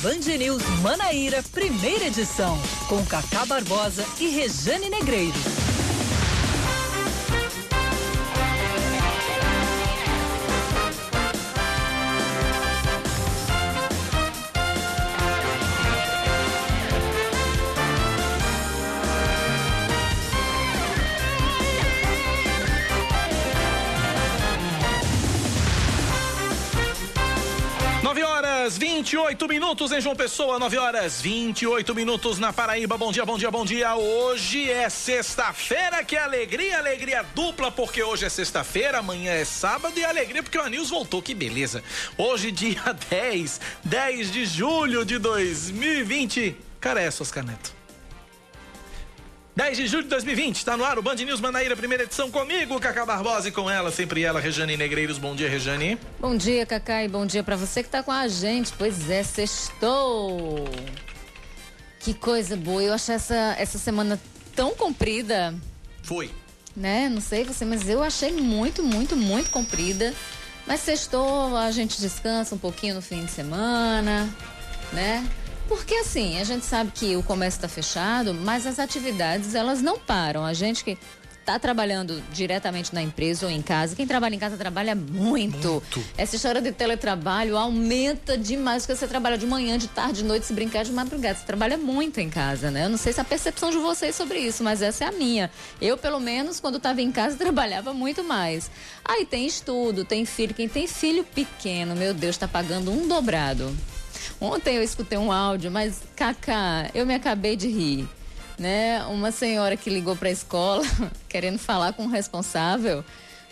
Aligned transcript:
Band 0.00 0.38
News 0.38 0.62
Manaíra, 0.80 1.42
primeira 1.52 2.04
edição, 2.04 2.56
com 2.88 3.04
Cacá 3.04 3.44
Barbosa 3.44 4.04
e 4.20 4.28
Rejane 4.28 4.88
Negreiros. 4.88 5.57
28 29.08 29.48
minutos 29.48 29.90
em 29.90 30.02
João 30.02 30.14
Pessoa, 30.14 30.58
9 30.58 30.76
horas 30.76 31.22
28 31.22 31.94
minutos 31.94 32.38
na 32.38 32.52
Paraíba. 32.52 32.98
Bom 32.98 33.10
dia, 33.10 33.24
bom 33.24 33.38
dia, 33.38 33.50
bom 33.50 33.64
dia. 33.64 33.96
Hoje 33.96 34.70
é 34.70 34.86
sexta-feira, 34.90 36.04
que 36.04 36.14
alegria, 36.14 36.76
alegria 36.76 37.24
dupla, 37.34 37.70
porque 37.72 38.02
hoje 38.02 38.26
é 38.26 38.28
sexta-feira, 38.28 38.98
amanhã 38.98 39.32
é 39.32 39.46
sábado 39.46 39.98
e 39.98 40.04
alegria 40.04 40.42
porque 40.42 40.58
o 40.58 40.62
Anils 40.62 40.90
voltou, 40.90 41.22
que 41.22 41.34
beleza. 41.34 41.82
Hoje, 42.18 42.52
dia 42.52 42.82
10, 43.08 43.58
10 43.82 44.30
de 44.30 44.44
julho 44.44 45.06
de 45.06 45.16
2020. 45.18 46.54
Cara, 46.78 47.00
é, 47.00 47.10
suas 47.10 47.30
canetas. 47.30 47.77
10 49.58 49.76
de 49.76 49.86
julho 49.88 50.04
de 50.04 50.10
2020, 50.10 50.54
está 50.54 50.76
no 50.76 50.84
ar 50.84 51.00
o 51.00 51.02
Band 51.02 51.16
News 51.16 51.40
Manaíra, 51.40 51.76
primeira 51.76 52.04
edição 52.04 52.30
comigo, 52.30 52.78
Cacá 52.78 53.04
Barbosa 53.04 53.48
e 53.48 53.50
com 53.50 53.68
ela, 53.68 53.90
sempre 53.90 54.22
ela, 54.22 54.38
Rejane 54.38 54.76
Negreiros. 54.76 55.18
Bom 55.18 55.34
dia, 55.34 55.48
Rejane. 55.48 55.98
Bom 56.20 56.36
dia, 56.36 56.64
Cacá, 56.64 57.02
e 57.02 57.08
bom 57.08 57.26
dia 57.26 57.42
para 57.42 57.56
você 57.56 57.82
que 57.82 57.88
está 57.88 58.00
com 58.00 58.12
a 58.12 58.28
gente. 58.28 58.72
Pois 58.78 59.10
é, 59.10 59.24
sextou. 59.24 60.64
Que 61.98 62.14
coisa 62.14 62.56
boa. 62.56 62.80
Eu 62.80 62.92
achei 62.92 63.16
essa, 63.16 63.56
essa 63.58 63.78
semana 63.78 64.20
tão 64.54 64.76
comprida. 64.76 65.52
Foi. 66.04 66.30
Né? 66.76 67.08
Não 67.08 67.20
sei 67.20 67.42
você, 67.42 67.64
mas 67.64 67.88
eu 67.88 68.00
achei 68.00 68.30
muito, 68.30 68.84
muito, 68.84 69.16
muito 69.16 69.50
comprida. 69.50 70.14
Mas 70.68 70.82
sextou, 70.82 71.56
a 71.56 71.72
gente 71.72 72.00
descansa 72.00 72.54
um 72.54 72.58
pouquinho 72.58 72.94
no 72.94 73.02
fim 73.02 73.24
de 73.24 73.32
semana, 73.32 74.32
né? 74.92 75.28
Porque 75.68 75.94
assim, 75.96 76.40
a 76.40 76.44
gente 76.44 76.64
sabe 76.64 76.90
que 76.92 77.14
o 77.14 77.22
comércio 77.22 77.58
está 77.58 77.68
fechado, 77.68 78.32
mas 78.32 78.66
as 78.66 78.78
atividades 78.78 79.54
elas 79.54 79.82
não 79.82 79.98
param. 79.98 80.44
A 80.44 80.54
gente 80.54 80.82
que 80.82 80.96
está 81.48 81.58
trabalhando 81.58 82.22
diretamente 82.30 82.94
na 82.94 83.00
empresa 83.00 83.46
ou 83.46 83.52
em 83.52 83.62
casa, 83.62 83.96
quem 83.96 84.06
trabalha 84.06 84.34
em 84.34 84.38
casa 84.38 84.56
trabalha 84.58 84.94
muito. 84.94 85.68
muito. 85.68 86.04
Essa 86.16 86.36
história 86.36 86.60
de 86.60 86.70
teletrabalho 86.72 87.56
aumenta 87.56 88.36
demais, 88.36 88.84
porque 88.84 88.98
você 88.98 89.06
trabalha 89.06 89.38
de 89.38 89.46
manhã, 89.46 89.78
de 89.78 89.88
tarde, 89.88 90.18
de 90.18 90.24
noite, 90.24 90.44
se 90.44 90.52
brincar 90.52 90.84
de 90.84 90.92
madrugada. 90.92 91.38
Você 91.38 91.46
trabalha 91.46 91.78
muito 91.78 92.20
em 92.20 92.28
casa, 92.28 92.70
né? 92.70 92.84
Eu 92.84 92.90
não 92.90 92.98
sei 92.98 93.14
se 93.14 93.20
a 93.20 93.24
percepção 93.24 93.70
de 93.70 93.78
vocês 93.78 94.14
sobre 94.14 94.38
isso, 94.38 94.62
mas 94.62 94.82
essa 94.82 95.04
é 95.04 95.08
a 95.08 95.12
minha. 95.12 95.50
Eu, 95.80 95.96
pelo 95.96 96.20
menos, 96.20 96.60
quando 96.60 96.76
estava 96.76 97.00
em 97.00 97.10
casa, 97.10 97.36
trabalhava 97.38 97.94
muito 97.94 98.22
mais. 98.22 98.70
Aí 99.02 99.24
tem 99.24 99.46
estudo, 99.46 100.04
tem 100.04 100.26
filho. 100.26 100.52
Quem 100.52 100.68
tem 100.68 100.86
filho 100.86 101.24
pequeno, 101.24 101.96
meu 101.96 102.12
Deus, 102.12 102.36
está 102.36 102.46
pagando 102.46 102.90
um 102.90 103.08
dobrado. 103.08 103.74
Ontem 104.40 104.76
eu 104.76 104.82
escutei 104.82 105.18
um 105.18 105.32
áudio, 105.32 105.70
mas 105.70 106.02
Cacá, 106.14 106.90
eu 106.94 107.04
me 107.06 107.14
acabei 107.14 107.56
de 107.56 107.68
rir. 107.68 108.08
Né? 108.58 109.02
Uma 109.04 109.30
senhora 109.30 109.76
que 109.76 109.88
ligou 109.88 110.16
para 110.16 110.28
a 110.28 110.32
escola 110.32 110.82
querendo 111.28 111.58
falar 111.58 111.92
com 111.92 112.04
o 112.06 112.08
responsável 112.08 113.04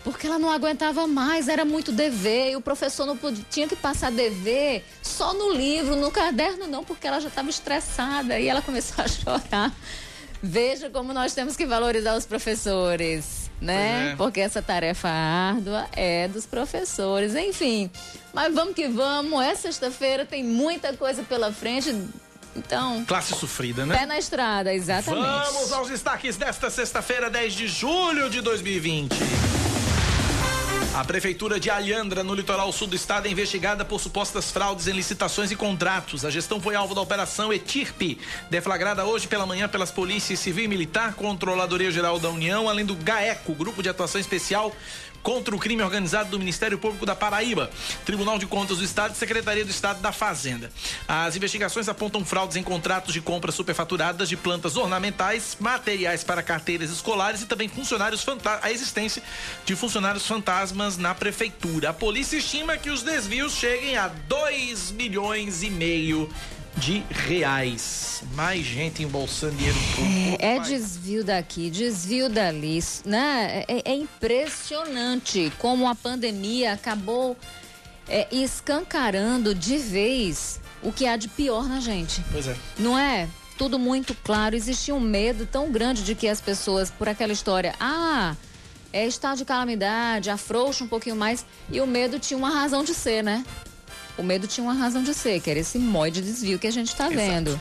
porque 0.07 0.25
ela 0.25 0.39
não 0.39 0.53
aguentava 0.53 1.05
mais, 1.09 1.49
era 1.49 1.65
muito 1.65 1.91
dever, 1.91 2.53
e 2.53 2.57
o 2.57 2.61
professor 2.61 3.05
não 3.05 3.17
podia, 3.17 3.45
tinha 3.51 3.67
que 3.67 3.75
passar 3.75 4.13
dever 4.13 4.85
só 5.03 5.35
no 5.35 5.53
livro, 5.53 5.97
no 5.97 6.13
caderno 6.13 6.69
não, 6.69 6.85
porque 6.85 7.09
ela 7.09 7.19
já 7.19 7.27
estava 7.27 7.51
estressada 7.51 8.39
e 8.39 8.47
ela 8.47 8.63
começou 8.63 9.05
a 9.05 9.09
chorar. 9.11 9.75
Veja 10.41 10.89
como 10.89 11.13
nós 11.13 11.35
temos 11.35 11.57
que 11.57 11.67
valorizar 11.67 12.17
os 12.17 12.25
professores 12.25 13.46
né? 13.61 14.13
É. 14.13 14.17
Porque 14.17 14.41
essa 14.41 14.61
tarefa 14.63 15.09
árdua 15.09 15.87
é 15.93 16.29
dos 16.29 16.47
professores. 16.47 17.35
Enfim, 17.35 17.91
mas 18.33 18.55
vamos 18.55 18.75
que 18.75 18.89
vamos. 18.89 19.43
É 19.43 19.55
sexta-feira, 19.55 20.25
tem 20.25 20.45
muita 20.45 20.93
coisa 20.93 21.23
pela 21.23 21.53
frente. 21.53 21.95
Então. 22.55 23.05
Classe 23.05 23.35
sofrida, 23.35 23.85
né? 23.85 23.99
Pé 23.99 24.07
na 24.07 24.19
estrada, 24.19 24.73
exatamente. 24.73 25.27
Vamos 25.27 25.73
aos 25.73 25.89
destaques 25.89 26.37
desta 26.37 26.71
sexta-feira, 26.71 27.29
10 27.29 27.53
de 27.53 27.69
julho 27.69 28.31
de 28.31 28.41
2020. 28.41 29.15
A 30.97 31.05
Prefeitura 31.05 31.61
de 31.61 31.69
Alhandra, 31.69 32.25
no 32.25 32.35
litoral 32.35 32.73
sul 32.73 32.87
do 32.87 32.97
estado, 32.97 33.29
é 33.29 33.31
investigada 33.31 33.85
por 33.85 34.01
supostas 34.01 34.51
fraudes 34.51 34.87
em 34.87 34.93
licitações 34.93 35.51
e 35.51 35.55
contratos. 35.55 36.25
A 36.25 36.31
gestão 36.31 36.59
foi 36.59 36.75
alvo 36.75 36.95
da 36.95 37.03
Operação 37.03 37.53
ETIRP, 37.53 38.19
deflagrada 38.49 39.05
hoje 39.05 39.29
pela 39.29 39.45
manhã 39.45 39.69
pelas 39.69 39.91
polícias 39.91 40.39
civil 40.39 40.65
e 40.65 40.69
militar, 40.69 41.13
Controladoria 41.13 41.91
Geral 41.91 42.19
da 42.19 42.31
União, 42.31 42.67
além 42.67 42.87
do 42.87 42.95
GAECO, 42.95 43.53
Grupo 43.53 43.83
de 43.83 43.91
Atuação 43.91 44.19
Especial 44.19 44.75
contra 45.27 45.57
o 45.57 45.59
crime 45.59 45.83
organizado 45.83 46.31
do 46.31 46.39
Ministério 46.39 46.79
Público 46.79 47.05
da 47.05 47.17
Paraíba, 47.17 47.69
Tribunal 48.05 48.39
de 48.39 48.47
Contas 48.47 48.79
do 48.79 48.85
Estado 48.85 49.13
e 49.13 49.17
Secretaria 49.17 49.65
do 49.65 49.71
Estado 49.73 50.01
da 50.01 50.13
Fazenda. 50.13 50.71
As 51.09 51.35
investigações 51.35 51.89
apontam 51.89 52.25
fraudes 52.25 52.57
em 52.57 52.63
contratos 52.63 53.13
de 53.13 53.21
compras 53.21 53.57
superfaturadas 53.57 54.29
de 54.29 54.37
plantas 54.37 54.77
ornamentais, 54.77 55.57
materiais 55.59 56.23
para 56.23 56.45
carteiras 56.45 56.91
escolares 56.91 57.43
e 57.43 57.47
também 57.47 57.67
funcionários 57.67 58.25
a 58.63 58.71
existência 58.71 59.21
de 59.65 59.75
funcionários 59.75 60.25
fantasmas 60.25 60.97
na 60.97 61.13
prefeitura. 61.13 61.91
A 61.91 61.93
polícia 61.93 62.37
estima 62.37 62.77
que 62.77 62.91
os 62.91 63.03
desvios 63.03 63.55
cheguem 63.55 63.97
a 63.97 64.07
2 64.07 64.93
milhões 64.93 65.65
e 65.65 65.71
meio 65.71 66.31
reais. 67.11 68.23
Mais 68.35 68.65
gente 68.65 69.03
embolsando 69.03 69.57
dinheiro 69.57 69.79
público. 69.95 70.37
É, 70.41 70.57
é 70.57 70.61
desvio 70.61 71.25
daqui, 71.25 71.71
desvio 71.71 72.29
dali, 72.29 72.79
né? 73.05 73.65
É, 73.69 73.93
é, 73.93 73.95
impressionante 73.95 75.53
como 75.59 75.89
a 75.89 75.95
pandemia 75.95 76.73
acabou 76.73 77.37
é, 78.09 78.27
escancarando 78.31 79.55
de 79.55 79.79
vez 79.79 80.61
o 80.83 80.93
que 80.93 81.07
há 81.07 81.17
de 81.17 81.29
pior 81.29 81.69
na 81.69 81.81
gente. 81.81 82.23
Pois 82.31 82.47
é. 82.47 82.57
Não 82.79 82.99
é? 82.99 83.29
Tudo 83.59 83.79
muito 83.79 84.15
claro. 84.15 84.55
Existia 84.55 84.95
um 84.95 85.01
medo 85.01 85.47
tão 85.47 85.71
grande 85.73 86.03
de 86.03 86.15
que 86.15 86.29
as 86.29 86.41
pessoas, 86.41 86.91
por 86.91 87.09
aquela 87.09 87.33
história, 87.33 87.75
ah, 87.81 88.37
é 88.93 89.07
estado 89.07 89.39
de 89.39 89.45
calamidade, 89.45 90.31
afrouxa 90.31 90.85
um 90.85 90.89
pouquinho 90.89 91.17
mais. 91.17 91.45
E 91.71 91.81
o 91.81 91.87
medo 91.87 92.19
tinha 92.19 92.37
uma 92.37 92.51
razão 92.51 92.85
de 92.85 92.95
ser, 92.95 93.23
né? 93.23 93.45
O 94.19 94.23
medo 94.23 94.47
tinha 94.47 94.65
uma 94.65 94.75
razão 94.75 95.03
de 95.03 95.13
ser, 95.13 95.41
que 95.41 95.51
era 95.51 95.61
esse 95.61 95.79
mói 95.79 96.11
de 96.11 96.23
desvio 96.23 96.59
que 96.59 96.67
a 96.67 96.71
gente 96.71 96.89
está 96.89 97.09
vendo. 97.09 97.61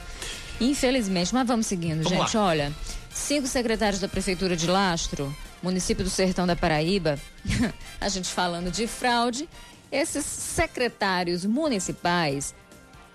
Infelizmente, 0.60 1.34
mas 1.34 1.48
vamos 1.48 1.66
seguindo, 1.66 2.04
vamos 2.04 2.10
gente. 2.10 2.38
Lá. 2.38 2.44
Olha, 2.46 2.74
cinco 3.14 3.48
secretários 3.48 4.00
da 4.00 4.08
Prefeitura 4.08 4.56
de 4.56 4.68
Lastro, 4.68 5.36
município 5.62 6.04
do 6.04 6.10
Sertão 6.10 6.48
da 6.48 6.56
Paraíba, 6.56 7.20
a 8.00 8.08
gente 8.08 8.30
falando 8.30 8.72
de 8.72 8.88
fraude, 8.88 9.50
esses 9.92 10.26
secretários 10.26 11.46
municipais 11.46 12.54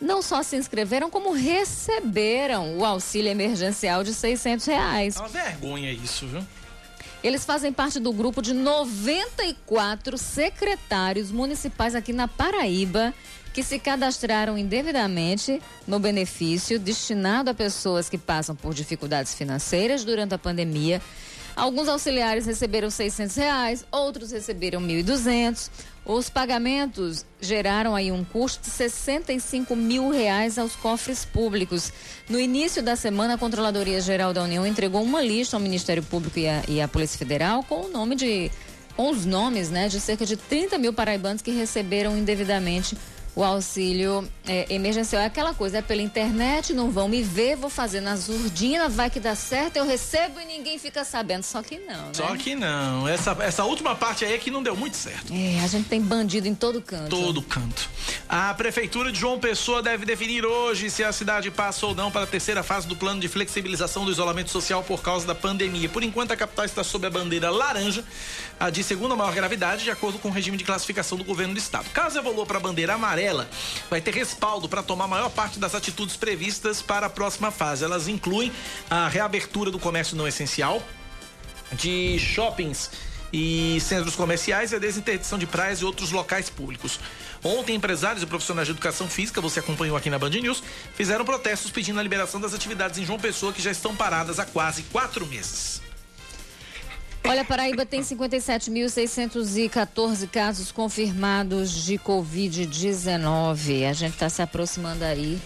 não 0.01 0.23
só 0.23 0.43
se 0.43 0.57
inscreveram, 0.57 1.11
como 1.11 1.33
receberam 1.33 2.79
o 2.79 2.85
auxílio 2.85 3.31
emergencial 3.31 4.03
de 4.03 4.15
600 4.15 4.67
reais. 4.67 5.17
É 5.17 5.21
uma 5.21 5.29
vergonha 5.29 5.93
isso, 5.93 6.27
viu? 6.27 6.43
Eles 7.23 7.45
fazem 7.45 7.71
parte 7.71 8.01
do 8.01 8.13
grupo 8.15 8.41
de 8.41 8.55
94 8.55 10.17
secretários 10.17 11.31
municipais 11.31 11.95
aqui 11.95 12.15
na 12.15 12.27
Paraíba 12.27 13.13
que 13.53 13.63
se 13.63 13.79
cadastraram 13.79 14.57
indevidamente 14.57 15.61
no 15.87 15.99
benefício 15.99 16.79
destinado 16.79 17.51
a 17.51 17.55
pessoas 17.55 18.09
que 18.09 18.17
passam 18.17 18.57
por 18.57 18.73
dificuldades 18.73 19.35
financeiras 19.35 20.03
durante 20.03 20.35
a 20.35 20.39
pandemia. 20.39 21.03
Alguns 21.55 21.89
auxiliares 21.89 22.47
receberam 22.47 22.89
600 22.89 23.37
reais, 23.37 23.85
outros 23.91 24.31
receberam 24.31 24.81
1.200. 24.81 25.69
Os 26.05 26.31
pagamentos 26.31 27.27
geraram 27.41 27.95
aí 27.95 28.11
um 28.11 28.25
custo 28.25 28.63
de 28.63 28.71
65 28.71 29.77
mil 29.77 30.11
reais 30.11 30.59
aos 30.59 30.75
cofres 30.75 31.25
públicos. 31.25 31.93
No 32.29 32.41
início 32.41 32.83
da 32.83 32.97
semana, 32.97 33.35
a 33.35 33.39
Controladoria 33.39 34.01
Geral 34.01 34.33
da 34.33 34.43
União 34.43 34.67
entregou 34.67 35.03
uma 35.03 35.23
lista 35.23 35.57
ao 35.57 35.61
Ministério 35.61 36.03
Público 36.03 36.39
e 36.39 36.49
à, 36.49 36.63
e 36.67 36.81
à 36.81 36.89
Polícia 36.89 37.19
Federal 37.19 37.63
com 37.63 37.83
o 37.87 37.89
nome 37.89 38.17
de 38.17 38.51
com 38.97 39.11
os 39.11 39.25
nomes 39.25 39.71
né, 39.71 39.89
de 39.89 40.01
cerca 40.01 40.27
de 40.27 40.37
30 40.37 40.77
mil 40.77 40.93
paraibanos 40.93 41.41
que 41.41 41.53
receberam 41.53 42.19
indevidamente 42.19 42.97
o 43.35 43.45
auxílio 43.45 44.29
é, 44.47 44.67
emergencial. 44.73 45.23
É 45.23 45.27
aquela 45.27 45.55
coisa, 45.55 45.79
é 45.79 45.83
pela 45.83 46.03
internet, 46.03 46.73
não 46.73 46.91
vão 46.91 47.09
me 47.09 47.23
ver, 47.23 47.57
vou 47.57 47.71
fazer 47.71 48.01
nas 48.01 48.29
urdinas, 48.29 48.95
vai 48.95 49.09
que 49.09 49.21
dá 49.21 49.35
certo, 49.35 49.77
eu 49.77 49.87
recebo 49.87 50.41
e 50.41 50.45
ninguém 50.45 50.79
fica 50.79 51.05
sabendo. 51.05 51.43
Só 51.43 51.63
que 51.63 51.79
não, 51.79 52.07
né? 52.07 52.15
Só 52.15 52.37
que 52.37 52.55
não. 52.55 53.07
Essa, 53.07 53.37
essa 53.41 53.65
última 53.65 53.95
parte 53.95 54.25
aí 54.25 54.35
é 54.35 54.39
que 54.39 54.51
não 54.51 54.63
deu 54.63 54.77
muito 54.77 54.97
certo. 54.97 55.33
É, 55.33 55.63
a 55.63 55.67
gente 55.67 55.89
tem 55.89 56.01
bandido 56.01 56.49
em 56.49 56.55
todo 56.55 56.83
canto. 56.83 57.09
Todo 57.09 57.43
canto. 57.43 57.89
A 58.29 58.53
Prefeitura 58.55 59.13
de 59.13 59.19
João 59.19 59.39
Pessoa 59.39 59.83
deve 59.83 60.05
definir 60.05 60.45
hoje 60.45 60.91
se 60.91 61.05
a 61.05 61.13
cidade 61.13 61.51
passa 61.51 61.87
ou 61.87 61.95
não 61.95 62.11
para 62.11 62.23
a 62.23 62.27
terceira 62.27 62.63
fase 62.63 62.87
do 62.87 62.97
plano 62.97 63.21
de 63.21 63.29
flexibilização 63.29 64.05
do 64.05 64.11
isolamento 64.11 64.51
social 64.51 64.83
por 64.83 65.03
causa 65.03 65.27
da 65.27 65.35
pandemia. 65.35 65.89
Por 65.89 66.03
enquanto, 66.03 66.33
a 66.33 66.37
capital 66.37 66.65
está 66.65 66.83
sob 66.83 67.07
a 67.07 67.11
bandeira 67.11 67.51
laranja, 67.51 68.05
a 68.59 68.71
de 68.71 68.83
segunda 68.83 69.15
maior 69.17 69.33
gravidade, 69.35 69.85
de 69.85 69.91
acordo 69.91 70.19
com 70.19 70.29
o 70.29 70.33
regime 70.33 70.57
de 70.57 70.65
classificação 70.65 71.17
do 71.17 71.25
governo 71.25 71.55
do 71.55 71.59
estado. 71.59 71.89
Caso 71.91 72.19
evolua 72.19 72.47
para 72.47 72.59
a 72.59 72.61
bandeira 72.61 72.95
amarela, 72.95 73.20
vai 73.89 74.01
ter 74.01 74.15
respaldo 74.15 74.69
para 74.69 74.83
tomar 74.83 75.05
a 75.05 75.09
maior 75.09 75.31
parte 75.31 75.59
das 75.59 75.75
atitudes 75.75 76.17
previstas 76.17 76.81
para 76.83 77.07
a 77.07 77.11
próxima 77.11 77.51
fase. 77.51 77.85
Elas 77.85 78.09
incluem 78.09 78.53
a 78.89 79.09
reabertura 79.09 79.71
do 79.71 79.79
comércio 79.79 80.17
não 80.17 80.27
essencial, 80.27 80.83
de 81.73 82.19
shoppings 82.19 82.91
e 83.33 83.79
centros 83.81 84.17
comerciais 84.17 84.73
e 84.73 84.77
a 84.77 84.79
desinterdição 84.79 85.39
de 85.39 85.47
praias 85.47 85.81
e 85.81 85.85
outros 85.85 86.11
locais 86.11 86.51
públicos. 86.51 86.99
Ontem, 87.43 87.75
empresários 87.75 88.23
e 88.23 88.27
profissionais 88.27 88.67
de 88.67 88.73
educação 88.73 89.09
física, 89.09 89.41
você 89.41 89.61
acompanhou 89.61 89.97
aqui 89.97 90.11
na 90.11 90.19
Band 90.19 90.31
News, 90.31 90.63
fizeram 90.95 91.25
protestos 91.25 91.71
pedindo 91.71 91.99
a 91.99 92.03
liberação 92.03 92.41
das 92.41 92.53
atividades 92.53 92.99
em 92.99 93.07
João 93.07 93.19
Pessoa, 93.19 93.53
que 93.53 93.63
já 93.63 93.71
estão 93.71 93.97
paradas 93.97 94.39
há 94.39 94.45
quase 94.45 94.83
quatro 94.85 95.27
meses. 95.27 95.81
Olha, 97.25 97.45
Paraíba 97.45 97.87
tem 97.87 98.01
57.614 98.01 100.29
casos 100.29 100.73
confirmados 100.73 101.71
de 101.71 101.97
Covid-19. 101.99 103.89
A 103.89 103.93
gente 103.93 104.15
está 104.15 104.29
se 104.29 104.43
aproximando 104.43 105.05
aí 105.05 105.41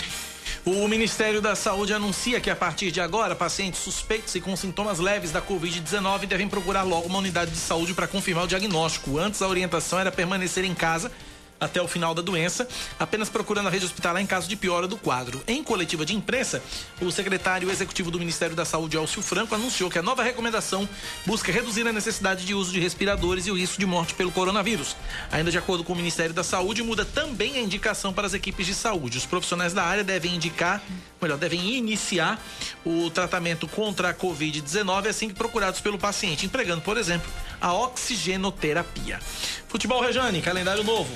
O 0.65 0.87
Ministério 0.89 1.41
da 1.41 1.55
Saúde 1.55 1.93
anuncia 1.93 2.41
que 2.41 2.51
a 2.51 2.57
partir 2.57 2.91
de 2.91 3.01
agora, 3.01 3.35
pacientes 3.35 3.81
suspeitos 3.81 4.35
e 4.35 4.41
com 4.41 4.57
sintomas 4.57 4.99
leves 4.99 5.31
da 5.31 5.43
Covid-19 5.43 6.27
devem 6.27 6.49
procurar 6.49 6.83
logo 6.83 7.07
uma 7.07 7.19
unidade 7.19 7.51
de 7.51 7.59
saúde 7.59 7.95
para 7.95 8.07
confirmar 8.07 8.45
o 8.45 8.49
diagnóstico. 8.49 9.19
Antes, 9.19 9.43
a 9.43 9.49
orientação 9.49 9.99
era 9.99 10.11
permanecer 10.11 10.65
em 10.65 10.75
casa 10.75 11.11
até 11.61 11.81
o 11.81 11.89
final 11.89 12.15
da 12.15 12.23
doença, 12.23 12.69
apenas 12.99 13.29
procurando 13.29 13.69
a 13.69 13.71
rede 13.71 13.85
hospitalar 13.85 14.21
em 14.21 14.27
caso 14.27 14.49
de 14.49 14.57
piora 14.57 14.87
do 14.87 14.97
quadro. 14.97 15.43
Em 15.47 15.63
coletiva 15.63 16.05
de 16.05 16.15
imprensa, 16.15 16.63
o 17.01 17.11
secretário 17.11 17.71
executivo 17.71 18.11
do 18.11 18.19
Ministério 18.19 18.55
da 18.55 18.65
Saúde, 18.65 18.97
Elcio 18.97 19.23
Franco, 19.23 19.55
anunciou 19.55 19.91
que 19.91 19.99
a 19.99 20.03
nova 20.03 20.23
recomendação 20.23 20.89
busca 21.25 21.51
reduzir 21.51 21.87
a 21.87 21.93
necessidade 21.93 22.45
de 22.45 22.55
uso 22.55 22.73
de 22.73 22.81
respiradores 22.81 23.47
e 23.47 23.51
o 23.51 23.57
risco 23.57 23.79
de 23.79 23.87
morte 23.87 24.15
pelo 24.15 24.31
coronavírus. 24.33 24.97
Ainda 25.31 25.51
de 25.51 25.59
acordo 25.59 25.85
com 25.85 25.93
o 25.93 25.97
Ministério 25.97 26.35
da 26.35 26.45
Saúde, 26.45 26.83
muda 26.83 27.05
também 27.05 27.57
a 27.57 27.61
indicação 27.61 28.13
para 28.13 28.27
as 28.27 28.35
equipes 28.35 28.67
de 28.67 28.75
saúde. 28.75 29.19
Os 29.19 29.27
profissionais 29.27 29.73
da 29.73 29.83
área 29.85 30.05
devem 30.05 30.35
indicar, 30.35 30.83
melhor, 31.21 31.39
devem 31.39 31.77
iniciar 31.77 32.41
o 32.85 33.11
tratamento 33.11 33.67
contra 33.69 34.11
a 34.11 34.15
Covid-19 34.15 35.09
assim 35.09 35.29
que 35.29 35.35
procurados 35.35 35.81
pelo 35.81 35.99
paciente, 35.99 36.47
empregando, 36.47 36.83
por 36.83 36.97
exemplo, 36.97 37.31
a 37.61 37.73
oxigenoterapia. 37.73 39.21
Futebol 39.69 40.01
Rejane, 40.01 40.43
calendário 40.43 40.85
novo. 40.85 41.13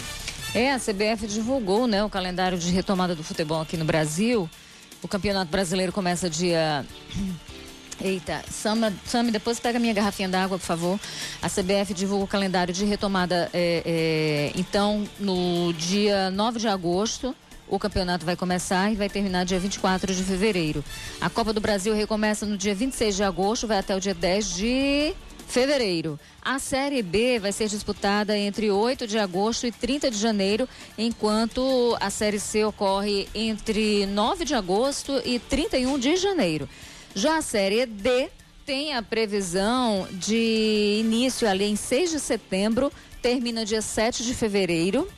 É, 0.58 0.72
a 0.72 0.76
CBF 0.81 1.28
divulgou 1.28 1.87
né, 1.87 2.02
o 2.02 2.10
calendário 2.10 2.58
de 2.58 2.72
retomada 2.72 3.14
do 3.14 3.22
futebol 3.22 3.60
aqui 3.60 3.76
no 3.76 3.84
Brasil. 3.84 4.50
O 5.00 5.06
Campeonato 5.06 5.49
Brasileiro 5.52 5.93
começa 5.93 6.28
dia. 6.28 6.84
Eita, 8.02 8.43
Sami, 8.50 8.93
Sami, 9.06 9.31
depois 9.31 9.60
pega 9.60 9.78
minha 9.78 9.94
garrafinha 9.94 10.28
d'água, 10.28 10.58
por 10.58 10.64
favor. 10.64 10.99
A 11.40 11.49
CBF 11.49 11.94
divulga 11.94 12.25
o 12.25 12.26
calendário 12.26 12.75
de 12.75 12.84
retomada. 12.84 13.49
É, 13.55 13.82
é, 13.87 14.52
então, 14.56 15.06
no 15.20 15.72
dia 15.75 16.28
9 16.32 16.58
de 16.58 16.66
agosto, 16.66 17.32
o 17.69 17.78
campeonato 17.78 18.26
vai 18.26 18.34
começar 18.34 18.90
e 18.93 18.96
vai 18.96 19.08
terminar 19.08 19.44
dia 19.44 19.60
24 19.60 20.12
de 20.12 20.25
fevereiro. 20.25 20.84
A 21.20 21.31
Copa 21.31 21.52
do 21.52 21.60
Brasil 21.60 21.94
recomeça 21.94 22.44
no 22.44 22.56
dia 22.56 22.75
26 22.75 23.14
de 23.14 23.22
agosto, 23.22 23.69
vai 23.69 23.78
até 23.78 23.94
o 23.94 24.00
dia 24.00 24.14
10 24.14 24.56
de 24.56 25.14
fevereiro. 25.49 26.21
A 26.43 26.59
Série 26.59 27.03
B 27.03 27.39
vai 27.39 27.50
ser 27.50 27.69
disputada 27.69 28.37
entre 28.37 28.71
8 28.71 29.06
de 29.06 29.19
agosto 29.19 29.67
e 29.67 29.73
30 29.73 30.11
de 30.11 30.19
janeiro, 30.19 30.69
enquanto 30.97 31.97
a 32.00 32.11
Série 32.11 32.39
C 32.39 32.65
ocorre 32.65 33.29
entre 33.35 34.06
9 34.06 34.45
de 34.45 34.55
agosto 34.55 35.21
e 35.25 35.39
31 35.39 35.99
de 35.99 36.17
janeiro. 36.17 36.69
Já 37.15 37.39
a 37.39 37.43
Série 37.43 37.87
D 37.87 38.31
tem 38.65 38.95
a 38.95 39.03
previsão 39.03 40.06
de 40.12 40.99
início 41.00 41.49
ali 41.49 41.65
em 41.65 41.77
6 41.77 42.11
de 42.11 42.21
setembro, 42.21 42.93
termina 43.23 43.65
dia 43.65 43.81
7 43.81 44.23
de 44.23 44.35
fevereiro. 44.35 45.09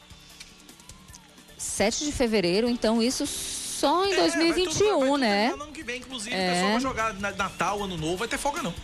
7 1.58 2.04
de 2.04 2.12
fevereiro, 2.12 2.68
então 2.68 3.02
isso 3.02 3.26
só 3.26 4.06
em 4.06 4.12
é, 4.12 4.16
2021, 4.16 4.98
vai 4.98 5.00
tudo, 5.00 5.18
né? 5.18 5.50
Ano 5.52 5.72
que 5.72 5.82
vem, 5.82 5.98
inclusive, 6.00 6.34
é. 6.34 6.48
o 6.48 6.52
pessoal 6.52 6.70
vai 6.72 6.80
jogar 6.80 7.14
Natal, 7.14 7.82
Ano 7.82 7.96
Novo, 7.96 8.18
vai 8.18 8.28
ter 8.28 8.38
folga 8.38 8.62
não. 8.62 8.74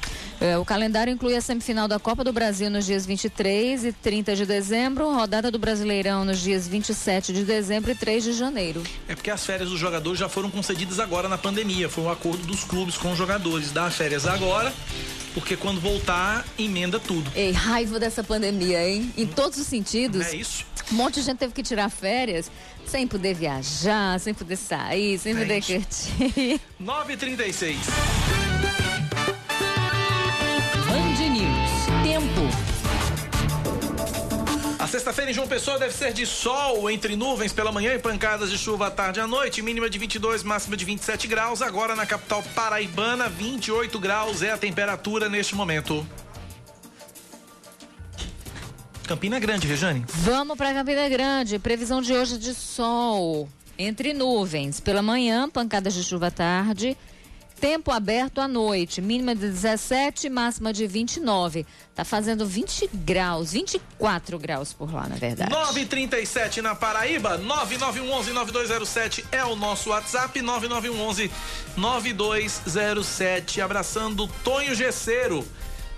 É, 0.41 0.59
o 0.59 0.65
calendário 0.65 1.13
inclui 1.13 1.35
a 1.35 1.41
semifinal 1.41 1.89
da 1.89 1.99
Copa 1.99 2.23
do 2.23 2.33
Brasil 2.33 2.69
nos 2.69 2.85
dias 2.85 3.07
23 3.07 3.85
e 3.85 3.93
30 3.93 4.37
de 4.37 4.47
dezembro, 4.47 5.13
rodada 5.15 5.51
do 5.51 5.59
Brasileirão 5.59 6.25
nos 6.25 6.41
dias 6.41 6.69
27 6.69 7.33
de 7.33 7.45
dezembro 7.45 7.91
e 7.91 7.95
3 7.95 8.25
de 8.25 8.33
janeiro. 8.33 8.83
É 9.09 9.15
porque 9.15 9.31
as 9.31 9.45
férias 9.45 9.71
dos 9.71 9.79
jogadores 9.79 10.19
já 10.19 10.29
foram 10.29 10.51
concedidas 10.51 11.01
agora 11.01 11.29
na 11.29 11.39
pandemia. 11.39 11.89
Foi 11.89 12.05
um 12.05 12.11
acordo 12.11 12.47
dos 12.47 12.65
clubes 12.65 12.99
com 12.99 13.13
os 13.13 13.19
jogadores. 13.19 13.73
Dá 13.73 13.91
férias 13.91 14.27
agora, 14.27 14.73
porque 15.33 15.57
quando 15.57 15.81
voltar, 15.81 16.45
emenda 16.59 17.01
tudo. 17.01 17.31
Ei, 17.35 17.53
raiva 17.53 17.99
dessa 17.99 18.23
pandemia, 18.23 18.87
hein? 18.87 19.13
Em 19.17 19.27
todos 19.27 19.59
os 19.59 19.67
sentidos. 19.67 20.27
É 20.27 20.37
isso. 20.37 20.67
Um 20.93 20.97
monte 20.97 21.15
de 21.15 21.23
gente 21.23 21.39
teve 21.39 21.53
que 21.53 21.63
tirar 21.63 21.89
férias 21.89 22.51
sem 22.87 23.09
poder 23.09 23.35
viajar, 23.35 24.21
sem 24.21 24.33
poder 24.33 24.57
sair, 24.57 25.19
sem 25.19 25.33
é 25.33 25.39
poder 25.41 25.63
curtir. 25.65 26.61
9h36. 26.81 27.77
Sexta-feira 35.07 35.31
em 35.31 35.35
João 35.35 35.47
Pessoa 35.47 35.79
deve 35.79 35.95
ser 35.95 36.13
de 36.13 36.27
sol 36.27 36.91
entre 36.91 37.15
nuvens 37.15 37.53
pela 37.53 37.71
manhã 37.71 37.95
e 37.95 37.99
pancadas 37.99 38.51
de 38.51 38.59
chuva 38.59 38.89
à 38.89 38.91
tarde 38.91 39.21
e 39.21 39.23
à 39.23 39.27
noite, 39.29 39.63
mínima 39.63 39.89
de 39.89 39.99
22, 39.99 40.43
máxima 40.43 40.77
de 40.77 40.85
27 40.85 41.29
graus. 41.29 41.63
Agora 41.63 41.95
na 41.95 42.05
capital 42.05 42.43
paraibana, 42.57 43.29
28 43.29 44.01
graus 44.01 44.43
é 44.43 44.51
a 44.51 44.59
temperatura 44.59 45.29
neste 45.29 45.55
momento. 45.55 46.05
Campina 49.07 49.39
Grande, 49.39 49.69
Rejane. 49.69 50.05
Vamos 50.09 50.59
para 50.59 50.75
Campina 50.75 51.09
Grande. 51.09 51.57
Previsão 51.61 52.03
de 52.03 52.13
hoje 52.13 52.37
de 52.37 52.53
sol 52.53 53.49
entre 53.79 54.13
nuvens. 54.13 54.81
Pela 54.81 55.03
manhã, 55.03 55.49
pancadas 55.49 55.95
de 55.95 56.03
chuva 56.03 56.27
à 56.27 56.31
tarde 56.33 56.97
Tempo 57.61 57.91
aberto 57.91 58.39
à 58.41 58.47
noite, 58.47 59.01
mínima 59.01 59.35
de 59.35 59.49
17, 59.49 60.29
máxima 60.29 60.73
de 60.75 60.87
29. 60.87 61.67
Tá 61.95 62.05
fazendo 62.05 62.45
20 62.47 62.91
graus, 62.93 63.53
24 63.53 64.39
graus 64.39 64.75
por 64.75 64.93
lá, 64.93 65.09
na 65.09 65.17
verdade. 65.17 65.51
937 65.51 66.61
na 66.61 66.75
Paraíba, 66.75 67.39
9911-9207 67.39 69.25
é 69.33 69.43
o 69.45 69.57
nosso 69.57 69.89
WhatsApp, 69.91 70.39
9911-9207. 71.77 73.61
Abraçando 73.63 74.29
Tonho 74.45 74.75
Gesseiro. 74.75 75.47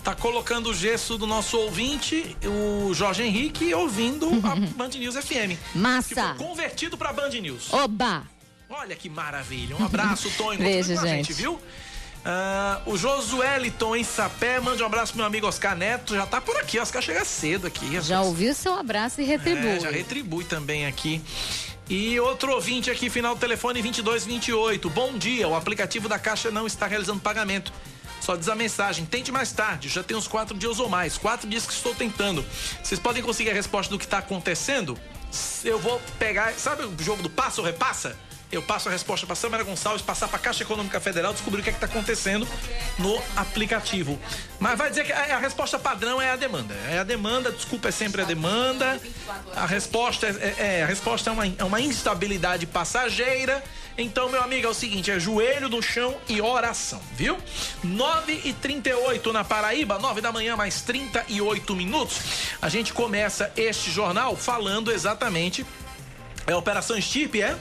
Tá 0.04 0.14
colocando 0.14 0.70
o 0.70 0.74
gesso 0.74 1.18
do 1.18 1.26
nosso 1.26 1.58
ouvinte, 1.58 2.36
o 2.46 2.94
Jorge 2.94 3.24
Henrique, 3.24 3.74
ouvindo 3.74 4.28
a 4.46 4.54
Band 4.78 4.90
News 4.90 5.16
FM. 5.16 5.58
Massa! 5.74 6.34
Que 6.34 6.44
convertido 6.44 6.96
pra 6.96 7.12
Band 7.12 7.30
News. 7.30 7.72
Oba! 7.72 8.22
Olha 8.70 8.94
que 8.94 9.08
maravilha. 9.08 9.76
Um 9.76 9.84
abraço, 9.84 10.30
Tonho. 10.36 10.58
Beijo, 10.60 10.94
gente. 10.94 11.06
gente. 11.06 11.32
viu? 11.32 11.54
Uh, 11.54 12.92
o 12.92 12.96
Josueliton 12.98 13.96
em 13.96 14.04
Sapé, 14.04 14.60
mande 14.60 14.82
um 14.82 14.86
abraço 14.86 15.12
pro 15.12 15.18
meu 15.18 15.26
amigo 15.26 15.46
Oscar 15.46 15.76
Neto, 15.76 16.14
já 16.14 16.26
tá 16.26 16.40
por 16.40 16.56
aqui, 16.56 16.78
Oscar 16.78 17.00
chega 17.00 17.24
cedo 17.24 17.66
aqui. 17.66 17.98
Já 18.02 18.20
ouviu 18.20 18.52
seu 18.54 18.74
abraço 18.74 19.20
e 19.22 19.24
retribui. 19.24 19.68
É, 19.68 19.80
já 19.80 19.90
retribui 19.90 20.44
também 20.44 20.84
aqui. 20.84 21.22
E 21.88 22.20
outro 22.20 22.52
ouvinte 22.52 22.90
aqui, 22.90 23.08
final 23.08 23.34
do 23.34 23.40
telefone 23.40 23.80
2228. 23.80 24.90
Bom 24.90 25.16
dia, 25.16 25.48
o 25.48 25.54
aplicativo 25.54 26.06
da 26.06 26.18
Caixa 26.18 26.50
não 26.50 26.66
está 26.66 26.86
realizando 26.86 27.20
pagamento. 27.20 27.72
Só 28.20 28.36
diz 28.36 28.48
a 28.48 28.54
mensagem, 28.54 29.06
tente 29.06 29.32
mais 29.32 29.52
tarde, 29.52 29.88
já 29.88 30.02
tem 30.02 30.14
uns 30.14 30.28
quatro 30.28 30.58
dias 30.58 30.78
ou 30.80 30.88
mais. 30.88 31.16
Quatro 31.16 31.48
dias 31.48 31.64
que 31.64 31.72
estou 31.72 31.94
tentando. 31.94 32.44
Vocês 32.82 33.00
podem 33.00 33.22
conseguir 33.22 33.50
a 33.50 33.54
resposta 33.54 33.90
do 33.90 33.98
que 33.98 34.04
está 34.04 34.18
acontecendo? 34.18 34.98
Eu 35.64 35.78
vou 35.78 35.98
pegar, 36.18 36.52
sabe 36.54 36.82
o 36.82 36.94
jogo 37.02 37.22
do 37.22 37.30
passo 37.30 37.62
ou 37.62 37.66
repassa? 37.66 38.16
Eu 38.50 38.62
passo 38.62 38.88
a 38.88 38.92
resposta 38.92 39.26
para 39.26 39.36
Samara 39.36 39.62
Gonçalves, 39.62 40.00
passar 40.00 40.26
para 40.26 40.38
a 40.38 40.40
Caixa 40.40 40.62
Econômica 40.62 40.98
Federal, 41.00 41.32
descobrir 41.32 41.60
o 41.60 41.62
que 41.62 41.68
é 41.68 41.72
está 41.72 41.86
acontecendo 41.86 42.48
no 42.98 43.20
aplicativo. 43.36 44.18
Mas 44.58 44.78
vai 44.78 44.88
dizer 44.88 45.04
que 45.04 45.12
a, 45.12 45.36
a, 45.36 45.38
resposta 45.38 45.78
padrão 45.78 46.20
é 46.20 46.30
a 46.30 46.36
demanda. 46.36 46.74
É 46.90 46.98
a 46.98 47.04
demanda, 47.04 47.52
desculpa, 47.52 47.88
é 47.88 47.92
sempre 47.92 48.22
a 48.22 48.24
demanda. 48.24 48.98
A 49.54 49.66
resposta 49.66 50.26
é, 50.26 50.54
é, 50.58 50.76
é 50.78 50.82
a 50.82 50.86
resposta 50.86 51.28
é 51.28 51.32
uma, 51.32 51.46
é 51.46 51.64
uma 51.64 51.80
instabilidade 51.80 52.66
passageira. 52.66 53.62
Então, 53.98 54.30
meu 54.30 54.42
amigo, 54.42 54.66
é 54.66 54.70
o 54.70 54.74
seguinte: 54.74 55.10
é 55.10 55.20
joelho 55.20 55.68
no 55.68 55.82
chão 55.82 56.16
e 56.28 56.40
oração, 56.40 57.00
viu? 57.14 57.36
9 57.84 58.40
e 58.44 58.52
38 58.54 59.30
na 59.32 59.44
Paraíba, 59.44 59.98
9 59.98 60.20
da 60.22 60.32
manhã, 60.32 60.56
mais 60.56 60.80
38 60.82 61.76
minutos. 61.76 62.20
A 62.62 62.68
gente 62.68 62.94
começa 62.94 63.52
este 63.56 63.90
jornal 63.90 64.36
falando 64.36 64.90
exatamente. 64.90 65.66
É 66.46 66.52
a 66.52 66.56
Operação 66.56 66.98
Stip, 66.98 67.42
é? 67.42 67.58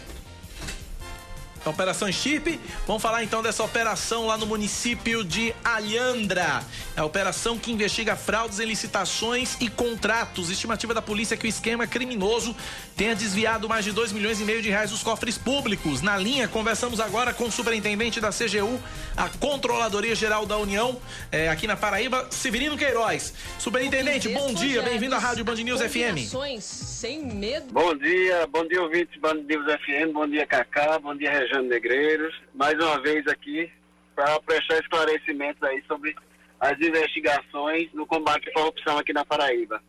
Operação 1.69 2.11
Chip. 2.11 2.59
Vamos 2.85 3.01
falar 3.01 3.23
então 3.23 3.41
dessa 3.41 3.63
operação 3.63 4.27
lá 4.27 4.37
no 4.37 4.45
município 4.45 5.23
de 5.23 5.53
Alhandra. 5.63 6.63
É 6.95 7.01
a 7.01 7.05
operação 7.05 7.57
que 7.57 7.71
investiga 7.71 8.15
fraudes 8.15 8.59
em 8.59 8.65
licitações 8.65 9.57
e 9.59 9.69
contratos. 9.69 10.49
Estimativa 10.49 10.93
da 10.93 11.01
polícia 11.01 11.35
é 11.35 11.37
que 11.37 11.45
o 11.45 11.49
esquema 11.49 11.85
criminoso 11.85 12.55
tenha 12.95 13.15
desviado 13.15 13.69
mais 13.69 13.85
de 13.85 13.91
2 13.91 14.11
milhões 14.11 14.39
e 14.39 14.43
meio 14.43 14.61
de 14.61 14.69
reais 14.69 14.91
dos 14.91 15.03
cofres 15.03 15.37
públicos. 15.37 16.01
Na 16.01 16.17
linha, 16.17 16.47
conversamos 16.47 16.99
agora 16.99 17.33
com 17.33 17.45
o 17.45 17.51
superintendente 17.51 18.19
da 18.19 18.29
CGU, 18.29 18.79
a 19.15 19.29
Controladoria 19.29 20.15
Geral 20.15 20.45
da 20.45 20.57
União, 20.57 20.99
é, 21.31 21.49
aqui 21.49 21.67
na 21.67 21.77
Paraíba, 21.77 22.27
Severino 22.31 22.77
Queiroz. 22.77 23.33
Superintendente, 23.59 24.29
bom 24.29 24.53
dia, 24.53 24.81
bem-vindo 24.81 25.15
à 25.15 25.19
Rádio 25.19 25.43
Band 25.43 25.55
News 25.55 25.81
FM. 25.81 26.17
Sem 26.61 27.25
medo. 27.25 27.71
Bom 27.71 27.95
dia, 27.95 28.47
bom 28.47 28.67
dia 28.67 28.81
ouvintes 28.81 29.19
Band 29.19 29.35
News 29.35 29.65
FM, 29.65 30.13
bom 30.13 30.27
dia 30.27 30.45
Cacá, 30.45 30.97
bom 30.99 31.15
dia 31.15 31.31
Região 31.31 31.56
Alexandre 31.57 31.67
Negreiros, 31.67 32.35
mais 32.53 32.73
uma 32.75 33.01
vez 33.01 33.25
aqui 33.27 33.71
para 34.15 34.39
prestar 34.41 34.79
esclarecimentos 34.79 35.61
aí 35.63 35.83
sobre 35.87 36.15
as 36.59 36.79
investigações 36.79 37.91
no 37.93 38.05
combate 38.05 38.49
à 38.49 38.53
corrupção 38.53 38.97
aqui 38.97 39.13
na 39.13 39.25
Paraíba. 39.25 39.81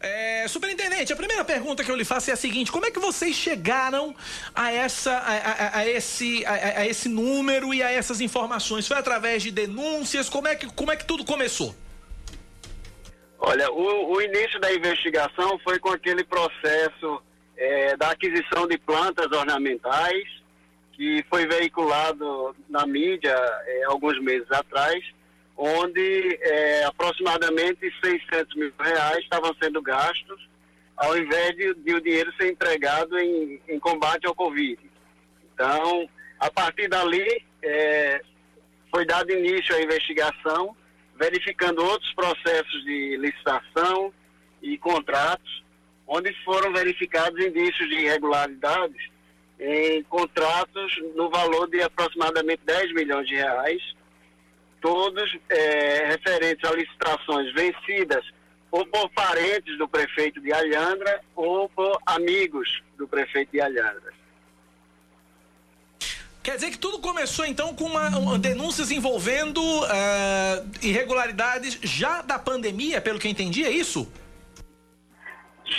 É, 0.00 0.48
superintendente, 0.48 1.12
a 1.12 1.16
primeira 1.16 1.44
pergunta 1.44 1.84
que 1.84 1.90
eu 1.90 1.94
lhe 1.94 2.04
faço 2.04 2.30
é 2.30 2.32
a 2.32 2.36
seguinte: 2.36 2.72
como 2.72 2.86
é 2.86 2.90
que 2.90 2.98
vocês 2.98 3.36
chegaram 3.36 4.14
a, 4.54 4.72
essa, 4.72 5.12
a, 5.12 5.36
a, 5.36 5.78
a 5.78 5.88
esse, 5.88 6.44
a, 6.44 6.86
esse 6.86 7.08
número 7.08 7.72
e 7.72 7.82
a 7.82 7.90
essas 7.90 8.20
informações? 8.20 8.88
Foi 8.88 8.96
através 8.96 9.42
de 9.42 9.50
denúncias? 9.50 10.28
Como 10.28 10.48
é 10.48 10.56
que, 10.56 10.66
como 10.72 10.90
é 10.90 10.96
que 10.96 11.06
tudo 11.06 11.24
começou? 11.24 11.74
Olha, 13.38 13.70
o, 13.70 14.14
o 14.14 14.20
início 14.20 14.60
da 14.60 14.72
investigação 14.74 15.58
foi 15.60 15.78
com 15.78 15.90
aquele 15.90 16.24
processo 16.24 17.22
é, 17.56 17.96
da 17.96 18.10
aquisição 18.10 18.66
de 18.66 18.78
plantas 18.78 19.30
ornamentais, 19.30 20.42
que 20.92 21.24
foi 21.28 21.46
veiculado 21.46 22.54
na 22.68 22.86
mídia 22.86 23.34
é, 23.66 23.84
alguns 23.84 24.20
meses 24.20 24.50
atrás, 24.50 25.02
onde 25.56 26.38
é, 26.40 26.84
aproximadamente 26.84 27.92
600 28.02 28.54
mil 28.56 28.72
reais 28.78 29.18
estavam 29.18 29.54
sendo 29.62 29.80
gastos, 29.82 30.48
ao 30.96 31.16
invés 31.16 31.56
de, 31.56 31.74
de 31.74 31.94
o 31.94 32.00
dinheiro 32.00 32.32
ser 32.36 32.50
entregado 32.50 33.18
em, 33.18 33.60
em, 33.68 33.78
combate 33.78 34.26
ao 34.26 34.34
Covid. 34.34 34.78
Então, 35.54 36.08
a 36.38 36.50
partir 36.50 36.88
dali, 36.88 37.44
é, 37.62 38.22
foi 38.90 39.04
dado 39.04 39.30
início 39.30 39.74
à 39.74 39.80
investigação, 39.80 40.76
verificando 41.18 41.84
outros 41.84 42.12
processos 42.14 42.84
de 42.84 43.16
licitação 43.16 44.12
e 44.60 44.76
contratos, 44.78 45.61
onde 46.14 46.30
foram 46.44 46.70
verificados 46.74 47.42
indícios 47.42 47.88
de 47.88 47.94
irregularidades 47.94 49.10
em 49.58 50.02
contratos 50.02 50.92
no 51.16 51.30
valor 51.30 51.66
de 51.70 51.80
aproximadamente 51.80 52.60
10 52.66 52.92
milhões 52.92 53.26
de 53.26 53.34
reais, 53.34 53.82
todos 54.78 55.34
é, 55.48 56.08
referentes 56.08 56.70
a 56.70 56.74
licitações 56.74 57.50
vencidas 57.54 58.26
ou 58.70 58.84
por 58.86 59.08
parentes 59.10 59.78
do 59.78 59.88
prefeito 59.88 60.38
de 60.40 60.52
Alhandra 60.52 61.22
ou 61.34 61.68
por 61.70 61.98
amigos 62.04 62.82
do 62.98 63.08
prefeito 63.08 63.50
de 63.50 63.60
Alhandra. 63.62 64.12
Quer 66.42 66.56
dizer 66.56 66.72
que 66.72 66.78
tudo 66.78 66.98
começou 66.98 67.46
então 67.46 67.74
com 67.74 67.84
uma, 67.84 68.08
uma 68.18 68.38
denúncias 68.38 68.90
envolvendo 68.90 69.62
uh, 69.62 70.70
irregularidades 70.82 71.78
já 71.82 72.20
da 72.20 72.38
pandemia, 72.38 73.00
pelo 73.00 73.18
que 73.18 73.28
eu 73.28 73.30
entendi, 73.30 73.64
é 73.64 73.70
isso? 73.70 74.10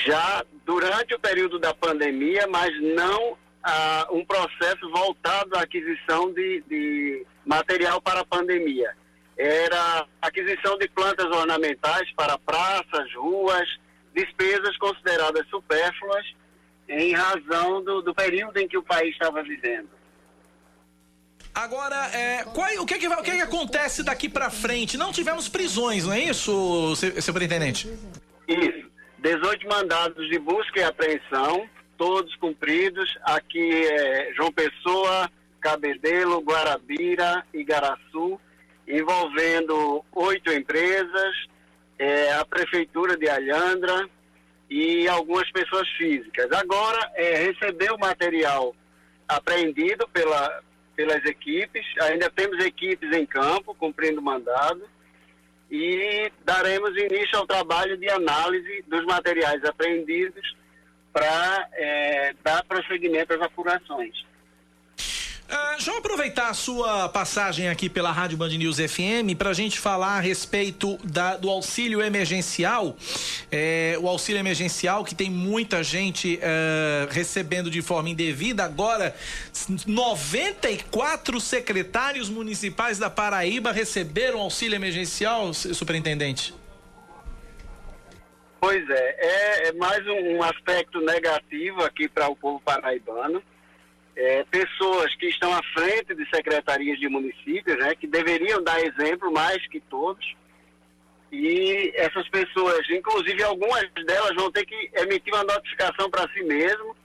Já 0.06 0.46
durante 0.66 1.14
o 1.14 1.20
período 1.20 1.60
da 1.60 1.74
pandemia, 1.74 2.48
mas 2.48 2.70
não 2.82 3.38
ah, 3.64 4.08
um 4.12 4.26
processo 4.26 4.90
voltado 4.92 5.56
à 5.56 5.62
aquisição 5.62 6.32
de, 6.34 6.64
de 6.68 7.26
material 7.46 8.02
para 8.02 8.22
a 8.22 8.26
pandemia. 8.26 8.96
Era 9.38 10.06
aquisição 10.22 10.78
de 10.78 10.88
plantas 10.90 11.26
ornamentais 11.26 12.12
para 12.14 12.38
praças, 12.38 13.14
ruas, 13.16 13.68
despesas 14.14 14.78
consideradas 14.78 15.48
supérfluas 15.50 16.26
em 16.88 17.14
razão 17.14 17.84
do, 17.84 18.02
do 18.02 18.14
período 18.14 18.58
em 18.58 18.68
que 18.68 18.78
o 18.78 18.84
país 18.84 19.14
estava 19.14 19.42
vivendo. 19.42 19.90
Agora, 21.56 21.96
é, 22.14 22.44
qual, 22.46 22.68
o, 22.80 22.86
que, 22.86 22.98
que, 22.98 23.08
o 23.08 23.24
que, 23.24 23.32
que 23.32 23.42
acontece 23.42 24.04
daqui 24.04 24.28
para 24.28 24.50
frente? 24.50 24.98
Não 24.98 25.12
tivemos 25.12 25.48
prisões, 25.48 26.06
não 26.06 26.14
é 26.14 26.24
isso, 26.24 26.96
superintendente? 27.22 27.88
Isso. 28.48 28.93
18 29.24 29.65
mandados 29.70 30.30
de 30.30 30.38
busca 30.38 30.82
e 30.82 30.84
apreensão, 30.84 31.70
todos 31.98 32.36
cumpridos. 32.36 33.18
Aqui 33.24 33.88
é 33.88 34.34
João 34.34 34.51
Pessoa, 34.51 35.32
Cabedelo, 35.62 36.42
Guarabira 36.42 37.42
e 37.53 37.63
Garaçu, 37.63 38.38
envolvendo 38.86 40.03
oito 40.12 40.51
empresas, 40.51 41.48
é, 41.98 42.34
a 42.34 42.44
Prefeitura 42.44 43.15
de 43.15 43.30
Alhandra 43.30 44.10
e 44.70 45.08
algumas 45.08 45.50
pessoas 45.53 45.88
físicas. 45.92 46.51
Agora, 46.51 47.10
é, 47.15 47.46
recebeu 47.46 47.96
o 47.96 48.00
material 48.00 48.75
apreendido 49.25 50.06
pela, 50.10 50.62
pelas 50.98 51.24
equipes, 51.24 51.86
ainda 52.01 52.30
temos 52.30 52.62
equipes 52.65 53.10
em 53.15 53.25
campo 53.25 53.74
cumprindo 53.74 54.22
mandado 54.22 54.84
e 55.74 56.32
daremos 56.46 56.96
início 56.96 57.36
ao 57.36 57.48
trabalho 57.48 57.98
de 57.98 58.08
análise 58.08 58.84
dos 58.88 59.03
materiais 59.06 59.65
apreendidos 59.65 60.56
para 61.12 61.68
é, 61.74 62.36
dar 62.44 62.63
prosseguimento 62.65 63.34
às 63.34 63.42
apurações. 63.42 64.24
Uh, 65.54 65.76
deixa 65.76 65.92
eu 65.92 65.98
aproveitar 65.98 66.50
a 66.50 66.54
sua 66.56 67.08
passagem 67.10 67.70
aqui 67.70 67.88
pela 67.88 68.12
Rádio 68.12 68.36
Band 68.36 68.50
News 68.50 68.78
FM 68.78 69.38
para 69.38 69.52
a 69.52 69.54
gente 69.54 69.80
falar 69.80 70.18
a 70.18 70.20
respeito 70.20 70.98
da, 71.04 71.38
do 71.38 71.48
auxílio 71.48 72.02
emergencial. 72.02 72.98
É, 73.52 73.96
o 74.02 74.08
auxílio 74.08 74.40
emergencial 74.40 75.04
que 75.06 75.14
tem 75.14 75.30
muita 75.30 75.84
gente 75.84 76.38
uh, 76.38 77.08
recebendo 77.12 77.70
de 77.70 77.84
forma 77.84 78.10
indevida. 78.10 78.64
Agora, 78.64 79.16
94 79.86 81.40
secretários 81.40 82.30
municipais 82.30 82.98
da 82.98 83.12
Paraíba 83.12 83.72
receberam 83.72 84.40
auxílio 84.40 84.76
emergencial, 84.76 85.54
superintendente. 85.54 86.52
Pois 88.60 88.90
é, 88.90 89.16
é, 89.20 89.68
é 89.68 89.74
mais 89.74 90.04
um, 90.08 90.38
um 90.38 90.42
aspecto 90.42 91.00
negativo 91.00 91.84
aqui 91.84 92.10
para 92.10 92.28
o 92.28 92.36
povo 92.36 92.60
paraibano 92.60 93.44
é, 94.15 94.43
pessoas 94.46 95.15
que 95.15 95.27
estão 95.27 95.53
à 95.53 95.62
frente 95.74 96.13
de 96.13 96.27
secretarias 96.29 97.00
de 97.00 97.10
municípios, 97.10 97.77
né, 97.77 97.96
que 97.96 98.08
deveriam 98.08 98.63
dar 98.63 98.79
exemplo 98.82 99.32
mais 99.32 99.65
que 99.67 99.79
todos. 99.79 100.36
E 101.32 101.91
essas 101.96 102.27
pessoas, 102.29 102.88
inclusive 102.89 103.41
algumas 103.43 103.89
delas, 104.05 104.36
vão 104.36 104.51
ter 104.51 104.65
que 104.65 104.91
emitir 104.96 105.34
uma 105.34 105.43
notificação 105.43 106.10
para 106.10 106.32
si 106.32 106.43
mesmo, 106.43 106.96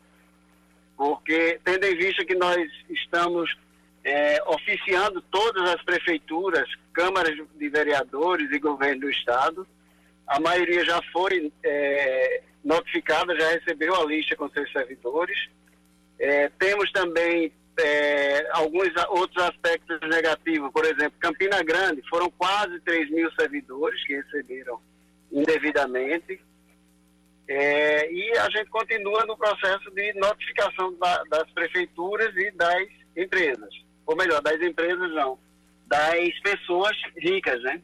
porque 0.96 1.58
tendo 1.64 1.86
em 1.86 1.96
vista 1.96 2.24
que 2.26 2.34
nós 2.34 2.58
estamos 2.90 3.56
é, 4.04 4.42
oficiando 4.46 5.22
todas 5.30 5.70
as 5.70 5.82
prefeituras, 5.82 6.68
câmaras 6.92 7.34
de 7.54 7.68
vereadores 7.70 8.50
e 8.52 8.58
governo 8.58 9.02
do 9.02 9.10
estado, 9.10 9.66
a 10.26 10.38
maioria 10.38 10.84
já 10.84 11.00
foi 11.10 11.50
é, 11.62 12.42
notificada, 12.62 13.38
já 13.38 13.48
recebeu 13.52 13.94
a 13.94 14.04
lista 14.04 14.36
com 14.36 14.50
seus 14.50 14.70
servidores 14.72 15.38
é, 16.18 16.48
temos 16.58 16.90
também 16.92 17.52
é, 17.78 18.48
alguns 18.52 18.88
outros 19.10 19.42
aspectos 19.44 20.00
negativos, 20.08 20.70
por 20.72 20.84
exemplo, 20.84 21.18
Campina 21.20 21.62
Grande, 21.62 22.02
foram 22.08 22.30
quase 22.30 22.80
3 22.80 23.10
mil 23.10 23.30
servidores 23.32 24.04
que 24.06 24.16
receberam 24.16 24.80
indevidamente. 25.30 26.40
É, 27.46 28.12
e 28.12 28.36
a 28.38 28.50
gente 28.50 28.68
continua 28.68 29.24
no 29.24 29.36
processo 29.36 29.90
de 29.92 30.12
notificação 30.14 30.92
da, 30.98 31.22
das 31.24 31.50
prefeituras 31.52 32.34
e 32.36 32.50
das 32.50 32.88
empresas. 33.16 33.70
Ou 34.04 34.16
melhor, 34.16 34.42
das 34.42 34.60
empresas 34.60 35.10
não, 35.12 35.38
das 35.86 36.38
pessoas 36.40 36.96
ricas, 37.16 37.62
né? 37.62 37.80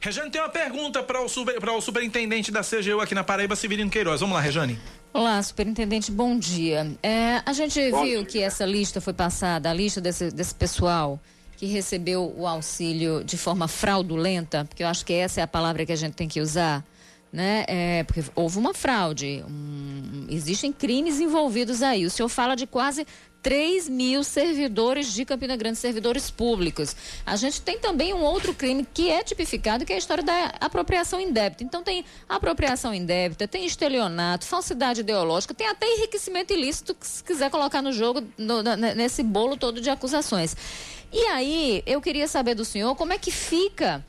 Rejane 0.00 0.30
tem 0.30 0.40
uma 0.40 0.48
pergunta 0.48 1.02
para 1.02 1.20
o, 1.20 1.28
super, 1.28 1.56
o 1.56 1.80
superintendente 1.80 2.50
da 2.50 2.60
CGU 2.60 3.00
aqui 3.00 3.14
na 3.14 3.24
Paraíba, 3.24 3.54
Severino 3.56 3.90
Queiroz. 3.90 4.20
Vamos 4.20 4.34
lá, 4.34 4.40
Rejane. 4.40 4.78
Olá, 5.14 5.42
superintendente, 5.42 6.10
bom 6.10 6.38
dia. 6.38 6.90
É, 7.02 7.42
a 7.44 7.52
gente 7.52 7.90
bom 7.90 8.02
viu 8.02 8.20
dia. 8.20 8.24
que 8.24 8.38
essa 8.40 8.64
lista 8.64 8.98
foi 8.98 9.12
passada, 9.12 9.68
a 9.68 9.74
lista 9.74 10.00
desse, 10.00 10.30
desse 10.30 10.54
pessoal 10.54 11.20
que 11.58 11.66
recebeu 11.66 12.32
o 12.34 12.46
auxílio 12.46 13.22
de 13.22 13.36
forma 13.36 13.68
fraudulenta, 13.68 14.64
porque 14.64 14.82
eu 14.82 14.88
acho 14.88 15.04
que 15.04 15.12
essa 15.12 15.40
é 15.40 15.44
a 15.44 15.46
palavra 15.46 15.84
que 15.84 15.92
a 15.92 15.96
gente 15.96 16.14
tem 16.14 16.26
que 16.26 16.40
usar, 16.40 16.82
né? 17.30 17.66
É, 17.68 18.04
porque 18.04 18.24
houve 18.34 18.56
uma 18.56 18.72
fraude, 18.72 19.44
um, 19.46 20.26
existem 20.30 20.72
crimes 20.72 21.20
envolvidos 21.20 21.82
aí. 21.82 22.06
O 22.06 22.10
senhor 22.10 22.30
fala 22.30 22.54
de 22.54 22.66
quase 22.66 23.06
3 23.42 23.88
mil 23.88 24.22
servidores 24.22 25.12
de 25.12 25.24
Campina 25.24 25.56
Grande, 25.56 25.76
servidores 25.76 26.30
públicos. 26.30 26.94
A 27.26 27.34
gente 27.34 27.60
tem 27.60 27.78
também 27.78 28.14
um 28.14 28.22
outro 28.22 28.54
crime 28.54 28.86
que 28.94 29.10
é 29.10 29.22
tipificado, 29.22 29.84
que 29.84 29.92
é 29.92 29.96
a 29.96 29.98
história 29.98 30.22
da 30.22 30.54
apropriação 30.60 31.20
indébita. 31.20 31.64
Então 31.64 31.82
tem 31.82 32.04
apropriação 32.28 32.94
indébita, 32.94 33.48
tem 33.48 33.66
estelionato, 33.66 34.46
falsidade 34.46 35.00
ideológica, 35.00 35.52
tem 35.52 35.66
até 35.66 35.86
enriquecimento 35.86 36.52
ilícito, 36.52 36.96
se 37.00 37.24
quiser 37.24 37.50
colocar 37.50 37.82
no 37.82 37.92
jogo, 37.92 38.22
no, 38.38 38.62
nesse 38.94 39.22
bolo 39.22 39.56
todo 39.56 39.80
de 39.80 39.90
acusações. 39.90 40.56
E 41.12 41.26
aí, 41.26 41.82
eu 41.84 42.00
queria 42.00 42.28
saber 42.28 42.54
do 42.54 42.64
senhor 42.64 42.94
como 42.94 43.12
é 43.12 43.18
que 43.18 43.30
fica 43.30 44.04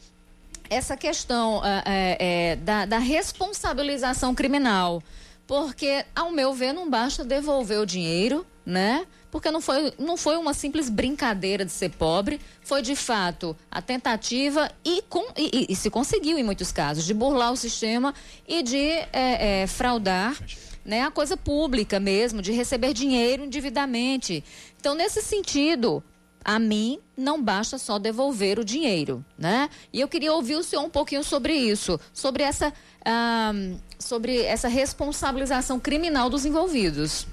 essa 0.69 0.95
questão 0.95 1.61
é, 1.65 2.17
é, 2.19 2.55
da, 2.57 2.85
da 2.85 2.97
responsabilização 2.97 4.33
criminal. 4.33 5.01
Porque, 5.45 6.05
ao 6.15 6.31
meu 6.31 6.53
ver, 6.53 6.71
não 6.71 6.89
basta 6.89 7.23
devolver 7.23 7.79
o 7.79 7.85
dinheiro, 7.85 8.45
né? 8.65 9.05
Porque 9.33 9.49
não 9.49 9.59
foi, 9.59 9.91
não 9.97 10.15
foi 10.15 10.37
uma 10.37 10.53
simples 10.53 10.91
brincadeira 10.91 11.65
de 11.65 11.71
ser 11.71 11.89
pobre, 11.89 12.39
foi 12.61 12.83
de 12.83 12.95
fato 12.95 13.57
a 13.71 13.81
tentativa 13.81 14.71
e, 14.85 15.01
com, 15.09 15.25
e, 15.35 15.65
e 15.69 15.75
se 15.75 15.89
conseguiu 15.89 16.37
em 16.37 16.43
muitos 16.43 16.71
casos 16.71 17.03
de 17.03 17.15
burlar 17.15 17.51
o 17.51 17.57
sistema 17.57 18.13
e 18.47 18.61
de 18.61 18.77
é, 18.77 19.63
é, 19.63 19.67
fraudar 19.67 20.37
né, 20.85 21.01
a 21.01 21.09
coisa 21.09 21.35
pública 21.35 21.99
mesmo, 21.99 22.43
de 22.43 22.51
receber 22.51 22.93
dinheiro 22.93 23.43
indevidamente. 23.43 24.43
Então, 24.79 24.93
nesse 24.93 25.19
sentido, 25.23 26.03
a 26.45 26.59
mim 26.59 26.99
não 27.17 27.41
basta 27.41 27.79
só 27.79 27.97
devolver 27.97 28.59
o 28.59 28.63
dinheiro, 28.63 29.25
né? 29.35 29.67
E 29.91 29.99
eu 29.99 30.07
queria 30.07 30.31
ouvir 30.31 30.57
o 30.57 30.63
senhor 30.63 30.83
um 30.83 30.91
pouquinho 30.91 31.23
sobre 31.23 31.55
isso, 31.55 31.99
sobre 32.13 32.43
essa, 32.43 32.71
ah, 33.03 33.51
sobre 33.97 34.43
essa 34.43 34.67
responsabilização 34.67 35.79
criminal 35.79 36.29
dos 36.29 36.45
envolvidos. 36.45 37.25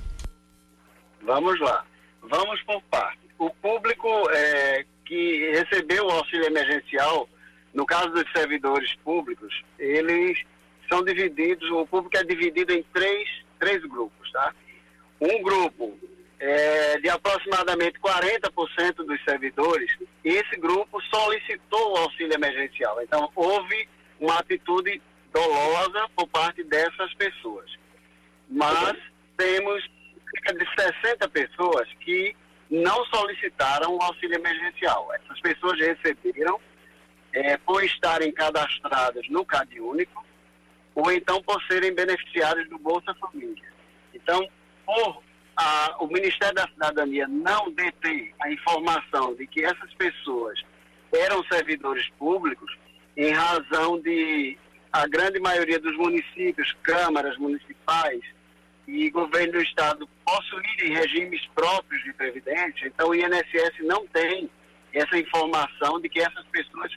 Vamos 1.22 1.60
lá. 1.60 1.84
Vamos 2.22 2.62
por 2.62 2.82
partes. 2.82 3.30
O 3.38 3.50
público 3.50 4.08
é, 4.30 4.84
que 5.04 5.50
recebeu 5.50 6.06
o 6.06 6.10
auxílio 6.10 6.46
emergencial, 6.46 7.28
no 7.72 7.86
caso 7.86 8.10
dos 8.10 8.24
servidores 8.32 8.94
públicos, 8.96 9.62
eles 9.78 10.42
são 10.88 11.02
divididos, 11.04 11.70
o 11.70 11.86
público 11.86 12.16
é 12.16 12.24
dividido 12.24 12.72
em 12.72 12.82
três, 12.92 13.28
três 13.58 13.80
grupos, 13.82 14.30
tá? 14.32 14.54
Um 15.20 15.42
grupo 15.42 15.98
é, 16.40 16.98
de 16.98 17.08
aproximadamente 17.08 17.98
40% 18.00 18.94
dos 19.04 19.22
servidores, 19.24 19.90
esse 20.24 20.56
grupo 20.56 21.00
solicitou 21.02 21.92
o 21.92 21.96
auxílio 21.98 22.34
emergencial. 22.34 23.00
Então, 23.02 23.30
houve 23.36 23.88
uma 24.18 24.38
atitude 24.38 25.00
dolosa 25.32 26.08
por 26.16 26.26
parte 26.28 26.64
dessas 26.64 27.12
pessoas. 27.14 27.70
Mas 28.48 28.96
temos 29.36 29.88
cerca 30.30 30.54
de 30.54 30.66
60 31.02 31.28
pessoas 31.28 31.88
que 32.00 32.36
não 32.70 33.04
solicitaram 33.06 33.96
o 33.96 34.02
auxílio 34.02 34.36
emergencial. 34.36 35.12
Essas 35.14 35.40
pessoas 35.40 35.78
receberam 35.78 36.60
é, 37.32 37.56
por 37.58 37.82
estarem 37.84 38.32
cadastradas 38.32 39.28
no 39.28 39.44
CAD 39.44 39.80
Único 39.80 40.24
ou 40.94 41.10
então 41.12 41.42
por 41.42 41.62
serem 41.64 41.94
beneficiários 41.94 42.68
do 42.68 42.78
Bolsa 42.78 43.14
Família. 43.14 43.70
Então, 44.14 44.48
por 44.84 45.22
a, 45.56 45.96
o 46.00 46.06
Ministério 46.06 46.54
da 46.54 46.68
Cidadania 46.68 47.28
não 47.28 47.70
deter 47.72 48.32
a 48.40 48.50
informação 48.50 49.34
de 49.34 49.46
que 49.46 49.62
essas 49.64 49.92
pessoas 49.94 50.58
eram 51.12 51.44
servidores 51.44 52.08
públicos, 52.18 52.78
em 53.16 53.30
razão 53.32 54.00
de 54.00 54.56
a 54.92 55.06
grande 55.06 55.38
maioria 55.38 55.78
dos 55.78 55.96
municípios, 55.96 56.74
câmaras 56.82 57.36
municipais, 57.36 58.20
e 58.92 59.10
governo 59.10 59.52
do 59.52 59.62
estado 59.62 60.08
possuírem 60.24 60.94
regimes 60.94 61.46
próprios 61.54 62.02
de 62.02 62.12
previdência, 62.12 62.86
então 62.86 63.10
o 63.10 63.14
INSS 63.14 63.72
não 63.82 64.06
tem 64.08 64.50
essa 64.92 65.16
informação 65.16 66.00
de 66.00 66.08
que 66.08 66.20
essas 66.20 66.44
pessoas 66.46 66.92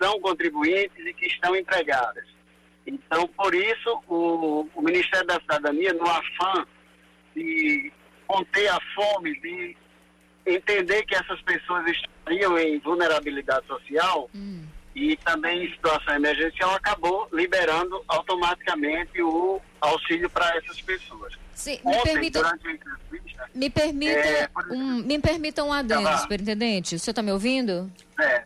são 0.00 0.18
contribuintes 0.20 1.06
e 1.06 1.12
que 1.12 1.26
estão 1.26 1.54
empregadas. 1.54 2.24
Então, 2.86 3.28
por 3.28 3.54
isso, 3.54 4.02
o, 4.08 4.66
o 4.74 4.82
Ministério 4.82 5.26
da 5.26 5.38
Cidadania, 5.40 5.92
no 5.92 6.08
afã 6.08 6.66
de 7.36 7.92
conter 8.26 8.68
a 8.68 8.78
fome, 8.94 9.38
de 9.40 9.76
entender 10.46 11.04
que 11.04 11.14
essas 11.14 11.40
pessoas 11.42 11.84
estariam 11.86 12.58
em 12.58 12.78
vulnerabilidade 12.78 13.66
social 13.66 14.30
hum. 14.34 14.64
E 14.94 15.16
também 15.18 15.64
em 15.64 15.70
situação 15.70 16.14
emergencial, 16.14 16.74
acabou 16.74 17.28
liberando 17.32 18.02
automaticamente 18.08 19.22
o 19.22 19.60
auxílio 19.80 20.28
para 20.28 20.56
essas 20.56 20.80
pessoas. 20.80 21.38
Sim, 21.54 21.78
me 21.84 21.96
Ontem, 21.96 22.12
permita, 22.12 22.58
me 23.54 23.70
permita, 23.70 24.18
é, 24.18 24.48
um, 24.70 24.96
me 24.96 25.18
permita 25.18 25.62
um 25.62 25.72
adendo, 25.72 26.04
tá 26.04 26.18
superintendente. 26.18 26.94
O 26.94 26.98
senhor 26.98 27.12
está 27.12 27.22
me 27.22 27.32
ouvindo? 27.32 27.90
É. 28.18 28.44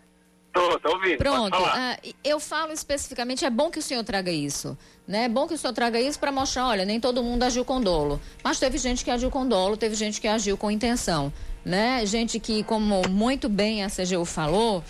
Estou, 0.54 0.76
estou 0.76 0.94
ouvindo. 0.94 1.18
Pronto. 1.18 1.59
Uh, 1.59 2.14
eu 2.22 2.38
falo 2.38 2.72
especificamente, 2.72 3.44
é 3.44 3.50
bom 3.50 3.70
que 3.70 3.80
o 3.80 3.83
senhor 3.83 4.04
traga 4.04 4.30
isso. 4.30 4.78
Né? 5.07 5.24
É 5.24 5.28
bom 5.28 5.48
que 5.48 5.54
o 5.54 5.59
senhor 5.59 5.72
traga 5.72 6.00
isso 6.00 6.18
para 6.18 6.30
mostrar, 6.30 6.68
olha, 6.68 6.85
nem 6.85 7.00
todo 7.00 7.22
mundo 7.24 7.42
agiu 7.42 7.64
com 7.64 7.80
dolo. 7.80 8.20
Mas 8.42 8.61
teve 8.61 8.78
gente 8.78 9.04
que 9.04 9.11
agiu 9.11 9.30
com 9.30 9.46
dolo, 9.46 9.76
teve 9.76 9.96
gente 9.96 10.20
que 10.20 10.28
agiu 10.28 10.57
com 10.57 10.70
intenção. 10.70 11.33
Né? 11.64 12.07
Gente 12.07 12.38
que, 12.38 12.62
como 12.62 13.02
muito 13.09 13.48
bem 13.48 13.83
a 13.83 13.88
CGU 13.88 14.24
falou, 14.24 14.85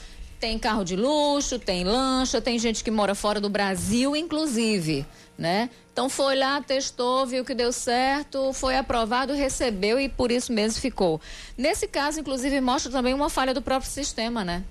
tem 0.44 0.58
carro 0.58 0.84
de 0.84 0.94
luxo, 0.94 1.58
tem 1.58 1.84
lancha, 1.84 2.38
tem 2.38 2.58
gente 2.58 2.84
que 2.84 2.90
mora 2.90 3.14
fora 3.14 3.40
do 3.40 3.48
Brasil, 3.48 4.14
inclusive, 4.14 5.06
né? 5.38 5.70
Então 5.90 6.10
foi 6.10 6.36
lá, 6.36 6.60
testou, 6.60 7.24
viu 7.24 7.46
que 7.46 7.54
deu 7.54 7.72
certo, 7.72 8.52
foi 8.52 8.76
aprovado, 8.76 9.32
recebeu 9.32 9.98
e 9.98 10.06
por 10.06 10.30
isso 10.30 10.52
mesmo 10.52 10.82
ficou. 10.82 11.18
Nesse 11.56 11.88
caso, 11.88 12.20
inclusive, 12.20 12.60
mostra 12.60 12.92
também 12.92 13.14
uma 13.14 13.30
falha 13.30 13.54
do 13.54 13.62
próprio 13.62 13.90
sistema, 13.90 14.44
né? 14.44 14.62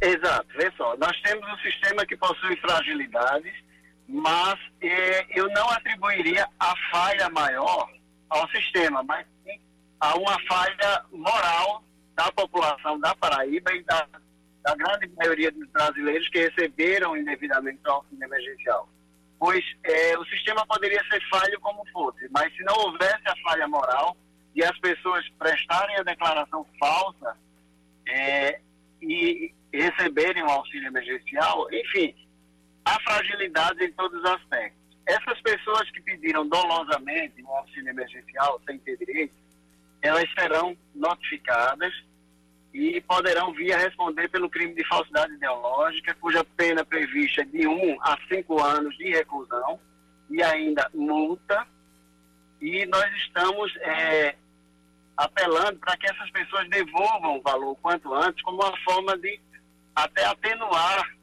Exato, 0.00 0.46
vê 0.56 0.72
só, 0.74 0.96
nós 0.96 1.20
temos 1.20 1.46
um 1.46 1.58
sistema 1.58 2.06
que 2.06 2.16
possui 2.16 2.56
fragilidades, 2.56 3.52
mas 4.08 4.58
eh, 4.80 5.26
eu 5.34 5.46
não 5.50 5.68
atribuiria 5.72 6.48
a 6.58 6.72
falha 6.90 7.28
maior 7.28 7.86
ao 8.30 8.48
sistema, 8.48 9.02
mas 9.02 9.26
sim 9.44 9.60
a 10.00 10.16
uma 10.16 10.38
falha 10.48 11.04
moral 11.12 11.85
da 12.16 12.32
população 12.32 12.98
da 12.98 13.14
Paraíba 13.14 13.72
e 13.74 13.82
da, 13.84 14.08
da 14.62 14.74
grande 14.74 15.06
maioria 15.16 15.52
dos 15.52 15.68
brasileiros 15.68 16.28
que 16.30 16.48
receberam 16.48 17.16
indevidamente 17.16 17.78
o 17.86 17.90
auxílio 17.90 18.24
emergencial. 18.24 18.88
Pois 19.38 19.62
é, 19.84 20.18
o 20.18 20.24
sistema 20.24 20.66
poderia 20.66 21.04
ser 21.10 21.22
falho 21.28 21.60
como 21.60 21.86
fosse, 21.92 22.26
mas 22.30 22.52
se 22.56 22.64
não 22.64 22.74
houvesse 22.74 23.22
a 23.26 23.36
falha 23.42 23.68
moral 23.68 24.16
e 24.54 24.64
as 24.64 24.76
pessoas 24.78 25.28
prestarem 25.38 25.96
a 25.98 26.02
declaração 26.02 26.66
falsa 26.80 27.36
é, 28.08 28.58
e 29.02 29.54
receberem 29.70 30.42
o 30.42 30.48
auxílio 30.48 30.88
emergencial, 30.88 31.68
enfim, 31.70 32.16
há 32.86 32.98
fragilidades 33.00 33.86
em 33.86 33.92
todos 33.92 34.18
os 34.18 34.24
aspectos. 34.24 34.80
Essas 35.04 35.40
pessoas 35.42 35.90
que 35.90 36.00
pediram 36.00 36.48
dolosamente 36.48 37.42
o 37.42 37.50
auxílio 37.50 37.90
emergencial 37.90 38.60
sem 38.66 38.78
ter 38.78 38.96
direito, 38.96 39.34
elas 40.02 40.28
serão 40.38 40.76
notificadas 40.94 41.92
e 42.72 43.00
poderão 43.00 43.52
vir 43.54 43.72
a 43.72 43.78
responder 43.78 44.28
pelo 44.28 44.50
crime 44.50 44.74
de 44.74 44.86
falsidade 44.86 45.32
ideológica, 45.32 46.14
cuja 46.20 46.44
pena 46.56 46.84
prevista 46.84 47.40
é 47.40 47.44
de 47.44 47.66
1 47.66 47.72
um 47.72 47.96
a 48.02 48.18
5 48.28 48.62
anos 48.62 48.96
de 48.98 49.10
reclusão 49.10 49.80
e 50.28 50.42
ainda 50.42 50.88
multa. 50.92 51.66
E 52.60 52.84
nós 52.86 53.06
estamos 53.16 53.74
é, 53.76 54.36
apelando 55.16 55.78
para 55.78 55.96
que 55.96 56.06
essas 56.06 56.30
pessoas 56.30 56.68
devolvam 56.68 57.38
o 57.38 57.42
valor 57.42 57.76
quanto 57.76 58.12
antes, 58.12 58.42
como 58.42 58.62
uma 58.62 58.76
forma 58.84 59.16
de 59.16 59.40
até 59.94 60.26
atenuar 60.26 61.16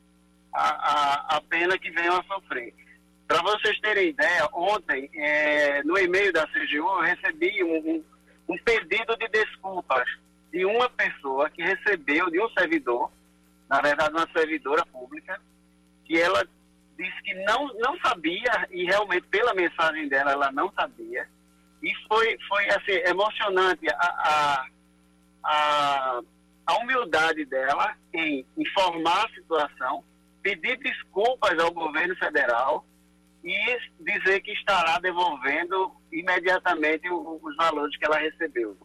a, 0.54 0.70
a, 0.70 1.38
a 1.38 1.42
pena 1.42 1.78
que 1.78 1.92
venham 1.92 2.18
a 2.18 2.24
sofrer. 2.24 2.74
Para 3.28 3.42
vocês 3.44 3.80
terem 3.80 4.10
ideia, 4.10 4.50
ontem, 4.54 5.10
é, 5.16 5.84
no 5.84 5.98
e-mail 5.98 6.34
da 6.34 6.48
CGU, 6.48 6.78
eu 6.78 7.02
recebi 7.02 7.64
um, 7.64 7.78
um 7.78 8.04
um 8.48 8.58
pedido 8.58 9.16
de 9.18 9.28
desculpas 9.30 10.08
de 10.52 10.66
uma 10.66 10.90
pessoa 10.90 11.50
que 11.50 11.64
recebeu 11.64 12.30
de 12.30 12.42
um 12.42 12.50
servidor, 12.50 13.12
na 13.70 13.82
verdade 13.82 14.14
uma 14.14 14.30
servidora 14.32 14.86
pública, 14.86 15.42
que 16.06 16.20
ela 16.20 16.48
disse 16.98 17.22
que 17.24 17.34
não, 17.46 17.68
não 17.80 17.98
sabia, 18.00 18.68
e 18.70 18.86
realmente 18.86 19.28
pela 19.28 19.54
mensagem 19.54 20.08
dela 20.08 20.32
ela 20.32 20.52
não 20.52 20.72
sabia. 20.74 21.28
E 21.82 21.92
foi, 22.08 22.38
foi 22.48 22.70
assim, 22.70 22.94
emocionante 23.10 23.88
a, 23.90 23.98
a, 23.98 24.68
a, 25.44 26.22
a 26.68 26.78
humildade 26.78 27.46
dela 27.46 27.96
em 28.14 28.46
informar 28.58 29.26
a 29.26 29.34
situação, 29.34 30.04
pedir 30.42 30.78
desculpas 30.78 31.58
ao 31.60 31.72
governo 31.72 32.16
federal 32.18 32.86
e 33.44 33.78
dizer 34.00 34.42
que 34.42 34.52
estará 34.52 34.98
devolvendo 35.00 35.92
imediatamente 36.12 37.10
os 37.10 37.56
valores 37.58 37.96
que 37.98 38.06
ela 38.06 38.18
recebeu. 38.18 38.78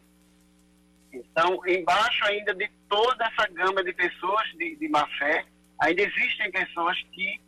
Então, 1.13 1.59
embaixo 1.65 2.25
ainda 2.25 2.53
de 2.53 2.69
toda 2.89 3.25
essa 3.25 3.47
gama 3.51 3.83
de 3.83 3.93
pessoas 3.93 4.47
de, 4.57 4.75
de 4.75 4.89
má 4.89 5.07
fé, 5.17 5.45
ainda 5.79 6.01
existem 6.01 6.51
pessoas 6.51 7.01
que 7.13 7.39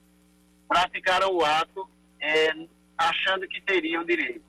praticaram 0.67 1.33
o 1.33 1.43
ato 1.43 1.87
é, 2.19 2.53
achando 2.97 3.47
que 3.47 3.61
teriam 3.61 4.05
direito. 4.05 4.45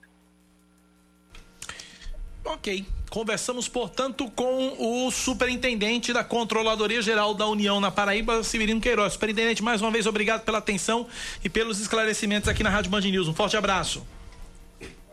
Ok. 2.45 2.87
Conversamos, 3.13 3.69
portanto, 3.69 4.27
com 4.35 4.75
o 4.79 5.11
superintendente 5.11 6.15
da 6.15 6.25
Controladoria 6.25 7.03
Geral 7.03 7.35
da 7.35 7.47
União 7.47 7.79
na 7.79 7.91
Paraíba, 7.91 8.43
Severino 8.43 8.81
Queiroz. 8.81 9.13
Superintendente, 9.13 9.63
mais 9.63 9.83
uma 9.83 9.91
vez, 9.91 10.07
obrigado 10.07 10.45
pela 10.45 10.57
atenção 10.57 11.07
e 11.45 11.49
pelos 11.51 11.79
esclarecimentos 11.79 12.49
aqui 12.49 12.63
na 12.63 12.71
Rádio 12.71 12.91
Band 12.91 13.03
News. 13.03 13.29
Um 13.29 13.35
forte 13.35 13.55
abraço. 13.55 14.03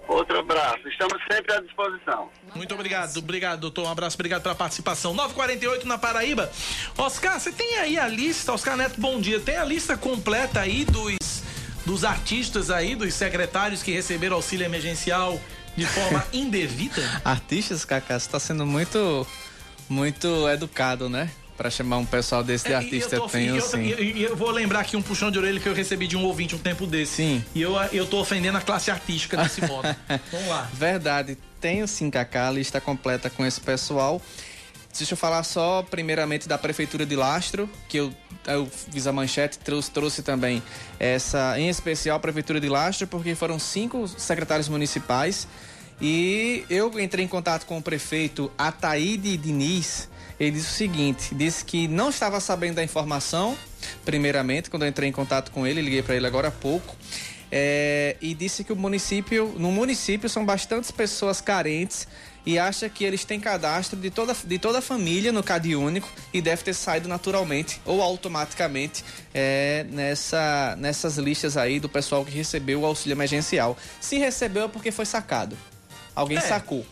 Outro 0.07 0.39
abraço. 0.39 0.87
Estamos 0.87 1.21
sempre 1.29 1.53
à 1.53 1.59
disposição. 1.59 2.29
Muito 2.55 2.73
obrigado, 2.73 3.17
obrigado, 3.17 3.59
doutor. 3.59 3.85
Um 3.85 3.91
abraço, 3.91 4.15
obrigado 4.15 4.43
pela 4.43 4.55
participação. 4.55 5.13
948 5.13 5.85
na 5.85 5.97
Paraíba. 5.97 6.49
Oscar, 6.97 7.37
você 7.37 7.51
tem 7.51 7.79
aí 7.79 7.99
a 7.99 8.07
lista, 8.07 8.53
Oscar 8.53 8.77
Neto, 8.77 8.95
bom 8.97 9.19
dia. 9.19 9.41
Tem 9.41 9.57
a 9.57 9.65
lista 9.65 9.97
completa 9.97 10.61
aí 10.61 10.85
dos, 10.85 11.43
dos 11.85 12.05
artistas 12.05 12.71
aí, 12.71 12.95
dos 12.95 13.13
secretários 13.13 13.83
que 13.83 13.91
receberam 13.91 14.37
auxílio 14.37 14.63
emergencial 14.65 15.37
de 15.79 15.85
forma 15.85 16.25
indevida? 16.33 17.21
Artistas, 17.23 17.85
Cacá, 17.85 18.19
você 18.19 18.29
tá 18.29 18.39
sendo 18.39 18.65
muito, 18.65 19.25
muito 19.87 20.47
educado, 20.49 21.09
né? 21.09 21.29
Para 21.57 21.69
chamar 21.69 21.97
um 21.97 22.05
pessoal 22.05 22.41
desse 22.41 22.65
de 22.65 22.73
é, 22.73 22.75
artista, 22.75 23.15
eu, 23.15 23.21
tô, 23.21 23.29
tenho, 23.29 23.55
eu, 23.55 23.61
sim. 23.61 23.81
E 23.81 24.21
eu, 24.21 24.29
eu, 24.29 24.35
vou 24.35 24.49
lembrar 24.49 24.79
aqui 24.79 24.95
um 24.95 25.01
puxão 25.01 25.29
de 25.29 25.37
orelha 25.37 25.59
que 25.59 25.67
eu 25.67 25.73
recebi 25.73 26.07
de 26.07 26.15
um 26.15 26.23
ouvinte 26.23 26.55
um 26.55 26.59
tempo 26.59 26.87
desse. 26.87 27.15
Sim. 27.15 27.43
E 27.53 27.61
eu, 27.61 27.75
eu 27.91 28.05
tô 28.05 28.19
ofendendo 28.19 28.57
a 28.57 28.61
classe 28.61 28.89
artística 28.89 29.35
desse 29.35 29.61
modo. 29.65 29.93
Vamos 30.31 30.47
lá. 30.47 30.69
Verdade. 30.73 31.37
Tenho 31.59 31.85
sim, 31.85 32.09
Cacá, 32.09 32.47
a 32.47 32.51
lista 32.51 32.79
completa 32.79 33.29
com 33.29 33.45
esse 33.45 33.59
pessoal. 33.59 34.21
Deixa 34.97 35.13
eu 35.13 35.17
falar 35.17 35.43
só, 35.43 35.83
primeiramente, 35.83 36.47
da 36.47 36.57
Prefeitura 36.57 37.05
de 37.05 37.15
Lastro, 37.15 37.69
que 37.87 37.97
eu, 37.97 38.13
eu 38.47 38.65
fiz 38.65 39.05
a 39.05 39.13
manchete, 39.13 39.59
trouxe, 39.59 39.91
trouxe 39.91 40.23
também 40.23 40.63
essa, 40.99 41.59
em 41.59 41.69
especial, 41.69 42.17
a 42.17 42.19
Prefeitura 42.19 42.59
de 42.59 42.67
Lastro, 42.67 43.05
porque 43.07 43.35
foram 43.35 43.59
cinco 43.59 44.07
secretários 44.07 44.67
municipais. 44.67 45.47
E 46.01 46.65
eu 46.69 46.97
entrei 46.99 47.25
em 47.25 47.27
contato 47.27 47.65
com 47.65 47.77
o 47.77 47.81
prefeito 47.81 48.51
Ataíde 48.57 49.35
Diniz, 49.37 50.09
ele 50.39 50.51
disse 50.51 50.67
o 50.67 50.73
seguinte: 50.73 51.35
disse 51.35 51.65
que 51.65 51.87
não 51.87 52.09
estava 52.09 52.39
sabendo 52.39 52.75
da 52.75 52.83
informação, 52.83 53.57
primeiramente, 54.05 54.69
quando 54.69 54.83
eu 54.83 54.89
entrei 54.89 55.09
em 55.09 55.11
contato 55.11 55.51
com 55.51 55.67
ele, 55.67 55.81
liguei 55.81 56.01
para 56.01 56.15
ele 56.15 56.25
agora 56.25 56.47
há 56.47 56.51
pouco. 56.51 56.95
É, 57.51 58.15
e 58.21 58.35
disse 58.35 58.63
que 58.63 58.71
o 58.71 58.75
município, 58.75 59.55
no 59.57 59.71
município 59.71 60.29
são 60.29 60.45
bastantes 60.45 60.91
pessoas 60.91 61.41
carentes 61.41 62.07
e 62.45 62.59
acha 62.59 62.87
que 62.87 63.03
eles 63.03 63.25
têm 63.25 63.39
cadastro 63.39 63.99
de 63.99 64.11
toda, 64.11 64.35
de 64.45 64.59
toda 64.59 64.77
a 64.77 64.81
família 64.81 65.31
no 65.31 65.41
CAD 65.41 65.75
único 65.75 66.07
e 66.31 66.41
deve 66.41 66.63
ter 66.63 66.75
saído 66.75 67.09
naturalmente 67.09 67.81
ou 67.85 68.03
automaticamente 68.03 69.03
é, 69.33 69.83
nessa, 69.89 70.75
nessas 70.77 71.17
listas 71.17 71.57
aí 71.57 71.79
do 71.79 71.89
pessoal 71.89 72.23
que 72.23 72.31
recebeu 72.31 72.81
o 72.81 72.85
auxílio 72.85 73.15
emergencial. 73.15 73.75
Se 73.99 74.19
recebeu 74.19 74.65
é 74.65 74.67
porque 74.67 74.91
foi 74.91 75.05
sacado. 75.05 75.57
Alguém 76.19 76.37
é. 76.37 76.41
sacou. 76.41 76.85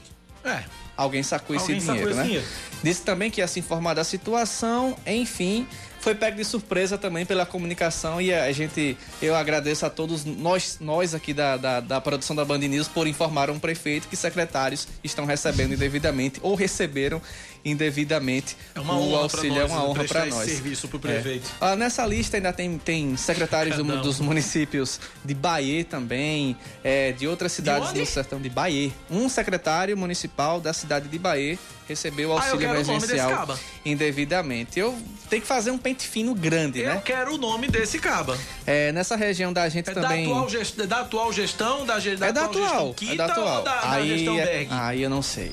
É. 0.45 0.63
Alguém 0.95 1.21
sacou 1.21 1.57
Alguém 1.57 1.77
esse 1.77 1.85
sacou 1.85 2.01
dinheiro, 2.01 2.09
esse 2.09 2.19
né? 2.19 2.25
Dinheiro. 2.25 2.47
Disse 2.81 3.01
também 3.01 3.29
que 3.29 3.41
ia 3.41 3.47
se 3.47 3.59
informar 3.59 3.93
da 3.93 4.03
situação, 4.03 4.95
enfim, 5.05 5.67
foi 5.99 6.15
pego 6.15 6.37
de 6.37 6.45
surpresa 6.45 6.97
também 6.97 7.25
pela 7.25 7.45
comunicação 7.45 8.21
e 8.21 8.33
a 8.33 8.49
gente, 8.53 8.97
eu 9.21 9.35
agradeço 9.35 9.85
a 9.85 9.89
todos 9.89 10.23
nós, 10.23 10.77
nós 10.79 11.13
aqui 11.13 11.33
da, 11.33 11.57
da, 11.57 11.79
da 11.81 11.99
produção 11.99 12.35
da 12.35 12.45
Band 12.45 12.59
News 12.59 12.87
por 12.87 13.07
informar 13.07 13.49
um 13.49 13.59
prefeito 13.59 14.07
que 14.07 14.15
secretários 14.15 14.87
estão 15.03 15.25
recebendo 15.25 15.73
indevidamente 15.73 16.39
ou 16.41 16.55
receberam 16.55 17.21
indevidamente 17.69 18.55
é 18.73 18.79
uma 18.79 18.97
o 18.97 19.15
auxílio. 19.15 19.61
é 19.61 19.65
uma 19.65 19.83
honra 19.83 20.03
para 20.05 20.25
nós. 20.25 20.49
serviço 20.49 20.87
para 20.87 20.97
o 20.97 20.99
prefeito. 20.99 21.47
É. 21.61 21.65
Ah, 21.65 21.75
nessa 21.75 22.05
lista 22.05 22.37
ainda 22.37 22.53
tem, 22.53 22.77
tem 22.77 23.15
secretários 23.17 23.77
do, 23.77 24.01
dos 24.01 24.19
municípios 24.19 24.99
de 25.23 25.33
Bahia 25.33 25.83
também, 25.83 26.55
é, 26.83 27.11
de 27.11 27.27
outras 27.27 27.51
cidades 27.51 27.93
de 27.93 27.99
do 27.99 28.05
sertão 28.05 28.39
de 28.39 28.49
Bahia. 28.49 28.91
Um 29.09 29.27
secretário 29.29 29.97
municipal 29.97 30.59
da 30.59 30.73
cidade 30.73 31.07
de 31.07 31.19
Bahia 31.19 31.57
recebeu 31.87 32.31
ah, 32.31 32.35
auxílio 32.35 32.69
ah, 32.69 32.73
emergencial 32.73 33.59
indevidamente. 33.85 34.79
Eu 34.79 34.97
tenho 35.29 35.41
que 35.41 35.47
fazer 35.47 35.71
um 35.71 35.77
pente 35.77 36.07
fino 36.07 36.35
grande, 36.35 36.81
eu 36.81 36.89
né? 36.89 36.95
Eu 36.95 37.01
quero 37.01 37.35
o 37.35 37.37
nome 37.37 37.67
desse 37.67 37.99
caba. 37.99 38.37
É, 38.65 38.91
nessa 38.91 39.15
região 39.15 39.53
da 39.53 39.67
gente 39.69 39.89
é 39.89 39.93
também. 39.93 40.25
Da 40.25 40.31
atual, 40.31 40.49
gest... 40.49 40.75
da 40.75 40.99
atual 41.01 41.33
gestão, 41.33 41.85
da, 41.85 41.97
da 41.97 42.27
é 42.27 42.31
da 42.31 42.45
atual, 42.45 42.95
gestão 42.97 43.13
é 43.13 43.15
da 43.15 43.25
atual. 43.25 43.63
Da, 43.63 43.91
aí, 43.91 44.25
da 44.25 44.31
Berg? 44.33 44.67
Aí 44.69 45.01
eu 45.01 45.09
não 45.09 45.21
sei. 45.21 45.51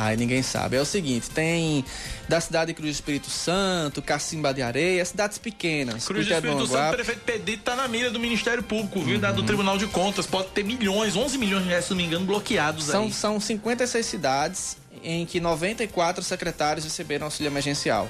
Aí 0.00 0.16
ninguém 0.16 0.44
sabe. 0.44 0.76
É 0.76 0.80
o 0.80 0.84
seguinte, 0.84 1.28
tem 1.28 1.84
da 2.28 2.40
cidade 2.40 2.68
de 2.68 2.74
Cruz 2.74 2.92
do 2.92 2.94
Espírito 2.94 3.28
Santo, 3.28 4.00
Cacimba 4.00 4.54
de 4.54 4.62
Areia, 4.62 5.04
cidades 5.04 5.38
pequenas. 5.38 6.04
Cruz 6.06 6.24
do 6.24 6.32
Espírito 6.32 6.68
Santo, 6.68 6.92
o 6.92 6.94
prefeito 6.94 7.20
Pedito 7.22 7.64
tá 7.64 7.74
na 7.74 7.88
mira 7.88 8.08
do 8.08 8.20
Ministério 8.20 8.62
Público, 8.62 9.00
viu? 9.00 9.18
Uhum. 9.18 9.34
Do 9.34 9.42
Tribunal 9.42 9.76
de 9.76 9.88
Contas. 9.88 10.24
Pode 10.24 10.50
ter 10.50 10.62
milhões, 10.62 11.16
11 11.16 11.36
milhões 11.36 11.64
de 11.64 11.70
reais, 11.70 11.86
se 11.86 11.90
não 11.90 11.96
me 11.96 12.04
engano, 12.04 12.24
bloqueados 12.24 12.84
são, 12.84 13.06
aí. 13.06 13.12
São 13.12 13.40
56 13.40 14.06
cidades 14.06 14.76
em 15.02 15.26
que 15.26 15.40
94 15.40 16.22
secretários 16.22 16.84
receberam 16.84 17.24
auxílio 17.24 17.50
emergencial. 17.50 18.08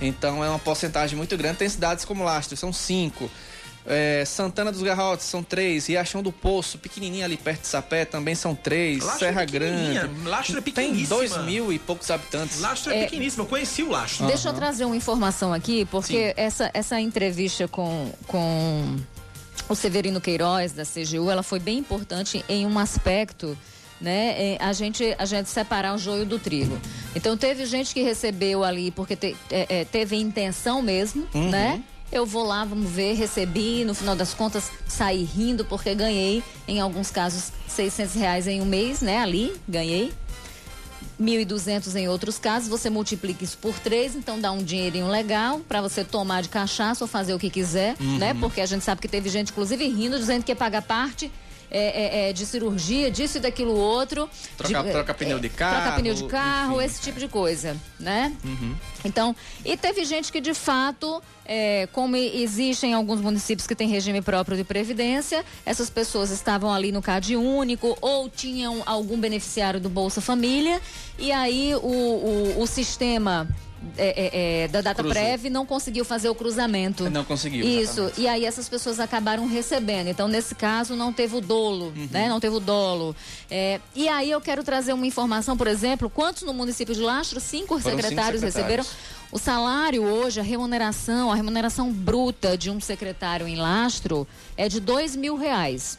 Então 0.00 0.42
é 0.42 0.48
uma 0.48 0.58
porcentagem 0.58 1.16
muito 1.16 1.36
grande. 1.36 1.58
Tem 1.58 1.68
cidades 1.68 2.04
como 2.04 2.24
Lastro, 2.24 2.56
são 2.56 2.72
cinco. 2.72 3.30
É, 3.90 4.22
Santana 4.26 4.70
dos 4.70 4.82
Garrotes 4.82 5.26
são 5.26 5.42
três, 5.42 5.86
Riachão 5.86 6.22
do 6.22 6.30
Poço, 6.30 6.78
pequenininha 6.78 7.24
ali 7.24 7.38
perto 7.38 7.62
de 7.62 7.68
Sapé, 7.68 8.04
também 8.04 8.34
são 8.34 8.54
três, 8.54 9.02
Lastro 9.02 9.24
é 9.24 9.28
Serra 9.28 9.42
é 9.42 9.46
Grande. 9.46 10.28
Lastro 10.28 10.58
é 10.58 10.60
Tem 10.60 11.04
dois 11.04 11.36
mil 11.38 11.72
e 11.72 11.78
poucos 11.78 12.10
habitantes. 12.10 12.60
Lastro 12.60 12.92
é, 12.92 13.00
é 13.00 13.04
pequeníssimo, 13.04 13.44
eu 13.44 13.46
conheci 13.46 13.82
o 13.82 13.90
Lastro. 13.90 14.26
Deixa 14.26 14.48
uhum. 14.48 14.54
eu 14.54 14.60
trazer 14.60 14.84
uma 14.84 14.96
informação 14.96 15.54
aqui, 15.54 15.86
porque 15.86 16.34
essa, 16.36 16.70
essa 16.74 17.00
entrevista 17.00 17.66
com, 17.66 18.12
com 18.26 18.96
o 19.68 19.74
Severino 19.74 20.20
Queiroz, 20.20 20.72
da 20.72 20.84
CGU, 20.84 21.30
ela 21.30 21.42
foi 21.42 21.58
bem 21.58 21.78
importante 21.78 22.44
em 22.48 22.66
um 22.66 22.78
aspecto 22.78 23.56
né? 24.00 24.56
A 24.60 24.72
gente, 24.72 25.14
a 25.18 25.24
gente 25.24 25.48
separar 25.48 25.94
o 25.94 25.98
joio 25.98 26.24
do 26.24 26.38
trigo. 26.38 26.78
Então 27.14 27.36
teve 27.36 27.66
gente 27.66 27.92
que 27.92 28.00
recebeu 28.02 28.62
ali 28.62 28.90
porque 28.90 29.16
te, 29.16 29.36
é, 29.50 29.80
é, 29.80 29.84
teve 29.84 30.16
intenção 30.16 30.80
mesmo, 30.80 31.26
uhum. 31.34 31.50
né? 31.50 31.82
Eu 32.10 32.24
vou 32.24 32.42
lá, 32.44 32.64
vamos 32.64 32.90
ver, 32.90 33.14
recebi, 33.14 33.84
no 33.84 33.94
final 33.94 34.16
das 34.16 34.32
contas 34.32 34.70
saí 34.86 35.24
rindo 35.24 35.64
porque 35.64 35.94
ganhei, 35.94 36.42
em 36.66 36.80
alguns 36.80 37.10
casos, 37.10 37.52
600 37.66 38.14
reais 38.14 38.46
em 38.46 38.62
um 38.62 38.64
mês, 38.64 39.02
né? 39.02 39.18
Ali, 39.18 39.54
ganhei. 39.68 40.12
1.200 41.20 41.94
em 41.96 42.08
outros 42.08 42.38
casos, 42.38 42.68
você 42.68 42.88
multiplica 42.88 43.44
isso 43.44 43.58
por 43.58 43.74
três, 43.78 44.14
então 44.14 44.40
dá 44.40 44.52
um 44.52 44.62
dinheirinho 44.62 45.08
legal 45.08 45.60
para 45.60 45.80
você 45.80 46.04
tomar 46.04 46.42
de 46.42 46.48
cachaça 46.48 47.04
ou 47.04 47.08
fazer 47.08 47.34
o 47.34 47.38
que 47.38 47.50
quiser, 47.50 47.96
uhum. 48.00 48.18
né? 48.18 48.34
Porque 48.34 48.60
a 48.60 48.66
gente 48.66 48.84
sabe 48.84 49.00
que 49.00 49.08
teve 49.08 49.28
gente, 49.28 49.50
inclusive, 49.50 49.86
rindo, 49.88 50.18
dizendo 50.18 50.44
que 50.44 50.52
ia 50.52 50.56
pagar 50.56 50.82
parte 50.82 51.30
é, 51.70 51.78
é, 51.80 52.30
é, 52.30 52.32
de 52.32 52.46
cirurgia, 52.46 53.10
disso 53.10 53.38
e 53.38 53.40
daquilo 53.40 53.74
outro. 53.74 54.28
Troca, 54.56 54.82
de, 54.82 54.90
troca 54.90 55.14
pneu 55.14 55.38
de 55.38 55.48
carro. 55.48 55.82
Troca 55.82 55.96
pneu 55.96 56.14
de 56.14 56.24
carro, 56.24 56.76
enfim. 56.76 56.84
esse 56.84 57.00
tipo 57.00 57.18
de 57.18 57.28
coisa, 57.28 57.76
né? 57.98 58.34
Uhum. 58.44 58.74
Então, 59.04 59.34
e 59.64 59.76
teve 59.76 60.04
gente 60.04 60.32
que 60.32 60.40
de 60.40 60.54
fato, 60.54 61.22
é, 61.44 61.88
como 61.92 62.16
existem 62.16 62.94
alguns 62.94 63.20
municípios 63.20 63.66
que 63.66 63.74
têm 63.74 63.88
regime 63.88 64.20
próprio 64.20 64.56
de 64.56 64.64
previdência, 64.64 65.44
essas 65.64 65.88
pessoas 65.90 66.30
estavam 66.30 66.72
ali 66.72 66.90
no 66.90 67.02
CAD 67.02 67.36
único 67.36 67.96
ou 68.00 68.28
tinham 68.28 68.82
algum 68.86 69.18
beneficiário 69.18 69.80
do 69.80 69.88
Bolsa 69.88 70.20
Família 70.20 70.80
e 71.18 71.30
aí 71.32 71.74
o, 71.74 71.78
o, 71.78 72.62
o 72.62 72.66
sistema 72.66 73.48
é, 73.96 74.06
é, 74.06 74.62
é, 74.64 74.68
da 74.68 74.80
data 74.80 75.02
Cruzou. 75.02 75.20
prévia 75.20 75.50
não 75.50 75.64
conseguiu 75.64 76.04
fazer 76.04 76.28
o 76.28 76.34
cruzamento. 76.34 77.08
Não 77.10 77.24
conseguiu. 77.24 77.64
Isso. 77.64 78.00
Exatamente. 78.00 78.20
E 78.20 78.28
aí 78.28 78.44
essas 78.44 78.68
pessoas 78.68 79.00
acabaram 79.00 79.46
recebendo. 79.46 80.08
Então, 80.08 80.28
nesse 80.28 80.54
caso, 80.54 80.94
não 80.94 81.12
teve 81.12 81.36
o 81.36 81.40
dolo, 81.40 81.86
uhum. 81.96 82.08
né? 82.10 82.28
Não 82.28 82.40
teve 82.40 82.56
o 82.56 82.60
dolo. 82.60 83.14
É, 83.50 83.80
e 83.94 84.08
aí 84.08 84.30
eu 84.30 84.40
quero 84.40 84.62
trazer 84.62 84.92
uma 84.92 85.06
informação, 85.06 85.56
por 85.56 85.66
exemplo, 85.66 86.10
quantos 86.10 86.42
no 86.42 86.52
município 86.52 86.94
de 86.94 87.00
Lastro? 87.00 87.40
Cinco 87.40 87.76
secretários, 87.76 87.80
cinco 87.80 88.02
secretários 88.02 88.42
receberam. 88.42 88.84
O 89.30 89.38
salário 89.38 90.02
hoje, 90.02 90.40
a 90.40 90.42
remuneração, 90.42 91.30
a 91.30 91.34
remuneração 91.34 91.92
bruta 91.92 92.56
de 92.56 92.70
um 92.70 92.80
secretário 92.80 93.46
em 93.46 93.56
Lastro 93.56 94.26
é 94.56 94.68
de 94.68 94.80
dois 94.80 95.14
mil 95.14 95.36
reais. 95.36 95.98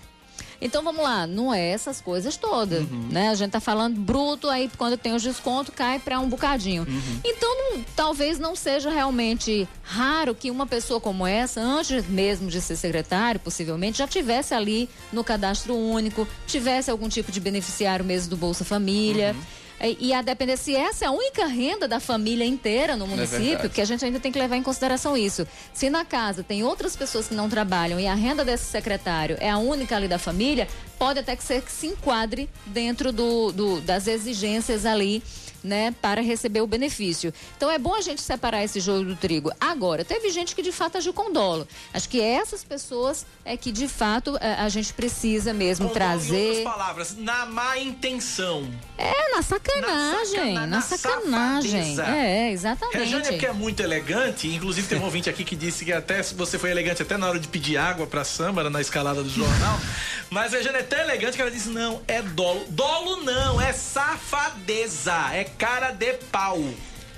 Então 0.62 0.84
vamos 0.84 1.02
lá, 1.04 1.26
não 1.26 1.54
é 1.54 1.70
essas 1.70 2.02
coisas 2.02 2.36
todas, 2.36 2.82
Uhum. 2.82 3.08
né? 3.12 3.30
A 3.30 3.36
gente 3.36 3.52
tá 3.52 3.60
falando 3.60 4.00
bruto, 4.00 4.50
aí 4.50 4.70
quando 4.78 4.98
tem 4.98 5.14
os 5.14 5.24
descontos 5.24 5.74
cai 5.74 6.00
para 6.00 6.20
um 6.20 6.28
bocadinho. 6.28 6.84
Uhum. 6.88 7.20
Então 7.24 7.50
não- 7.76 7.84
talvez 7.96 8.38
não 8.40 8.56
seja 8.56 8.90
realmente 8.90 9.68
raro 9.84 10.36
que 10.36 10.52
uma 10.52 10.66
pessoa 10.68 11.00
como 11.00 11.26
essa, 11.26 11.62
antes 11.62 12.06
mesmo 12.08 12.50
de 12.50 12.60
ser 12.62 12.76
secretário, 12.76 13.40
possivelmente, 13.40 14.00
já 14.00 14.08
tivesse 14.08 14.54
ali 14.54 14.90
no 15.14 15.24
cadastro 15.24 15.76
único, 15.76 16.28
tivesse 16.46 16.92
algum 16.92 17.08
tipo 17.08 17.32
de 17.32 17.40
beneficiário 17.40 18.04
mesmo 18.04 18.30
do 18.30 18.38
Bolsa 18.38 18.66
Família. 18.66 19.34
Uhum. 19.38 19.60
E, 19.82 19.98
e 20.10 20.14
a 20.14 20.22
depender 20.22 20.58
se 20.58 20.76
essa 20.76 21.06
é 21.06 21.08
a 21.08 21.12
única 21.12 21.46
renda 21.46 21.88
da 21.88 22.00
família 22.00 22.44
inteira 22.46 22.96
no 22.98 23.08
município, 23.08 23.40
verdade. 23.46 23.68
porque 23.70 23.82
a 23.82 23.86
gente 23.86 24.04
ainda 24.04 24.20
tem 24.20 24.32
que 24.32 24.38
levar 24.40 24.58
em 24.58 24.64
consideração 24.64 25.16
isso. 25.16 25.48
Se 25.74 25.90
na 25.90 26.04
casa 26.04 26.44
tem 26.44 26.64
outras 26.64 26.96
pessoas 26.96 27.28
que 27.28 27.34
não 27.34 27.50
trabalham 27.50 28.00
e 28.00 28.06
a 28.08 28.14
renda 28.16 28.44
desse 28.44 28.66
secretário 28.66 29.38
é 29.40 29.50
a 29.50 29.58
única 29.58 29.96
ali 29.96 30.08
da 30.08 30.20
família, 30.20 30.68
pode 30.98 31.20
até 31.20 31.36
que 31.36 31.44
ser 31.44 31.62
que 31.62 31.72
se 31.72 31.88
enquadre 31.88 32.50
dentro 32.66 33.12
do, 33.12 33.52
do- 33.52 33.82
das 33.82 34.06
exigências 34.08 34.86
ali. 34.86 35.24
Né, 35.62 35.94
para 36.02 36.22
receber 36.22 36.62
o 36.62 36.68
benefício. 36.68 37.34
Então 37.58 37.70
é 37.70 37.78
bom 37.78 37.94
a 37.94 38.00
gente 38.00 38.22
separar 38.22 38.64
esse 38.64 38.80
joio 38.80 39.04
do 39.04 39.16
trigo. 39.18 39.52
Agora, 39.60 40.06
teve 40.06 40.30
gente 40.30 40.56
que 40.56 40.62
de 40.62 40.72
fato 40.72 40.98
agiu 40.98 41.12
com 41.12 41.34
dolo. 41.34 41.68
Acho 41.94 42.08
que 42.08 42.22
essas 42.22 42.64
pessoas 42.64 43.26
é 43.44 43.58
que 43.58 43.70
de 43.70 43.86
fato 43.90 44.38
eh, 44.40 44.54
a, 44.58 44.70
gente 44.70 44.94
precisa 44.94 45.54
mesmo 45.54 45.90
Com- 45.90 45.94
trazer. 45.94 46.36
Em 46.38 46.48
outras 46.60 46.64
palavras, 46.64 47.18
na 47.18 47.46
má 47.46 47.78
intenção. 47.78 48.70
É, 48.98 49.36
na 49.36 49.42
sacanagem. 49.42 50.54
Na 50.54 50.66
Na, 50.68 50.82
sacana- 50.82 51.16
na 51.26 51.62
sacanagem. 51.62 51.96
safadeza. 51.96 52.06
É, 52.18 52.52
exatamente. 52.52 52.98
Rejane 52.98 53.28
é 53.28 53.32
porque 53.32 53.46
é 53.46 53.54
muito 53.54 53.84
elegante, 53.84 54.48
inclusive 54.48 54.88
tem 54.88 54.98
um 54.98 55.04
ouvinte 55.04 55.30
aqui 55.30 55.44
que 55.44 55.58
disse 55.58 55.84
que 55.84 55.92
até 55.92 56.24
você 56.24 56.58
foi 56.58 56.72
elegante 56.72 57.02
até 57.02 57.18
na 57.18 57.28
hora 57.28 57.40
de 57.40 57.50
pedir 57.50 57.76
água 57.76 58.08
pra 58.08 58.24
Sâmara 58.24 58.70
na 58.70 58.80
escalada 58.80 59.22
do 59.22 59.30
jornal. 59.30 59.78
Mas 60.32 60.54
a 60.54 60.58
Rejane 60.58 60.78
é 60.78 60.84
tão 60.84 61.00
elegante 61.00 61.36
que 61.36 61.42
ela 61.42 61.52
disse: 61.52 61.70
não, 61.70 62.02
é 62.08 62.22
dolo. 62.22 62.64
Dolo 62.70 63.18
não, 63.24 63.60
é 63.60 63.74
safadeza, 63.74 65.30
é 65.34 65.49
cara 65.58 65.92
de 65.92 66.14
pau. 66.32 66.60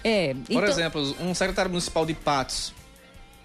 É, 0.03 0.33
Por 0.33 0.51
então- 0.53 0.63
exemplo, 0.65 1.15
um 1.19 1.33
secretário 1.33 1.69
municipal 1.69 2.05
de 2.05 2.13
Patos. 2.13 2.73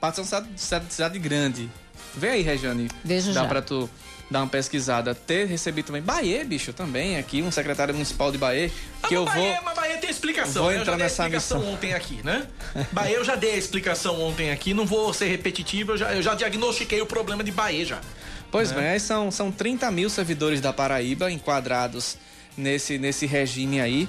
Patos 0.01 0.19
é 0.19 0.23
uma 0.23 0.27
cidade, 0.27 0.49
cidade- 0.57 0.93
cidade 0.95 1.19
grande. 1.19 1.71
Vê 2.15 2.31
aí, 2.31 2.43
Rejane. 2.43 2.89
Vejo 3.05 3.33
Dá 3.33 3.43
já. 3.43 3.49
pra 3.49 3.61
tu 3.61 3.89
dar 4.31 4.41
uma 4.41 4.49
pesquisada. 4.49 5.15
Ter 5.15 5.47
recebido 5.47 5.87
também. 5.87 6.01
Bahia, 6.03 6.45
bicho, 6.45 6.73
também 6.73 7.19
aqui. 7.19 7.43
Um 7.43 7.51
secretário 7.51 7.93
municipal 7.93 8.33
de 8.33 8.39
Bahia. 8.39 8.71
Que 9.07 9.15
Ah, 9.15 9.19
eu 9.19 9.25
mas 9.25 9.35
vou. 9.35 9.43
Bahia, 9.45 9.61
mas 9.65 9.75
Bahia 9.77 9.97
tem 9.99 10.09
explicação. 10.11 10.63
vou 10.63 10.71
né? 10.73 10.79
eu 10.79 10.81
entrar 10.81 10.93
já 10.93 10.97
dei 10.97 11.05
a 11.05 11.09
nessa 11.09 11.23
explicação 11.25 11.59
missão. 11.59 11.75
ontem 11.75 11.93
aqui, 11.95 12.21
né? 12.25 12.47
Bahia 12.93 13.17
eu 13.17 13.25
já 13.25 13.35
dei 13.35 13.53
a 13.53 13.57
explicação 13.57 14.21
ontem 14.23 14.51
aqui, 14.51 14.73
não 14.73 14.87
vou 14.87 15.13
ser 15.13 15.27
repetitivo, 15.27 15.93
eu 15.93 15.97
já, 15.99 16.15
eu 16.15 16.23
já 16.23 16.35
diagnostiquei 16.35 17.01
o 17.03 17.07
problema 17.07 17.45
de 17.45 17.51
Bahia 17.53 17.85
já. 17.85 18.01
Pois 18.51 18.73
É. 18.73 18.75
bem, 18.75 18.89
aí 18.89 19.01
são, 19.01 19.31
são 19.31 19.51
30 19.53 19.91
mil 19.91 20.09
servidores 20.09 20.61
da 20.61 20.73
Paraíba 20.73 21.31
enquadrados 21.31 22.17
nesse, 22.57 22.97
nesse 22.99 23.27
regime 23.27 23.81
aí. 23.81 24.09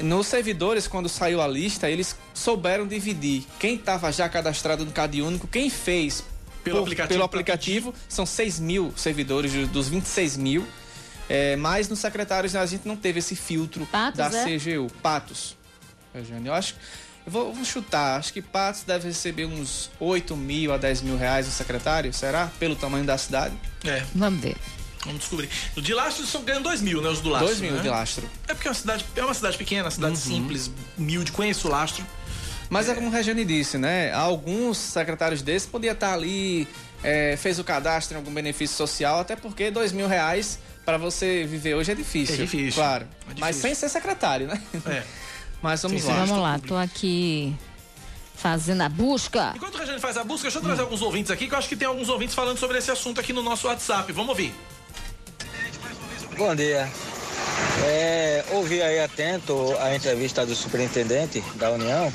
Nos 0.00 0.26
servidores, 0.26 0.86
quando 0.88 1.08
saiu 1.08 1.40
a 1.40 1.46
lista, 1.46 1.88
eles 1.88 2.16
souberam 2.34 2.86
dividir 2.86 3.44
quem 3.58 3.74
estava 3.76 4.10
já 4.10 4.28
cadastrado 4.28 4.84
no 4.84 4.90
Cade 4.92 5.22
Único, 5.22 5.46
quem 5.46 5.68
fez 5.70 6.24
Pelo 6.64 6.78
aplicativo 6.80 7.08
pelo 7.14 7.24
aplicativo 7.24 7.94
são 8.08 8.24
6 8.26 8.58
mil 8.58 8.92
servidores 8.96 9.52
do- 9.52 9.66
dos 9.66 9.88
26 9.88 10.36
mil. 10.36 10.66
É, 11.28 11.56
mas 11.56 11.88
nos 11.88 11.98
secretários 12.00 12.54
a 12.56 12.66
gente 12.66 12.86
não 12.86 12.96
teve 12.96 13.20
esse 13.20 13.36
filtro 13.36 13.86
Patos, 13.86 14.18
da 14.18 14.26
é? 14.26 14.44
CGU. 14.44 14.88
Patos. 15.02 15.56
Eugênio, 16.14 16.48
eu 16.50 16.54
acho. 16.54 16.74
Eu 17.24 17.30
vou, 17.32 17.46
eu 17.48 17.52
vou 17.54 17.64
chutar, 17.64 18.18
acho 18.18 18.32
que 18.32 18.42
Patos 18.42 18.82
deve 18.82 19.06
receber 19.08 19.44
uns 19.46 19.90
8 20.00 20.36
mil 20.36 20.72
a 20.72 20.76
10 20.76 21.02
mil 21.02 21.16
reais 21.16 21.46
o 21.46 21.50
secretário, 21.52 22.12
será? 22.12 22.50
Pelo 22.58 22.74
tamanho 22.74 23.04
da 23.04 23.16
cidade? 23.16 23.54
É, 23.84 24.02
Vamos 24.14 24.40
ver. 24.40 24.56
Vamos 25.04 25.20
descobrir. 25.20 25.48
O 25.76 25.80
de 25.80 25.94
Lastro 25.94 26.26
são 26.26 26.42
ganhando 26.42 26.64
2 26.64 26.80
mil, 26.80 27.00
né? 27.00 27.08
Os 27.08 27.20
do 27.20 27.28
Lastro. 27.28 27.48
2 27.48 27.60
mil 27.60 27.72
né? 27.72 27.82
de 27.82 27.88
lastro. 27.88 28.28
É 28.48 28.54
porque 28.54 28.68
é 28.68 28.70
uma 28.70 28.74
cidade, 28.74 29.04
é 29.16 29.24
uma 29.24 29.34
cidade 29.34 29.58
pequena, 29.58 29.84
uma 29.84 29.90
cidade 29.90 30.18
simples, 30.18 30.70
humilde, 30.96 31.32
conheço 31.32 31.68
o 31.68 31.70
Lastro. 31.70 32.04
Mas 32.70 32.88
é 32.88 32.94
como 32.94 33.08
o 33.08 33.10
Regiane 33.10 33.44
disse, 33.44 33.76
né? 33.76 34.12
Alguns 34.12 34.78
secretários 34.78 35.42
desses 35.42 35.68
podiam 35.68 35.92
estar 35.92 36.14
ali, 36.14 36.66
é, 37.02 37.36
fez 37.36 37.58
o 37.58 37.64
cadastro 37.64 38.14
em 38.14 38.18
algum 38.18 38.32
benefício 38.32 38.76
social, 38.76 39.20
até 39.20 39.36
porque 39.36 39.70
dois 39.70 39.92
mil 39.92 40.08
reais 40.08 40.58
para 40.84 40.96
você 40.96 41.44
viver 41.44 41.74
hoje 41.74 41.92
é 41.92 41.94
difícil. 41.94 42.34
É 42.34 42.38
difícil. 42.38 42.72
Claro. 42.72 43.04
É 43.04 43.34
difícil. 43.34 43.40
Mas 43.40 43.56
sem 43.56 43.74
ser 43.74 43.88
secretário, 43.88 44.46
né? 44.46 44.60
É. 44.86 45.02
Mas 45.60 45.82
vamos 45.82 46.02
Sim, 46.02 46.08
lá. 46.08 46.24
Vamos 46.24 46.42
lá, 46.42 46.58
tô 46.58 46.74
aqui 46.74 47.54
fazendo 48.34 48.80
a 48.80 48.88
busca. 48.88 49.52
Enquanto 49.54 49.76
o 49.76 49.78
Rejane 49.78 50.00
faz 50.00 50.16
a 50.16 50.24
busca, 50.24 50.44
deixa 50.44 50.58
eu 50.58 50.62
trazer 50.62 50.80
alguns 50.80 51.00
ouvintes 51.02 51.30
aqui, 51.30 51.46
que 51.46 51.54
eu 51.54 51.58
acho 51.58 51.68
que 51.68 51.76
tem 51.76 51.86
alguns 51.86 52.08
ouvintes 52.08 52.34
falando 52.34 52.58
sobre 52.58 52.78
esse 52.78 52.90
assunto 52.90 53.20
aqui 53.20 53.32
no 53.32 53.42
nosso 53.42 53.68
WhatsApp. 53.68 54.10
Vamos 54.12 54.30
ouvir. 54.30 54.52
Bom 56.36 56.54
dia. 56.54 56.88
É, 57.84 58.44
ouvi 58.52 58.80
aí 58.80 59.00
atento 59.00 59.76
a 59.78 59.94
entrevista 59.94 60.46
do 60.46 60.54
superintendente 60.54 61.42
da 61.56 61.70
União, 61.70 62.12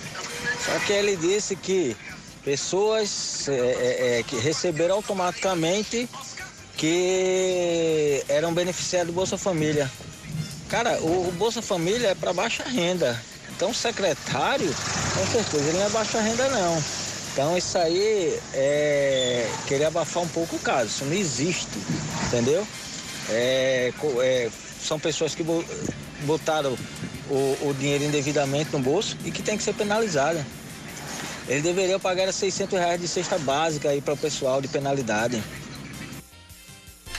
só 0.65 0.79
que 0.79 0.93
ele 0.93 1.15
disse 1.15 1.55
que 1.55 1.95
pessoas 2.43 3.47
é, 3.47 3.53
é, 3.53 4.19
é, 4.19 4.23
que 4.23 4.37
receberam 4.37 4.95
automaticamente 4.95 6.09
que 6.75 8.23
eram 8.27 8.53
beneficiários 8.53 9.13
do 9.13 9.15
Bolsa 9.15 9.37
Família. 9.37 9.89
Cara, 10.67 10.99
o, 10.99 11.27
o 11.27 11.31
Bolsa 11.33 11.61
Família 11.61 12.09
é 12.09 12.15
para 12.15 12.33
baixa 12.33 12.63
renda. 12.63 13.19
Então 13.55 13.71
secretário, 13.71 14.73
com 15.15 15.27
certeza, 15.27 15.69
ele 15.69 15.77
não 15.77 15.85
é 15.85 15.89
baixa 15.89 16.19
renda 16.21 16.49
não. 16.49 16.83
Então 17.33 17.55
isso 17.55 17.77
aí 17.77 18.39
é 18.53 19.47
querer 19.67 19.85
abafar 19.85 20.23
um 20.23 20.27
pouco 20.27 20.55
o 20.55 20.59
caso. 20.59 20.87
Isso 20.87 21.05
não 21.05 21.13
existe, 21.13 21.77
entendeu? 22.27 22.65
É, 23.29 23.91
é, 24.21 24.49
são 24.81 24.99
pessoas 24.99 25.35
que 25.35 25.43
bo- 25.43 25.65
botaram 26.21 26.77
o, 27.29 27.57
o 27.69 27.75
dinheiro 27.77 28.03
indevidamente 28.05 28.71
no 28.71 28.79
bolso 28.79 29.17
e 29.25 29.31
que 29.31 29.41
tem 29.41 29.57
que 29.57 29.63
ser 29.63 29.73
penalizada. 29.73 30.45
Eles 31.47 31.63
deveriam 31.63 31.99
pagar 31.99 32.23
era 32.23 32.31
600 32.33 32.77
reais 32.77 32.99
de 32.99 33.07
cesta 33.07 33.37
básica 33.37 33.89
aí 33.89 34.01
para 34.01 34.13
o 34.13 34.17
pessoal 34.17 34.61
de 34.61 34.67
penalidade. 34.67 35.41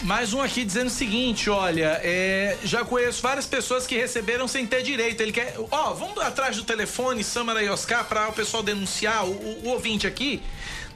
Mais 0.02 0.32
um 0.32 0.40
aqui 0.40 0.64
dizendo 0.64 0.86
o 0.86 0.90
seguinte, 0.90 1.50
olha, 1.50 1.98
é, 2.04 2.56
já 2.62 2.84
conheço 2.84 3.20
várias 3.20 3.46
pessoas 3.46 3.84
que 3.86 3.96
receberam 3.96 4.46
sem 4.46 4.64
ter 4.64 4.82
direito. 4.82 5.20
Ele 5.20 5.32
quer. 5.32 5.56
Ó, 5.70 5.92
vamos 5.94 6.18
atrás 6.22 6.56
do 6.56 6.62
telefone, 6.62 7.24
Samara 7.24 7.62
e 7.62 7.68
Oscar, 7.68 8.04
para 8.04 8.28
o 8.28 8.32
pessoal 8.32 8.62
denunciar. 8.62 9.24
O, 9.26 9.30
o- 9.32 9.60
o 9.64 9.68
ouvinte 9.70 10.06
aqui 10.06 10.40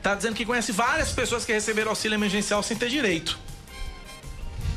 tá 0.00 0.14
dizendo 0.14 0.36
que 0.36 0.44
conhece 0.46 0.70
várias 0.70 1.10
pessoas 1.10 1.44
que 1.44 1.52
receberam 1.52 1.90
auxílio 1.90 2.14
emergencial 2.14 2.62
sem 2.62 2.76
ter 2.76 2.88
direito. 2.88 3.36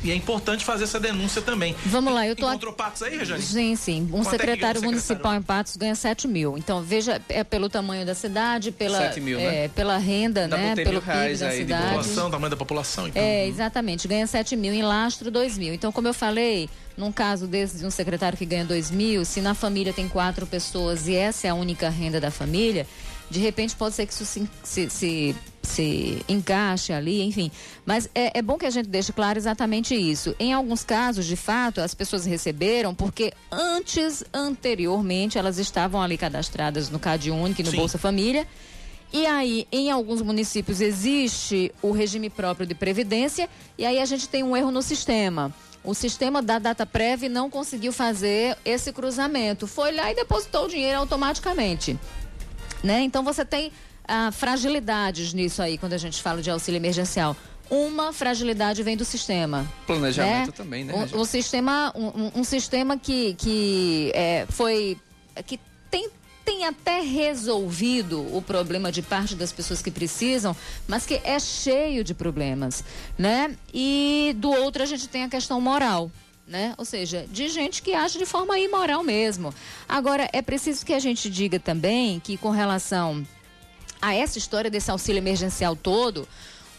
E 0.06 0.12
é 0.12 0.14
importante 0.14 0.64
fazer 0.64 0.84
essa 0.84 1.00
denúncia 1.00 1.42
também. 1.42 1.74
Vamos 1.84 2.14
lá, 2.14 2.24
eu 2.24 2.36
tô 2.36 2.48
Encontrou 2.48 2.72
patos 2.72 3.02
aí, 3.02 3.18
Rejane? 3.18 3.42
Sim, 3.42 3.74
sim. 3.74 4.08
Um 4.12 4.20
é 4.20 4.24
secretário 4.24 4.80
municipal 4.80 5.16
secretário? 5.16 5.40
em 5.40 5.42
Patos 5.42 5.76
ganha 5.76 5.94
7 5.96 6.28
mil. 6.28 6.56
Então, 6.56 6.80
veja, 6.80 7.20
é 7.28 7.42
pelo 7.42 7.68
tamanho 7.68 8.06
da 8.06 8.14
cidade, 8.14 8.70
pela, 8.70 8.98
7 8.98 9.20
mil, 9.20 9.36
né? 9.36 9.64
é, 9.64 9.68
pela 9.68 9.98
renda, 9.98 10.46
Dá 10.46 10.56
né? 10.56 10.76
Pelo 10.76 11.02
PIB 11.02 11.10
da 11.10 11.14
aí 11.16 11.32
de 11.32 11.56
cidade. 11.56 11.84
População, 11.86 12.30
tamanho 12.30 12.50
da 12.50 12.56
população. 12.56 13.08
Então. 13.08 13.20
É, 13.20 13.48
exatamente. 13.48 14.06
Ganha 14.06 14.28
7 14.28 14.54
mil, 14.54 14.72
em 14.72 14.82
lastro 14.82 15.28
2 15.28 15.58
mil. 15.58 15.74
Então, 15.74 15.90
como 15.90 16.06
eu 16.06 16.14
falei, 16.14 16.70
num 16.96 17.10
caso 17.10 17.48
desse 17.48 17.78
de 17.78 17.84
um 17.84 17.90
secretário 17.90 18.38
que 18.38 18.46
ganha 18.46 18.64
2 18.64 18.92
mil, 18.92 19.24
se 19.24 19.40
na 19.40 19.54
família 19.54 19.92
tem 19.92 20.08
quatro 20.08 20.46
pessoas 20.46 21.08
e 21.08 21.16
essa 21.16 21.48
é 21.48 21.50
a 21.50 21.54
única 21.54 21.88
renda 21.88 22.20
da 22.20 22.30
família, 22.30 22.86
de 23.30 23.40
repente 23.40 23.74
pode 23.74 23.94
ser 23.94 24.06
que 24.06 24.12
isso 24.12 24.24
se, 24.24 24.48
se, 24.62 24.90
se, 24.90 25.36
se 25.62 26.22
encaixe 26.28 26.92
ali, 26.92 27.22
enfim. 27.22 27.50
Mas 27.84 28.08
é, 28.14 28.38
é 28.38 28.42
bom 28.42 28.56
que 28.56 28.66
a 28.66 28.70
gente 28.70 28.88
deixe 28.88 29.12
claro 29.12 29.38
exatamente 29.38 29.94
isso. 29.94 30.34
Em 30.38 30.52
alguns 30.52 30.84
casos, 30.84 31.26
de 31.26 31.36
fato, 31.36 31.80
as 31.80 31.94
pessoas 31.94 32.24
receberam 32.24 32.94
porque 32.94 33.32
antes, 33.50 34.24
anteriormente, 34.32 35.38
elas 35.38 35.58
estavam 35.58 36.00
ali 36.00 36.16
cadastradas 36.16 36.88
no 36.88 36.98
Cade 36.98 37.30
Único 37.30 37.60
e 37.60 37.64
no 37.64 37.70
Sim. 37.70 37.76
Bolsa 37.76 37.98
Família. 37.98 38.46
E 39.12 39.24
aí, 39.24 39.66
em 39.70 39.90
alguns 39.90 40.20
municípios 40.20 40.80
existe 40.80 41.72
o 41.80 41.92
regime 41.92 42.28
próprio 42.28 42.66
de 42.66 42.74
previdência 42.74 43.48
e 43.78 43.86
aí 43.86 43.98
a 44.00 44.04
gente 44.04 44.28
tem 44.28 44.42
um 44.42 44.56
erro 44.56 44.70
no 44.70 44.82
sistema. 44.82 45.54
O 45.82 45.94
sistema 45.94 46.42
da 46.42 46.58
DataPrev 46.58 47.28
não 47.28 47.48
conseguiu 47.48 47.92
fazer 47.92 48.58
esse 48.64 48.92
cruzamento. 48.92 49.68
Foi 49.68 49.92
lá 49.92 50.10
e 50.10 50.16
depositou 50.16 50.64
o 50.64 50.68
dinheiro 50.68 50.98
automaticamente. 50.98 51.96
Né? 52.82 53.00
Então 53.02 53.22
você 53.22 53.44
tem 53.44 53.72
ah, 54.06 54.30
fragilidades 54.32 55.32
nisso 55.32 55.60
aí 55.62 55.76
quando 55.78 55.92
a 55.94 55.98
gente 55.98 56.22
fala 56.22 56.40
de 56.42 56.50
auxílio 56.50 56.78
emergencial. 56.78 57.36
Uma 57.68 58.12
fragilidade 58.12 58.82
vem 58.84 58.96
do 58.96 59.04
sistema. 59.04 59.66
Planejamento 59.86 60.46
né? 60.48 60.52
também, 60.56 60.84
né? 60.84 60.94
Um, 61.12 61.20
um 61.20 61.24
sistema, 61.24 61.92
um, 61.96 62.06
um- 62.06 62.32
um 62.36 62.44
sistema 62.44 62.96
que, 62.96 63.34
que 63.34 64.12
é, 64.14 64.46
foi 64.48 64.96
que 65.46 65.58
tem 65.90 66.08
tem 66.44 66.64
até 66.64 67.00
resolvido 67.00 68.20
o 68.36 68.40
problema 68.40 68.92
de 68.92 69.02
parte 69.02 69.34
das 69.34 69.50
pessoas 69.50 69.82
que 69.82 69.90
precisam, 69.90 70.54
mas 70.86 71.04
que 71.04 71.20
é 71.24 71.40
cheio 71.40 72.04
de 72.04 72.14
problemas, 72.14 72.84
né? 73.18 73.56
E 73.74 74.32
do 74.38 74.50
outro 74.52 74.80
a 74.82 74.86
gente 74.86 75.08
tem 75.08 75.24
a 75.24 75.28
questão 75.28 75.60
moral. 75.60 76.08
Né? 76.46 76.74
Ou 76.78 76.84
seja, 76.84 77.26
de 77.28 77.48
gente 77.48 77.82
que 77.82 77.92
age 77.92 78.18
de 78.18 78.24
forma 78.24 78.56
imoral 78.58 79.02
mesmo. 79.02 79.52
Agora, 79.88 80.28
é 80.32 80.40
preciso 80.40 80.86
que 80.86 80.94
a 80.94 81.00
gente 81.00 81.28
diga 81.28 81.58
também 81.58 82.20
que, 82.20 82.36
com 82.36 82.50
relação 82.50 83.26
a 84.00 84.14
essa 84.14 84.38
história 84.38 84.70
desse 84.70 84.90
auxílio 84.90 85.18
emergencial 85.18 85.74
todo, 85.74 86.28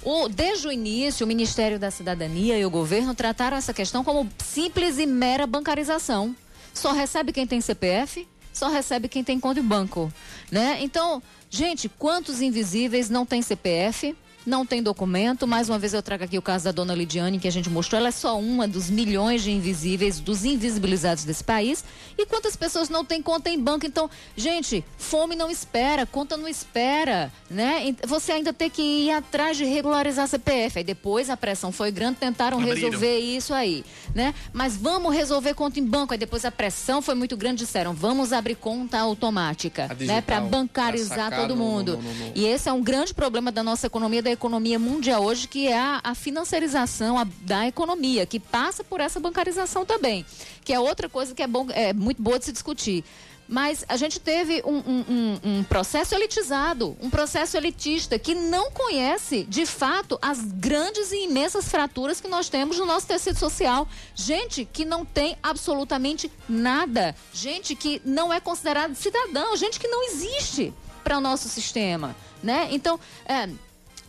O, 0.04 0.30
desde 0.30 0.68
o 0.68 0.72
início, 0.72 1.26
o 1.26 1.28
Ministério 1.28 1.78
da 1.78 1.92
Cidadania 1.92 2.58
e 2.58 2.66
o 2.66 2.70
governo 2.70 3.14
trataram 3.14 3.58
essa 3.58 3.74
questão 3.74 4.04
como 4.04 4.30
simples 4.38 5.00
e 5.00 5.06
mera 5.06 5.46
bancarização. 5.46 6.34
Só 6.74 6.94
recebe 6.94 7.34
quem 7.34 7.46
tem 7.46 7.60
CPF, 7.60 8.26
só 8.54 8.70
recebe 8.70 9.10
quem 9.10 9.24
tem 9.24 9.40
conta 9.40 9.60
em 9.60 9.64
banco, 9.64 10.14
né? 10.50 10.78
Então, 10.80 11.22
gente, 11.50 11.90
quantos 11.90 12.42
invisíveis 12.42 13.10
não 13.10 13.26
tem 13.26 13.42
CPF? 13.42 14.16
Não 14.48 14.66
tem 14.66 14.82
documento. 14.82 15.46
Mais 15.46 15.70
uma 15.70 15.78
vez 15.78 15.94
eu 15.94 16.02
trago 16.02 16.24
aqui 16.24 16.38
o 16.38 16.42
caso 16.42 16.64
da 16.64 16.72
dona 16.72 16.96
Lidiane, 16.96 17.38
que 17.38 17.50
a 17.50 17.52
gente 17.52 17.70
mostrou. 17.70 18.00
Ela 18.00 18.08
é 18.08 18.12
só 18.12 18.40
uma 18.40 18.66
dos 18.66 18.90
milhões 18.90 19.44
de 19.44 19.52
invisíveis, 19.52 20.22
dos 20.22 20.46
invisibilizados 20.46 21.26
desse 21.26 21.44
país. 21.44 21.84
E 22.18 22.26
quantas 22.26 22.56
pessoas 22.56 22.88
não 22.88 23.04
têm 23.04 23.22
conta 23.22 23.50
em 23.50 23.60
banco? 23.60 23.86
Então, 23.86 24.10
gente, 24.38 24.86
fome 24.98 25.36
não 25.36 25.52
espera, 25.52 26.06
conta 26.06 26.38
não 26.38 26.48
espera, 26.48 27.32
né? 27.50 27.94
Você 28.08 28.32
ainda 28.32 28.54
tem 28.54 28.70
que 28.70 28.82
ir 28.82 29.12
atrás 29.12 29.58
de 29.58 29.66
regularizar 29.66 30.26
CPF. 30.28 30.80
Aí 30.80 30.84
depois 30.84 31.30
a 31.30 31.36
pressão 31.36 31.72
foi 31.72 31.92
grande, 31.92 32.18
tentaram 32.18 32.58
Abriram. 32.58 32.76
resolver 32.76 33.20
isso 33.20 33.54
aí, 33.54 33.84
né? 34.16 34.34
Mas 34.54 34.78
vamos 34.78 35.14
resolver 35.14 35.56
conta 35.56 35.78
em 35.78 35.86
banco. 35.86 36.14
Aí 36.14 36.18
depois 36.18 36.46
a 36.46 36.52
pressão 36.52 37.02
foi 37.02 37.16
muito 37.16 37.36
grande, 37.36 37.66
disseram, 37.66 37.94
vamos 37.94 38.32
abrir 38.32 38.56
conta 38.56 38.98
automática, 38.98 39.90
né? 40.00 40.22
Para 40.22 40.40
bancarizar 40.40 41.36
todo 41.36 41.54
mundo. 41.54 41.98
No, 41.98 42.02
no, 42.02 42.14
no, 42.14 42.32
e 42.34 42.46
esse 42.46 42.70
é 42.70 42.72
um 42.72 42.82
grande 42.82 43.14
problema 43.14 43.52
da 43.52 43.62
nossa 43.62 43.88
economia, 43.88 44.24
da 44.24 44.30
economia 44.30 44.37
mundial 44.80 45.24
hoje, 45.24 45.48
que 45.48 45.68
é 45.68 45.78
a, 45.78 46.02
a 46.04 46.16
financiarização 46.16 47.18
a, 47.18 47.26
da 47.42 47.68
economia, 47.68 48.26
que 48.26 48.40
passa 48.40 48.84
por 48.84 49.00
essa 49.00 49.20
bancarização 49.20 49.86
também, 49.86 50.26
que 50.64 50.74
é 50.74 50.80
outra 50.80 51.10
coisa 51.10 51.34
que 51.34 51.44
é, 51.44 51.48
bom, 51.48 51.68
é 51.72 51.94
muito 51.94 52.22
boa 52.22 52.40
de 52.40 52.46
se 52.46 52.52
discutir. 52.52 53.04
Mas 53.48 53.86
a 53.88 53.96
gente 53.96 54.20
teve 54.20 54.62
um, 54.66 54.76
um, 54.76 55.06
um, 55.10 55.40
um, 55.44 55.64
processo 55.64 56.14
elitizado, 56.14 56.98
um 57.00 57.10
processo 57.10 57.56
elitista 57.56 58.20
que 58.20 58.36
não 58.36 58.70
conhece, 58.72 59.44
de 59.46 59.66
fato, 59.66 60.20
as 60.22 60.42
grandes 60.42 61.14
e 61.14 61.24
imensas 61.24 61.70
fraturas 61.70 62.20
que 62.20 62.28
nós 62.28 62.50
temos 62.50 62.78
no 62.78 62.86
nosso 62.86 63.08
tecido 63.08 63.40
social. 63.40 63.88
Gente 64.14 64.66
que 64.66 64.84
não 64.84 65.06
tem 65.06 65.38
absolutamente 65.42 66.30
nada, 66.50 67.16
gente 67.34 67.74
que 67.74 68.02
não 68.04 68.34
é 68.34 68.42
considerada 68.42 68.94
cidadão, 68.96 69.56
gente 69.56 69.80
que 69.80 69.88
não 69.88 70.04
existe 70.04 70.74
para 71.02 71.18
o 71.18 71.22
nosso 71.22 71.48
sistema. 71.48 72.14
Né? 72.44 72.68
Então, 72.72 73.00
é, 73.26 73.50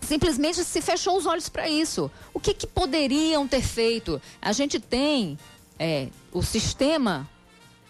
simplesmente 0.00 0.64
se 0.64 0.80
fechou 0.80 1.16
os 1.16 1.26
olhos 1.26 1.48
para 1.48 1.68
isso. 1.68 2.10
O 2.32 2.40
que, 2.40 2.54
que, 2.54 2.66
poderiam 2.66 3.46
ter 3.46 3.62
feito? 3.62 4.20
A 4.40 4.52
gente 4.52 4.78
tem 4.78 5.38
é, 5.78 6.08
o 6.32 6.42
sistema 6.42 7.28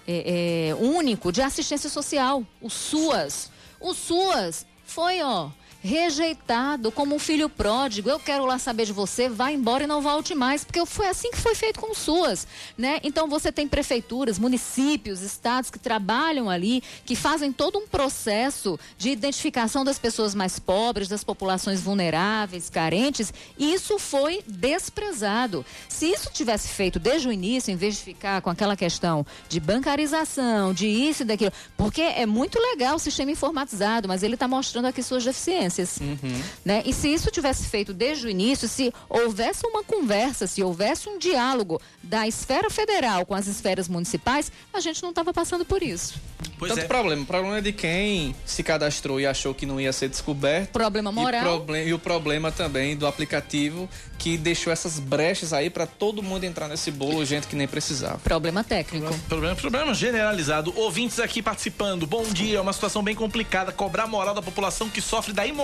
é, 0.06 0.70
é, 0.70 0.74
único 0.74 1.30
de 1.30 1.42
assistência 1.42 1.90
social, 1.90 2.44
o 2.60 2.70
SUAS. 2.70 3.50
O 3.80 3.94
SUAS 3.94 4.66
foi, 4.84 5.22
ó, 5.22 5.50
rejeitado 5.82 6.90
como 6.90 7.14
um 7.14 7.18
filho 7.18 7.48
pródigo. 7.48 8.08
Eu 8.08 8.18
quero 8.18 8.44
lá 8.44 8.58
saber 8.58 8.86
de 8.86 8.92
você, 8.92 9.28
vá 9.28 9.50
embora 9.50 9.84
e 9.84 9.86
não 9.86 10.02
volte 10.02 10.34
mais, 10.34 10.64
porque 10.64 10.84
foi 10.84 11.06
assim 11.08 11.30
que 11.30 11.38
foi 11.38 11.54
feito 11.54 11.80
com 11.80 11.94
suas, 11.94 12.46
né? 12.76 12.98
Então 13.02 13.28
você 13.28 13.52
tem 13.52 13.68
prefeituras, 13.68 14.38
municípios, 14.38 15.22
estados 15.22 15.70
que 15.70 15.78
trabalham 15.78 16.50
ali, 16.50 16.82
que 17.04 17.14
fazem 17.14 17.52
todo 17.52 17.78
um 17.78 17.86
processo 17.86 18.78
de 18.96 19.10
identificação 19.10 19.84
das 19.84 19.98
pessoas 19.98 20.34
mais 20.34 20.58
pobres, 20.58 21.08
das 21.08 21.22
populações 21.22 21.80
vulneráveis, 21.80 22.68
carentes, 22.68 23.32
e 23.56 23.72
isso 23.72 23.98
foi 23.98 24.42
desprezado. 24.46 25.64
Se 25.88 26.06
isso 26.06 26.30
tivesse 26.32 26.68
feito 26.68 26.98
desde 26.98 27.28
o 27.28 27.32
início, 27.32 27.70
em 27.70 27.76
vez 27.76 27.96
de 27.96 28.02
ficar 28.02 28.42
com 28.42 28.50
aquela 28.50 28.76
questão 28.76 29.24
de 29.48 29.60
bancarização, 29.60 30.72
de 30.74 30.86
isso 30.86 31.22
e 31.22 31.26
daquilo, 31.26 31.52
porque 31.76 32.02
é 32.02 32.26
muito 32.26 32.58
legal 32.58 32.96
o 32.96 32.98
sistema 32.98 33.30
informatizado, 33.30 34.08
mas 34.08 34.22
ele 34.22 34.34
está 34.34 34.48
mostrando 34.48 34.86
aqui 34.86 35.02
suas 35.02 35.24
deficiências 35.24 35.67
consequências. 35.68 35.98
Uhum. 36.00 36.42
Né? 36.64 36.82
E 36.84 36.92
se 36.92 37.08
isso 37.08 37.30
tivesse 37.30 37.68
feito 37.68 37.92
desde 37.92 38.26
o 38.26 38.30
início, 38.30 38.68
se 38.68 38.92
houvesse 39.08 39.66
uma 39.66 39.84
conversa, 39.84 40.46
se 40.46 40.62
houvesse 40.62 41.08
um 41.08 41.18
diálogo 41.18 41.80
da 42.02 42.26
esfera 42.26 42.70
federal 42.70 43.26
com 43.26 43.34
as 43.34 43.46
esferas 43.46 43.88
municipais, 43.88 44.50
a 44.72 44.80
gente 44.80 45.02
não 45.02 45.10
estava 45.10 45.32
passando 45.32 45.64
por 45.64 45.82
isso. 45.82 46.14
Pois 46.58 46.72
Tanto 46.72 46.84
é. 46.84 46.88
problema. 46.88 47.22
O 47.22 47.26
problema 47.26 47.58
é 47.58 47.60
de 47.60 47.72
quem 47.72 48.34
se 48.44 48.62
cadastrou 48.62 49.20
e 49.20 49.26
achou 49.26 49.54
que 49.54 49.66
não 49.66 49.80
ia 49.80 49.92
ser 49.92 50.08
descoberto. 50.08 50.70
Problema 50.70 51.12
moral. 51.12 51.40
E, 51.40 51.44
proble 51.44 51.84
e 51.86 51.94
o 51.94 51.98
problema 51.98 52.50
também 52.50 52.96
do 52.96 53.06
aplicativo 53.06 53.88
que 54.18 54.36
deixou 54.36 54.72
essas 54.72 54.98
brechas 54.98 55.52
aí 55.52 55.70
para 55.70 55.86
todo 55.86 56.22
mundo 56.22 56.42
entrar 56.42 56.66
nesse 56.66 56.90
bolo, 56.90 57.24
gente 57.24 57.46
que 57.46 57.54
nem 57.54 57.68
precisava. 57.68 58.18
Problema 58.18 58.64
técnico. 58.64 59.14
Problema, 59.28 59.54
problema 59.54 59.94
generalizado. 59.94 60.72
Ouvintes 60.76 61.20
aqui 61.20 61.40
participando. 61.40 62.06
Bom 62.06 62.24
dia. 62.24 62.58
É 62.58 62.60
uma 62.60 62.72
situação 62.72 63.02
bem 63.02 63.14
complicada. 63.14 63.70
Cobrar 63.70 64.08
moral 64.08 64.34
da 64.34 64.42
população 64.42 64.88
que 64.88 65.00
sofre 65.00 65.32
da 65.32 65.46
imoralidade 65.46 65.57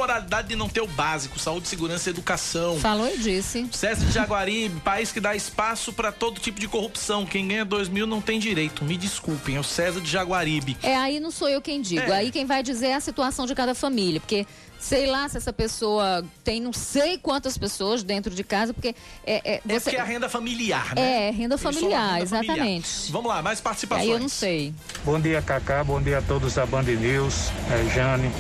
de 0.47 0.57
não 0.57 0.69
ter 0.69 0.81
o 0.81 0.87
básico: 0.87 1.39
saúde, 1.39 1.69
segurança 1.69 2.09
e 2.09 2.13
educação. 2.13 2.79
Falou 2.79 3.09
e 3.09 3.17
disse. 3.19 3.69
César 3.73 4.05
de 4.05 4.13
Jaguaribe, 4.13 4.81
país 4.81 5.13
que 5.13 5.21
dá 5.21 5.35
espaço 5.35 5.93
para 5.93 6.11
todo 6.11 6.41
tipo 6.41 6.59
de 6.59 6.69
corrupção. 6.69 7.25
Quem 7.25 7.49
ganha 7.49 7.65
dois 7.65 7.89
mil 7.89 8.07
não 8.07 8.21
tem 8.21 8.39
direito. 8.39 8.85
Me 8.85 8.97
desculpem. 8.97 9.57
É 9.57 9.61
o 9.61 9.65
César 9.65 10.01
de 10.01 10.11
Jaguaribe. 10.11 10.77
É, 10.83 10.97
aí 10.97 11.21
não 11.21 11.31
sou 11.31 11.49
eu 11.49 11.61
quem 11.61 11.81
digo. 11.81 12.03
É. 12.03 12.13
Aí 12.13 12.31
quem 12.31 12.45
vai 12.45 12.63
dizer 12.63 12.89
é 12.89 12.95
a 12.95 13.01
situação 13.01 13.47
de 13.47 13.55
cada 13.55 13.75
família. 13.75 14.21
Porque 14.21 14.47
sei 14.79 15.07
lá 15.07 15.29
se 15.29 15.37
essa 15.37 15.53
pessoa 15.53 16.25
tem 16.43 16.61
não 16.61 16.73
sei 16.73 17.17
quantas 17.17 17.57
pessoas 17.57 18.03
dentro 18.03 18.35
de 18.35 18.45
casa, 18.45 18.75
porque 18.75 18.95
é. 19.25 19.55
É, 19.55 19.61
você... 19.65 19.75
é 19.75 19.81
porque 19.81 19.97
é 19.97 20.01
a 20.01 20.05
renda 20.05 20.29
familiar, 20.29 20.95
né? 20.95 21.29
É, 21.29 21.31
renda 21.31 21.57
familiar, 21.57 22.15
renda 22.15 22.23
exatamente. 22.23 22.89
Familiar. 22.89 23.13
Vamos 23.13 23.29
lá, 23.29 23.43
mais 23.43 23.61
participações. 23.61 24.09
Aí 24.09 24.13
eu 24.13 24.21
não 24.21 24.29
sei. 24.29 24.75
Bom 25.05 25.21
dia, 25.21 25.41
Cacá. 25.41 25.83
Bom 25.83 26.03
dia 26.03 26.19
a 26.19 26.23
todos 26.23 26.55
da 26.55 26.67
Band 26.67 26.83
News, 26.83 27.51
é, 27.71 27.95
Jane. 27.95 28.31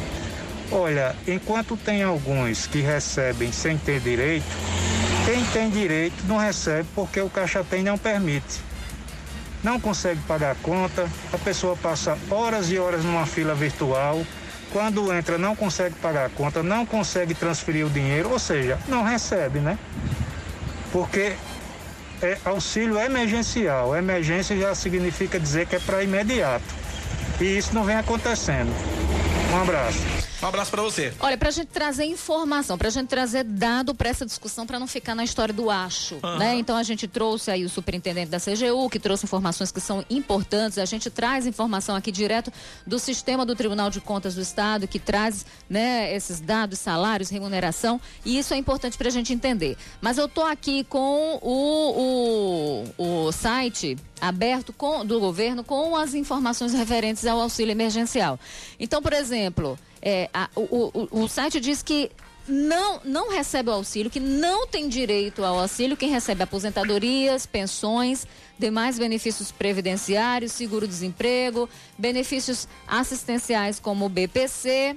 Olha, 0.74 1.16
enquanto 1.26 1.76
tem 1.76 2.02
alguns 2.02 2.66
que 2.66 2.80
recebem 2.80 3.50
sem 3.52 3.78
ter 3.78 4.00
direito, 4.00 4.44
quem 5.24 5.42
tem 5.46 5.70
direito 5.70 6.26
não 6.26 6.36
recebe 6.36 6.86
porque 6.94 7.20
o 7.20 7.30
caixa 7.30 7.64
tem 7.64 7.82
não 7.82 7.96
permite 7.96 8.60
não 9.64 9.80
consegue 9.80 10.20
pagar 10.28 10.52
a 10.52 10.54
conta, 10.56 11.08
a 11.32 11.38
pessoa 11.38 11.74
passa 11.74 12.18
horas 12.30 12.70
e 12.70 12.78
horas 12.78 13.02
numa 13.02 13.24
fila 13.24 13.54
virtual, 13.54 14.22
quando 14.70 15.10
entra 15.12 15.38
não 15.38 15.56
consegue 15.56 15.94
pagar 15.94 16.26
a 16.26 16.28
conta, 16.28 16.62
não 16.62 16.84
consegue 16.84 17.34
transferir 17.34 17.86
o 17.86 17.90
dinheiro, 17.90 18.30
ou 18.30 18.38
seja, 18.38 18.78
não 18.86 19.02
recebe, 19.02 19.60
né? 19.60 19.78
Porque 20.92 21.32
é 22.22 22.38
auxílio 22.44 22.98
emergencial. 22.98 23.96
Emergência 23.96 24.56
já 24.56 24.74
significa 24.74 25.40
dizer 25.40 25.66
que 25.66 25.76
é 25.76 25.78
para 25.80 26.04
imediato. 26.04 26.64
E 27.40 27.56
isso 27.56 27.74
não 27.74 27.84
vem 27.84 27.96
acontecendo. 27.96 28.72
Um 29.52 29.62
abraço. 29.62 30.23
Um 30.42 30.46
abraço 30.46 30.70
para 30.70 30.82
você. 30.82 31.12
Olha, 31.20 31.38
para 31.38 31.48
a 31.48 31.52
gente 31.52 31.68
trazer 31.68 32.04
informação, 32.04 32.76
para 32.76 32.88
a 32.88 32.90
gente 32.90 33.08
trazer 33.08 33.44
dado 33.44 33.94
para 33.94 34.08
essa 34.08 34.26
discussão, 34.26 34.66
para 34.66 34.78
não 34.78 34.86
ficar 34.86 35.14
na 35.14 35.24
história 35.24 35.54
do 35.54 35.70
acho, 35.70 36.16
uhum. 36.22 36.38
né? 36.38 36.56
Então 36.56 36.76
a 36.76 36.82
gente 36.82 37.06
trouxe 37.08 37.50
aí 37.50 37.64
o 37.64 37.68
superintendente 37.68 38.30
da 38.30 38.38
CGU, 38.38 38.88
que 38.90 38.98
trouxe 38.98 39.24
informações 39.24 39.70
que 39.70 39.80
são 39.80 40.04
importantes. 40.10 40.78
A 40.78 40.84
gente 40.84 41.10
traz 41.10 41.46
informação 41.46 41.96
aqui 41.96 42.12
direto 42.12 42.52
do 42.86 42.98
sistema 42.98 43.46
do 43.46 43.54
Tribunal 43.54 43.90
de 43.90 44.00
Contas 44.00 44.34
do 44.34 44.40
Estado, 44.40 44.86
que 44.86 44.98
traz, 44.98 45.46
né, 45.68 46.14
esses 46.14 46.40
dados, 46.40 46.78
salários, 46.78 47.30
remuneração, 47.30 48.00
e 48.24 48.38
isso 48.38 48.54
é 48.54 48.56
importante 48.56 48.98
para 48.98 49.08
a 49.08 49.12
gente 49.12 49.32
entender. 49.32 49.76
Mas 50.00 50.18
eu 50.18 50.28
tô 50.28 50.42
aqui 50.42 50.84
com 50.84 51.38
o, 51.42 52.84
o, 52.98 53.26
o 53.26 53.32
site 53.32 53.96
aberto 54.20 54.72
com, 54.72 55.04
do 55.04 55.20
governo 55.20 55.62
com 55.62 55.96
as 55.96 56.14
informações 56.14 56.72
referentes 56.72 57.26
ao 57.26 57.40
auxílio 57.40 57.72
emergencial. 57.72 58.38
Então, 58.78 59.02
por 59.02 59.12
exemplo, 59.12 59.78
é, 60.04 60.28
a, 60.34 60.50
o, 60.54 61.08
o, 61.10 61.22
o 61.22 61.28
site 61.28 61.58
diz 61.58 61.82
que 61.82 62.10
não, 62.46 63.00
não 63.02 63.30
recebe 63.30 63.70
o 63.70 63.72
auxílio, 63.72 64.10
que 64.10 64.20
não 64.20 64.66
tem 64.66 64.86
direito 64.86 65.42
ao 65.42 65.58
auxílio 65.58 65.96
quem 65.96 66.10
recebe 66.10 66.42
aposentadorias, 66.42 67.46
pensões, 67.46 68.26
demais 68.58 68.98
benefícios 68.98 69.50
previdenciários, 69.50 70.52
seguro-desemprego, 70.52 71.68
benefícios 71.96 72.68
assistenciais 72.86 73.80
como 73.80 74.04
o 74.04 74.08
BPC 74.10 74.94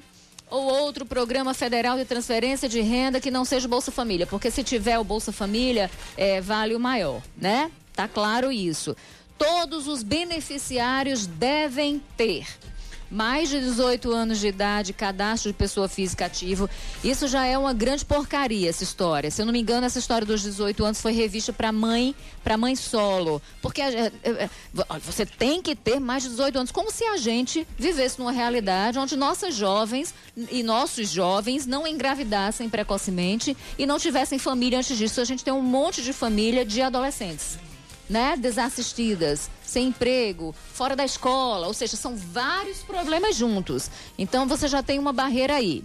ou 0.49 0.63
outro 0.63 1.05
programa 1.05 1.53
federal 1.53 1.97
de 1.97 2.03
transferência 2.03 2.67
de 2.67 2.81
renda 2.81 3.21
que 3.21 3.31
não 3.31 3.45
seja 3.45 3.65
o 3.65 3.69
Bolsa 3.69 3.91
Família, 3.91 4.27
porque 4.27 4.51
se 4.51 4.61
tiver 4.61 4.99
o 4.99 5.03
Bolsa 5.05 5.31
Família, 5.31 5.89
é, 6.17 6.41
vale 6.41 6.75
o 6.75 6.79
maior, 6.79 7.21
né? 7.37 7.71
Tá 7.93 8.09
claro 8.09 8.51
isso. 8.51 8.95
Todos 9.37 9.87
os 9.87 10.03
beneficiários 10.03 11.25
devem 11.25 12.01
ter 12.17 12.45
mais 13.09 13.49
de 13.49 13.59
18 13.59 14.11
anos 14.11 14.39
de 14.39 14.47
idade, 14.47 14.93
cadastro 14.93 15.51
de 15.51 15.57
pessoa 15.57 15.87
física 15.87 16.25
ativo. 16.25 16.69
Isso 17.03 17.27
já 17.27 17.45
é 17.45 17.57
uma 17.57 17.73
grande 17.73 18.05
porcaria, 18.05 18.69
essa 18.69 18.83
história. 18.83 19.31
Se 19.31 19.41
eu 19.41 19.45
não 19.45 19.53
me 19.53 19.59
engano, 19.59 19.85
essa 19.85 19.99
história 19.99 20.25
dos 20.25 20.41
18 20.41 20.83
anos 20.83 21.01
foi 21.01 21.11
revista 21.11 21.53
para 21.53 21.71
mãe, 21.71 22.15
para 22.43 22.57
mãe 22.57 22.75
solo. 22.75 23.41
Porque 23.61 23.81
é, 23.81 24.11
é, 24.23 24.49
você 25.03 25.25
tem 25.25 25.61
que 25.61 25.75
ter 25.75 25.99
mais 25.99 26.23
de 26.23 26.29
18 26.29 26.57
anos. 26.57 26.71
Como 26.71 26.91
se 26.91 27.03
a 27.05 27.17
gente 27.17 27.67
vivesse 27.77 28.19
numa 28.19 28.31
realidade 28.31 28.99
onde 28.99 29.15
nossas 29.15 29.55
jovens 29.55 30.13
e 30.51 30.63
nossos 30.63 31.09
jovens 31.09 31.65
não 31.65 31.87
engravidassem 31.87 32.69
precocemente 32.69 33.55
e 33.77 33.85
não 33.85 33.99
tivessem 33.99 34.39
família 34.39 34.79
antes 34.79 34.97
disso. 34.97 35.21
A 35.21 35.25
gente 35.25 35.43
tem 35.43 35.53
um 35.53 35.61
monte 35.61 36.01
de 36.01 36.13
família 36.13 36.65
de 36.65 36.81
adolescentes 36.81 37.66
né, 38.09 38.35
desassistidas, 38.37 39.49
sem 39.63 39.87
emprego, 39.87 40.55
fora 40.73 40.95
da 40.95 41.05
escola, 41.05 41.67
ou 41.67 41.73
seja, 41.73 41.97
são 41.97 42.15
vários 42.15 42.79
problemas 42.79 43.35
juntos. 43.35 43.89
Então 44.17 44.47
você 44.47 44.67
já 44.67 44.81
tem 44.81 44.97
uma 44.97 45.13
barreira 45.13 45.55
aí. 45.55 45.83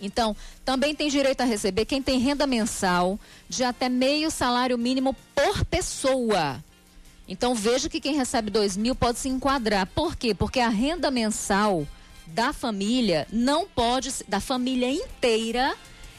Então, 0.00 0.34
também 0.64 0.94
tem 0.94 1.08
direito 1.08 1.42
a 1.42 1.44
receber 1.44 1.84
quem 1.84 2.02
tem 2.02 2.18
renda 2.18 2.46
mensal 2.46 3.20
de 3.48 3.62
até 3.62 3.88
meio 3.88 4.30
salário 4.30 4.76
mínimo 4.76 5.14
por 5.34 5.64
pessoa. 5.64 6.62
Então, 7.28 7.54
veja 7.54 7.88
que 7.88 8.00
quem 8.00 8.16
recebe 8.16 8.50
dois 8.50 8.76
mil 8.76 8.96
pode 8.96 9.20
se 9.20 9.28
enquadrar. 9.28 9.86
Por 9.86 10.16
quê? 10.16 10.34
Porque 10.34 10.58
a 10.58 10.68
renda 10.68 11.08
mensal 11.08 11.86
da 12.26 12.52
família 12.52 13.28
não 13.30 13.66
pode, 13.66 14.10
da 14.26 14.40
família 14.40 14.90
inteira, 14.90 15.76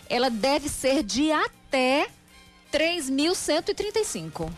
ela 0.10 0.30
deve 0.30 0.70
ser 0.70 1.04
de 1.04 1.32
até 1.32 2.08
3.135. 2.72 4.50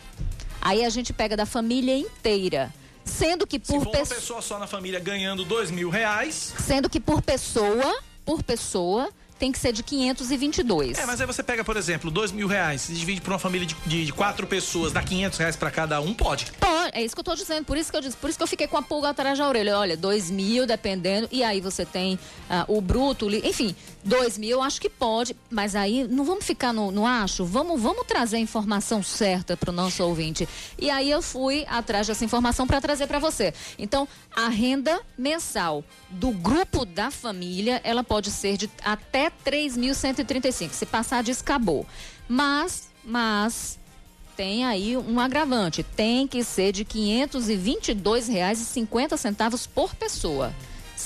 Aí 0.66 0.84
a 0.84 0.90
gente 0.90 1.14
pega 1.14 1.38
da 1.38 1.46
família 1.46 1.96
inteira. 1.96 2.74
Sendo 3.04 3.46
que 3.46 3.60
por 3.60 3.68
Se 3.68 3.86
for 3.86 3.96
uma 3.96 4.06
pessoa 4.08 4.42
só 4.42 4.58
na 4.58 4.66
família 4.66 5.00
ganhando 5.00 5.46
dois 5.46 5.70
mil 5.70 5.92
reais. 5.92 6.56
Sendo 6.60 6.90
que 6.90 7.00
por 7.00 7.22
pessoa, 7.22 8.00
por 8.26 8.42
pessoa, 8.42 9.12
tem 9.38 9.52
que 9.52 9.60
ser 9.60 9.72
de 9.72 9.84
522. 9.84 10.98
É, 10.98 11.06
mas 11.06 11.22
aí 11.22 11.28
você 11.28 11.44
pega, 11.44 11.64
por 11.64 11.78
exemplo, 11.78 12.10
dois 12.10 12.32
mil 12.32 12.48
reais, 12.48 12.90
e 12.90 12.94
divide 12.94 13.22
por 13.22 13.32
uma 13.32 13.38
família 13.38 13.68
de, 13.68 13.76
de, 13.86 14.06
de 14.06 14.12
quatro 14.12 14.48
pessoas, 14.48 14.92
dá 14.92 15.04
500 15.04 15.38
reais 15.38 15.56
pra 15.56 15.70
cada 15.70 16.02
um, 16.02 16.16
pode. 16.16 16.52
Pode, 16.54 16.98
é 16.98 17.04
isso 17.04 17.14
que 17.14 17.20
eu 17.20 17.24
tô 17.24 17.36
dizendo, 17.36 17.64
por 17.64 17.78
isso 17.78 17.92
que 17.92 17.98
eu 17.98 18.02
disse, 18.02 18.18
por 18.18 18.28
isso 18.28 18.40
que 18.40 18.44
eu 18.44 18.48
fiquei 18.48 18.66
com 18.66 18.78
a 18.78 18.82
pulga 18.82 19.10
atrás 19.10 19.38
da 19.38 19.48
orelha. 19.48 19.78
Olha, 19.78 19.96
dois 19.96 20.32
mil, 20.32 20.66
dependendo, 20.66 21.28
e 21.32 21.44
aí 21.44 21.62
você 21.62 21.86
tem 21.86 22.16
uh, 22.16 22.76
o 22.76 22.82
bruto, 22.82 23.30
enfim, 23.30 23.76
dois 24.06 24.38
mil, 24.38 24.52
eu 24.52 24.62
acho 24.62 24.80
que 24.80 24.90
pode, 24.90 25.36
mas 25.50 25.76
aí 25.76 26.08
não 26.08 26.24
vamos 26.24 26.46
ficar 26.46 26.72
no, 26.72 26.92
no 26.92 27.06
acho, 27.06 27.44
vamos, 27.44 27.82
vamos 27.82 28.06
trazer 28.06 28.38
a 28.38 28.40
informação 28.40 29.02
certa 29.02 29.58
pro 29.58 29.72
nosso 29.72 30.04
ouvinte. 30.04 30.48
E 30.78 30.92
aí 30.92 31.10
eu 31.10 31.24
fui 31.24 31.66
atrás 31.68 32.06
dessa 32.06 32.24
informação 32.24 32.68
para 32.68 32.80
trazer 32.80 33.08
para 33.08 33.18
você. 33.18 33.52
Então, 33.80 34.08
a 34.36 34.48
renda 34.48 35.02
mensal 35.18 35.84
do 36.10 36.30
grupo 36.32 36.86
da 36.86 37.10
família, 37.10 37.82
ela 37.84 38.04
pode 38.04 38.30
ser 38.30 38.58
de 38.58 38.70
até 38.84 39.32
3.135. 39.44 40.72
Se 40.72 40.86
passar 40.86 41.24
disso, 41.24 41.42
acabou. 41.42 41.88
Mas, 42.28 42.90
mas 43.04 43.80
tem 44.38 44.66
aí 44.66 44.96
um 44.98 45.20
agravante, 45.20 45.82
tem 45.82 46.28
que 46.28 46.44
ser 46.44 46.72
de 46.72 46.84
R$ 46.84 46.90
522,50 47.28 49.68
por 49.74 49.96
pessoa. 49.96 50.54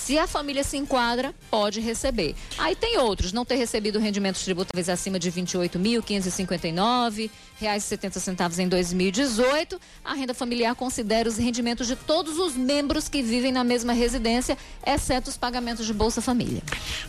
Se 0.09 0.17
a 0.17 0.25
família 0.25 0.63
se 0.63 0.75
enquadra, 0.75 1.35
pode 1.51 1.79
receber. 1.79 2.33
Aí 2.57 2.75
tem 2.75 2.97
outros, 2.97 3.31
não 3.31 3.45
ter 3.45 3.57
recebido 3.57 3.99
rendimentos 3.99 4.43
tributáveis 4.43 4.89
acima 4.89 5.19
de 5.19 5.31
28.559 5.31 7.29
reais 7.59 7.83
e 7.83 7.87
70 7.89 8.19
centavos 8.19 8.57
em 8.57 8.67
2018. 8.67 9.79
A 10.03 10.15
renda 10.15 10.33
familiar 10.33 10.73
considera 10.73 11.29
os 11.29 11.37
rendimentos 11.37 11.85
de 11.85 11.95
todos 11.95 12.39
os 12.39 12.55
membros 12.55 13.07
que 13.07 13.21
vivem 13.21 13.51
na 13.51 13.63
mesma 13.63 13.93
residência, 13.93 14.57
exceto 14.83 15.29
os 15.29 15.37
pagamentos 15.37 15.85
de 15.85 15.93
Bolsa 15.93 16.23
Família. 16.23 16.63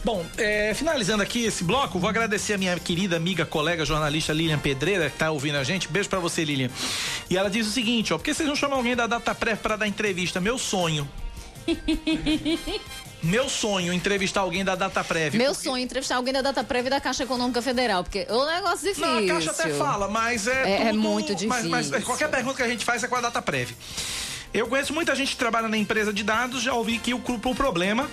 Bom, 0.04 0.22
é, 0.36 0.74
finalizando 0.74 1.22
aqui 1.22 1.46
esse 1.46 1.64
bloco, 1.64 1.98
vou 1.98 2.10
agradecer 2.10 2.52
a 2.52 2.58
minha 2.58 2.78
querida 2.78 3.16
amiga, 3.16 3.46
colega, 3.46 3.82
jornalista 3.82 4.34
Lilian 4.34 4.58
Pedreira, 4.58 5.08
que 5.08 5.16
está 5.16 5.30
ouvindo 5.30 5.56
a 5.56 5.64
gente. 5.64 5.88
Beijo 5.88 6.10
para 6.10 6.18
você, 6.18 6.44
Lilian. 6.44 6.68
E 7.30 7.36
ela 7.38 7.48
diz 7.48 7.66
o 7.66 7.70
seguinte, 7.70 8.12
ó, 8.12 8.18
por 8.18 8.24
que 8.24 8.34
vocês 8.34 8.46
não 8.46 8.54
chamam 8.54 8.76
alguém 8.76 8.94
da 8.94 9.06
Data 9.06 9.34
Pré 9.34 9.56
para 9.56 9.76
dar 9.76 9.88
entrevista? 9.88 10.38
Meu 10.38 10.58
sonho. 10.58 11.08
Meu 13.22 13.50
sonho 13.50 13.92
entrevistar 13.92 14.40
alguém 14.40 14.64
da 14.64 14.74
Data 14.74 15.04
Prévia. 15.04 15.38
Meu 15.38 15.52
porque... 15.52 15.68
sonho 15.68 15.82
entrevistar 15.82 16.16
alguém 16.16 16.32
da 16.32 16.40
Data 16.40 16.64
Prévia 16.64 16.88
e 16.88 16.90
da 16.90 17.00
Caixa 17.00 17.24
Econômica 17.24 17.60
Federal, 17.60 18.02
porque 18.02 18.26
é 18.26 18.32
um 18.32 18.46
negócio 18.46 18.88
difícil. 18.88 19.06
Não, 19.06 19.18
a 19.18 19.26
Caixa 19.26 19.50
até 19.50 19.68
fala, 19.70 20.08
mas 20.08 20.46
é. 20.46 20.52
É, 20.52 20.72
é 20.72 20.76
tudo... 20.78 20.88
é 20.88 20.92
muito 20.92 21.34
difícil. 21.34 21.70
Mas, 21.70 21.90
mas, 21.90 22.04
qualquer 22.04 22.30
pergunta 22.30 22.56
que 22.56 22.62
a 22.62 22.68
gente 22.68 22.84
faz 22.84 23.04
é 23.04 23.08
com 23.08 23.16
a 23.16 23.20
Data 23.20 23.42
Prévia. 23.42 23.76
Eu 24.52 24.66
conheço 24.66 24.92
muita 24.92 25.14
gente 25.14 25.32
que 25.32 25.36
trabalha 25.36 25.68
na 25.68 25.76
empresa 25.76 26.12
de 26.12 26.24
dados, 26.24 26.62
já 26.62 26.74
ouvi 26.74 26.98
que 26.98 27.14
o, 27.14 27.18
o 27.18 27.54
problema 27.54 28.08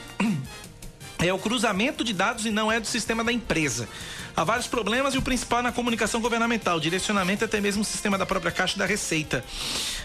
é 1.20 1.34
o 1.34 1.40
cruzamento 1.40 2.04
de 2.04 2.14
dados 2.14 2.46
e 2.46 2.52
não 2.52 2.72
é 2.72 2.80
do 2.80 2.88
sistema 2.88 3.24
da 3.24 3.32
empresa. 3.32 3.88
Há 4.36 4.44
vários 4.44 4.68
problemas 4.68 5.16
e 5.16 5.18
o 5.18 5.22
principal 5.22 5.60
é 5.60 5.64
na 5.64 5.72
comunicação 5.72 6.22
governamental, 6.22 6.80
direcionamento 6.80 7.44
até 7.44 7.60
mesmo 7.60 7.82
o 7.82 7.86
sistema 7.86 8.18
da 8.18 8.26
própria 8.26 8.52
Caixa 8.52 8.78
da 8.78 8.86
Receita. 8.86 9.44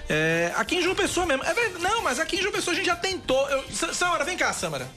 É, 0.08 0.52
aqui 0.56 0.76
em 0.76 0.82
João 0.82 0.94
Pessoa 0.94 1.26
mesmo. 1.26 1.44
É, 1.44 1.54
não, 1.80 2.02
mas 2.02 2.18
aqui 2.18 2.36
em 2.36 2.40
João 2.40 2.52
Pessoa 2.52 2.72
a 2.72 2.76
gente 2.76 2.86
já 2.86 2.96
tentou. 2.96 3.48
Eu, 3.50 3.64
Samara, 3.92 4.24
vem 4.24 4.36
cá, 4.36 4.52
Samara. 4.52 4.88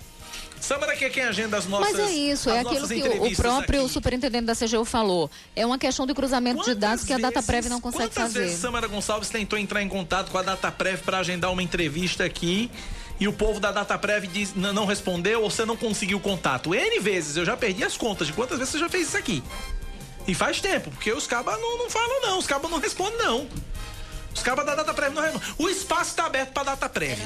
Samara 0.66 0.96
que 0.96 1.06
é 1.06 1.10
quem 1.10 1.24
agenda 1.24 1.58
as 1.58 1.68
nossas 1.68 1.92
Mas 1.92 2.00
é 2.00 2.12
isso, 2.12 2.50
é 2.50 2.62
aquilo 2.62 2.88
que 2.88 3.34
o, 3.34 3.36
próprio 3.36 3.82
aqui. 3.82 3.94
superintendente 3.94 4.46
da 4.46 4.56
CGU 4.56 4.84
falou. 4.84 5.30
É 5.56 5.66
uma 5.66 5.78
questão 5.78 6.08
de 6.08 6.14
cruzamento 6.14 6.58
quantas 6.58 6.74
de 6.74 6.80
dados 6.80 7.04
que 7.04 7.14
a 7.14 7.18
Data 7.18 7.44
Prev 7.44 7.68
não 7.68 7.80
consegue 7.80 8.06
quantas 8.06 8.24
fazer. 8.24 8.40
Vezes 8.46 8.60
Samara 8.60 8.88
Gonçalves 8.88 9.30
tentou 9.30 9.60
entrar 9.60 9.84
em 9.84 9.90
contato 9.90 10.32
com 10.32 10.38
a 10.38 10.42
Data 10.42 10.72
Prev 10.72 11.02
para 11.02 11.20
agendar 11.20 11.52
uma 11.52 11.62
entrevista 11.62 12.24
aqui 12.24 12.72
e 13.20 13.28
o 13.28 13.34
povo 13.34 13.60
da 13.60 13.72
DataPrev 13.72 14.28
diz, 14.28 14.54
não 14.56 14.86
respondeu 14.86 15.42
ou 15.42 15.50
você 15.50 15.66
não 15.66 15.78
conseguiu 15.78 16.20
contato. 16.20 16.74
N 16.74 17.00
vezes, 17.00 17.38
eu 17.38 17.46
já 17.46 17.56
perdi 17.56 17.84
as 17.84 17.96
contas 17.96 18.28
de 18.28 18.34
quantas 18.34 18.58
vezes 18.58 18.74
você 18.74 18.80
já 18.80 18.90
fez 18.90 19.08
isso 19.08 19.18
aqui. 19.18 19.44
E 20.28 20.34
faz 20.34 20.60
tempo, 20.60 20.90
porque 20.90 21.12
os 21.12 21.28
cabas 21.28 21.60
não, 21.60 21.78
não 21.78 21.90
falam 21.90 22.22
não, 22.22 22.40
os 22.40 22.48
cabas 22.48 22.70
não 22.70 22.80
respondem 22.80 23.18
não. 23.18 23.48
Os 24.34 24.42
cabas 24.42 24.66
da 24.66 24.76
DataPrev 24.76 25.14
não 25.14 25.22
respondem. 25.22 25.50
O 25.58 25.70
espaço 25.70 26.10
está 26.10 26.26
aberto 26.26 26.52
para 26.52 26.64
DataPrev. 26.64 27.20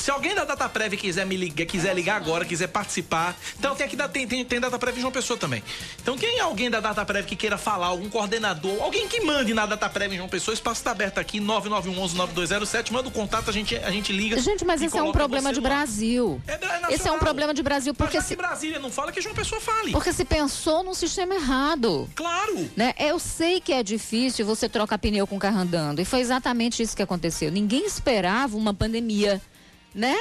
Se 0.00 0.10
alguém 0.10 0.34
da 0.34 0.44
Data 0.44 0.66
Prev 0.66 0.94
quiser 0.94 1.26
me 1.26 1.36
ligar, 1.36 1.66
quiser 1.66 1.94
ligar 1.94 2.16
agora, 2.16 2.46
quiser 2.46 2.68
participar, 2.68 3.36
então 3.58 3.76
tem 3.76 3.84
aqui 3.84 3.96
da, 3.96 4.08
tem, 4.08 4.26
tem, 4.26 4.42
tem 4.42 4.58
Data 4.58 4.78
Prev 4.78 4.98
João 4.98 5.12
Pessoa 5.12 5.38
também. 5.38 5.62
Então 6.00 6.16
quem 6.16 6.38
é 6.38 6.40
alguém 6.40 6.70
da 6.70 6.80
Data 6.80 7.04
Prev 7.04 7.26
que 7.26 7.36
queira 7.36 7.58
falar, 7.58 7.88
algum 7.88 8.08
coordenador, 8.08 8.82
alguém 8.82 9.06
que 9.06 9.20
mande 9.20 9.52
na 9.52 9.66
Data 9.66 9.90
Prev 9.90 10.14
João 10.14 10.28
Pessoa, 10.28 10.52
o 10.52 10.54
espaço 10.54 10.80
está 10.80 10.92
aberto 10.92 11.18
aqui 11.18 11.38
99119207, 11.38 12.90
manda 12.92 13.08
o 13.08 13.12
contato, 13.12 13.50
a 13.50 13.52
gente 13.52 13.76
a 13.76 13.90
gente 13.90 14.10
liga. 14.10 14.40
Gente, 14.40 14.64
mas 14.64 14.80
esse 14.80 14.96
é 14.96 15.02
um 15.02 15.12
problema 15.12 15.52
de 15.52 15.60
Brasil. 15.60 16.40
É, 16.46 16.52
é 16.52 16.94
esse 16.94 17.06
é 17.06 17.12
um 17.12 17.18
problema 17.18 17.52
de 17.52 17.62
Brasil 17.62 17.92
porque 17.92 18.16
mas 18.16 18.26
se 18.26 18.34
Brasília 18.34 18.78
não 18.78 18.90
fala 18.90 19.12
que 19.12 19.20
João 19.20 19.34
Pessoa 19.34 19.60
fale. 19.60 19.92
Porque 19.92 20.14
se 20.14 20.24
pensou 20.24 20.82
num 20.82 20.94
sistema 20.94 21.34
errado. 21.34 22.08
Claro. 22.14 22.70
Né? 22.74 22.94
Eu 22.98 23.18
sei 23.18 23.60
que 23.60 23.72
é 23.72 23.82
difícil 23.82 24.46
você 24.46 24.66
trocar 24.66 24.96
pneu 24.96 25.26
com 25.26 25.36
o 25.36 25.38
carro 25.38 25.58
andando 25.58 26.00
e 26.00 26.06
foi 26.06 26.20
exatamente 26.20 26.82
isso 26.82 26.96
que 26.96 27.02
aconteceu. 27.02 27.50
Ninguém 27.50 27.84
esperava 27.84 28.56
uma 28.56 28.72
pandemia, 28.72 29.42
né? 29.94 30.16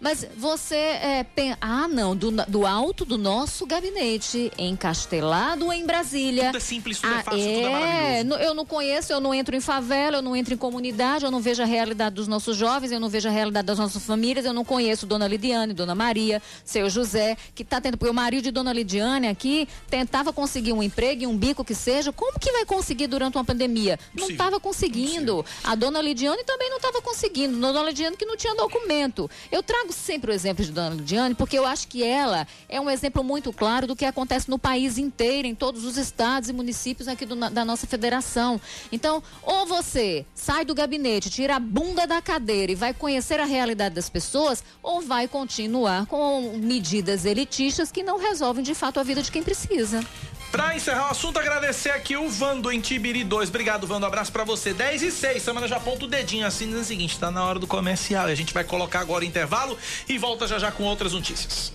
Mas 0.00 0.26
você 0.34 0.76
é, 0.76 1.22
pensa, 1.22 1.58
ah, 1.60 1.86
não, 1.86 2.16
do, 2.16 2.30
do 2.30 2.66
alto 2.66 3.04
do 3.04 3.18
nosso 3.18 3.66
gabinete, 3.66 4.50
encastelado 4.56 5.70
em 5.70 5.84
Brasília. 5.84 6.46
Tudo 6.46 6.56
é 6.56 6.60
simples, 6.60 7.00
tudo 7.00 7.12
é 7.12 7.16
ah, 7.16 7.20
é 7.20 7.22
fácil, 7.22 7.40
é, 7.40 7.54
tudo 7.54 7.66
é 7.66 7.70
maravilhoso. 7.70 8.40
Eu 8.40 8.54
não 8.54 8.64
conheço, 8.64 9.12
eu 9.12 9.20
não 9.20 9.34
entro 9.34 9.54
em 9.54 9.60
favela, 9.60 10.16
eu 10.16 10.22
não 10.22 10.34
entro 10.34 10.54
em 10.54 10.56
comunidade, 10.56 11.26
eu 11.26 11.30
não 11.30 11.40
vejo 11.40 11.62
a 11.62 11.66
realidade 11.66 12.14
dos 12.14 12.26
nossos 12.26 12.56
jovens, 12.56 12.92
eu 12.92 12.98
não 12.98 13.10
vejo 13.10 13.28
a 13.28 13.30
realidade 13.30 13.66
das 13.66 13.78
nossas 13.78 14.02
famílias, 14.02 14.46
eu 14.46 14.54
não 14.54 14.64
conheço 14.64 15.06
Dona 15.06 15.28
Lidiane, 15.28 15.74
Dona 15.74 15.94
Maria, 15.94 16.40
seu 16.64 16.88
José, 16.88 17.36
que 17.54 17.62
está 17.62 17.78
tendo, 17.78 17.98
porque 17.98 18.10
o 18.10 18.14
marido 18.14 18.44
de 18.44 18.50
Dona 18.50 18.72
Lidiane 18.72 19.28
aqui 19.28 19.68
tentava 19.90 20.32
conseguir 20.32 20.72
um 20.72 20.82
emprego 20.82 21.24
e 21.24 21.26
um 21.26 21.36
bico 21.36 21.62
que 21.62 21.74
seja, 21.74 22.10
como 22.10 22.40
que 22.40 22.50
vai 22.50 22.64
conseguir 22.64 23.06
durante 23.06 23.36
uma 23.36 23.44
pandemia? 23.44 23.98
Não 24.14 24.30
estava 24.30 24.58
conseguindo. 24.58 25.44
A 25.62 25.74
Dona 25.74 26.00
Lidiane 26.00 26.42
também 26.44 26.70
não 26.70 26.78
estava 26.78 27.02
conseguindo. 27.02 27.60
Dona 27.60 27.82
Lidiane 27.82 28.16
que 28.16 28.24
não 28.24 28.36
tinha 28.36 28.54
documento. 28.54 29.30
Eu 29.52 29.62
trago 29.62 29.89
sempre 29.92 30.30
o 30.30 30.34
exemplo 30.34 30.64
de 30.64 30.72
Dona 30.72 30.94
Lidiane, 30.94 31.34
porque 31.34 31.58
eu 31.58 31.66
acho 31.66 31.88
que 31.88 32.02
ela 32.02 32.46
é 32.68 32.80
um 32.80 32.90
exemplo 32.90 33.22
muito 33.22 33.52
claro 33.52 33.86
do 33.86 33.96
que 33.96 34.04
acontece 34.04 34.48
no 34.48 34.58
país 34.58 34.98
inteiro, 34.98 35.46
em 35.46 35.54
todos 35.54 35.84
os 35.84 35.96
estados 35.96 36.48
e 36.48 36.52
municípios 36.52 37.08
aqui 37.08 37.26
do, 37.26 37.36
da 37.36 37.64
nossa 37.64 37.86
federação. 37.86 38.60
Então, 38.90 39.22
ou 39.42 39.66
você 39.66 40.24
sai 40.34 40.64
do 40.64 40.74
gabinete, 40.74 41.30
tira 41.30 41.56
a 41.56 41.60
bunda 41.60 42.06
da 42.06 42.20
cadeira 42.20 42.72
e 42.72 42.74
vai 42.74 42.92
conhecer 42.94 43.40
a 43.40 43.44
realidade 43.44 43.94
das 43.94 44.08
pessoas, 44.08 44.62
ou 44.82 45.00
vai 45.00 45.28
continuar 45.28 46.06
com 46.06 46.56
medidas 46.58 47.24
elitistas 47.24 47.92
que 47.92 48.02
não 48.02 48.18
resolvem 48.18 48.62
de 48.62 48.74
fato 48.74 49.00
a 49.00 49.02
vida 49.02 49.22
de 49.22 49.30
quem 49.30 49.42
precisa. 49.42 50.04
Pra 50.50 50.74
encerrar 50.74 51.08
o 51.08 51.10
assunto, 51.12 51.38
agradecer 51.38 51.90
aqui 51.90 52.16
o 52.16 52.28
Vando 52.28 52.72
em 52.72 52.80
Tibiri 52.80 53.22
2. 53.22 53.48
Obrigado, 53.48 53.86
Vando. 53.86 54.04
Abraço 54.04 54.32
pra 54.32 54.42
você. 54.42 54.74
10 54.74 55.02
e 55.02 55.10
6. 55.12 55.42
Semana 55.42 55.68
já 55.68 55.76
aponta 55.76 56.04
o 56.04 56.08
dedinho 56.08 56.46
assim, 56.46 56.66
dizendo 56.66 56.82
o 56.82 56.86
seguinte: 56.86 57.18
tá 57.18 57.30
na 57.30 57.44
hora 57.44 57.58
do 57.58 57.66
comercial. 57.66 58.26
A 58.26 58.34
gente 58.34 58.52
vai 58.52 58.64
colocar 58.64 59.00
agora 59.00 59.24
o 59.24 59.26
intervalo 59.26 59.78
e 60.08 60.18
volta 60.18 60.46
já 60.46 60.58
já 60.58 60.72
com 60.72 60.82
outras 60.82 61.12
notícias. 61.12 61.72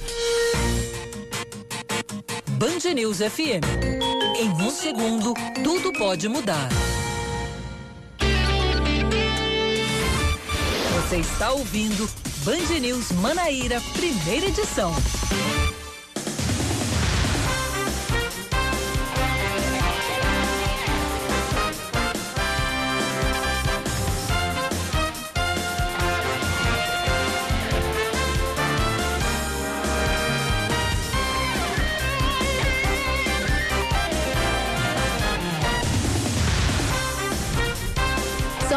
Band 2.51 2.93
News 2.93 3.17
FM. 3.17 3.63
Em 4.37 4.49
um 4.49 4.69
segundo, 4.69 5.33
tudo 5.63 5.93
pode 5.93 6.27
mudar. 6.27 6.69
Você 10.95 11.17
está 11.17 11.51
ouvindo 11.51 12.09
Band 12.43 12.79
News 12.81 13.11
Manaíra, 13.13 13.81
primeira 13.93 14.47
edição. 14.47 14.93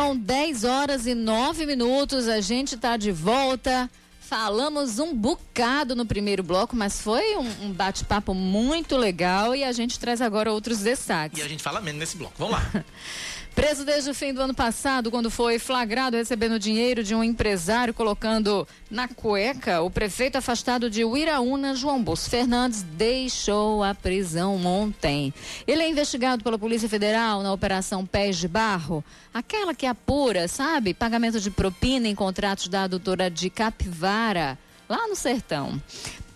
São 0.09 0.17
10 0.17 0.65
horas 0.65 1.07
e 1.07 1.15
9 1.15 1.67
minutos. 1.67 2.29
A 2.29 2.41
gente 2.41 2.77
está 2.77 2.97
de 2.97 3.13
volta. 3.13 3.91
Falamos 4.23 4.99
um 4.99 5.15
bocado 5.15 5.95
no 5.95 6.07
primeiro 6.07 6.43
bloco, 6.43 6.75
mas 6.75 6.99
foi 7.03 7.37
um, 7.37 7.67
um 7.67 7.73
bate-papo 7.75 8.33
muito 8.33 8.97
legal 8.97 9.55
e 9.55 9.63
a 9.63 9.71
gente 9.71 10.01
traz 10.01 10.23
agora 10.23 10.51
outros 10.51 10.79
destaques. 10.79 11.39
E 11.39 11.43
a 11.43 11.49
gente 11.49 11.63
fala 11.63 11.83
menos 11.83 12.01
nesse 12.01 12.17
bloco. 12.17 12.33
Vamos 12.39 12.55
lá. 12.55 12.85
Preso 13.59 13.85
desde 13.85 14.09
o 14.09 14.15
fim 14.15 14.33
do 14.33 14.41
ano 14.41 14.55
passado, 14.55 15.11
quando 15.11 15.33
foi 15.33 15.59
flagrado 15.59 16.17
recebendo 16.17 16.61
dinheiro 16.61 17.03
de 17.03 17.13
um 17.13 17.25
empresário 17.25 17.93
colocando 17.93 18.65
na 18.89 19.09
cueca, 19.09 19.83
o 19.83 19.91
prefeito 19.91 20.39
afastado 20.39 20.89
de 20.89 21.05
Uiraúna, 21.05 21.75
João 21.75 22.01
Bosco 22.01 22.31
Fernandes, 22.31 22.85
deixou 22.85 23.83
a 23.83 23.97
prisão 23.97 24.65
ontem. 24.65 25.35
Ele 25.67 25.83
é 25.83 25.91
investigado 25.91 26.45
pela 26.45 26.57
Polícia 26.57 26.89
Federal 26.89 27.43
na 27.43 27.53
Operação 27.53 28.07
Pés 28.07 28.37
de 28.37 28.47
Barro, 28.47 29.05
aquela 29.35 29.75
que 29.75 29.87
apura, 29.87 30.47
sabe, 30.47 30.95
pagamento 30.95 31.41
de 31.41 31.51
propina 31.51 32.07
em 32.07 32.15
contratos 32.15 32.69
da 32.69 32.85
adutora 32.85 33.29
de 33.29 33.51
Capivara, 33.51 34.57
lá 34.89 35.09
no 35.09 35.17
sertão. 35.17 35.83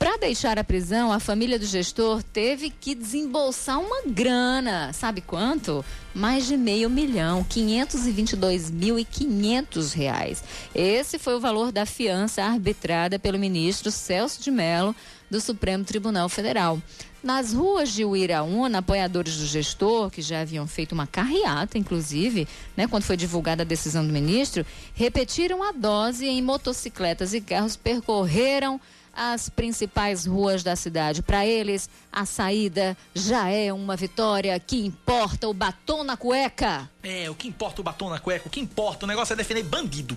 Para 0.03 0.19
deixar 0.19 0.59
a 0.59 0.65
prisão, 0.65 1.13
a 1.13 1.21
família 1.21 1.61
do 1.61 1.65
gestor 1.65 2.25
teve 2.25 2.71
que 2.71 2.93
desembolsar 2.93 3.79
uma 3.79 4.03
grana. 4.05 4.93
Sabe 4.93 5.21
quanto? 5.21 5.85
Mais 6.13 6.49
de 6.49 6.57
meio 6.57 6.91
milhão, 6.91 7.45
522.500 7.45 9.95
reais. 9.95 10.43
Esse 10.75 11.21
foi 11.21 11.37
o 11.37 11.41
valor 11.41 11.71
da 11.71 11.87
fiança 11.87 12.43
arbitrada 12.43 13.17
pelo 13.17 13.39
ministro 13.39 13.93
Celso 13.93 14.43
de 14.43 14.51
Mello 14.51 14.93
do 15.31 15.41
Supremo 15.41 15.85
Tribunal 15.85 16.29
Federal. 16.29 16.83
Nas 17.23 17.53
ruas 17.53 17.93
de 17.93 18.05
Uiraúna, 18.05 18.79
apoiadores 18.79 19.37
do 19.37 19.47
gestor, 19.47 20.11
que 20.11 20.21
já 20.21 20.41
haviam 20.41 20.67
feito 20.67 20.91
uma 20.91 21.07
carreata, 21.07 21.79
inclusive, 21.79 22.49
né, 22.77 22.89
quando 22.89 23.05
foi 23.05 23.17
divulgada 23.17 23.63
a 23.63 23.65
decisão 23.65 24.05
do 24.05 24.13
ministro, 24.13 24.67
repetiram 24.95 25.63
a 25.63 25.71
dose 25.71 26.27
em 26.27 26.43
motocicletas 26.43 27.33
e 27.33 27.41
carros 27.41 27.77
percorreram 27.77 28.81
as 29.13 29.49
principais 29.49 30.27
ruas 30.27 30.63
da 30.63 30.77
cidade. 30.77 31.23
Para 31.23 31.47
eles, 31.47 31.89
a 32.13 32.25
saída 32.25 32.97
já 33.15 33.49
é 33.49 33.73
uma 33.73 33.97
vitória. 33.97 34.59
Que 34.61 34.85
importa 34.85 35.49
o 35.49 35.55
batom 35.55 36.05
na 36.05 36.17
cueca? 36.17 36.91
É, 37.05 37.29
o 37.29 37.35
que 37.35 37.49
importa 37.49 37.81
o 37.81 37.85
batom 37.85 38.09
na 38.09 38.21
cueca? 38.21 38.47
O 38.47 38.51
que 38.51 38.61
importa? 38.61 39.05
O 39.05 39.09
negócio 39.09 39.33
é 39.33 39.37
defender 39.37 39.65
bandido. 39.65 40.17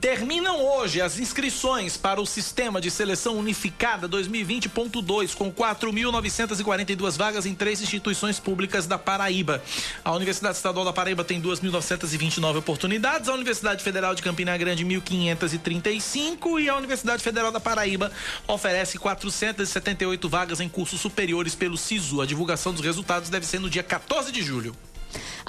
Terminam 0.00 0.62
hoje 0.62 1.00
as 1.00 1.18
inscrições 1.18 1.96
para 1.96 2.20
o 2.20 2.26
Sistema 2.26 2.80
de 2.80 2.90
Seleção 2.92 3.36
Unificada 3.36 4.08
2020.2, 4.08 5.34
com 5.34 5.50
4.942 5.50 7.16
vagas 7.16 7.44
em 7.44 7.56
três 7.56 7.82
instituições 7.82 8.38
públicas 8.38 8.86
da 8.86 8.98
Paraíba. 8.98 9.60
A 10.04 10.12
Universidade 10.12 10.56
Estadual 10.58 10.84
da 10.84 10.92
Paraíba 10.92 11.24
tem 11.24 11.42
2.929 11.42 12.58
oportunidades, 12.58 13.28
a 13.28 13.34
Universidade 13.34 13.82
Federal 13.82 14.14
de 14.14 14.22
Campina 14.22 14.56
Grande 14.56 14.84
1.535 14.84 16.60
e 16.60 16.68
a 16.68 16.76
Universidade 16.76 17.22
Federal 17.22 17.50
da 17.50 17.58
Paraíba 17.58 18.12
oferece 18.46 18.96
478 18.96 20.28
vagas 20.28 20.60
em 20.60 20.68
cursos 20.68 21.00
superiores 21.00 21.56
pelo 21.56 21.76
SISU. 21.76 22.20
A 22.20 22.26
divulgação 22.26 22.72
dos 22.72 22.84
resultados 22.84 23.28
deve 23.28 23.44
ser 23.44 23.58
no 23.58 23.68
dia 23.68 23.82
14 23.82 24.30
de 24.30 24.42
julho. 24.42 24.76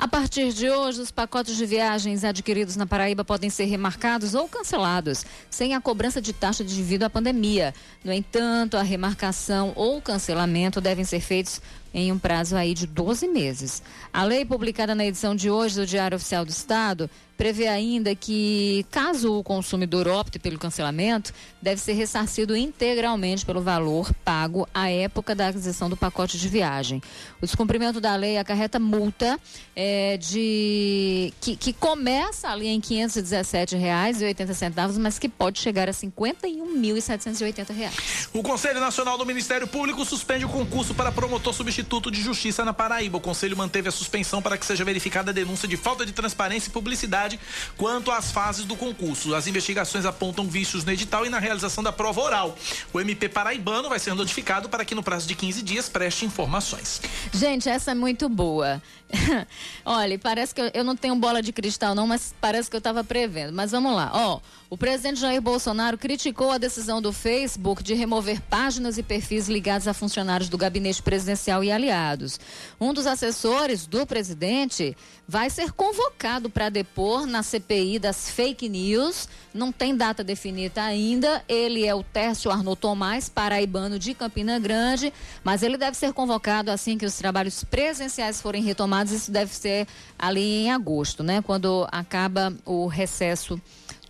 A 0.01 0.07
partir 0.07 0.51
de 0.51 0.67
hoje, 0.67 0.99
os 0.99 1.11
pacotes 1.11 1.55
de 1.55 1.63
viagens 1.63 2.23
adquiridos 2.23 2.75
na 2.75 2.87
Paraíba 2.87 3.23
podem 3.23 3.51
ser 3.51 3.65
remarcados 3.65 4.33
ou 4.33 4.49
cancelados, 4.49 5.23
sem 5.47 5.75
a 5.75 5.79
cobrança 5.79 6.19
de 6.19 6.33
taxa 6.33 6.63
devido 6.63 7.03
à 7.03 7.09
pandemia. 7.09 7.71
No 8.03 8.11
entanto, 8.11 8.77
a 8.77 8.81
remarcação 8.81 9.73
ou 9.75 10.01
cancelamento 10.01 10.81
devem 10.81 11.05
ser 11.05 11.19
feitos 11.19 11.61
em 11.93 12.11
um 12.11 12.17
prazo 12.17 12.55
aí 12.55 12.73
de 12.73 12.87
12 12.87 13.27
meses. 13.27 13.83
A 14.11 14.23
lei 14.23 14.45
publicada 14.45 14.95
na 14.95 15.05
edição 15.05 15.35
de 15.35 15.49
hoje 15.49 15.75
do 15.75 15.85
Diário 15.85 16.15
Oficial 16.15 16.45
do 16.45 16.49
Estado 16.49 17.09
prevê 17.35 17.67
ainda 17.67 18.13
que, 18.15 18.85
caso 18.91 19.33
o 19.33 19.43
consumidor 19.43 20.07
opte 20.07 20.37
pelo 20.37 20.59
cancelamento, 20.59 21.33
deve 21.61 21.81
ser 21.81 21.93
ressarcido 21.93 22.55
integralmente 22.55 23.45
pelo 23.45 23.61
valor 23.61 24.13
pago 24.23 24.67
à 24.73 24.89
época 24.89 25.33
da 25.33 25.47
aquisição 25.47 25.89
do 25.89 25.97
pacote 25.97 26.37
de 26.37 26.47
viagem. 26.47 27.01
O 27.41 27.45
descumprimento 27.45 27.99
da 27.99 28.15
lei 28.15 28.37
acarreta 28.37 28.79
multa 28.79 29.39
é, 29.75 29.90
de 30.17 31.33
que, 31.41 31.55
que 31.55 31.73
começa 31.73 32.49
ali 32.49 32.67
em 32.67 32.79
R$ 32.79 33.05
517,80, 33.05 34.97
mas 34.99 35.17
que 35.17 35.29
pode 35.29 35.59
chegar 35.59 35.87
a 35.87 35.91
R$ 35.91 35.97
51.780. 35.97 38.29
O 38.33 38.43
Conselho 38.43 38.79
Nacional 38.79 39.17
do 39.17 39.25
Ministério 39.25 39.67
Público 39.67 40.05
suspende 40.05 40.45
o 40.45 40.49
concurso 40.49 40.93
para 40.93 41.11
promotor 41.11 41.53
substituto 41.53 42.11
de 42.11 42.21
justiça 42.21 42.63
na 42.63 42.73
Paraíba. 42.73 43.17
O 43.17 43.21
Conselho 43.21 43.57
manteve 43.57 43.89
a 43.89 43.91
suspensão 43.91 44.41
para 44.41 44.57
que 44.57 44.65
seja 44.65 44.83
verificada 44.83 45.31
a 45.31 45.33
denúncia 45.33 45.67
de 45.67 45.77
falta 45.77 46.05
de 46.05 46.11
transparência 46.11 46.69
e 46.69 46.71
publicidade 46.71 47.39
quanto 47.77 48.11
às 48.11 48.31
fases 48.31 48.65
do 48.65 48.75
concurso. 48.75 49.35
As 49.35 49.47
investigações 49.47 50.05
apontam 50.05 50.47
vícios 50.47 50.83
no 50.83 50.91
edital 50.91 51.25
e 51.25 51.29
na 51.29 51.39
realização 51.39 51.83
da 51.83 51.91
prova 51.91 52.21
oral. 52.21 52.57
O 52.93 52.99
MP 52.99 53.29
paraibano 53.29 53.89
vai 53.89 53.99
ser 53.99 54.13
notificado 54.13 54.69
para 54.69 54.85
que 54.85 54.95
no 54.95 55.03
prazo 55.03 55.27
de 55.27 55.35
15 55.35 55.61
dias 55.61 55.89
preste 55.89 56.25
informações. 56.25 57.01
Gente, 57.33 57.69
essa 57.69 57.91
é 57.91 57.95
muito 57.95 58.29
boa. 58.29 58.81
Olha, 59.85 60.17
parece 60.19 60.53
que 60.53 60.61
eu, 60.61 60.71
eu, 60.73 60.83
não 60.83 60.95
tenho 60.95 61.15
bola 61.15 61.41
de 61.41 61.51
cristal 61.51 61.93
não, 61.93 62.07
mas 62.07 62.33
parece 62.39 62.69
que 62.69 62.75
eu 62.75 62.79
estava 62.79 63.03
prevendo. 63.03 63.53
Mas 63.53 63.71
vamos 63.71 63.93
lá. 63.95 64.11
Ó, 64.13 64.39
o 64.71 64.77
presidente 64.77 65.19
Jair 65.19 65.41
Bolsonaro 65.41 65.97
criticou 65.97 66.49
a 66.49 66.57
decisão 66.57 67.01
do 67.01 67.11
Facebook 67.11 67.83
de 67.83 67.93
remover 67.93 68.41
páginas 68.43 68.97
e 68.97 69.03
perfis 69.03 69.49
ligados 69.49 69.85
a 69.85 69.93
funcionários 69.93 70.47
do 70.47 70.57
gabinete 70.57 71.03
presidencial 71.03 71.61
e 71.61 71.69
aliados. 71.69 72.39
Um 72.79 72.93
dos 72.93 73.05
assessores 73.05 73.85
do 73.85 74.07
presidente 74.07 74.95
vai 75.27 75.49
ser 75.49 75.73
convocado 75.73 76.49
para 76.49 76.69
depor 76.69 77.25
na 77.25 77.43
CPI 77.43 77.99
das 77.99 78.29
fake 78.29 78.69
news. 78.69 79.27
Não 79.53 79.73
tem 79.73 79.93
data 79.93 80.23
definida 80.23 80.81
ainda. 80.81 81.43
Ele 81.49 81.85
é 81.85 81.93
o 81.93 82.01
Tércio 82.01 82.49
Arnaud 82.49 82.79
Tomás, 82.79 83.27
paraibano 83.27 83.99
de 83.99 84.13
Campina 84.13 84.57
Grande, 84.57 85.11
mas 85.43 85.63
ele 85.63 85.77
deve 85.77 85.97
ser 85.97 86.13
convocado 86.13 86.71
assim 86.71 86.97
que 86.97 87.05
os 87.05 87.17
trabalhos 87.17 87.61
presenciais 87.65 88.41
forem 88.41 88.63
retomados. 88.63 89.11
Isso 89.11 89.31
deve 89.31 89.53
ser 89.53 89.85
ali 90.17 90.63
em 90.63 90.71
agosto, 90.71 91.23
né? 91.23 91.41
Quando 91.41 91.85
acaba 91.91 92.55
o 92.65 92.87
recesso 92.87 93.61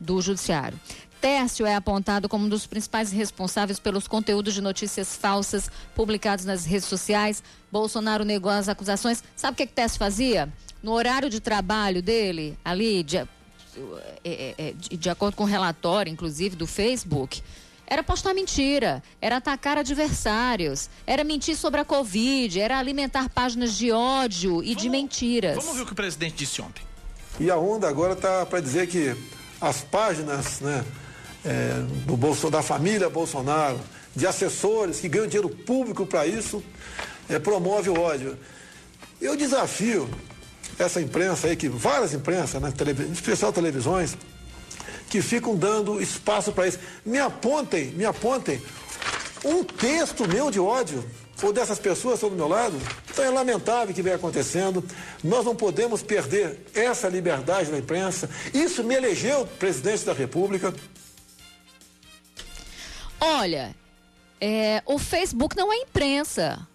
do 0.01 0.21
judiciário. 0.21 0.77
Tércio 1.21 1.67
é 1.67 1.75
apontado 1.75 2.27
como 2.27 2.45
um 2.45 2.49
dos 2.49 2.65
principais 2.65 3.11
responsáveis 3.11 3.77
pelos 3.77 4.07
conteúdos 4.07 4.55
de 4.55 4.61
notícias 4.61 5.15
falsas 5.15 5.69
publicados 5.95 6.45
nas 6.45 6.65
redes 6.65 6.87
sociais. 6.87 7.43
Bolsonaro 7.71 8.25
negou 8.25 8.51
as 8.51 8.67
acusações. 8.67 9.23
Sabe 9.35 9.53
o 9.53 9.55
que, 9.55 9.67
que 9.67 9.73
Tércio 9.73 9.99
fazia? 9.99 10.51
No 10.81 10.93
horário 10.93 11.29
de 11.29 11.39
trabalho 11.39 12.01
dele, 12.01 12.57
ali, 12.65 13.03
de, 13.03 13.17
é, 13.17 13.27
é, 14.25 14.55
é, 14.57 14.73
de, 14.73 14.97
de 14.97 15.09
acordo 15.11 15.35
com 15.35 15.43
o 15.43 15.47
relatório, 15.47 16.11
inclusive, 16.11 16.55
do 16.55 16.65
Facebook, 16.65 17.43
era 17.85 18.01
postar 18.01 18.33
mentira, 18.33 19.03
era 19.21 19.37
atacar 19.37 19.77
adversários, 19.77 20.89
era 21.05 21.23
mentir 21.23 21.55
sobre 21.55 21.81
a 21.81 21.85
Covid, 21.85 22.59
era 22.59 22.79
alimentar 22.79 23.29
páginas 23.29 23.77
de 23.77 23.91
ódio 23.91 24.63
e 24.63 24.69
vamos, 24.69 24.81
de 24.81 24.89
mentiras. 24.89 25.55
Vamos 25.57 25.75
ver 25.75 25.83
o 25.83 25.85
que 25.85 25.91
o 25.91 25.95
presidente 25.95 26.35
disse 26.35 26.61
ontem. 26.61 26.83
E 27.39 27.51
a 27.51 27.57
onda 27.57 27.87
agora 27.87 28.13
está 28.13 28.45
para 28.45 28.59
dizer 28.59 28.87
que 28.87 29.15
as 29.62 29.82
páginas 29.82 30.59
né, 30.59 30.84
é, 31.45 31.84
do 32.05 32.18
Bolso, 32.18 32.49
da 32.49 32.64
família 32.64 33.09
Bolsonaro, 33.09 33.80
de 34.16 34.26
assessores 34.26 34.99
que 34.99 35.07
ganham 35.07 35.28
dinheiro 35.28 35.49
público 35.49 36.05
para 36.05 36.26
isso, 36.26 36.64
é, 37.30 37.39
promove 37.39 37.89
o 37.89 37.99
ódio. 37.99 38.38
Eu 39.22 39.38
desafio 39.38 40.09
essa 40.80 40.99
imprensa 40.99 41.47
aí, 41.47 41.55
que 41.55 41.70
várias 41.70 42.14
imprensas, 42.14 42.62
né, 42.62 42.74
em 43.07 43.12
especial 43.12 43.53
televisões, 43.53 44.18
que 45.09 45.22
ficam 45.22 45.55
dando 45.55 46.01
espaço 46.01 46.51
para 46.51 46.68
isso. 46.68 46.80
Me 47.05 47.20
apontem, 47.20 47.91
me 47.91 48.05
apontem 48.05 48.62
um 49.43 49.64
texto 49.64 50.28
meu 50.28 50.49
de 50.49 50.59
ódio 50.59 51.03
ou 51.41 51.51
dessas 51.51 51.79
pessoas 51.79 52.15
estão 52.15 52.29
do 52.29 52.35
meu 52.35 52.47
lado. 52.47 52.75
Então 53.09 53.25
é 53.25 53.29
lamentável 53.29 53.91
o 53.91 53.95
que 53.95 54.01
vem 54.01 54.13
acontecendo. 54.13 54.83
Nós 55.23 55.45
não 55.45 55.55
podemos 55.55 56.01
perder 56.01 56.59
essa 56.73 57.07
liberdade 57.09 57.71
da 57.71 57.77
imprensa. 57.77 58.29
Isso 58.53 58.83
me 58.83 58.95
elegeu 58.95 59.45
presidente 59.59 60.05
da 60.05 60.13
República. 60.13 60.73
Olha, 63.19 63.75
é, 64.39 64.81
o 64.85 64.97
Facebook 64.97 65.55
não 65.55 65.71
é 65.71 65.77
imprensa. 65.77 66.67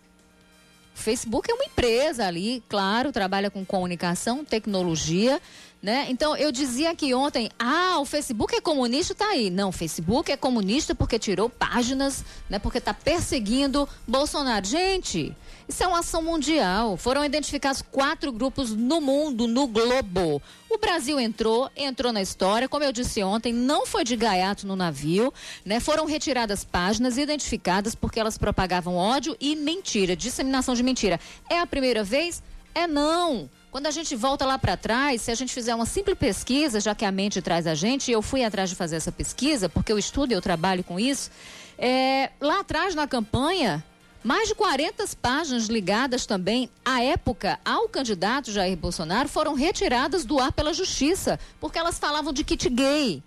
O 0.95 0.99
Facebook 0.99 1.51
é 1.51 1.55
uma 1.55 1.65
empresa 1.65 2.27
ali, 2.27 2.63
claro, 2.69 3.13
trabalha 3.13 3.51
com 3.51 3.65
comunicação, 3.65 4.45
tecnologia, 4.45 5.41
né? 5.83 6.07
Então, 6.09 6.37
eu 6.37 6.51
dizia 6.51 6.91
aqui 6.91 7.15
ontem, 7.15 7.51
ah, 7.59 7.99
o 8.01 8.05
Facebook 8.05 8.55
é 8.55 8.61
comunista, 8.61 9.15
tá 9.15 9.27
aí. 9.27 9.51
Não, 9.51 9.69
o 9.69 9.73
Facebook 9.73 10.33
é 10.33 10.37
comunista 10.37 10.95
porque 10.95 11.19
tirou 11.19 11.49
páginas, 11.49 12.25
né? 12.49 12.59
Porque 12.59 12.79
está 12.79 12.93
perseguindo 12.93 13.89
Bolsonaro. 14.07 14.67
Gente, 14.67 15.37
isso 15.69 15.83
é 15.83 15.87
uma 15.87 16.01
ação 16.01 16.23
mundial. 16.23 16.97
Foram 16.97 17.25
identificados 17.25 17.83
quatro 17.83 18.33
grupos 18.33 18.71
no 18.73 19.01
mundo, 19.01 19.47
no 19.47 19.67
globo. 19.67 20.41
O 20.69 20.79
Brasil 20.79 21.21
entrou, 21.21 21.71
entrou 21.77 22.13
na 22.13 22.23
história, 22.23 22.69
como 22.69 22.85
eu 22.85 22.93
disse 22.93 23.23
ontem, 23.23 23.53
não 23.53 23.87
foi 23.87 24.03
de 24.03 24.17
gaiato 24.17 24.67
no 24.67 24.77
navio, 24.77 25.33
né? 25.65 25.79
Foram 25.79 26.05
retiradas 26.05 26.65
páginas 26.65 27.19
identificadas 27.19 27.95
porque 27.95 28.19
elas 28.19 28.39
propagavam 28.39 28.97
ódio 28.97 29.37
e 29.41 29.55
mentira, 29.55 30.17
disseminação 30.17 30.75
de 30.75 30.83
mentira. 30.83 31.21
É 31.51 31.61
a 31.61 31.67
primeira 31.67 32.03
vez? 32.03 32.43
É 32.75 32.87
não. 32.87 33.49
Quando 33.71 33.87
a 33.87 33.91
gente 33.91 34.17
volta 34.17 34.47
lá 34.47 34.59
para 34.59 34.77
trás, 34.77 35.23
se 35.23 35.31
a 35.31 35.35
gente 35.35 35.53
fizer 35.53 35.75
uma 35.75 35.87
simples 35.87 36.17
pesquisa, 36.19 36.81
já 36.81 36.95
que 36.95 37.05
a 37.05 37.13
mente 37.13 37.43
traz 37.43 37.67
a 37.67 37.75
gente, 37.75 38.09
e 38.09 38.13
eu 38.13 38.23
fui 38.23 38.43
atrás 38.43 38.71
de 38.71 38.77
fazer 38.77 38.97
essa 38.97 39.13
pesquisa, 39.13 39.69
porque 39.69 39.93
eu 39.93 39.99
estudo 39.99 40.33
e 40.33 40.35
eu 40.35 40.41
trabalho 40.41 40.83
com 40.83 40.99
isso, 40.99 41.31
é, 41.79 42.31
lá 42.41 42.61
atrás 42.61 42.95
na 42.95 43.07
campanha, 43.07 43.85
mais 44.25 44.49
de 44.49 44.55
40 44.55 45.05
páginas 45.21 45.67
ligadas 45.67 46.27
também, 46.27 46.71
à 46.85 47.03
época, 47.03 47.61
ao 47.65 47.89
candidato 47.89 48.51
Jair 48.51 48.77
Bolsonaro, 48.77 49.29
foram 49.29 49.55
retiradas 49.55 50.25
do 50.25 50.39
ar 50.39 50.53
pela 50.53 50.73
justiça, 50.73 51.39
porque 51.61 51.79
elas 51.79 51.99
falavam 51.99 52.33
de 52.33 52.43
kit 52.43 52.69
gay, 52.69 53.23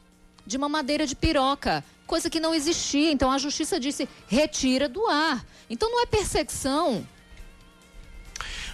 de 0.45 0.57
mamadeira 0.57 1.05
de 1.05 1.15
piroca, 1.15 1.83
coisa 2.07 2.29
que 2.29 2.39
não 2.39 2.55
existia. 2.55 3.11
Então 3.11 3.31
a 3.31 3.37
justiça 3.37 3.79
disse: 3.79 4.09
retira 4.27 4.89
do 4.89 5.05
ar. 5.07 5.45
Então 5.69 5.89
não 5.89 6.01
é 6.01 6.05
perseguição, 6.05 7.07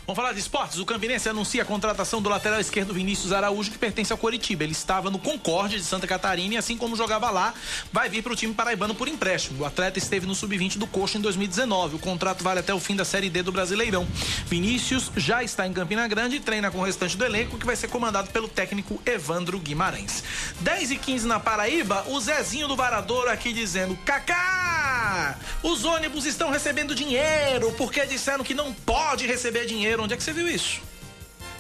Vamos 0.08 0.18
falar 0.18 0.34
de 0.34 0.39
esportes. 0.39 0.78
O 0.78 0.86
Campinense 0.86 1.28
anuncia 1.28 1.64
a 1.64 1.66
contratação 1.66 2.22
do 2.22 2.30
lateral 2.30 2.60
esquerdo 2.60 2.93
Vinícius 2.93 3.34
Araújo, 3.34 3.72
que 3.72 3.78
pertence 3.80 4.12
ao 4.12 4.20
Coritiba. 4.20 4.64
Ele 4.64 4.72
estava 4.72 5.10
no 5.10 5.18
Concórdia 5.18 5.80
de 5.80 5.84
Santa 5.84 6.06
Catarina 6.06 6.53
e, 6.53 6.58
assim 6.58 6.78
como 6.78 6.95
jogava 6.95 7.32
lá, 7.32 7.56
vai 7.91 8.08
vir 8.08 8.22
para 8.22 8.32
o 8.32 8.36
time 8.36 8.53
paraibano 8.53 8.93
por 8.93 9.08
empréstimo. 9.08 9.64
O 9.64 9.66
atleta 9.66 9.97
esteve 9.97 10.28
no 10.28 10.36
sub-20 10.36 10.78
do 10.78 10.86
Coxa 10.86 11.18
em 11.18 11.22
2019. 11.22 11.95
O 11.95 11.99
contrato 11.99 12.43
vale 12.43 12.60
até 12.60 12.72
o 12.72 12.80
fim 12.80 12.95
da 12.95 13.03
Série 13.03 13.32
D 13.32 13.41
do 13.41 13.51
Brasileirão. 13.51 14.08
Vinícius 14.45 15.12
já 15.18 15.43
está 15.43 15.66
em 15.66 15.74
Campina 15.74 16.08
Grande 16.08 16.36
e 16.36 16.39
treina 16.39 16.70
com 16.70 16.78
o 16.78 16.84
restante 16.84 17.18
do 17.18 17.26
elenco, 17.26 17.58
que 17.58 17.66
vai 17.66 17.76
ser 17.76 17.88
comandado 17.88 18.30
pelo 18.30 18.47
técnico 18.47 19.01
Evandro 19.08 19.58
Guimarães. 19.58 20.24
10 20.60 20.91
e 20.91 20.97
15 20.97 21.26
na 21.26 21.39
Paraíba, 21.39 22.06
o 22.10 22.20
Zezinho 22.20 22.68
do 22.68 22.76
Varadouro 22.76 23.32
aqui 23.32 23.51
dizendo: 23.51 23.97
Cacá! 24.06 25.36
Os 25.64 25.84
ônibus 25.84 26.26
estão 26.28 26.51
recebendo 26.51 26.93
dinheiro 26.93 27.72
porque 27.72 28.06
disseram 28.06 28.43
que 28.43 28.53
não 28.53 28.72
pode 28.72 29.26
receber 29.26 29.66
dinheiro 29.66 29.95
Onde 30.04 30.14
é 30.14 30.18
que 30.18 30.24
você 30.24 30.34
viu 30.34 30.48
isso? 30.48 30.82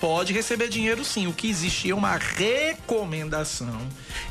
Pode 0.05 0.33
receber 0.33 0.69
dinheiro 0.69 1.03
sim. 1.03 1.25
O 1.25 1.33
que 1.33 1.49
existia 1.49 1.91
é 1.91 1.95
uma 1.95 2.15
recomendação 2.15 3.81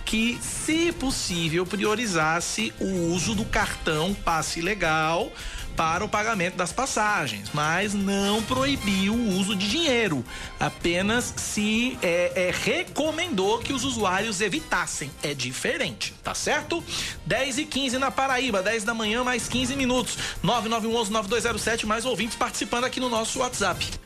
que, 0.04 0.38
se 0.40 0.92
possível, 0.92 1.66
priorizasse 1.66 2.72
o 2.78 3.12
uso 3.12 3.34
do 3.34 3.44
cartão 3.44 4.14
passe 4.14 4.60
legal 4.60 5.32
para 5.76 6.04
o 6.04 6.08
pagamento 6.08 6.54
das 6.54 6.72
passagens, 6.72 7.50
mas 7.52 7.92
não 7.92 8.40
proibiu 8.44 9.14
o 9.14 9.30
uso 9.30 9.56
de 9.56 9.68
dinheiro. 9.68 10.24
Apenas 10.60 11.34
se 11.36 11.98
é, 12.00 12.30
é, 12.36 12.54
recomendou 12.56 13.58
que 13.58 13.72
os 13.72 13.82
usuários 13.82 14.40
evitassem. 14.40 15.10
É 15.24 15.34
diferente, 15.34 16.14
tá 16.22 16.36
certo? 16.36 16.84
10 17.26 17.58
e 17.58 17.64
15 17.64 17.98
na 17.98 18.12
Paraíba, 18.12 18.62
10 18.62 18.84
da 18.84 18.94
manhã, 18.94 19.24
mais 19.24 19.48
15 19.48 19.74
minutos. 19.74 20.16
9911-9207, 20.44 21.84
mais 21.84 22.04
ouvintes 22.04 22.36
participando 22.36 22.84
aqui 22.84 23.00
no 23.00 23.08
nosso 23.08 23.40
WhatsApp. 23.40 24.04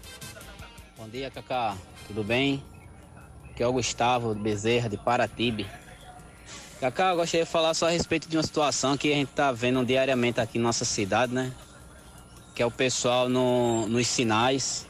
Bom 1.09 1.12
dia, 1.12 1.30
Cacá. 1.30 1.74
Tudo 2.06 2.22
bem? 2.22 2.62
Aqui 3.50 3.62
é 3.62 3.66
o 3.66 3.72
Gustavo 3.72 4.34
Bezerra, 4.34 4.90
de 4.90 4.98
Paratibe. 4.98 5.66
Cacá, 6.80 7.12
eu 7.12 7.16
gostaria 7.16 7.46
de 7.46 7.50
falar 7.50 7.72
só 7.72 7.86
a 7.86 7.90
respeito 7.90 8.28
de 8.28 8.36
uma 8.36 8.42
situação 8.42 8.94
que 8.94 9.11
a 9.11 9.16
gente 9.16 9.30
está 9.30 9.50
vendo 9.50 9.82
diariamente 9.86 10.38
aqui 10.38 10.59
na 10.59 10.64
nossa 10.64 10.84
cidade, 10.84 11.32
né? 11.32 11.50
Que 12.54 12.62
é 12.62 12.66
o 12.66 12.70
pessoal 12.70 13.26
no, 13.26 13.88
nos 13.88 14.06
sinais, 14.06 14.86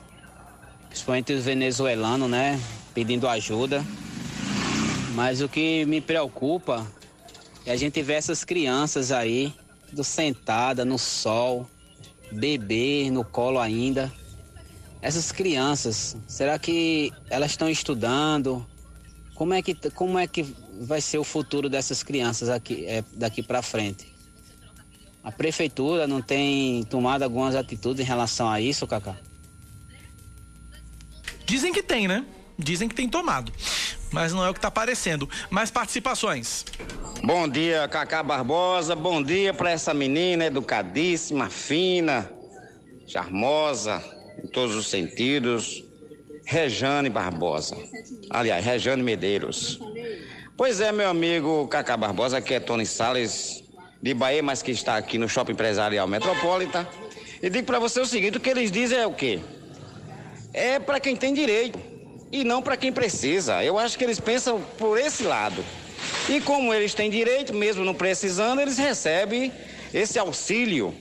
principalmente 0.89 1.33
os 1.33 1.45
venezuelanos, 1.45 2.29
né? 2.29 2.61
Pedindo 2.93 3.29
ajuda. 3.29 3.85
Mas 5.15 5.41
o 5.41 5.49
que 5.49 5.85
me 5.85 6.01
preocupa 6.01 6.85
é 7.65 7.71
a 7.71 7.77
gente 7.77 8.03
ver 8.03 8.15
essas 8.15 8.43
crianças 8.43 9.13
aí, 9.13 9.55
do 9.93 10.03
sentada 10.03 10.85
no 10.85 10.99
sol, 10.99 11.71
bebê 12.33 13.09
no 13.09 13.23
colo 13.23 13.61
ainda. 13.61 14.13
Essas 15.01 15.31
crianças, 15.31 16.17
será 16.27 16.59
que 16.59 17.13
elas 17.31 17.53
estão 17.53 17.69
estudando? 17.69 18.67
Como 19.35 19.55
é 19.55 19.63
que, 19.63 19.75
como 19.91 20.19
é 20.19 20.27
que 20.27 20.43
vai 20.81 21.01
ser 21.01 21.19
o 21.19 21.25
futuro 21.25 21.69
dessas 21.69 22.03
crianças 22.03 22.49
aqui, 22.49 22.85
é, 22.87 23.05
daqui 23.13 23.43
para 23.43 23.63
frente? 23.63 24.13
A 25.23 25.31
prefeitura 25.31 26.07
não 26.07 26.21
tem 26.21 26.83
tomado 26.85 27.23
algumas 27.23 27.55
atitudes 27.55 28.05
em 28.05 28.09
relação 28.09 28.49
a 28.49 28.61
isso, 28.61 28.87
Cacá? 28.87 29.17
Dizem 31.47 31.73
que 31.73 31.83
tem, 31.83 32.09
né? 32.09 32.27
Dizem 32.59 32.89
que 32.89 32.95
tem 32.95 33.09
tomado. 33.09 33.53
Mas 34.11 34.33
não 34.33 34.45
é 34.45 34.51
o 34.51 34.53
que 34.53 34.59
está 34.59 34.69
aparecendo. 34.69 35.29
Mais 35.49 35.71
participações. 35.71 36.65
Bom 37.23 37.47
dia, 37.47 37.87
Cacá 37.89 38.23
Barbosa. 38.23 38.97
Bom 38.97 39.23
dia 39.23 39.55
para 39.55 39.71
essa 39.71 39.95
menina 39.95 40.47
educadíssima, 40.47 41.49
fina, 41.49 42.31
charmosa, 43.07 44.03
em 44.43 44.47
todos 44.47 44.75
os 44.75 44.89
sentidos. 44.89 45.85
Rejane 46.45 47.11
Barbosa. 47.11 47.77
Aliás, 48.31 48.65
Rejane 48.65 49.03
Medeiros. 49.03 49.79
Pois 50.57 50.81
é, 50.81 50.91
meu 50.91 51.09
amigo 51.09 51.69
Cacá 51.69 51.97
Barbosa, 51.97 52.41
que 52.41 52.55
é 52.55 52.61
Tony 52.61 52.87
Salles 52.87 53.63
de 54.01 54.15
Bahia, 54.15 54.43
mas 54.43 54.63
que 54.63 54.71
está 54.71 54.97
aqui 54.97 55.19
no 55.19 55.29
Shopping 55.29 55.53
Empresarial 55.53 56.09
Metropolita. 56.09 56.89
E 57.43 57.51
digo 57.51 57.67
para 57.67 57.79
você 57.79 58.01
o 58.01 58.07
seguinte: 58.07 58.39
o 58.39 58.41
que 58.41 58.51
eles 58.51 58.71
dizem 58.71 58.99
é 58.99 59.07
o 59.07 59.13
quê? 59.13 59.41
É 60.53 60.79
para 60.79 60.99
quem 60.99 61.15
tem 61.15 61.35
direito 61.35 61.79
e 62.33 62.45
não 62.45 62.63
para 62.63 62.77
quem 62.77 62.93
precisa. 62.93 63.63
Eu 63.63 63.79
acho 63.79 63.99
que 63.99 64.05
eles 64.05 64.19
pensam 64.19 64.61
por 64.79 64.99
esse 64.99 65.23
lado. 65.23 65.65
E 66.29 66.41
como 66.41 66.73
eles 66.73 66.95
têm 66.95 67.11
direito, 67.11 67.55
mesmo 67.55 67.85
não 67.85 67.95
precisando, 67.95 68.61
eles 68.61 68.79
recebem 68.79 69.53
esse 69.93 70.19
auxílio 70.19 70.95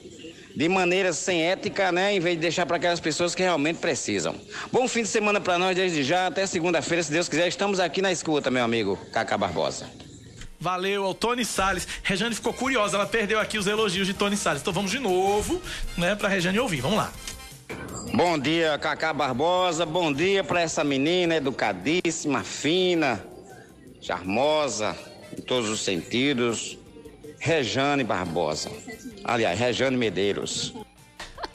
de 0.57 0.67
maneira 0.67 1.13
sem 1.13 1.43
ética, 1.43 1.91
né? 1.91 2.15
Em 2.15 2.19
vez 2.19 2.35
de 2.35 2.41
deixar 2.41 2.65
para 2.65 2.77
aquelas 2.77 2.99
pessoas 2.99 3.35
que 3.35 3.43
realmente 3.43 3.77
precisam. 3.77 4.33
Bom 4.71 4.87
fim 4.87 5.03
de 5.03 5.07
semana 5.07 5.39
para 5.39 5.59
nós 5.59 5.75
desde 5.75 6.01
já, 6.01 6.25
até 6.25 6.47
segunda-feira, 6.47 7.03
se 7.03 7.11
Deus 7.11 7.29
quiser. 7.29 7.47
Estamos 7.47 7.79
aqui 7.79 8.01
na 8.01 8.11
escuta, 8.11 8.49
meu 8.49 8.63
amigo 8.63 8.97
Cacá 9.13 9.37
Barbosa. 9.37 9.87
Valeu 10.59 11.05
ao 11.05 11.13
Tony 11.13 11.45
Salles. 11.45 11.87
Rejane 12.01 12.33
ficou 12.33 12.51
curiosa, 12.53 12.97
ela 12.97 13.05
perdeu 13.05 13.39
aqui 13.39 13.59
os 13.59 13.67
elogios 13.67 14.07
de 14.07 14.15
Tony 14.15 14.35
Salles. 14.35 14.63
Então 14.63 14.73
vamos 14.73 14.89
de 14.89 14.97
novo, 14.97 15.61
né, 15.95 16.15
pra 16.15 16.27
Rejane 16.27 16.59
ouvir. 16.59 16.81
Vamos 16.81 16.97
lá. 16.97 17.13
Bom 18.11 18.39
dia, 18.39 18.79
Cacá 18.79 19.13
Barbosa. 19.13 19.85
Bom 19.85 20.11
dia 20.11 20.43
para 20.43 20.59
essa 20.59 20.83
menina 20.83 21.35
educadíssima, 21.35 22.43
fina, 22.43 23.23
charmosa, 24.01 24.97
em 25.37 25.41
todos 25.43 25.69
os 25.69 25.81
sentidos. 25.81 26.79
Rejane 27.39 28.03
Barbosa. 28.03 28.69
Aliás, 29.23 29.59
Rejane 29.59 29.97
Medeiros. 29.97 30.73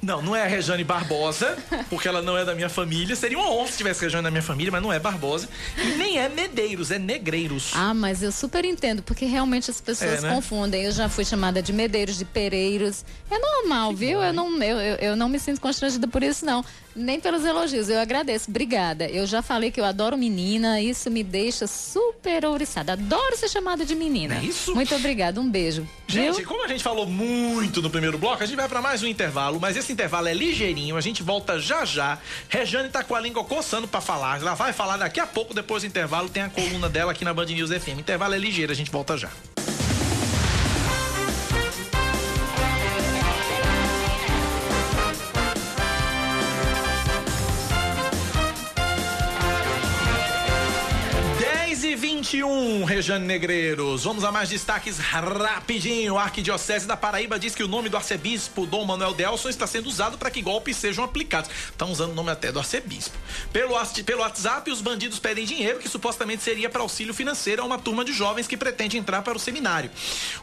Não, 0.02 0.20
não 0.20 0.34
é 0.34 0.42
a 0.42 0.46
Rejane 0.46 0.82
Barbosa, 0.82 1.56
porque 1.88 2.08
ela 2.08 2.20
não 2.20 2.36
é 2.36 2.44
da 2.44 2.56
minha 2.56 2.68
família. 2.68 3.14
Seria 3.14 3.38
uma 3.38 3.48
honra 3.48 3.68
se 3.68 3.76
tivesse 3.76 4.00
Rejane 4.02 4.24
da 4.24 4.32
minha 4.32 4.42
família, 4.42 4.72
mas 4.72 4.82
não 4.82 4.92
é 4.92 4.98
Barbosa. 4.98 5.48
E 5.78 5.90
nem 5.96 6.18
é 6.18 6.28
Medeiros, 6.28 6.90
é 6.90 6.98
Negreiros. 6.98 7.70
Ah, 7.72 7.94
mas 7.94 8.20
eu 8.20 8.32
super 8.32 8.64
entendo, 8.64 9.00
porque 9.02 9.24
realmente 9.26 9.70
as 9.70 9.80
pessoas 9.80 10.18
É, 10.18 10.20
né? 10.22 10.34
confundem. 10.34 10.82
Eu 10.82 10.90
já 10.90 11.08
fui 11.08 11.24
chamada 11.24 11.62
de 11.62 11.72
Medeiros, 11.72 12.18
de 12.18 12.24
Pereiros. 12.24 13.04
É 13.30 13.38
normal, 13.38 13.94
viu? 13.94 14.20
Eu 14.20 14.32
não, 14.32 14.60
eu, 14.60 14.76
eu, 14.96 15.16
não 15.16 15.28
me 15.28 15.38
sinto 15.38 15.60
constrangida 15.60 16.08
por 16.08 16.22
isso, 16.22 16.44
não. 16.44 16.64
Nem 16.96 17.20
pelos 17.20 17.44
elogios. 17.44 17.88
Eu 17.88 18.00
agradeço. 18.00 18.50
Obrigada. 18.50 19.06
Eu 19.06 19.24
já 19.24 19.40
falei 19.40 19.70
que 19.70 19.80
eu 19.80 19.84
adoro 19.84 20.18
menina. 20.18 20.80
Isso 20.80 21.10
me 21.10 21.22
deixa 21.22 21.66
super 21.68 22.44
ouriçada. 22.44 22.94
Adoro 22.94 23.36
ser 23.36 23.48
chamada 23.48 23.84
de 23.84 23.94
menina. 23.94 24.34
É 24.38 24.44
isso? 24.44 24.74
Muito 24.74 24.94
obrigada. 24.94 25.40
Um 25.40 25.48
beijo. 25.48 25.88
Gente, 26.06 26.38
Viu? 26.38 26.46
como 26.46 26.62
a 26.64 26.68
gente 26.68 26.82
falou 26.82 27.06
muito 27.06 27.80
no 27.80 27.88
primeiro 27.88 28.18
bloco, 28.18 28.42
a 28.42 28.46
gente 28.46 28.56
vai 28.56 28.68
pra 28.68 28.82
mais 28.82 29.02
um 29.02 29.06
intervalo, 29.06 29.58
mas 29.58 29.74
esse 29.78 29.91
intervalo 29.92 30.28
é 30.28 30.34
ligeirinho, 30.34 30.96
a 30.96 31.00
gente 31.00 31.22
volta 31.22 31.58
já 31.58 31.84
já. 31.84 32.18
Rejane 32.48 32.88
tá 32.88 33.04
com 33.04 33.14
a 33.14 33.20
língua 33.20 33.44
coçando 33.44 33.86
pra 33.86 34.00
falar, 34.00 34.40
ela 34.40 34.54
vai 34.54 34.72
falar 34.72 34.96
daqui 34.96 35.20
a 35.20 35.26
pouco, 35.26 35.54
depois 35.54 35.82
do 35.82 35.86
intervalo, 35.86 36.28
tem 36.28 36.42
a 36.42 36.48
coluna 36.48 36.88
dela 36.88 37.12
aqui 37.12 37.24
na 37.24 37.34
Band 37.34 37.46
News 37.46 37.70
FM. 37.70 38.00
Intervalo 38.00 38.34
é 38.34 38.38
ligeiro, 38.38 38.72
a 38.72 38.74
gente 38.74 38.90
volta 38.90 39.16
já. 39.16 39.30
21, 52.32 52.84
Rejane 52.84 53.26
Negreiros. 53.26 54.04
Vamos 54.04 54.24
a 54.24 54.32
mais 54.32 54.48
destaques 54.48 54.96
rapidinho. 54.96 56.16
A 56.16 56.22
Arquidiocese 56.22 56.86
da 56.86 56.96
Paraíba 56.96 57.38
diz 57.38 57.54
que 57.54 57.62
o 57.62 57.68
nome 57.68 57.90
do 57.90 57.96
arcebispo 57.98 58.64
Dom 58.64 58.86
Manuel 58.86 59.12
Delson 59.12 59.50
está 59.50 59.66
sendo 59.66 59.86
usado 59.86 60.16
para 60.16 60.30
que 60.30 60.40
golpes 60.40 60.78
sejam 60.78 61.04
aplicados. 61.04 61.50
Estão 61.66 61.92
usando 61.92 62.12
o 62.12 62.14
nome 62.14 62.30
até 62.30 62.50
do 62.50 62.58
arcebispo. 62.58 63.14
Pelo, 63.52 63.74
pelo 64.06 64.22
WhatsApp, 64.22 64.70
os 64.70 64.80
bandidos 64.80 65.18
pedem 65.18 65.44
dinheiro 65.44 65.78
que 65.78 65.90
supostamente 65.90 66.42
seria 66.42 66.70
para 66.70 66.80
auxílio 66.80 67.12
financeiro 67.12 67.60
a 67.60 67.66
uma 67.66 67.78
turma 67.78 68.02
de 68.02 68.14
jovens 68.14 68.46
que 68.46 68.56
pretende 68.56 68.96
entrar 68.96 69.20
para 69.20 69.36
o 69.36 69.38
seminário. 69.38 69.90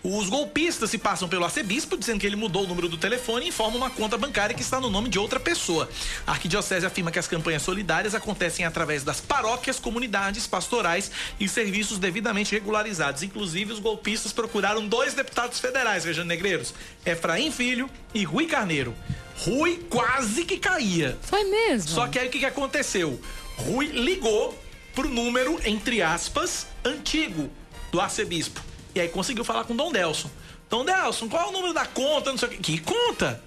Os 0.04 0.30
golpistas 0.30 0.92
se 0.92 1.00
passam 1.00 1.28
pelo 1.28 1.44
arcebispo, 1.44 1.98
dizendo 1.98 2.20
que 2.20 2.28
ele 2.28 2.36
mudou 2.36 2.66
o 2.66 2.68
número 2.68 2.88
do 2.88 2.98
telefone 2.98 3.48
e 3.48 3.50
informa 3.50 3.78
uma 3.78 3.90
conta 3.90 4.16
bancária 4.16 4.56
que 4.56 4.62
está 4.62 4.80
no 4.80 4.92
nome 4.92 5.10
de 5.10 5.18
outra 5.18 5.40
pessoa. 5.40 5.90
A 6.28 6.34
Arquidiocese 6.34 6.86
afirma 6.86 7.10
que 7.10 7.18
as 7.18 7.28
campanhas 7.28 7.64
solidárias 7.64 8.14
acontecem 8.14 8.64
através 8.64 9.04
das 9.04 9.20
paróquias, 9.20 9.80
comunidades, 9.80 10.46
pastorais 10.46 11.10
e 11.40 11.48
serviços 11.48 11.79
devidamente 11.98 12.52
regularizados. 12.54 13.24
Inclusive, 13.24 13.72
os 13.74 13.80
golpistas 13.80 14.34
procuraram 14.34 14.86
dois 14.86 15.14
deputados 15.14 15.60
federais, 15.60 16.04
Rejane 16.04 16.28
Negreiros, 16.28 16.74
Efraim 17.06 17.52
Filho 17.52 17.90
e 18.14 18.24
Rui 18.24 18.46
Carneiro. 18.46 18.94
Rui 19.38 19.86
quase 19.90 20.44
que 20.44 20.58
caía. 20.58 21.18
Foi 21.22 21.44
mesmo? 21.46 21.90
Só 21.90 22.08
que 22.08 22.20
aí 22.20 22.28
o 22.28 22.30
que, 22.30 22.40
que 22.40 22.46
aconteceu? 22.46 23.20
Rui 23.56 23.88
ligou 23.88 24.58
pro 24.94 25.08
número, 25.08 25.60
entre 25.66 26.02
aspas, 26.02 26.68
antigo 26.84 27.50
do 27.92 28.02
arcebispo. 28.02 28.62
E 28.94 29.00
aí 29.00 29.08
conseguiu 29.08 29.46
falar 29.46 29.64
com 29.64 29.76
Dom 29.76 29.92
Delson. 29.92 30.30
Dom 30.70 30.84
Delson, 30.84 31.30
qual 31.30 31.46
é 31.46 31.48
o 31.48 31.52
número 31.52 31.74
da 31.74 31.86
conta? 31.86 32.32
Não 32.32 32.38
sei 32.38 32.50
o 32.50 32.52
quê. 32.52 32.58
Que 32.58 32.80
conta? 32.80 33.42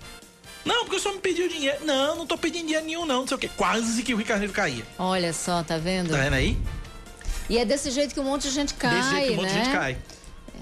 Não, 0.65 0.85
porque 0.85 0.97
o 0.97 1.01
senhor 1.01 1.15
me 1.15 1.21
pediu 1.21 1.49
dinheiro. 1.49 1.85
Não, 1.85 2.17
não 2.17 2.27
tô 2.27 2.39
pedindo 2.39 2.67
dinheiro 2.67 2.87
nenhum, 2.87 3.05
não. 3.05 3.21
Não 3.21 3.29
sei 3.29 3.37
o 3.37 3.41
quê. 3.41 3.51
Quase 3.57 4.03
que 4.03 4.15
o 4.15 4.17
Rio 4.17 4.27
Carneiro 4.27 4.53
caía. 4.53 4.85
Olha 4.99 5.33
só, 5.33 5.63
tá 5.63 5.77
vendo? 5.77 6.11
Tá 6.11 6.19
vendo 6.19 6.35
aí? 6.35 6.57
E 7.49 7.59
é 7.59 7.65
desse 7.65 7.91
jeito 7.91 8.15
que 8.15 8.21
um 8.21 8.25
monte 8.25 8.43
de 8.45 8.51
gente 8.51 8.75
cai, 8.75 8.97
Desse 8.97 9.11
jeito 9.11 9.27
que 9.27 9.33
um 9.33 9.37
monte 9.37 9.53
né? 9.53 9.59
de 9.59 9.65
gente 9.65 9.73
cai. 9.73 9.99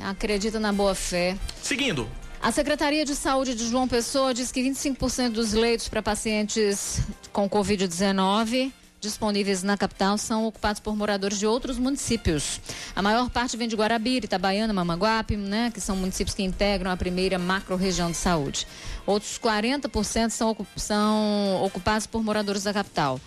Acredita 0.02 0.58
na 0.58 0.72
boa 0.72 0.94
fé. 0.94 1.36
Seguindo. 1.62 2.08
A 2.42 2.50
Secretaria 2.50 3.04
de 3.04 3.14
Saúde 3.14 3.54
de 3.54 3.68
João 3.68 3.86
Pessoa 3.86 4.32
diz 4.32 4.50
que 4.50 4.62
25% 4.62 5.30
dos 5.30 5.52
leitos 5.52 5.88
para 5.88 6.02
pacientes 6.02 7.00
com 7.32 7.48
Covid-19 7.48 8.72
disponíveis 9.00 9.62
na 9.62 9.76
capital 9.76 10.18
são 10.18 10.46
ocupados 10.46 10.78
por 10.80 10.94
moradores 10.94 11.38
de 11.38 11.46
outros 11.46 11.78
municípios. 11.78 12.60
A 12.94 13.00
maior 13.00 13.30
parte 13.30 13.56
vem 13.56 13.66
de 13.66 13.74
Guarabira, 13.74 14.26
Itabaiana, 14.26 14.72
Mamanguape, 14.72 15.36
né, 15.36 15.70
que 15.72 15.80
são 15.80 15.96
municípios 15.96 16.34
que 16.34 16.42
integram 16.42 16.90
a 16.90 16.96
primeira 16.96 17.38
macro-região 17.38 18.10
de 18.10 18.16
saúde. 18.16 18.66
Outros 19.06 19.38
40% 19.38 20.30
são, 20.30 20.56
são 20.76 21.62
ocupados 21.64 22.06
por 22.06 22.22
moradores 22.22 22.64
da 22.64 22.74
capital. 22.74 23.18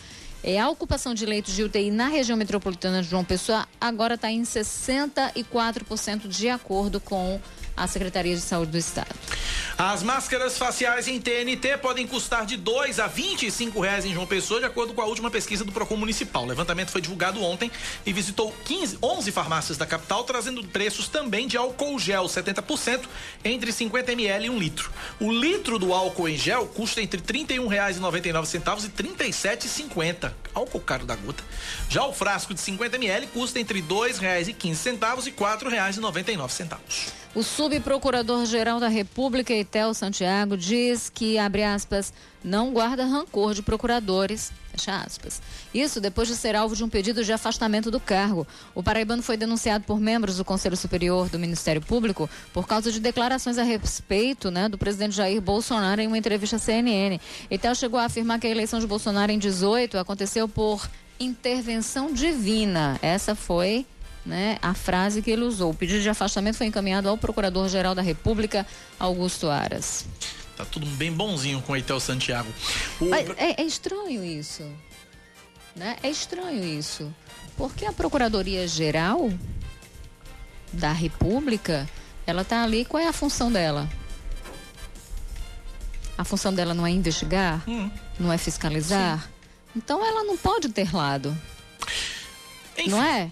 É, 0.43 0.59
a 0.59 0.69
ocupação 0.69 1.13
de 1.13 1.25
leitos 1.25 1.53
de 1.55 1.63
UTI 1.63 1.89
na 1.89 2.09
região 2.09 2.37
metropolitana 2.37 3.01
de 3.01 3.07
João 3.07 3.23
Pessoa 3.23 3.65
agora 3.79 4.15
está 4.15 4.29
em 4.29 4.41
64% 4.41 6.27
de 6.27 6.49
acordo 6.49 6.99
com 6.99 7.39
a 7.75 7.87
Secretaria 7.87 8.35
de 8.35 8.41
Saúde 8.41 8.71
do 8.71 8.77
Estado. 8.77 9.13
As 9.77 10.03
máscaras 10.03 10.57
faciais 10.57 11.07
em 11.07 11.19
TNT 11.19 11.77
podem 11.77 12.05
custar 12.05 12.45
de 12.45 12.55
2 12.55 12.99
a 12.99 13.07
25 13.07 13.79
reais 13.81 14.05
em 14.05 14.13
João 14.13 14.27
Pessoa, 14.27 14.59
de 14.59 14.65
acordo 14.67 14.93
com 14.93 15.01
a 15.01 15.05
última 15.05 15.31
pesquisa 15.31 15.65
do 15.65 15.71
Procon 15.71 15.97
Municipal. 15.97 16.43
O 16.43 16.47
levantamento 16.47 16.91
foi 16.91 17.01
divulgado 17.01 17.41
ontem 17.41 17.71
e 18.05 18.13
visitou 18.13 18.53
15, 18.65 18.99
11 19.01 19.31
farmácias 19.31 19.77
da 19.77 19.85
capital, 19.85 20.23
trazendo 20.23 20.63
preços 20.65 21.07
também 21.07 21.47
de 21.47 21.57
álcool 21.57 21.97
gel 21.97 22.25
70% 22.25 23.01
entre 23.43 23.71
50 23.71 24.11
ml 24.11 24.45
e 24.45 24.49
1 24.51 24.59
litro. 24.59 24.91
O 25.19 25.31
litro 25.31 25.79
do 25.79 25.91
álcool 25.91 26.29
em 26.29 26.37
gel 26.37 26.67
custa 26.67 27.01
entre 27.01 27.19
R$ 27.19 27.45
31,99 27.45 28.53
e 28.53 28.57
R$ 28.57 29.13
37,50. 29.15 30.31
Álcool 30.53 30.79
caro 30.79 31.05
da 31.05 31.15
gota. 31.15 31.43
Já 31.89 32.03
o 32.05 32.13
frasco 32.13 32.53
de 32.53 32.59
50 32.59 32.97
ml 32.97 33.27
custa 33.27 33.59
entre 33.59 33.79
R$ 33.79 33.85
2,15 33.87 34.47
e 34.47 35.29
R$ 35.29 35.35
4,99. 35.35 37.13
O 37.35 37.41
subprocurador-geral 37.41 38.79
da 38.79 38.87
República, 38.87 39.53
Etel 39.53 39.93
Santiago, 39.93 40.55
diz 40.55 41.09
que, 41.09 41.39
abre 41.39 41.63
aspas, 41.63 42.13
não 42.43 42.73
guarda 42.73 43.05
rancor 43.05 43.53
de 43.53 43.61
procuradores, 43.61 44.51
fecha 44.71 44.95
aspas. 44.97 45.41
Isso 45.73 46.01
depois 46.01 46.27
de 46.27 46.35
ser 46.35 46.55
alvo 46.55 46.75
de 46.75 46.83
um 46.83 46.89
pedido 46.89 47.23
de 47.23 47.31
afastamento 47.31 47.89
do 47.89 47.99
cargo. 47.99 48.45
O 48.75 48.83
paraibano 48.83 49.23
foi 49.23 49.37
denunciado 49.37 49.85
por 49.85 49.99
membros 49.99 50.37
do 50.37 50.45
Conselho 50.45 50.75
Superior 50.75 51.29
do 51.29 51.39
Ministério 51.39 51.81
Público 51.81 52.29
por 52.51 52.67
causa 52.67 52.91
de 52.91 52.99
declarações 52.99 53.57
a 53.57 53.63
respeito 53.63 54.51
né, 54.51 54.67
do 54.67 54.77
presidente 54.77 55.15
Jair 55.15 55.41
Bolsonaro 55.41 56.01
em 56.01 56.07
uma 56.07 56.17
entrevista 56.17 56.57
à 56.57 56.59
CNN. 56.59 57.19
Etel 57.49 57.75
chegou 57.75 57.99
a 57.99 58.05
afirmar 58.05 58.39
que 58.39 58.47
a 58.47 58.51
eleição 58.51 58.79
de 58.79 58.87
Bolsonaro 58.87 59.31
em 59.31 59.39
18 59.39 59.97
aconteceu 59.97 60.47
por 60.47 60.89
intervenção 61.19 62.11
divina. 62.11 62.99
Essa 63.01 63.35
foi 63.35 63.85
né, 64.25 64.57
a 64.61 64.73
frase 64.73 65.21
que 65.21 65.31
ele 65.31 65.43
usou. 65.43 65.71
O 65.71 65.75
pedido 65.75 66.01
de 66.01 66.09
afastamento 66.09 66.57
foi 66.57 66.67
encaminhado 66.67 67.09
ao 67.09 67.17
Procurador-Geral 67.17 67.93
da 67.93 68.01
República, 68.01 68.65
Augusto 68.99 69.49
Aras. 69.49 70.05
Tá 70.63 70.69
tudo 70.71 70.85
bem 70.85 71.11
bonzinho 71.11 71.61
com 71.61 71.73
o 71.73 71.75
Eitel 71.75 71.99
Santiago. 71.99 72.49
O... 73.01 73.09
Mas 73.09 73.29
é, 73.31 73.61
é 73.61 73.65
estranho 73.65 74.23
isso. 74.23 74.63
Né? 75.75 75.97
É 76.01 76.09
estranho 76.09 76.63
isso. 76.63 77.13
Porque 77.57 77.85
a 77.85 77.91
Procuradoria-Geral 77.91 79.29
da 80.71 80.93
República, 80.93 81.87
ela 82.25 82.45
tá 82.45 82.63
ali, 82.63 82.85
qual 82.85 83.03
é 83.03 83.07
a 83.07 83.13
função 83.13 83.51
dela? 83.51 83.89
A 86.17 86.23
função 86.23 86.53
dela 86.53 86.73
não 86.73 86.87
é 86.87 86.91
investigar? 86.91 87.61
Hum. 87.67 87.91
Não 88.17 88.31
é 88.31 88.37
fiscalizar? 88.37 89.29
Então 89.75 90.05
ela 90.05 90.23
não 90.23 90.37
pode 90.37 90.69
ter 90.69 90.95
lado. 90.95 91.37
Enfim, 92.77 92.89
não 92.89 93.03
é? 93.03 93.29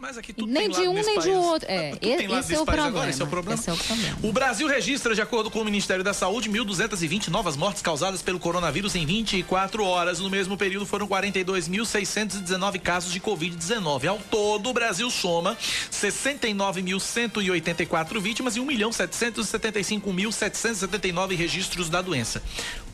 Mas 0.00 0.16
aqui 0.16 0.32
tudo 0.32 0.50
Nem 0.50 0.70
tem 0.70 0.80
de 0.80 0.88
um, 0.88 0.94
nem 0.94 1.04
de 1.04 1.14
país. 1.14 1.26
outro. 1.26 1.70
É, 1.70 1.90
esse 2.00 2.26
nesse 2.26 2.54
é 2.54 2.58
o 2.58 2.64
país 2.64 2.64
problema. 2.64 2.88
agora, 2.88 3.10
esse 3.10 3.20
é 3.20 3.24
o 3.24 3.28
problema. 3.28 3.60
Esse 3.60 3.68
é 3.68 3.72
o 3.74 3.76
problema. 3.76 4.18
O 4.22 4.32
Brasil 4.32 4.66
registra, 4.66 5.14
de 5.14 5.20
acordo 5.20 5.50
com 5.50 5.60
o 5.60 5.64
Ministério 5.64 6.02
da 6.02 6.14
Saúde, 6.14 6.48
1.220 6.48 7.28
novas 7.28 7.54
mortes 7.54 7.82
causadas 7.82 8.22
pelo 8.22 8.40
coronavírus 8.40 8.94
em 8.94 9.04
24 9.04 9.84
horas. 9.84 10.18
No 10.18 10.30
mesmo 10.30 10.56
período, 10.56 10.86
foram 10.86 11.06
42.619 11.06 12.80
casos 12.80 13.12
de 13.12 13.20
Covid-19. 13.20 14.08
Ao 14.08 14.16
todo, 14.18 14.70
o 14.70 14.72
Brasil 14.72 15.10
soma 15.10 15.54
69.184 15.92 18.18
vítimas 18.20 18.56
e 18.56 18.60
1.775.779 18.60 21.36
registros 21.36 21.90
da 21.90 22.00
doença. 22.00 22.42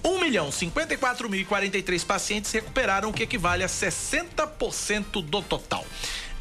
1 0.02 0.20
milhão 0.20 0.50
54.043 0.50 2.04
pacientes 2.04 2.50
recuperaram, 2.50 3.10
o 3.10 3.12
que 3.12 3.22
equivale 3.22 3.62
a 3.62 3.68
60% 3.68 5.22
do 5.22 5.40
total. 5.42 5.86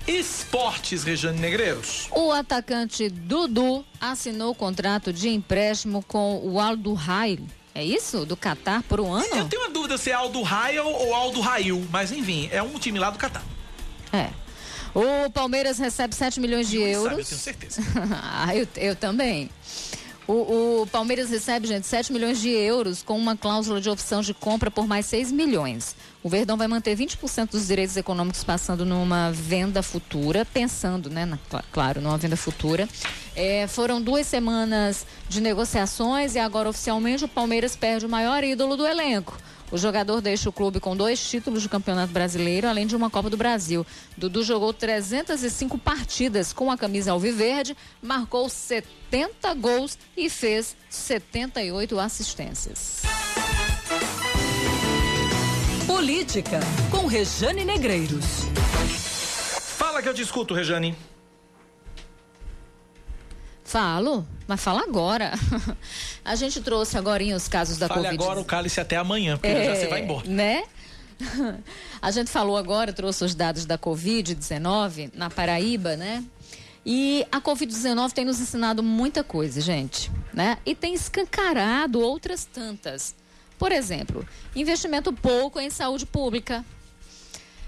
Esportes, 0.08 1.04
Rejane 1.04 1.40
Negreiros. 1.40 2.08
O 2.12 2.32
atacante 2.32 3.10
Dudu 3.10 3.84
assinou 4.00 4.52
o 4.52 4.56
contrato 4.56 5.12
de 5.12 5.30
empréstimo 5.30 6.04
com 6.08 6.40
o 6.44 6.60
Aldo 6.60 6.94
Rail. 6.94 7.46
É 7.74 7.84
isso? 7.84 8.26
Do 8.26 8.38
Catar 8.38 8.84
por 8.84 9.02
um 9.02 9.14
ano? 9.14 9.26
Eu 9.36 9.50
tenho 9.50 9.64
uma 9.64 9.70
dúvida 9.70 9.98
se 9.98 10.12
é 10.12 10.14
Aldo 10.14 10.42
Rail 10.44 10.86
ou 10.86 11.14
Aldo 11.14 11.42
Rail, 11.42 11.86
mas 11.92 12.12
enfim, 12.12 12.48
é 12.52 12.62
um 12.62 12.78
time 12.80 13.00
lá 13.00 13.10
do 13.10 13.18
Catar. 13.18 13.44
É. 14.14 14.30
O 14.94 15.30
Palmeiras 15.32 15.78
recebe 15.78 16.16
7 16.16 16.40
milhões 16.40 16.70
de 16.70 16.78
Sabe, 16.78 16.92
euros. 16.92 17.20
eu 17.20 17.26
tenho 17.26 17.40
certeza. 17.42 17.82
ah, 18.24 18.56
eu, 18.56 18.66
eu 18.78 18.96
também. 18.96 19.50
O, 20.28 20.82
o 20.82 20.88
Palmeiras 20.88 21.30
recebe, 21.30 21.68
gente, 21.68 21.86
7 21.86 22.12
milhões 22.12 22.40
de 22.42 22.50
euros 22.50 23.04
com 23.04 23.16
uma 23.16 23.38
cláusula 23.38 23.80
de 23.80 23.90
opção 23.90 24.22
de 24.22 24.34
compra 24.34 24.72
por 24.72 24.88
mais 24.88 25.06
6 25.06 25.32
milhões. 25.32 25.96
O 26.24 26.30
Verdão 26.30 26.58
vai 26.58 26.68
manter 26.68 26.98
20% 26.98 27.52
dos 27.52 27.68
direitos 27.68 27.96
econômicos 27.96 28.44
passando 28.44 28.84
numa 28.86 29.32
venda 29.32 29.84
futura, 29.84 30.44
pensando, 30.44 31.12
né, 31.12 31.26
na- 31.26 31.38
cl- 31.48 31.64
claro, 31.72 32.02
numa 32.02 32.18
venda 32.18 32.36
futura. 32.36 32.90
É, 33.36 33.68
foram 33.68 34.02
duas 34.02 34.26
semanas 34.26 35.06
de 35.30 35.40
negociações 35.42 36.34
e 36.34 36.40
agora 36.40 36.70
oficialmente 36.70 37.24
o 37.26 37.28
Palmeiras 37.28 37.76
perde 37.76 38.08
o 38.08 38.10
maior 38.10 38.44
ídolo 38.44 38.76
do 38.76 38.88
elenco. 38.88 39.38
O 39.72 39.78
jogador 39.78 40.22
deixa 40.22 40.50
o 40.50 40.54
clube 40.54 40.80
com 40.80 40.96
dois 40.96 41.20
títulos 41.20 41.62
de 41.62 41.70
campeonato 41.70 42.14
brasileiro, 42.14 42.68
além 42.68 42.86
de 42.86 42.96
uma 42.96 43.10
Copa 43.10 43.30
do 43.30 43.38
Brasil. 43.38 43.86
Dudu 44.16 44.44
jogou 44.44 44.72
305 44.74 45.78
partidas 45.78 46.54
com 46.54 46.72
a 46.72 46.78
camisa 46.78 47.12
alviverde, 47.12 47.76
marcou 48.02 48.48
70 48.48 49.54
gols 49.56 49.98
e 50.16 50.30
fez 50.30 50.76
78 50.90 52.00
assistências. 52.00 53.02
Política, 55.88 56.60
com 56.92 57.08
Rejane 57.08 57.66
Negreiros. 57.66 58.46
Fala 59.78 60.02
que 60.02 60.10
eu 60.10 60.14
te 60.14 60.22
escuto, 60.22 60.54
Rejane. 60.54 60.96
Falo, 63.66 64.26
mas 64.48 64.62
fala 64.62 64.84
agora. 64.84 65.34
A 66.24 66.36
gente 66.36 66.62
trouxe 66.62 66.98
agora 66.98 67.24
os 67.36 67.48
casos 67.48 67.78
da 67.78 67.88
Fale 67.88 68.04
Covid. 68.04 68.24
agora 68.24 68.40
o 68.40 68.46
cálice 68.46 68.80
até 68.80 68.96
amanhã, 68.96 69.38
porque 69.38 69.66
já 69.66 69.76
você 69.76 69.88
vai 69.88 70.04
embora. 70.04 70.28
Né? 70.30 70.64
A 72.00 72.12
gente 72.12 72.30
falou 72.30 72.58
agora, 72.58 72.94
trouxe 72.94 73.26
os 73.26 73.34
dados 73.34 73.66
da 73.66 73.76
Covid-19 73.76 75.12
na 75.16 75.32
Paraíba, 75.32 75.98
né? 75.98 76.24
E 76.86 77.26
a 77.32 77.42
Covid-19 77.42 78.12
tem 78.12 78.24
nos 78.24 78.40
ensinado 78.40 78.84
muita 78.84 79.24
coisa, 79.24 79.60
gente, 79.60 80.12
né? 80.32 80.60
E 80.64 80.76
tem 80.76 80.94
escancarado 80.94 82.00
outras 82.00 82.46
tantas. 82.46 83.16
Por 83.58 83.72
exemplo, 83.72 84.24
investimento 84.56 85.12
pouco 85.12 85.60
em 85.60 85.72
saúde 85.72 86.06
pública. 86.06 86.64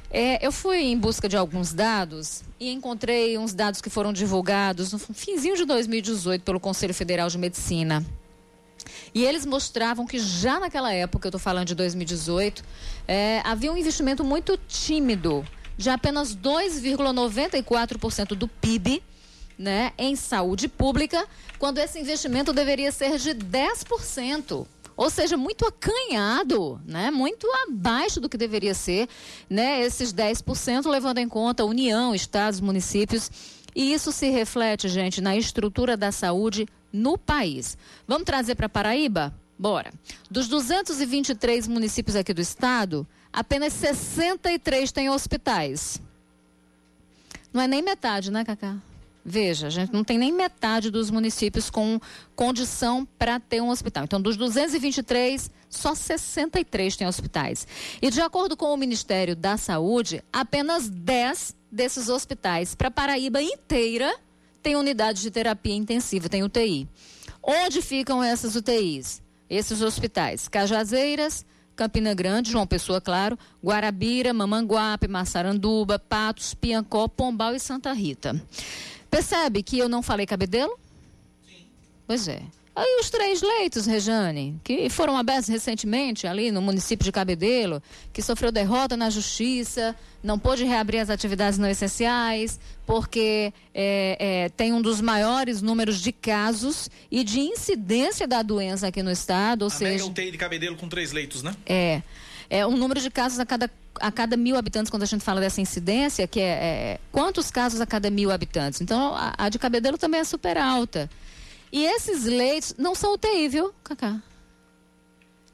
É, 0.09 0.45
eu 0.45 0.51
fui 0.51 0.77
em 0.79 0.97
busca 0.97 1.27
de 1.27 1.35
alguns 1.35 1.73
dados 1.73 2.41
e 2.59 2.71
encontrei 2.71 3.37
uns 3.37 3.53
dados 3.53 3.81
que 3.81 3.89
foram 3.89 4.13
divulgados 4.13 4.93
no 4.93 4.99
finzinho 4.99 5.57
de 5.57 5.65
2018 5.65 6.43
pelo 6.43 6.59
Conselho 6.59 6.93
Federal 6.93 7.27
de 7.29 7.37
Medicina. 7.37 8.05
E 9.13 9.25
eles 9.25 9.45
mostravam 9.45 10.07
que 10.07 10.17
já 10.19 10.59
naquela 10.59 10.93
época, 10.93 11.27
eu 11.27 11.29
estou 11.29 11.39
falando 11.39 11.67
de 11.67 11.75
2018, 11.75 12.63
é, 13.07 13.41
havia 13.43 13.71
um 13.71 13.77
investimento 13.77 14.23
muito 14.23 14.57
tímido, 14.67 15.45
de 15.77 15.89
apenas 15.89 16.35
2,94% 16.35 18.29
do 18.29 18.47
PIB 18.47 19.03
né, 19.57 19.91
em 19.97 20.15
saúde 20.15 20.67
pública, 20.67 21.25
quando 21.57 21.79
esse 21.79 21.99
investimento 21.99 22.53
deveria 22.53 22.91
ser 22.91 23.17
de 23.17 23.31
10%. 23.31 24.67
Ou 24.97 25.11
seja, 25.11 25.37
muito 25.37 25.63
acanhado, 25.63 26.81
né? 26.83 27.11
muito 27.11 27.47
abaixo 27.67 28.19
do 28.19 28.27
que 28.27 28.35
deveria 28.35 28.73
ser 28.73 29.07
né? 29.47 29.81
esses 29.81 30.11
10%, 30.11 30.89
levando 30.89 31.19
em 31.19 31.29
conta 31.29 31.63
União, 31.63 32.15
estados, 32.15 32.59
municípios. 32.59 33.29
E 33.75 33.93
isso 33.93 34.11
se 34.11 34.31
reflete, 34.31 34.89
gente, 34.89 35.21
na 35.21 35.37
estrutura 35.37 35.95
da 35.95 36.11
saúde 36.11 36.67
no 36.91 37.15
país. 37.15 37.77
Vamos 38.07 38.25
trazer 38.25 38.55
para 38.55 38.67
Paraíba? 38.67 39.31
Bora. 39.57 39.91
Dos 40.31 40.47
223 40.47 41.67
municípios 41.67 42.15
aqui 42.15 42.33
do 42.33 42.41
estado, 42.41 43.05
apenas 43.31 43.73
63 43.73 44.91
têm 44.91 45.09
hospitais. 45.11 46.01
Não 47.53 47.61
é 47.61 47.67
nem 47.67 47.83
metade, 47.83 48.31
né, 48.31 48.43
Cacá? 48.43 48.77
Veja, 49.29 49.67
a 49.67 49.69
gente 49.69 49.91
não 49.91 50.05
tem 50.05 50.17
nem 50.17 50.31
metade 50.31 50.89
dos 50.89 51.11
municípios 51.11 51.69
com 51.69 51.99
condição 52.33 53.05
para 53.19 53.41
ter 53.41 53.61
um 53.61 53.67
hospital. 53.69 54.05
Então, 54.05 54.21
dos 54.21 54.37
223, 54.37 55.51
só 55.69 55.93
63 55.93 56.95
têm 56.95 57.05
hospitais. 57.05 57.67
E 58.01 58.09
de 58.09 58.21
acordo 58.21 58.55
com 58.55 58.73
o 58.73 58.77
Ministério 58.77 59.35
da 59.35 59.57
Saúde, 59.57 60.23
apenas 60.31 60.87
10 60.87 61.57
desses 61.69 62.07
hospitais 62.07 62.73
para 62.73 62.89
Paraíba 62.89 63.41
inteira 63.41 64.15
tem 64.63 64.77
unidade 64.77 65.21
de 65.21 65.29
terapia 65.29 65.75
intensiva, 65.75 66.29
tem 66.29 66.41
UTI. 66.41 66.87
Onde 67.43 67.81
ficam 67.81 68.23
essas 68.23 68.55
UTIs? 68.55 69.21
Esses 69.49 69.81
hospitais? 69.81 70.47
Cajazeiras, 70.47 71.45
Campina 71.75 72.13
Grande, 72.13 72.51
João 72.51 72.65
Pessoa, 72.65 73.01
claro, 73.01 73.37
Guarabira, 73.61 74.33
Mamanguape, 74.33 75.09
Massaranduba, 75.09 75.99
Patos, 75.99 76.53
Piancó, 76.53 77.09
Pombal 77.09 77.53
e 77.55 77.59
Santa 77.59 77.91
Rita. 77.91 78.41
Percebe 79.17 79.63
que 79.63 79.79
eu 79.79 79.89
não 79.89 80.03
falei 80.03 80.27
cabedelo? 80.27 80.77
Sim. 81.49 81.65
Pois 82.05 82.27
é. 82.27 82.39
Aí 82.75 82.99
os 83.01 83.09
três 83.09 83.41
leitos, 83.41 83.87
Rejane, 83.87 84.55
que 84.63 84.87
foram 84.91 85.17
abertos 85.17 85.49
recentemente 85.49 86.27
ali 86.27 86.51
no 86.51 86.61
município 86.61 87.03
de 87.03 87.11
Cabedelo, 87.11 87.81
que 88.13 88.21
sofreu 88.21 88.51
derrota 88.51 88.95
na 88.95 89.09
justiça, 89.09 89.95
não 90.21 90.37
pôde 90.37 90.63
reabrir 90.63 90.99
as 90.99 91.09
atividades 91.09 91.57
não 91.57 91.67
essenciais, 91.67 92.59
porque 92.85 93.51
é, 93.73 94.17
é, 94.19 94.49
tem 94.49 94.71
um 94.71 94.79
dos 94.79 95.01
maiores 95.01 95.63
números 95.63 95.99
de 95.99 96.11
casos 96.11 96.87
e 97.09 97.23
de 97.23 97.39
incidência 97.39 98.27
da 98.27 98.43
doença 98.43 98.85
aqui 98.89 99.01
no 99.01 99.09
estado, 99.09 99.63
ou 99.63 99.69
a 99.69 99.71
seja... 99.71 99.93
Mega 99.93 100.05
UTI 100.05 100.31
de 100.31 100.37
Cabedelo 100.37 100.75
com 100.75 100.87
três 100.87 101.11
leitos, 101.11 101.41
né? 101.41 101.55
É. 101.65 102.03
É 102.49 102.65
um 102.65 102.77
número 102.77 102.99
de 102.99 103.09
casos 103.09 103.39
a 103.39 103.45
cada 103.45 103.69
a 103.99 104.11
cada 104.11 104.37
mil 104.37 104.55
habitantes, 104.55 104.89
quando 104.89 105.03
a 105.03 105.07
gente 105.07 105.23
fala 105.23 105.41
dessa 105.41 105.59
incidência, 105.59 106.27
que 106.27 106.39
é, 106.39 106.43
é 106.43 106.99
quantos 107.11 107.49
casos 107.49 107.81
a 107.81 107.85
cada 107.85 108.09
mil 108.09 108.31
habitantes. 108.31 108.79
Então, 108.81 109.15
a, 109.15 109.33
a, 109.37 109.49
de 109.49 109.57
Cabedelo 109.57 109.97
também 109.97 110.19
é 110.19 110.23
super 110.23 110.57
alta. 110.57 111.09
E 111.71 111.85
esses 111.85 112.23
leitos 112.25 112.75
não 112.77 112.95
são 112.95 113.13
UTI, 113.13 113.49
viu, 113.49 113.73
Cacá? 113.83 114.21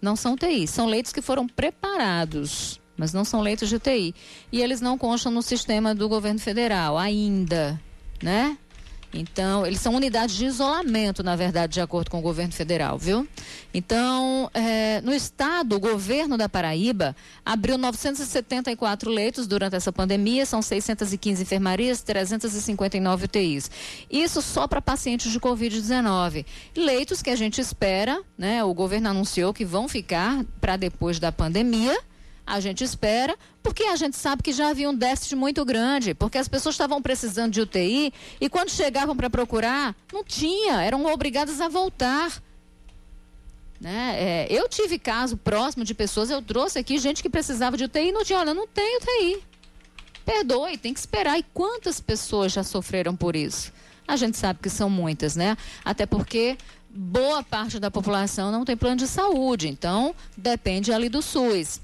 Não 0.02 0.16
são 0.16 0.34
UTI. 0.34 0.68
São 0.68 0.86
leitos 0.86 1.14
que 1.14 1.22
foram 1.22 1.48
preparados, 1.48 2.80
mas 2.98 3.14
não 3.14 3.24
são 3.24 3.42
leitos 3.42 3.70
de 3.70 3.76
UTI. 3.76 4.14
E 4.52 4.62
eles 4.62 4.82
não 4.82 4.98
constam 4.98 5.32
no 5.32 5.42
sistema 5.42 5.96
do 5.96 6.10
governo 6.10 6.40
federal 6.40 6.98
ainda, 6.98 7.80
né? 8.22 8.58
Então, 9.14 9.66
eles 9.66 9.80
são 9.80 9.94
unidades 9.94 10.36
de 10.36 10.46
isolamento, 10.46 11.22
na 11.22 11.36
verdade, 11.36 11.74
de 11.74 11.82
acordo 11.82 12.10
com 12.10 12.18
o 12.18 12.22
governo 12.22 12.52
federal, 12.52 12.98
viu? 12.98 13.28
Então, 13.74 14.50
é, 14.54 15.02
no 15.02 15.14
estado, 15.14 15.76
o 15.76 15.80
governo 15.80 16.38
da 16.38 16.50
Paraíba 16.50 17.16
abriu 17.46 17.78
974 17.78 19.12
leitos 19.12 19.46
durante 19.46 19.76
essa 19.76 19.92
pandemia, 19.92 20.46
são 20.46 20.62
615 20.62 21.44
enfermarias, 21.44 22.02
359 22.02 23.26
UTIs. 23.26 23.70
Isso 24.10 24.42
só 24.42 24.68
para 24.68 24.82
pacientes 24.82 25.32
de 25.32 25.40
Covid-19. 25.40 26.46
Leitos 26.76 27.22
que 27.22 27.30
a 27.30 27.36
gente 27.36 27.62
espera, 27.62 28.22
né? 28.38 28.64
O 28.64 28.74
governo 28.74 29.10
anunciou 29.10 29.54
que 29.54 29.64
vão 29.64 29.88
ficar 29.88 30.44
para 30.60 30.76
depois 30.76 31.20
da 31.20 31.32
pandemia 31.32 31.98
a 32.46 32.60
gente 32.60 32.84
espera, 32.84 33.38
porque 33.62 33.84
a 33.84 33.96
gente 33.96 34.18
sabe 34.18 34.44
que 34.44 34.52
já 34.52 34.70
havia 34.70 34.90
um 34.90 34.96
déficit 34.96 35.36
muito 35.36 35.64
grande, 35.64 36.14
porque 36.14 36.38
as 36.38 36.48
pessoas 36.48 36.76
estavam 36.76 37.02
precisando 37.02 37.54
de 37.54 37.62
UTI 37.62 38.14
e 38.40 38.50
quando 38.50 38.70
chegavam 38.70 39.16
para 39.16 39.30
procurar, 39.30 39.96
não 40.12 40.24
tinha, 40.24 40.82
eram 40.82 41.06
obrigadas 41.06 41.62
a 41.62 41.70
voltar. 41.70 42.42
Né? 43.80 44.16
É, 44.18 44.48
eu 44.50 44.68
tive 44.68 45.00
caso 45.00 45.38
próximo 45.38 45.84
de 45.84 45.94
pessoas, 45.94 46.30
eu 46.30 46.42
trouxe 46.42 46.80
aqui 46.80 46.98
gente 46.98 47.22
que 47.22 47.30
precisava 47.30 47.78
de 47.78 47.86
UTI 47.86 48.10
e 48.10 48.12
não 48.12 48.24
tinha, 48.24 48.40
olha, 48.40 48.54
não 48.54 48.68
tem 48.68 48.98
UTI. 48.98 49.44
Perdoe, 50.26 50.78
tem 50.78 50.94
que 50.94 51.00
esperar. 51.00 51.38
E 51.38 51.44
quantas 51.54 52.00
pessoas 52.00 52.52
já 52.52 52.64
sofreram 52.64 53.16
por 53.16 53.36
isso? 53.36 53.74
A 54.08 54.16
gente 54.16 54.38
sabe 54.38 54.60
que 54.62 54.70
são 54.70 54.90
muitas, 54.90 55.36
né? 55.36 55.58
Até 55.84 56.06
porque 56.06 56.58
boa 56.90 57.44
parte 57.44 57.80
da 57.80 57.90
população 57.90 58.52
não 58.52 58.64
tem 58.64 58.78
plano 58.78 58.98
de 58.98 59.08
saúde, 59.08 59.68
então 59.68 60.14
depende 60.38 60.94
ali 60.94 61.10
do 61.10 61.22
SUS. 61.22 61.82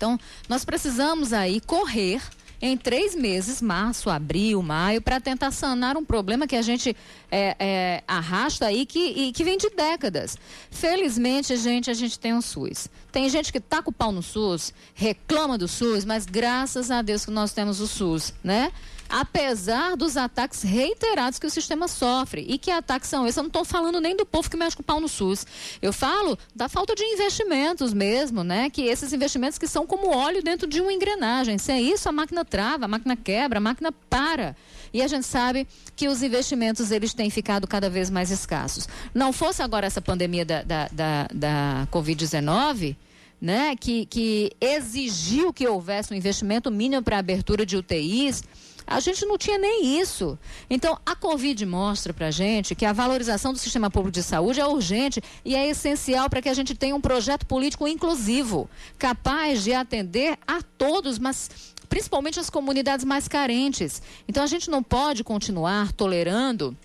Então, 0.00 0.18
nós 0.48 0.64
precisamos 0.64 1.30
aí 1.30 1.60
correr 1.60 2.22
em 2.62 2.74
três 2.74 3.14
meses, 3.14 3.60
março, 3.60 4.08
abril, 4.08 4.62
maio, 4.62 5.02
para 5.02 5.20
tentar 5.20 5.50
sanar 5.50 5.94
um 5.98 6.04
problema 6.04 6.46
que 6.46 6.56
a 6.56 6.62
gente 6.62 6.96
é, 7.30 7.54
é, 7.58 8.02
arrasta 8.08 8.64
aí 8.64 8.86
que, 8.86 8.98
e, 8.98 9.32
que 9.32 9.44
vem 9.44 9.58
de 9.58 9.68
décadas. 9.68 10.38
Felizmente, 10.70 11.54
gente, 11.56 11.90
a 11.90 11.94
gente 11.94 12.18
tem 12.18 12.32
um 12.32 12.40
SUS. 12.40 12.88
Tem 13.12 13.28
gente 13.28 13.52
que 13.52 13.60
tá 13.60 13.82
com 13.82 13.90
o 13.90 13.92
pau 13.92 14.10
no 14.10 14.22
SUS, 14.22 14.72
reclama 14.94 15.58
do 15.58 15.68
SUS, 15.68 16.06
mas 16.06 16.24
graças 16.24 16.90
a 16.90 17.02
Deus 17.02 17.26
que 17.26 17.30
nós 17.30 17.52
temos 17.52 17.78
o 17.78 17.86
SUS, 17.86 18.32
né? 18.42 18.72
Apesar 19.10 19.96
dos 19.96 20.16
ataques 20.16 20.62
reiterados 20.62 21.38
que 21.38 21.46
o 21.46 21.50
sistema 21.50 21.88
sofre. 21.88 22.44
E 22.48 22.56
que 22.56 22.70
ataques 22.70 23.08
são 23.08 23.26
esses? 23.26 23.36
Eu 23.36 23.42
não 23.42 23.48
estou 23.48 23.64
falando 23.64 24.00
nem 24.00 24.16
do 24.16 24.24
povo 24.24 24.48
que 24.48 24.56
mexe 24.56 24.76
com 24.76 24.82
o 24.82 24.84
pau 24.84 25.00
no 25.00 25.08
SUS. 25.08 25.46
Eu 25.82 25.92
falo 25.92 26.38
da 26.54 26.68
falta 26.68 26.94
de 26.94 27.02
investimentos 27.02 27.92
mesmo, 27.92 28.44
né? 28.44 28.70
Que 28.70 28.82
esses 28.82 29.12
investimentos 29.12 29.58
que 29.58 29.66
são 29.66 29.86
como 29.86 30.14
óleo 30.14 30.42
dentro 30.42 30.68
de 30.68 30.80
uma 30.80 30.92
engrenagem. 30.92 31.58
Sem 31.58 31.90
isso, 31.90 32.08
a 32.08 32.12
máquina 32.12 32.44
trava, 32.44 32.84
a 32.84 32.88
máquina 32.88 33.16
quebra, 33.16 33.58
a 33.58 33.60
máquina 33.60 33.92
para. 34.08 34.56
E 34.92 35.02
a 35.02 35.08
gente 35.08 35.26
sabe 35.26 35.66
que 35.96 36.08
os 36.08 36.22
investimentos 36.22 36.90
eles 36.90 37.12
têm 37.12 37.30
ficado 37.30 37.66
cada 37.66 37.90
vez 37.90 38.10
mais 38.10 38.30
escassos. 38.30 38.88
Não 39.14 39.32
fosse 39.32 39.62
agora 39.62 39.86
essa 39.86 40.00
pandemia 40.00 40.44
da, 40.44 40.62
da, 40.62 40.88
da, 40.88 41.28
da 41.32 41.88
Covid-19, 41.92 42.96
né, 43.40 43.74
que, 43.74 44.04
que 44.06 44.52
exigiu 44.60 45.52
que 45.52 45.66
houvesse 45.66 46.12
um 46.12 46.16
investimento 46.16 46.70
mínimo 46.70 47.02
para 47.02 47.16
a 47.16 47.20
abertura 47.20 47.64
de 47.64 47.76
UTIs, 47.76 48.42
a 48.90 48.98
gente 48.98 49.24
não 49.24 49.38
tinha 49.38 49.56
nem 49.56 50.00
isso. 50.00 50.36
Então, 50.68 50.98
a 51.06 51.14
Covid 51.14 51.64
mostra 51.64 52.12
para 52.12 52.26
a 52.26 52.30
gente 52.32 52.74
que 52.74 52.84
a 52.84 52.92
valorização 52.92 53.52
do 53.52 53.58
sistema 53.58 53.88
público 53.88 54.14
de 54.14 54.22
saúde 54.22 54.60
é 54.60 54.66
urgente 54.66 55.22
e 55.44 55.54
é 55.54 55.68
essencial 55.68 56.28
para 56.28 56.42
que 56.42 56.48
a 56.48 56.54
gente 56.54 56.74
tenha 56.74 56.96
um 56.96 57.00
projeto 57.00 57.46
político 57.46 57.86
inclusivo, 57.86 58.68
capaz 58.98 59.62
de 59.62 59.72
atender 59.72 60.36
a 60.44 60.60
todos, 60.60 61.20
mas 61.20 61.72
principalmente 61.88 62.40
as 62.40 62.50
comunidades 62.50 63.04
mais 63.04 63.28
carentes. 63.28 64.02
Então, 64.26 64.42
a 64.42 64.48
gente 64.48 64.68
não 64.68 64.82
pode 64.82 65.22
continuar 65.22 65.92
tolerando 65.92 66.76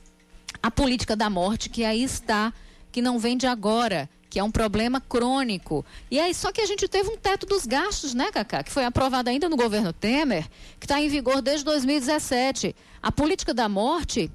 a 0.62 0.70
política 0.70 1.16
da 1.16 1.28
morte 1.28 1.70
que 1.70 1.84
aí 1.84 2.04
está, 2.04 2.54
que 2.92 3.02
não 3.02 3.18
vem 3.18 3.36
de 3.36 3.48
agora 3.48 4.08
que 4.36 4.40
é 4.40 4.44
um 4.44 4.52
problema 4.52 5.00
crônico. 5.00 5.86
E 6.12 6.20
aí, 6.20 6.34
só 6.34 6.52
que 6.52 6.60
a 6.60 6.66
gente 6.66 6.90
teve 6.90 7.10
um 7.10 7.16
teto 7.16 7.46
dos 7.46 7.66
gastos, 7.66 8.14
né, 8.14 8.34
Cacá? 8.34 8.64
Que 8.64 8.70
foi 8.70 8.84
aprovado 8.84 9.30
ainda 9.30 9.48
no 9.48 9.56
governo 9.56 9.94
Temer, 9.94 10.46
que 10.78 10.86
está 10.86 11.00
em 11.00 11.08
vigor 11.08 11.42
desde 11.42 11.64
2017. 11.64 12.76
A 13.02 13.14
política 13.14 13.54
da 13.54 13.70
morte 13.70 14.30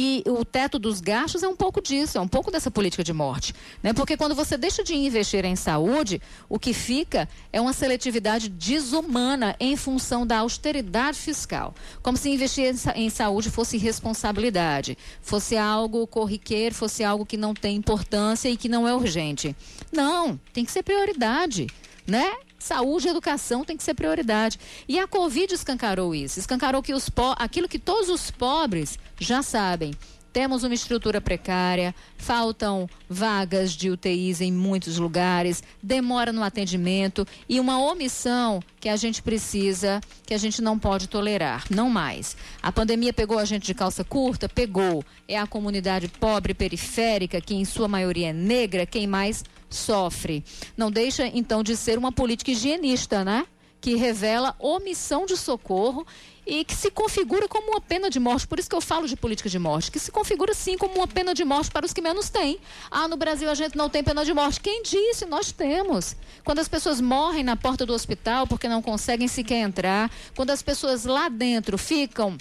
e 0.00 0.22
o 0.28 0.44
teto 0.44 0.78
dos 0.78 1.00
gastos 1.00 1.42
é 1.42 1.48
um 1.48 1.56
pouco 1.56 1.82
disso, 1.82 2.18
é 2.18 2.20
um 2.20 2.28
pouco 2.28 2.52
dessa 2.52 2.70
política 2.70 3.02
de 3.02 3.12
morte. 3.12 3.52
Né? 3.82 3.92
Porque 3.92 4.16
quando 4.16 4.32
você 4.32 4.56
deixa 4.56 4.84
de 4.84 4.94
investir 4.94 5.44
em 5.44 5.56
saúde, 5.56 6.22
o 6.48 6.56
que 6.56 6.72
fica 6.72 7.28
é 7.52 7.60
uma 7.60 7.72
seletividade 7.72 8.48
desumana 8.48 9.56
em 9.58 9.76
função 9.76 10.24
da 10.24 10.38
austeridade 10.38 11.18
fiscal. 11.18 11.74
Como 12.00 12.16
se 12.16 12.30
investir 12.30 12.72
em 12.94 13.10
saúde 13.10 13.50
fosse 13.50 13.76
responsabilidade, 13.76 14.96
fosse 15.20 15.56
algo 15.56 16.06
corriqueiro, 16.06 16.76
fosse 16.76 17.02
algo 17.02 17.26
que 17.26 17.36
não 17.36 17.52
tem 17.52 17.74
importância 17.74 18.48
e 18.48 18.56
que 18.56 18.68
não 18.68 18.86
é 18.86 18.94
urgente. 18.94 19.56
Não, 19.90 20.38
tem 20.52 20.64
que 20.64 20.70
ser 20.70 20.84
prioridade. 20.84 21.66
Né? 22.08 22.32
Saúde 22.58 23.06
e 23.06 23.10
educação 23.10 23.64
tem 23.64 23.76
que 23.76 23.82
ser 23.82 23.94
prioridade. 23.94 24.58
E 24.88 24.98
a 24.98 25.06
Covid 25.06 25.52
escancarou 25.54 26.14
isso. 26.14 26.38
Escancarou 26.38 26.82
que 26.82 26.94
os 26.94 27.08
aquilo 27.36 27.68
que 27.68 27.78
todos 27.78 28.08
os 28.08 28.30
pobres 28.30 28.98
já 29.20 29.42
sabem. 29.42 29.92
Temos 30.32 30.62
uma 30.62 30.74
estrutura 30.74 31.20
precária, 31.20 31.94
faltam 32.16 32.88
vagas 33.08 33.72
de 33.72 33.90
UTIs 33.90 34.40
em 34.40 34.52
muitos 34.52 34.98
lugares, 34.98 35.62
demora 35.82 36.32
no 36.32 36.42
atendimento 36.42 37.26
e 37.48 37.58
uma 37.58 37.82
omissão 37.82 38.62
que 38.78 38.88
a 38.88 38.96
gente 38.96 39.22
precisa, 39.22 40.00
que 40.26 40.34
a 40.34 40.38
gente 40.38 40.60
não 40.60 40.78
pode 40.78 41.08
tolerar, 41.08 41.64
não 41.70 41.88
mais. 41.88 42.36
A 42.62 42.70
pandemia 42.70 43.12
pegou 43.12 43.38
a 43.38 43.44
gente 43.44 43.66
de 43.66 43.74
calça 43.74 44.04
curta? 44.04 44.48
Pegou. 44.48 45.02
É 45.26 45.38
a 45.38 45.46
comunidade 45.46 46.08
pobre 46.08 46.52
periférica, 46.52 47.40
que 47.40 47.54
em 47.54 47.64
sua 47.64 47.88
maioria 47.88 48.28
é 48.28 48.32
negra, 48.32 48.86
quem 48.86 49.06
mais 49.06 49.42
sofre. 49.68 50.44
Não 50.76 50.90
deixa, 50.90 51.26
então, 51.26 51.62
de 51.62 51.76
ser 51.76 51.98
uma 51.98 52.12
política 52.12 52.50
higienista, 52.50 53.24
né? 53.24 53.46
Que 53.80 53.94
revela 53.94 54.56
omissão 54.58 55.24
de 55.24 55.36
socorro 55.36 56.06
e 56.48 56.64
que 56.64 56.74
se 56.74 56.90
configura 56.90 57.46
como 57.46 57.72
uma 57.72 57.80
pena 57.80 58.08
de 58.08 58.18
morte. 58.18 58.46
Por 58.46 58.58
isso 58.58 58.68
que 58.68 58.74
eu 58.74 58.80
falo 58.80 59.06
de 59.06 59.14
política 59.14 59.48
de 59.48 59.58
morte, 59.58 59.90
que 59.90 59.98
se 59.98 60.10
configura 60.10 60.54
sim 60.54 60.78
como 60.78 60.94
uma 60.94 61.06
pena 61.06 61.34
de 61.34 61.44
morte 61.44 61.70
para 61.70 61.84
os 61.84 61.92
que 61.92 62.00
menos 62.00 62.30
têm. 62.30 62.58
Ah, 62.90 63.06
no 63.06 63.16
Brasil 63.16 63.50
a 63.50 63.54
gente 63.54 63.76
não 63.76 63.90
tem 63.90 64.02
pena 64.02 64.24
de 64.24 64.32
morte. 64.32 64.60
Quem 64.60 64.82
disse? 64.82 65.26
Nós 65.26 65.52
temos. 65.52 66.16
Quando 66.44 66.58
as 66.58 66.68
pessoas 66.68 67.00
morrem 67.00 67.44
na 67.44 67.54
porta 67.54 67.84
do 67.84 67.92
hospital 67.92 68.46
porque 68.46 68.68
não 68.68 68.80
conseguem 68.80 69.28
sequer 69.28 69.60
entrar, 69.60 70.10
quando 70.34 70.50
as 70.50 70.62
pessoas 70.62 71.04
lá 71.04 71.28
dentro 71.28 71.76
ficam 71.76 72.36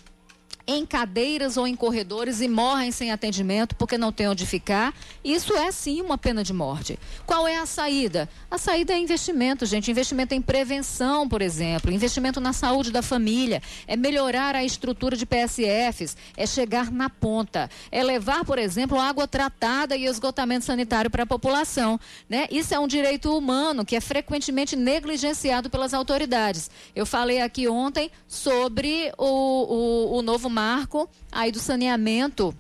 em 0.68 0.86
cadeiras 0.86 1.55
ou 1.55 1.65
em 1.65 1.76
corredores 1.76 2.41
e 2.41 2.47
morrem 2.49 2.91
sem 2.91 3.09
atendimento 3.09 3.74
porque 3.76 3.97
não 3.97 4.11
tem 4.11 4.28
onde 4.28 4.45
ficar. 4.45 4.93
Isso 5.24 5.55
é 5.55 5.72
sim 5.72 6.01
uma 6.01 6.18
pena 6.18 6.43
de 6.43 6.51
morte. 6.51 6.99
Qual 7.26 7.47
é 7.47 7.57
a 7.57 7.65
saída? 7.65 8.30
A 8.51 8.57
saída 8.57 8.93
é 8.93 8.99
investimento, 8.99 9.65
gente. 9.65 9.89
Investimento 9.89 10.34
em 10.34 10.41
prevenção, 10.41 11.28
por 11.28 11.41
exemplo, 11.41 11.91
investimento 11.91 12.41
na 12.41 12.51
saúde 12.51 12.91
da 12.91 13.01
família, 13.01 13.61
é 13.88 13.95
melhorar 13.95 14.55
a 14.55 14.63
estrutura 14.63 15.15
de 15.15 15.26
PSFs, 15.26 16.18
é 16.36 16.45
chegar 16.45 16.91
na 16.91 17.09
ponta, 17.09 17.70
é 17.89 18.03
levar, 18.03 18.43
por 18.43 18.59
exemplo, 18.59 18.99
água 18.99 19.28
tratada 19.28 19.95
e 19.95 20.05
esgotamento 20.05 20.65
sanitário 20.65 21.09
para 21.09 21.24
a 21.24 21.28
população. 21.28 21.99
Né? 22.30 22.47
Isso 22.51 22.74
é 22.74 22.80
um 22.80 22.88
direito 22.88 23.36
humano 23.36 23.86
que 23.86 23.95
é 23.95 24.01
frequentemente 24.01 24.76
negligenciado 24.76 25.70
pelas 25.70 25.93
autoridades. 25.93 26.70
Eu 26.93 27.05
falei 27.05 27.41
aqui 27.41 27.68
ontem 27.70 28.11
sobre 28.28 29.13
o, 29.18 29.26
o, 29.26 30.18
o 30.18 30.22
novo 30.22 30.49
marco 30.58 31.08
aí 31.32 31.51
do 31.51 31.60
saneamento 31.60 32.51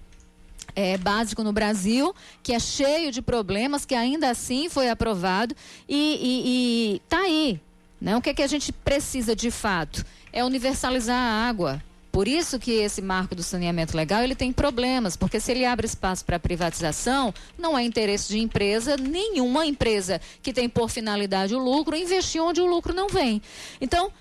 é, 0.75 0.99
básico 0.99 1.43
no 1.43 1.51
Brasil, 1.51 2.13
que 2.43 2.53
é 2.53 2.59
cheio 2.59 3.11
de 3.11 3.23
problemas, 3.23 3.85
que 3.85 3.95
ainda 3.95 4.29
assim 4.29 4.69
foi 4.69 4.87
aprovado 4.87 5.55
e 5.89 7.01
está 7.03 7.21
aí. 7.21 7.59
Né? 7.99 8.15
O 8.15 8.21
que, 8.21 8.29
é 8.29 8.33
que 8.35 8.43
a 8.43 8.47
gente 8.47 8.71
precisa 8.71 9.35
de 9.35 9.49
fato? 9.49 10.05
É 10.31 10.45
universalizar 10.45 11.17
a 11.17 11.49
água. 11.49 11.81
Por 12.11 12.27
isso 12.27 12.59
que 12.59 12.71
esse 12.71 13.01
marco 13.01 13.33
do 13.33 13.41
saneamento 13.41 13.97
legal 13.97 14.23
ele 14.23 14.35
tem 14.35 14.53
problemas, 14.53 15.17
porque 15.17 15.39
se 15.39 15.51
ele 15.51 15.65
abre 15.65 15.87
espaço 15.87 16.23
para 16.23 16.37
privatização, 16.37 17.33
não 17.57 17.75
é 17.75 17.83
interesse 17.83 18.29
de 18.29 18.37
empresa, 18.37 18.95
nenhuma 18.95 19.65
empresa 19.65 20.21
que 20.43 20.53
tem 20.53 20.69
por 20.69 20.89
finalidade 20.89 21.55
o 21.55 21.59
lucro, 21.59 21.95
investir 21.95 22.41
onde 22.43 22.61
o 22.61 22.67
lucro 22.67 22.93
não 22.93 23.07
vem. 23.07 23.41
Então, 23.81 24.11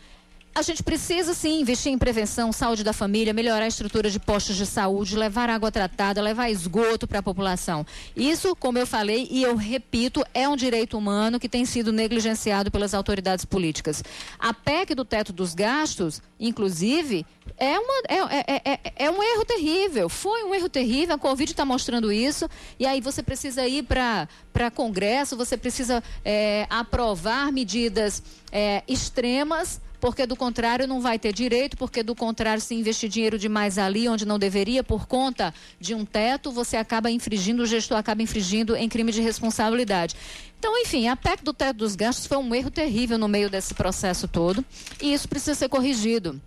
a 0.56 0.62
gente 0.62 0.82
precisa 0.82 1.34
sim 1.34 1.60
investir 1.60 1.92
em 1.92 1.98
prevenção, 1.98 2.50
saúde 2.50 2.82
da 2.82 2.94
família, 2.94 3.34
melhorar 3.34 3.66
a 3.66 3.68
estrutura 3.68 4.08
de 4.08 4.18
postos 4.18 4.56
de 4.56 4.64
saúde, 4.64 5.14
levar 5.14 5.50
água 5.50 5.70
tratada, 5.70 6.22
levar 6.22 6.48
esgoto 6.48 7.06
para 7.06 7.18
a 7.18 7.22
população. 7.22 7.84
Isso, 8.16 8.56
como 8.56 8.78
eu 8.78 8.86
falei 8.86 9.28
e 9.30 9.42
eu 9.42 9.54
repito, 9.54 10.24
é 10.32 10.48
um 10.48 10.56
direito 10.56 10.96
humano 10.96 11.38
que 11.38 11.46
tem 11.46 11.66
sido 11.66 11.92
negligenciado 11.92 12.70
pelas 12.70 12.94
autoridades 12.94 13.44
políticas. 13.44 14.02
A 14.38 14.54
PEC 14.54 14.94
do 14.94 15.04
teto 15.04 15.30
dos 15.30 15.52
gastos, 15.52 16.22
inclusive, 16.40 17.26
é, 17.58 17.78
uma, 17.78 17.94
é, 18.08 18.54
é, 18.54 18.62
é, 18.64 18.92
é 18.96 19.10
um 19.10 19.22
erro 19.22 19.44
terrível. 19.44 20.08
Foi 20.08 20.42
um 20.42 20.54
erro 20.54 20.70
terrível, 20.70 21.16
a 21.16 21.18
Covid 21.18 21.52
está 21.52 21.66
mostrando 21.66 22.10
isso. 22.10 22.48
E 22.80 22.86
aí 22.86 23.02
você 23.02 23.22
precisa 23.22 23.68
ir 23.68 23.82
para 23.82 24.26
Congresso, 24.74 25.36
você 25.36 25.54
precisa 25.58 26.02
é, 26.24 26.66
aprovar 26.70 27.52
medidas 27.52 28.22
é, 28.50 28.82
extremas 28.88 29.84
porque 30.06 30.24
do 30.24 30.36
contrário 30.36 30.86
não 30.86 31.00
vai 31.00 31.18
ter 31.18 31.32
direito, 31.32 31.76
porque 31.76 32.00
do 32.00 32.14
contrário, 32.14 32.62
se 32.62 32.72
investir 32.76 33.08
dinheiro 33.08 33.36
demais 33.36 33.76
ali 33.76 34.08
onde 34.08 34.24
não 34.24 34.38
deveria, 34.38 34.84
por 34.84 35.04
conta 35.04 35.52
de 35.80 35.96
um 35.96 36.04
teto, 36.04 36.52
você 36.52 36.76
acaba 36.76 37.10
infringindo, 37.10 37.64
o 37.64 37.66
gestor 37.66 37.98
acaba 37.98 38.22
infringindo 38.22 38.76
em 38.76 38.88
crime 38.88 39.10
de 39.10 39.20
responsabilidade. 39.20 40.14
Então, 40.60 40.80
enfim, 40.80 41.08
a 41.08 41.16
PEC 41.16 41.42
do 41.42 41.52
teto 41.52 41.78
dos 41.78 41.96
gastos 41.96 42.24
foi 42.24 42.36
um 42.36 42.54
erro 42.54 42.70
terrível 42.70 43.18
no 43.18 43.26
meio 43.26 43.50
desse 43.50 43.74
processo 43.74 44.28
todo 44.28 44.64
e 45.02 45.12
isso 45.12 45.28
precisa 45.28 45.56
ser 45.56 45.68
corrigido. 45.68 46.40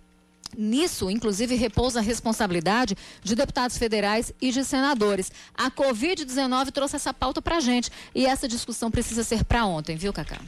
Nisso, 0.56 1.10
inclusive, 1.10 1.54
repousa 1.54 1.98
a 1.98 2.02
responsabilidade 2.02 2.96
de 3.22 3.34
deputados 3.34 3.76
federais 3.76 4.32
e 4.40 4.50
de 4.50 4.64
senadores. 4.64 5.30
A 5.54 5.70
Covid-19 5.70 6.70
trouxe 6.70 6.96
essa 6.96 7.12
pauta 7.12 7.42
para 7.42 7.58
a 7.58 7.60
gente 7.60 7.90
e 8.14 8.24
essa 8.24 8.48
discussão 8.48 8.90
precisa 8.90 9.22
ser 9.22 9.44
para 9.44 9.66
ontem, 9.66 9.96
viu, 9.96 10.14
Cacá? 10.14 10.40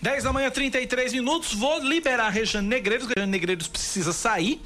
10 0.00 0.24
da 0.24 0.32
manhã, 0.32 0.50
33 0.50 1.12
minutos. 1.12 1.54
Vou 1.54 1.80
liberar 1.80 2.28
Rejane 2.28 2.68
Negreiros. 2.68 3.08
Rejane 3.08 3.30
Negreiros 3.30 3.66
precisa 3.66 4.12
sair, 4.12 4.60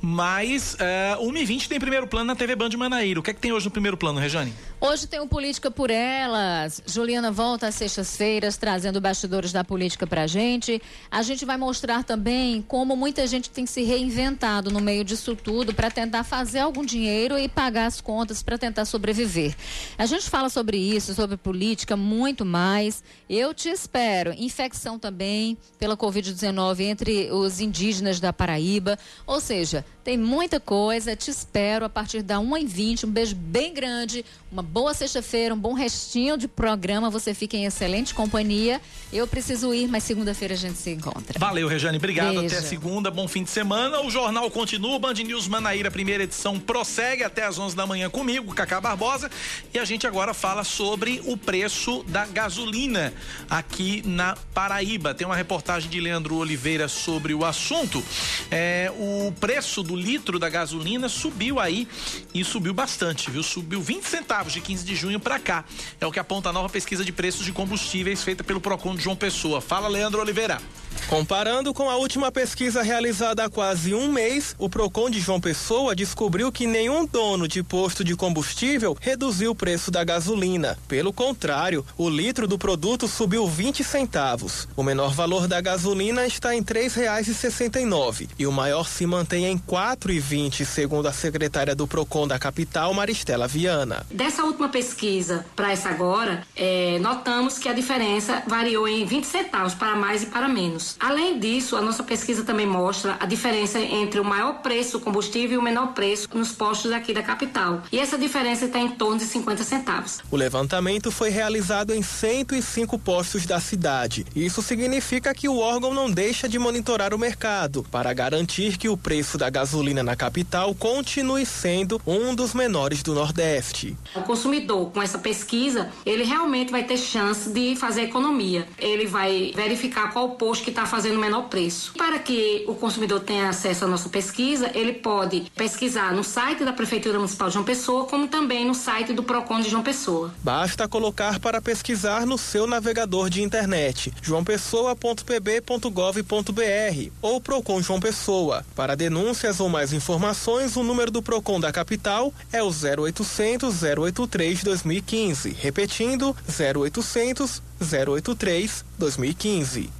mas 0.00 0.74
uh, 0.74 1.24
1h20 1.24 1.68
tem 1.68 1.80
primeiro 1.80 2.06
plano 2.06 2.26
na 2.26 2.36
TV 2.36 2.54
Band 2.54 2.68
de 2.68 2.76
Manaíra. 2.76 3.18
O 3.20 3.22
que 3.22 3.30
é 3.30 3.34
que 3.34 3.40
tem 3.40 3.52
hoje 3.52 3.64
no 3.64 3.70
primeiro 3.70 3.96
plano, 3.96 4.20
Rejane? 4.20 4.52
Hoje 4.86 5.06
tem 5.06 5.18
o 5.18 5.26
Política 5.26 5.70
por 5.70 5.90
Elas. 5.90 6.82
Juliana 6.84 7.32
volta 7.32 7.68
às 7.68 7.74
sextas-feiras 7.74 8.58
trazendo 8.58 9.00
bastidores 9.00 9.50
da 9.50 9.64
política 9.64 10.06
pra 10.06 10.26
gente. 10.26 10.78
A 11.10 11.22
gente 11.22 11.46
vai 11.46 11.56
mostrar 11.56 12.04
também 12.04 12.60
como 12.60 12.94
muita 12.94 13.26
gente 13.26 13.48
tem 13.48 13.64
se 13.64 13.82
reinventado 13.82 14.70
no 14.70 14.82
meio 14.82 15.02
disso 15.02 15.34
tudo 15.34 15.72
para 15.72 15.90
tentar 15.90 16.22
fazer 16.22 16.58
algum 16.58 16.84
dinheiro 16.84 17.38
e 17.38 17.48
pagar 17.48 17.86
as 17.86 17.98
contas 17.98 18.42
para 18.42 18.58
tentar 18.58 18.84
sobreviver. 18.84 19.56
A 19.96 20.04
gente 20.04 20.28
fala 20.28 20.50
sobre 20.50 20.76
isso, 20.76 21.14
sobre 21.14 21.38
política, 21.38 21.96
muito 21.96 22.44
mais. 22.44 23.02
Eu 23.26 23.54
te 23.54 23.70
espero. 23.70 24.34
Infecção 24.36 24.98
também 24.98 25.56
pela 25.78 25.96
Covid-19 25.96 26.80
entre 26.80 27.32
os 27.32 27.58
indígenas 27.58 28.20
da 28.20 28.34
Paraíba. 28.34 28.98
Ou 29.26 29.40
seja, 29.40 29.82
tem 30.04 30.18
muita 30.18 30.60
coisa. 30.60 31.16
Te 31.16 31.30
espero 31.30 31.86
a 31.86 31.88
partir 31.88 32.20
da 32.20 32.36
1h20. 32.36 33.04
Um 33.04 33.10
beijo 33.10 33.34
bem 33.34 33.72
grande. 33.72 34.22
Uma 34.52 34.62
boa 34.74 34.92
sexta-feira, 34.92 35.54
um 35.54 35.56
bom 35.56 35.72
restinho 35.72 36.36
de 36.36 36.48
programa. 36.48 37.08
Você 37.08 37.32
fica 37.32 37.56
em 37.56 37.64
excelente 37.64 38.12
companhia. 38.12 38.80
Eu 39.12 39.24
preciso 39.24 39.72
ir, 39.72 39.86
mas 39.86 40.02
segunda-feira 40.02 40.54
a 40.54 40.56
gente 40.56 40.76
se 40.76 40.90
encontra. 40.90 41.38
Valeu, 41.38 41.68
Rejane. 41.68 41.96
Obrigado. 41.96 42.40
Beijo. 42.40 42.56
Até 42.56 42.60
segunda. 42.60 43.08
Bom 43.08 43.28
fim 43.28 43.44
de 43.44 43.50
semana. 43.50 44.00
O 44.00 44.10
jornal 44.10 44.50
continua. 44.50 44.98
Band 44.98 45.14
News 45.14 45.46
Manaíra, 45.46 45.92
primeira 45.92 46.24
edição, 46.24 46.58
prossegue 46.58 47.22
até 47.22 47.44
às 47.44 47.56
11 47.56 47.76
da 47.76 47.86
manhã 47.86 48.10
comigo, 48.10 48.52
Cacá 48.52 48.80
Barbosa. 48.80 49.30
E 49.72 49.78
a 49.78 49.84
gente 49.84 50.08
agora 50.08 50.34
fala 50.34 50.64
sobre 50.64 51.22
o 51.24 51.36
preço 51.36 52.02
da 52.08 52.26
gasolina 52.26 53.14
aqui 53.48 54.02
na 54.04 54.36
Paraíba. 54.52 55.14
Tem 55.14 55.24
uma 55.24 55.36
reportagem 55.36 55.88
de 55.88 56.00
Leandro 56.00 56.34
Oliveira 56.34 56.88
sobre 56.88 57.32
o 57.32 57.44
assunto. 57.44 58.02
É, 58.50 58.92
o 58.98 59.32
preço 59.38 59.84
do 59.84 59.94
litro 59.94 60.36
da 60.36 60.48
gasolina 60.48 61.08
subiu 61.08 61.60
aí 61.60 61.86
e 62.34 62.42
subiu 62.44 62.74
bastante, 62.74 63.30
viu? 63.30 63.44
Subiu 63.44 63.80
20 63.80 64.02
centavos 64.02 64.52
de 64.54 64.60
15 64.60 64.84
de 64.84 64.96
junho 64.96 65.20
para 65.20 65.38
cá. 65.38 65.64
É 66.00 66.06
o 66.06 66.12
que 66.12 66.18
aponta 66.18 66.48
a 66.48 66.52
nova 66.52 66.68
pesquisa 66.68 67.04
de 67.04 67.12
preços 67.12 67.44
de 67.44 67.52
combustíveis 67.52 68.22
feita 68.22 68.42
pelo 68.42 68.60
Procon 68.60 68.94
de 68.94 69.02
João 69.02 69.16
Pessoa. 69.16 69.60
Fala, 69.60 69.88
Leandro 69.88 70.20
Oliveira. 70.20 70.60
Comparando 71.08 71.74
com 71.74 71.88
a 71.88 71.96
última 71.96 72.32
pesquisa 72.32 72.82
realizada 72.82 73.44
há 73.44 73.50
quase 73.50 73.94
um 73.94 74.10
mês, 74.10 74.54
o 74.58 74.68
Procon 74.68 75.10
de 75.10 75.20
João 75.20 75.40
Pessoa 75.40 75.94
descobriu 75.94 76.50
que 76.50 76.66
nenhum 76.66 77.06
dono 77.06 77.46
de 77.46 77.62
posto 77.62 78.02
de 78.02 78.16
combustível 78.16 78.96
reduziu 79.00 79.52
o 79.52 79.54
preço 79.54 79.90
da 79.90 80.02
gasolina. 80.02 80.78
Pelo 80.88 81.12
contrário, 81.12 81.84
o 81.96 82.08
litro 82.08 82.48
do 82.48 82.58
produto 82.58 83.06
subiu 83.06 83.46
20 83.46 83.84
centavos. 83.84 84.66
O 84.74 84.82
menor 84.82 85.12
valor 85.12 85.46
da 85.46 85.60
gasolina 85.60 86.26
está 86.26 86.54
em 86.54 86.60
R$ 86.60 86.64
3,69 86.64 88.28
e 88.38 88.46
o 88.46 88.52
maior 88.52 88.88
se 88.88 89.06
mantém 89.06 89.44
em 89.44 89.56
R$ 89.56 89.62
4,20, 89.68 90.64
segundo 90.64 91.06
a 91.06 91.12
secretária 91.12 91.74
do 91.74 91.86
Procon 91.86 92.26
da 92.26 92.38
capital, 92.38 92.92
Maristela 92.94 93.46
Viana. 93.46 94.04
Dessa 94.10 94.42
última 94.42 94.68
pesquisa 94.68 95.44
para 95.54 95.70
essa 95.70 95.90
agora, 95.90 96.42
é, 96.56 96.98
notamos 96.98 97.58
que 97.58 97.68
a 97.68 97.72
diferença 97.72 98.42
variou 98.46 98.88
em 98.88 99.04
20 99.04 99.24
centavos 99.24 99.74
para 99.74 99.94
mais 99.94 100.22
e 100.22 100.26
para 100.26 100.48
menos. 100.48 100.83
Além 100.98 101.38
disso, 101.38 101.76
a 101.76 101.80
nossa 101.80 102.02
pesquisa 102.02 102.44
também 102.44 102.66
mostra 102.66 103.16
a 103.20 103.26
diferença 103.26 103.78
entre 103.78 104.20
o 104.20 104.24
maior 104.24 104.62
preço 104.62 104.98
do 104.98 105.00
combustível 105.00 105.56
e 105.56 105.58
o 105.58 105.62
menor 105.62 105.88
preço 105.94 106.28
nos 106.34 106.52
postos 106.52 106.92
aqui 106.92 107.12
da 107.12 107.22
capital. 107.22 107.82
E 107.90 107.98
essa 107.98 108.18
diferença 108.18 108.66
está 108.66 108.78
em 108.78 108.90
torno 108.90 109.18
de 109.18 109.24
50 109.24 109.64
centavos. 109.64 110.20
O 110.30 110.36
levantamento 110.36 111.10
foi 111.10 111.30
realizado 111.30 111.92
em 111.92 112.02
105 112.02 112.98
postos 112.98 113.46
da 113.46 113.60
cidade. 113.60 114.26
Isso 114.34 114.62
significa 114.62 115.34
que 115.34 115.48
o 115.48 115.58
órgão 115.58 115.92
não 115.94 116.10
deixa 116.10 116.48
de 116.48 116.58
monitorar 116.58 117.14
o 117.14 117.18
mercado 117.18 117.84
para 117.90 118.12
garantir 118.12 118.76
que 118.76 118.88
o 118.88 118.96
preço 118.96 119.38
da 119.38 119.50
gasolina 119.50 120.02
na 120.02 120.16
capital 120.16 120.74
continue 120.74 121.46
sendo 121.46 122.00
um 122.06 122.34
dos 122.34 122.54
menores 122.54 123.02
do 123.02 123.14
Nordeste. 123.14 123.96
O 124.14 124.22
consumidor, 124.22 124.90
com 124.90 125.02
essa 125.02 125.18
pesquisa, 125.18 125.90
ele 126.04 126.24
realmente 126.24 126.70
vai 126.70 126.84
ter 126.84 126.96
chance 126.96 127.50
de 127.50 127.76
fazer 127.76 128.02
economia. 128.02 128.66
Ele 128.78 129.06
vai 129.06 129.52
verificar 129.54 130.12
qual 130.12 130.30
posto 130.30 130.64
que 130.64 130.70
está 130.74 130.84
fazendo 130.84 131.16
o 131.16 131.20
menor 131.20 131.42
preço. 131.42 131.92
Para 131.96 132.18
que 132.18 132.64
o 132.66 132.74
consumidor 132.74 133.20
tenha 133.20 133.48
acesso 133.48 133.84
à 133.84 133.88
nossa 133.88 134.08
pesquisa, 134.08 134.68
ele 134.74 134.94
pode 134.94 135.52
pesquisar 135.54 136.12
no 136.12 136.24
site 136.24 136.64
da 136.64 136.72
Prefeitura 136.72 137.18
Municipal 137.18 137.46
de 137.48 137.54
João 137.54 137.64
Pessoa, 137.64 138.06
como 138.06 138.26
também 138.26 138.66
no 138.66 138.74
site 138.74 139.12
do 139.12 139.22
Procon 139.22 139.60
de 139.60 139.70
João 139.70 139.84
Pessoa. 139.84 140.34
Basta 140.42 140.88
colocar 140.88 141.38
para 141.38 141.62
pesquisar 141.62 142.26
no 142.26 142.36
seu 142.36 142.66
navegador 142.66 143.30
de 143.30 143.40
internet 143.42 144.12
joaopessoa.pb.gov.br 144.20 147.10
ou 147.22 147.40
Procon 147.40 147.80
João 147.80 148.00
Pessoa. 148.00 148.66
Para 148.74 148.96
denúncias 148.96 149.60
ou 149.60 149.68
mais 149.68 149.92
informações, 149.92 150.74
o 150.76 150.82
número 150.82 151.12
do 151.12 151.22
Procon 151.22 151.60
da 151.60 151.70
capital 151.70 152.34
é 152.52 152.60
o 152.62 152.68
0800 152.68 153.82
083 153.82 154.64
2015. 154.64 155.56
Repetindo, 155.60 156.34
0800 156.48 157.62
083 157.80 158.84
2015. 158.98 159.90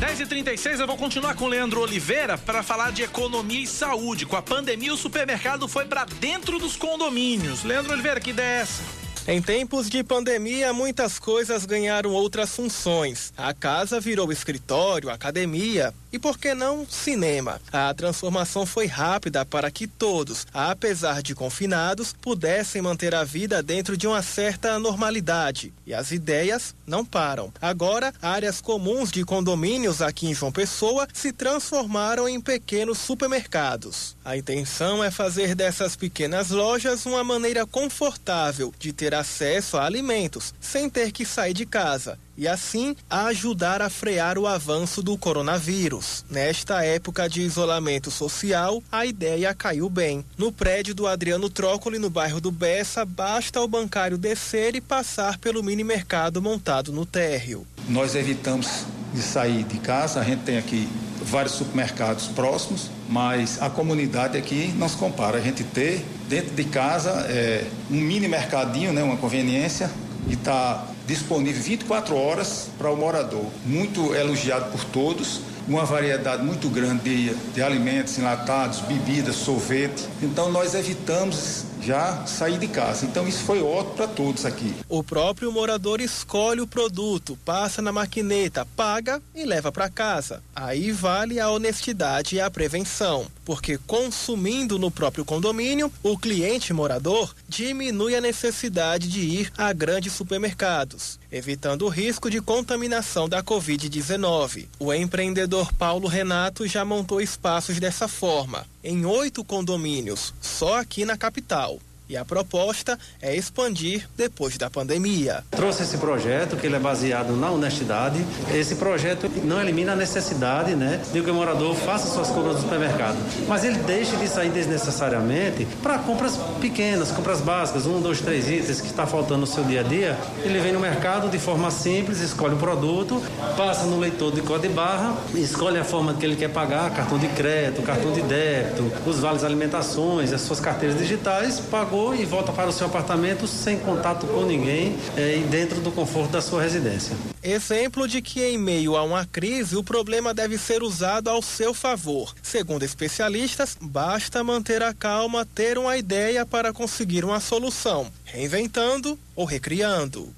10 0.00 0.20
e 0.20 0.26
36 0.26 0.80
eu 0.80 0.86
vou 0.86 0.96
continuar 0.96 1.34
com 1.34 1.46
o 1.46 1.48
Leandro 1.48 1.80
Oliveira 1.80 2.36
para 2.36 2.62
falar 2.62 2.92
de 2.92 3.02
economia 3.02 3.62
e 3.62 3.66
saúde. 3.66 4.26
Com 4.26 4.36
a 4.36 4.42
pandemia, 4.42 4.92
o 4.92 4.96
supermercado 4.96 5.66
foi 5.66 5.86
para 5.86 6.04
dentro 6.04 6.58
dos 6.58 6.76
condomínios. 6.76 7.64
Leandro 7.64 7.92
Oliveira, 7.92 8.20
que 8.20 8.30
ideia 8.30 8.58
é 8.58 8.60
essa? 8.62 8.82
Em 9.28 9.42
tempos 9.42 9.90
de 9.90 10.04
pandemia, 10.04 10.72
muitas 10.72 11.18
coisas 11.18 11.66
ganharam 11.66 12.12
outras 12.12 12.54
funções. 12.54 13.32
A 13.36 13.52
casa 13.52 13.98
virou 13.98 14.30
escritório, 14.30 15.10
academia 15.10 15.92
e 16.12 16.18
por 16.18 16.38
que 16.38 16.54
não 16.54 16.86
cinema? 16.88 17.60
A 17.72 17.92
transformação 17.92 18.64
foi 18.64 18.86
rápida 18.86 19.44
para 19.44 19.70
que 19.70 19.86
todos, 19.86 20.46
apesar 20.52 21.22
de 21.22 21.34
confinados, 21.34 22.12
pudessem 22.12 22.80
manter 22.80 23.14
a 23.14 23.24
vida 23.24 23.62
dentro 23.62 23.96
de 23.96 24.06
uma 24.06 24.22
certa 24.22 24.78
normalidade. 24.78 25.72
E 25.86 25.92
as 25.92 26.12
ideias 26.12 26.74
não 26.86 27.04
param. 27.04 27.52
Agora, 27.60 28.12
áreas 28.22 28.60
comuns 28.60 29.10
de 29.10 29.24
condomínios 29.24 30.00
aqui 30.00 30.28
em 30.28 30.34
João 30.34 30.52
Pessoa 30.52 31.06
se 31.12 31.32
transformaram 31.32 32.28
em 32.28 32.40
pequenos 32.40 32.98
supermercados. 32.98 34.16
A 34.24 34.36
intenção 34.36 35.02
é 35.02 35.10
fazer 35.10 35.54
dessas 35.54 35.96
pequenas 35.96 36.50
lojas 36.50 37.04
uma 37.06 37.24
maneira 37.24 37.66
confortável 37.66 38.72
de 38.78 38.92
ter 38.92 39.14
acesso 39.14 39.76
a 39.76 39.84
alimentos 39.84 40.54
sem 40.60 40.88
ter 40.88 41.12
que 41.12 41.24
sair 41.24 41.54
de 41.54 41.66
casa 41.66 42.18
e 42.36 42.46
assim 42.46 42.94
ajudar 43.08 43.80
a 43.80 43.90
frear 43.90 44.38
o 44.38 44.46
avanço 44.46 45.02
do 45.02 45.16
coronavírus. 45.16 46.24
Nesta 46.30 46.84
época 46.84 47.28
de 47.28 47.42
isolamento 47.42 48.10
social, 48.10 48.82
a 48.90 49.06
ideia 49.06 49.54
caiu 49.54 49.88
bem. 49.88 50.24
No 50.36 50.52
prédio 50.52 50.94
do 50.94 51.06
Adriano 51.06 51.48
Trócoli, 51.48 51.98
no 51.98 52.10
bairro 52.10 52.40
do 52.40 52.50
Bessa, 52.50 53.04
basta 53.04 53.60
o 53.60 53.68
bancário 53.68 54.18
descer 54.18 54.74
e 54.74 54.80
passar 54.80 55.38
pelo 55.38 55.62
mini 55.62 55.84
mercado 55.84 56.42
montado 56.42 56.92
no 56.92 57.06
térreo. 57.06 57.66
Nós 57.88 58.14
evitamos 58.14 58.84
de 59.14 59.22
sair 59.22 59.64
de 59.64 59.78
casa, 59.78 60.20
a 60.20 60.24
gente 60.24 60.42
tem 60.42 60.58
aqui 60.58 60.88
vários 61.22 61.54
supermercados 61.54 62.26
próximos, 62.28 62.90
mas 63.08 63.60
a 63.60 63.68
comunidade 63.68 64.36
aqui 64.36 64.72
não 64.76 64.88
se 64.88 64.96
compara. 64.96 65.38
A 65.38 65.40
gente 65.40 65.64
ter 65.64 66.04
dentro 66.28 66.54
de 66.54 66.64
casa 66.64 67.10
é, 67.28 67.64
um 67.90 67.96
mini 68.00 68.28
mercadinho, 68.28 68.92
né, 68.92 69.02
uma 69.02 69.16
conveniência, 69.16 69.90
e 70.28 70.34
está 70.34 70.86
disponível 71.06 71.62
24 71.62 72.16
horas 72.16 72.68
para 72.76 72.90
o 72.90 72.96
morador. 72.96 73.46
Muito 73.64 74.14
elogiado 74.14 74.70
por 74.70 74.84
todos, 74.84 75.40
uma 75.68 75.84
variedade 75.84 76.44
muito 76.44 76.68
grande 76.68 77.02
de, 77.02 77.34
de 77.34 77.62
alimentos 77.62 78.18
enlatados, 78.18 78.80
bebidas, 78.80 79.36
sorvete. 79.36 80.04
Então 80.22 80.50
nós 80.50 80.74
evitamos 80.74 81.64
já 81.86 82.26
sair 82.26 82.58
de 82.58 82.66
casa. 82.66 83.06
Então 83.06 83.28
isso 83.28 83.44
foi 83.44 83.62
ótimo 83.62 83.94
para 83.94 84.08
todos 84.08 84.44
aqui. 84.44 84.74
O 84.88 85.04
próprio 85.04 85.52
morador 85.52 86.00
escolhe 86.00 86.60
o 86.60 86.66
produto, 86.66 87.38
passa 87.44 87.80
na 87.80 87.92
maquineta, 87.92 88.66
paga 88.76 89.22
e 89.34 89.44
leva 89.44 89.70
para 89.70 89.88
casa. 89.88 90.42
Aí 90.54 90.90
vale 90.90 91.38
a 91.38 91.48
honestidade 91.48 92.36
e 92.36 92.40
a 92.40 92.50
prevenção, 92.50 93.26
porque 93.44 93.78
consumindo 93.86 94.78
no 94.78 94.90
próprio 94.90 95.24
condomínio, 95.24 95.92
o 96.02 96.18
cliente 96.18 96.72
morador 96.72 97.34
diminui 97.48 98.16
a 98.16 98.20
necessidade 98.20 99.08
de 99.08 99.20
ir 99.20 99.52
a 99.56 99.72
grandes 99.72 100.12
supermercados, 100.12 100.95
evitando 101.30 101.82
o 101.82 101.88
risco 101.88 102.30
de 102.30 102.40
contaminação 102.40 103.28
da 103.28 103.42
Covid-19. 103.42 104.66
O 104.78 104.92
empreendedor 104.92 105.72
Paulo 105.72 106.08
Renato 106.08 106.66
já 106.66 106.84
montou 106.84 107.20
espaços 107.20 107.78
dessa 107.78 108.08
forma, 108.08 108.66
em 108.82 109.04
oito 109.04 109.44
condomínios, 109.44 110.32
só 110.40 110.78
aqui 110.78 111.04
na 111.04 111.16
capital. 111.16 111.80
E 112.08 112.16
a 112.16 112.24
proposta 112.24 112.98
é 113.20 113.34
expandir 113.34 114.08
depois 114.16 114.56
da 114.56 114.70
pandemia. 114.70 115.42
Trouxe 115.50 115.82
esse 115.82 115.98
projeto, 115.98 116.56
que 116.56 116.66
ele 116.66 116.76
é 116.76 116.78
baseado 116.78 117.36
na 117.36 117.50
honestidade. 117.50 118.24
Esse 118.54 118.76
projeto 118.76 119.30
não 119.44 119.60
elimina 119.60 119.92
a 119.92 119.96
necessidade 119.96 120.74
né, 120.76 121.00
de 121.12 121.20
que 121.20 121.30
o 121.30 121.34
morador 121.34 121.74
faça 121.74 122.08
suas 122.08 122.28
compras 122.28 122.56
no 122.56 122.62
supermercado. 122.62 123.16
Mas 123.48 123.64
ele 123.64 123.78
deixa 123.78 124.16
de 124.16 124.28
sair 124.28 124.50
desnecessariamente 124.50 125.66
para 125.82 125.98
compras 125.98 126.38
pequenas, 126.60 127.10
compras 127.10 127.40
básicas, 127.40 127.86
um, 127.86 128.00
dois, 128.00 128.20
três 128.20 128.48
itens 128.48 128.80
que 128.80 128.88
está 128.88 129.06
faltando 129.06 129.40
no 129.40 129.46
seu 129.46 129.64
dia 129.64 129.80
a 129.80 129.82
dia. 129.82 130.16
Ele 130.44 130.60
vem 130.60 130.72
no 130.72 130.80
mercado 130.80 131.28
de 131.28 131.38
forma 131.38 131.70
simples, 131.70 132.20
escolhe 132.20 132.54
o 132.54 132.58
produto, 132.58 133.20
passa 133.56 133.84
no 133.84 133.98
leitor 133.98 134.32
de 134.32 134.42
código 134.42 134.68
de 134.68 134.68
barra, 134.68 135.14
escolhe 135.34 135.78
a 135.78 135.84
forma 135.84 136.14
que 136.14 136.24
ele 136.24 136.36
quer 136.36 136.48
pagar, 136.48 136.90
cartão 136.90 137.18
de 137.18 137.28
crédito, 137.28 137.82
cartão 137.82 138.12
de 138.12 138.22
débito, 138.22 138.90
os 139.06 139.18
vales 139.18 139.44
alimentações, 139.44 140.32
as 140.32 140.40
suas 140.40 140.60
carteiras 140.60 140.96
digitais, 140.98 141.60
pagou 141.60 141.95
e 142.14 142.24
volta 142.24 142.52
para 142.52 142.68
o 142.68 142.72
seu 142.72 142.86
apartamento 142.86 143.46
sem 143.46 143.78
contato 143.78 144.26
com 144.26 144.44
ninguém 144.44 144.96
é, 145.16 145.38
e 145.38 145.40
dentro 145.42 145.80
do 145.80 145.90
conforto 145.90 146.32
da 146.32 146.42
sua 146.42 146.62
residência. 146.62 147.16
Exemplo 147.42 148.06
de 148.06 148.20
que, 148.20 148.42
em 148.42 148.58
meio 148.58 148.96
a 148.96 149.02
uma 149.02 149.24
crise, 149.24 149.76
o 149.76 149.84
problema 149.84 150.34
deve 150.34 150.58
ser 150.58 150.82
usado 150.82 151.30
ao 151.30 151.40
seu 151.40 151.72
favor. 151.72 152.34
Segundo 152.42 152.82
especialistas, 152.82 153.76
basta 153.80 154.42
manter 154.42 154.82
a 154.82 154.92
calma, 154.92 155.46
ter 155.46 155.78
uma 155.78 155.96
ideia 155.96 156.44
para 156.44 156.72
conseguir 156.72 157.24
uma 157.24 157.40
solução, 157.40 158.10
reinventando 158.24 159.18
ou 159.34 159.44
recriando. 159.44 160.34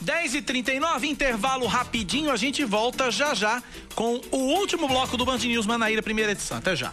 10 0.00 0.34
e 0.34 0.42
39 0.42 1.06
intervalo 1.06 1.66
rapidinho, 1.66 2.30
a 2.30 2.36
gente 2.36 2.64
volta 2.64 3.10
já 3.10 3.34
já 3.34 3.62
com 3.94 4.20
o 4.30 4.36
último 4.36 4.88
bloco 4.88 5.16
do 5.16 5.24
Band 5.24 5.38
News 5.38 5.66
Manaíra, 5.66 6.02
primeira 6.02 6.32
edição. 6.32 6.58
Até 6.58 6.74
já. 6.74 6.92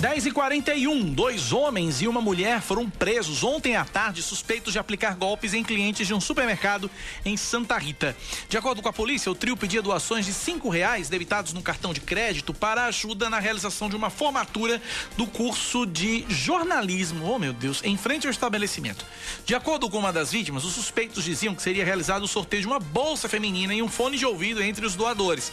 10 0.00 0.24
e 0.24 0.30
41 0.30 1.12
dois 1.12 1.52
homens 1.52 2.00
e 2.00 2.08
uma 2.08 2.22
mulher 2.22 2.62
foram 2.62 2.88
presos 2.88 3.44
ontem 3.44 3.76
à 3.76 3.84
tarde 3.84 4.22
suspeitos 4.22 4.72
de 4.72 4.78
aplicar 4.78 5.14
golpes 5.14 5.52
em 5.52 5.62
clientes 5.62 6.06
de 6.06 6.14
um 6.14 6.20
supermercado 6.20 6.90
em 7.22 7.36
Santa 7.36 7.76
Rita. 7.76 8.16
De 8.48 8.56
acordo 8.56 8.80
com 8.80 8.88
a 8.88 8.94
polícia, 8.94 9.30
o 9.30 9.34
trio 9.34 9.58
pedia 9.58 9.82
doações 9.82 10.24
de 10.24 10.32
cinco 10.32 10.70
reais 10.70 11.10
debitados 11.10 11.52
no 11.52 11.60
cartão 11.60 11.92
de 11.92 12.00
crédito 12.00 12.54
para 12.54 12.86
ajuda 12.86 13.28
na 13.28 13.38
realização 13.38 13.90
de 13.90 13.96
uma 13.96 14.08
formatura 14.08 14.80
do 15.18 15.26
curso 15.26 15.84
de 15.84 16.24
jornalismo, 16.30 17.30
oh 17.30 17.38
meu 17.38 17.52
Deus, 17.52 17.82
em 17.84 17.98
frente 17.98 18.26
ao 18.26 18.30
estabelecimento. 18.30 19.04
De 19.44 19.54
acordo 19.54 19.90
com 19.90 19.98
uma 19.98 20.14
das 20.14 20.32
vítimas, 20.32 20.64
os 20.64 20.72
suspeitos 20.72 21.24
diziam 21.24 21.54
que 21.54 21.60
seria 21.60 21.84
realizado 21.84 22.22
o 22.22 22.28
sorteio 22.28 22.62
de 22.62 22.66
uma 22.66 22.80
bolsa 22.80 23.28
feminina 23.28 23.74
e 23.74 23.82
um 23.82 23.88
fone 23.88 24.16
de 24.16 24.24
ouvido 24.24 24.62
entre 24.62 24.86
os 24.86 24.96
doadores. 24.96 25.52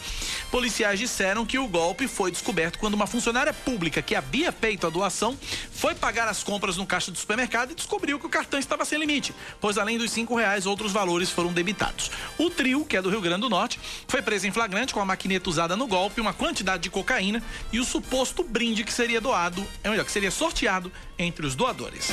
Policiais 0.50 0.98
disseram 0.98 1.44
que 1.44 1.58
o 1.58 1.68
golpe 1.68 2.08
foi 2.08 2.30
descoberto 2.30 2.78
quando 2.78 2.94
uma 2.94 3.06
funcionária 3.06 3.52
pública 3.52 4.00
que 4.00 4.14
havia 4.14 4.37
havia 4.38 4.52
feito 4.52 4.86
a 4.86 4.90
doação, 4.90 5.36
foi 5.72 5.94
pagar 5.94 6.28
as 6.28 6.44
compras 6.44 6.76
no 6.76 6.86
caixa 6.86 7.10
do 7.10 7.18
supermercado 7.18 7.72
e 7.72 7.74
descobriu 7.74 8.20
que 8.20 8.26
o 8.26 8.28
cartão 8.28 8.58
estava 8.60 8.84
sem 8.84 8.98
limite, 8.98 9.34
pois 9.60 9.76
além 9.76 9.98
dos 9.98 10.12
cinco 10.12 10.36
reais, 10.36 10.64
outros 10.64 10.92
valores 10.92 11.30
foram 11.30 11.52
debitados. 11.52 12.10
O 12.38 12.48
trio, 12.48 12.84
que 12.84 12.96
é 12.96 13.02
do 13.02 13.10
Rio 13.10 13.20
Grande 13.20 13.40
do 13.40 13.50
Norte, 13.50 13.80
foi 14.06 14.22
preso 14.22 14.46
em 14.46 14.52
flagrante 14.52 14.94
com 14.94 15.00
a 15.00 15.04
maquineta 15.04 15.50
usada 15.50 15.76
no 15.76 15.88
golpe, 15.88 16.20
uma 16.20 16.32
quantidade 16.32 16.84
de 16.84 16.90
cocaína 16.90 17.42
e 17.72 17.80
o 17.80 17.84
suposto 17.84 18.44
brinde 18.44 18.84
que 18.84 18.92
seria 18.92 19.20
doado, 19.20 19.66
é 19.82 19.90
melhor, 19.90 20.04
que 20.04 20.12
seria 20.12 20.30
sorteado 20.30 20.92
entre 21.18 21.44
os 21.44 21.56
doadores. 21.56 22.08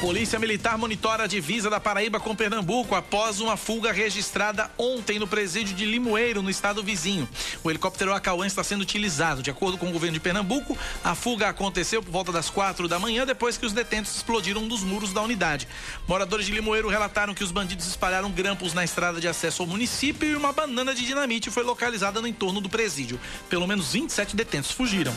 Polícia 0.00 0.38
Militar 0.38 0.78
monitora 0.78 1.24
a 1.24 1.26
divisa 1.26 1.68
da 1.68 1.80
Paraíba 1.80 2.20
com 2.20 2.34
Pernambuco 2.34 2.94
após 2.94 3.40
uma 3.40 3.56
fuga 3.56 3.90
registrada 3.90 4.70
ontem 4.78 5.18
no 5.18 5.26
presídio 5.26 5.74
de 5.74 5.84
Limoeiro, 5.84 6.40
no 6.40 6.48
estado 6.48 6.84
vizinho. 6.84 7.28
O 7.64 7.70
helicóptero 7.70 8.14
Acauã 8.14 8.46
está 8.46 8.62
sendo 8.62 8.82
utilizado. 8.82 9.42
De 9.42 9.50
acordo 9.50 9.76
com 9.76 9.88
o 9.88 9.92
governo 9.92 10.14
de 10.14 10.20
Pernambuco, 10.20 10.78
a 11.02 11.16
fuga 11.16 11.48
aconteceu 11.48 12.00
por 12.00 12.12
volta 12.12 12.30
das 12.30 12.48
quatro 12.48 12.86
da 12.86 12.96
manhã, 13.00 13.26
depois 13.26 13.58
que 13.58 13.66
os 13.66 13.72
detentos 13.72 14.14
explodiram 14.14 14.62
um 14.62 14.68
dos 14.68 14.84
muros 14.84 15.12
da 15.12 15.20
unidade. 15.20 15.66
Moradores 16.06 16.46
de 16.46 16.52
Limoeiro 16.52 16.88
relataram 16.88 17.34
que 17.34 17.42
os 17.42 17.50
bandidos 17.50 17.88
espalharam 17.88 18.30
grampos 18.30 18.72
na 18.74 18.84
estrada 18.84 19.20
de 19.20 19.26
acesso 19.26 19.62
ao 19.62 19.68
município 19.68 20.28
e 20.28 20.36
uma 20.36 20.52
banana 20.52 20.94
de 20.94 21.04
dinamite 21.04 21.50
foi 21.50 21.64
localizada 21.64 22.20
no 22.20 22.28
entorno 22.28 22.60
do 22.60 22.68
presídio. 22.68 23.18
Pelo 23.50 23.66
menos 23.66 23.92
27 23.92 24.36
detentos 24.36 24.70
fugiram. 24.70 25.12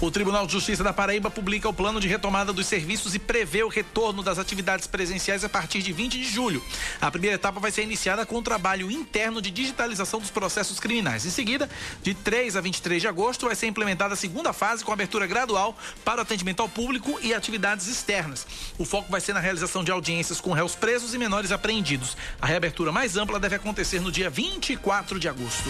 O 0.00 0.10
Tribunal 0.10 0.46
de 0.46 0.52
Justiça 0.52 0.82
da 0.82 0.94
Paraíba 0.94 1.30
publica 1.30 1.68
o 1.68 1.74
plano 1.74 2.00
de 2.00 2.08
retomada 2.08 2.54
dos 2.54 2.66
serviços 2.66 3.14
e 3.14 3.18
prevê 3.18 3.62
o 3.62 3.68
retorno 3.68 4.22
das 4.22 4.38
atividades 4.38 4.86
presenciais 4.86 5.44
a 5.44 5.48
partir 5.48 5.82
de 5.82 5.92
20 5.92 6.12
de 6.18 6.24
julho. 6.24 6.64
A 6.98 7.10
primeira 7.10 7.34
etapa 7.34 7.60
vai 7.60 7.70
ser 7.70 7.82
iniciada 7.82 8.24
com 8.24 8.36
o 8.36 8.42
trabalho 8.42 8.90
interno 8.90 9.42
de 9.42 9.50
digitalização 9.50 10.18
dos 10.18 10.30
processos 10.30 10.80
criminais. 10.80 11.26
Em 11.26 11.30
seguida, 11.30 11.68
de 12.02 12.14
3 12.14 12.56
a 12.56 12.62
23 12.62 13.02
de 13.02 13.08
agosto, 13.08 13.44
vai 13.44 13.54
ser 13.54 13.66
implementada 13.66 14.14
a 14.14 14.16
segunda 14.16 14.54
fase 14.54 14.82
com 14.82 14.90
abertura 14.90 15.26
gradual 15.26 15.76
para 16.02 16.20
o 16.20 16.22
atendimento 16.22 16.60
ao 16.60 16.68
público 16.68 17.18
e 17.20 17.34
atividades 17.34 17.86
externas. 17.86 18.46
O 18.78 18.86
foco 18.86 19.12
vai 19.12 19.20
ser 19.20 19.34
na 19.34 19.40
realização 19.40 19.84
de 19.84 19.90
audiências 19.92 20.40
com 20.40 20.52
réus 20.52 20.74
presos 20.74 21.12
e 21.12 21.18
menores 21.18 21.52
apreendidos. 21.52 22.16
A 22.40 22.46
reabertura 22.46 22.90
mais 22.90 23.18
ampla 23.18 23.38
deve 23.38 23.56
acontecer 23.56 24.00
no 24.00 24.10
dia 24.10 24.30
24 24.30 25.20
de 25.20 25.28
agosto. 25.28 25.68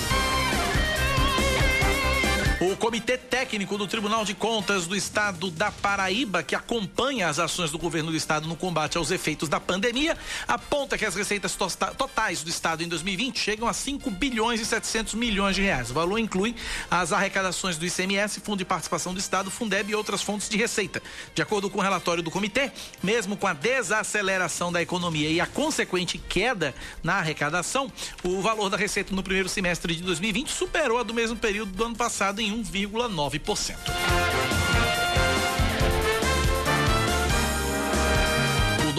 Comitê 2.90 3.16
Técnico 3.16 3.78
do 3.78 3.86
Tribunal 3.86 4.24
de 4.24 4.34
Contas 4.34 4.88
do 4.88 4.96
Estado 4.96 5.48
da 5.52 5.70
Paraíba, 5.70 6.42
que 6.42 6.56
acompanha 6.56 7.28
as 7.28 7.38
ações 7.38 7.70
do 7.70 7.78
governo 7.78 8.10
do 8.10 8.16
estado 8.16 8.48
no 8.48 8.56
combate 8.56 8.98
aos 8.98 9.12
efeitos 9.12 9.48
da 9.48 9.60
pandemia, 9.60 10.18
aponta 10.48 10.98
que 10.98 11.04
as 11.04 11.14
receitas 11.14 11.54
totais 11.54 12.42
do 12.42 12.50
estado 12.50 12.82
em 12.82 12.88
2020 12.88 13.38
chegam 13.38 13.68
a 13.68 13.72
5 13.72 14.10
bilhões 14.10 14.60
e 14.60 14.66
700 14.66 15.14
milhões 15.14 15.54
de 15.54 15.62
reais. 15.62 15.92
O 15.92 15.94
valor 15.94 16.18
inclui 16.18 16.52
as 16.90 17.12
arrecadações 17.12 17.78
do 17.78 17.86
ICMS, 17.86 18.40
Fundo 18.40 18.58
de 18.58 18.64
Participação 18.64 19.14
do 19.14 19.20
Estado, 19.20 19.52
Fundeb 19.52 19.92
e 19.92 19.94
outras 19.94 20.20
fontes 20.20 20.48
de 20.48 20.56
receita. 20.56 21.00
De 21.32 21.40
acordo 21.40 21.70
com 21.70 21.78
o 21.78 21.82
relatório 21.82 22.24
do 22.24 22.30
comitê, 22.32 22.72
mesmo 23.00 23.36
com 23.36 23.46
a 23.46 23.52
desaceleração 23.52 24.72
da 24.72 24.82
economia 24.82 25.30
e 25.30 25.40
a 25.40 25.46
consequente 25.46 26.18
queda 26.18 26.74
na 27.04 27.18
arrecadação, 27.18 27.92
o 28.24 28.42
valor 28.42 28.68
da 28.68 28.76
receita 28.76 29.14
no 29.14 29.22
primeiro 29.22 29.48
semestre 29.48 29.94
de 29.94 30.02
2020 30.02 30.50
superou 30.50 30.98
a 30.98 31.04
do 31.04 31.14
mesmo 31.14 31.36
período 31.36 31.70
do 31.70 31.84
ano 31.84 31.94
passado 31.94 32.40
em 32.40 32.50
1, 32.50 32.79
0,9%. 32.86 34.89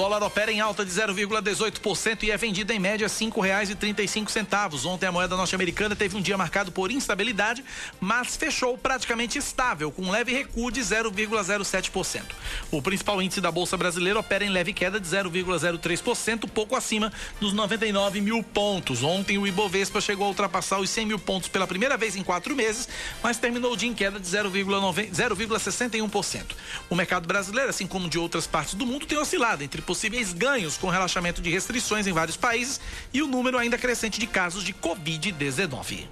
Dólar 0.01 0.23
opera 0.23 0.51
em 0.51 0.59
alta 0.59 0.83
de 0.83 0.89
0,18% 0.89 2.23
e 2.23 2.31
é 2.31 2.37
vendido 2.37 2.73
em 2.73 2.79
média 2.79 3.05
R$ 3.05 3.13
5,35. 3.13 4.83
Ontem 4.85 5.05
a 5.05 5.11
moeda 5.11 5.37
norte-americana 5.37 5.95
teve 5.95 6.17
um 6.17 6.21
dia 6.21 6.35
marcado 6.35 6.71
por 6.71 6.89
instabilidade, 6.89 7.63
mas 7.99 8.35
fechou 8.35 8.75
praticamente 8.75 9.37
estável, 9.37 9.91
com 9.91 10.01
um 10.01 10.09
leve 10.09 10.33
recuo 10.33 10.71
de 10.71 10.81
0,07%. 10.81 12.23
O 12.71 12.81
principal 12.81 13.21
índice 13.21 13.39
da 13.39 13.51
Bolsa 13.51 13.77
Brasileira 13.77 14.19
opera 14.19 14.43
em 14.43 14.49
leve 14.49 14.73
queda 14.73 14.99
de 14.99 15.07
0,03%, 15.07 16.49
pouco 16.49 16.75
acima 16.75 17.13
dos 17.39 17.53
99 17.53 18.21
mil 18.21 18.41
pontos. 18.41 19.03
Ontem 19.03 19.37
o 19.37 19.45
Ibovespa 19.45 20.01
chegou 20.01 20.25
a 20.25 20.29
ultrapassar 20.29 20.79
os 20.79 20.89
100 20.89 21.05
mil 21.05 21.19
pontos 21.19 21.47
pela 21.47 21.67
primeira 21.67 21.95
vez 21.95 22.15
em 22.15 22.23
quatro 22.23 22.55
meses, 22.55 22.89
mas 23.21 23.37
terminou 23.37 23.73
o 23.73 23.77
dia 23.77 23.89
em 23.89 23.93
queda 23.93 24.19
de 24.19 24.25
0,61%. 24.25 26.55
O 26.89 26.95
mercado 26.95 27.27
brasileiro, 27.27 27.69
assim 27.69 27.85
como 27.85 28.09
de 28.09 28.17
outras 28.17 28.47
partes 28.47 28.73
do 28.73 28.83
mundo, 28.83 29.05
tem 29.05 29.19
oscilado 29.19 29.63
entre 29.63 29.90
possíveis 29.91 30.31
ganhos 30.31 30.77
com 30.77 30.87
relaxamento 30.87 31.41
de 31.41 31.49
restrições 31.49 32.07
em 32.07 32.13
vários 32.13 32.37
países 32.37 32.79
e 33.13 33.21
o 33.21 33.27
número 33.27 33.57
ainda 33.57 33.77
crescente 33.77 34.21
de 34.21 34.25
casos 34.25 34.63
de 34.63 34.73
Covid-19. 34.73 36.07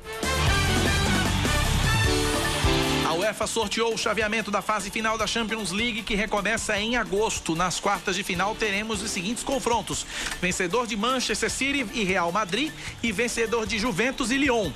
A 3.07 3.13
UEFA 3.13 3.47
sorteou 3.47 3.93
o 3.93 3.97
chaveamento 3.97 4.51
da 4.51 4.61
fase 4.61 4.91
final 4.91 5.17
da 5.17 5.25
Champions 5.25 5.71
League, 5.71 6.03
que 6.03 6.13
recomeça 6.13 6.77
em 6.77 6.97
agosto. 6.97 7.55
Nas 7.55 7.79
quartas 7.79 8.17
de 8.17 8.23
final, 8.23 8.53
teremos 8.53 9.01
os 9.01 9.11
seguintes 9.11 9.43
confrontos: 9.43 10.05
vencedor 10.41 10.85
de 10.85 10.97
Manchester 10.97 11.49
City 11.49 11.87
e 11.93 12.03
Real 12.03 12.33
Madrid, 12.33 12.73
e 13.01 13.13
vencedor 13.13 13.65
de 13.65 13.79
Juventus 13.79 14.29
e 14.29 14.37
Lyon. 14.37 14.73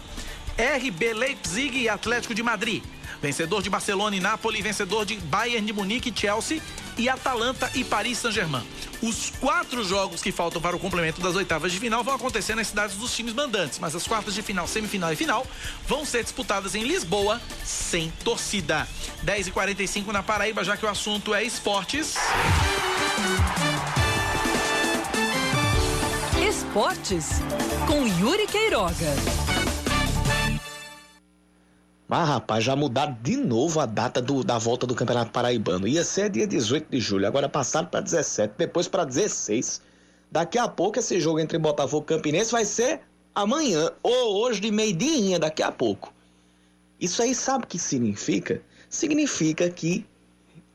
RB 0.58 1.14
Leipzig 1.14 1.78
e 1.78 1.90
Atlético 1.90 2.34
de 2.34 2.42
Madrid. 2.42 2.82
Vencedor 3.24 3.64
de 3.64 3.70
Barcelona 3.70 4.18
e 4.18 4.20
Nápoles, 4.20 4.62
vencedor 4.62 5.06
de 5.06 5.16
Bayern 5.16 5.66
de 5.66 5.72
Munique 5.72 6.14
Chelsea 6.14 6.62
e 6.98 7.08
Atalanta 7.08 7.72
e 7.74 7.82
Paris 7.82 8.18
Saint-Germain. 8.18 8.68
Os 9.02 9.30
quatro 9.40 9.82
jogos 9.82 10.22
que 10.22 10.30
faltam 10.30 10.62
para 10.62 10.76
o 10.76 10.80
complemento 10.80 11.22
das 11.22 11.34
oitavas 11.34 11.72
de 11.72 11.80
final 11.80 12.04
vão 12.04 12.16
acontecer 12.16 12.54
nas 12.54 12.68
cidades 12.68 12.98
dos 12.98 13.16
times 13.16 13.34
mandantes, 13.34 13.80
mas 13.80 13.96
as 13.96 14.06
quartas 14.06 14.34
de 14.34 14.42
final, 14.42 14.68
semifinal 14.68 15.14
e 15.14 15.16
final 15.16 15.48
vão 15.88 16.04
ser 16.04 16.22
disputadas 16.22 16.76
em 16.76 16.84
Lisboa, 16.84 17.42
sem 17.64 18.12
torcida. 18.26 18.86
10h45 19.26 20.08
na 20.08 20.22
Paraíba, 20.22 20.62
já 20.62 20.76
que 20.76 20.86
o 20.86 20.90
assunto 20.90 21.34
é 21.34 21.46
esportes. 21.46 22.16
Esportes 26.46 27.42
com 27.88 28.06
Yuri 28.06 28.48
Queiroga. 28.48 29.63
Mas, 32.08 32.28
rapaz, 32.28 32.64
já 32.64 32.76
mudaram 32.76 33.18
de 33.22 33.38
novo 33.38 33.80
a 33.80 33.86
data 33.86 34.22
do, 34.22 34.44
da 34.44 34.58
volta 34.58 34.86
do 34.86 34.94
Campeonato 34.94 35.32
Paraibano. 35.32 35.88
Ia 35.88 36.04
ser 36.04 36.30
dia 36.30 36.46
18 36.46 36.90
de 36.90 37.00
julho, 37.00 37.26
agora 37.26 37.48
passaram 37.48 37.88
para 37.88 38.02
17, 38.02 38.56
depois 38.58 38.88
para 38.88 39.06
16. 39.06 39.82
Daqui 40.32 40.58
a 40.58 40.68
pouco 40.68 41.00
esse 41.00 41.20
jogo 41.20 41.40
entre 41.40 41.58
Botafogo 41.58 42.06
e 42.06 42.16
Campinense 42.16 42.52
vai 42.52 42.66
ser 42.66 43.02
amanhã, 43.34 43.92
ou 44.02 44.44
hoje 44.44 44.60
de 44.60 44.72
meio-dia, 44.72 45.40
daqui 45.40 45.64
a 45.64 45.72
pouco. 45.72 46.14
Isso 47.00 47.22
aí 47.22 47.34
sabe 47.34 47.66
o 47.66 47.68
que 47.68 47.80
significa? 47.80 48.62
Significa 48.90 49.70
que 49.70 50.06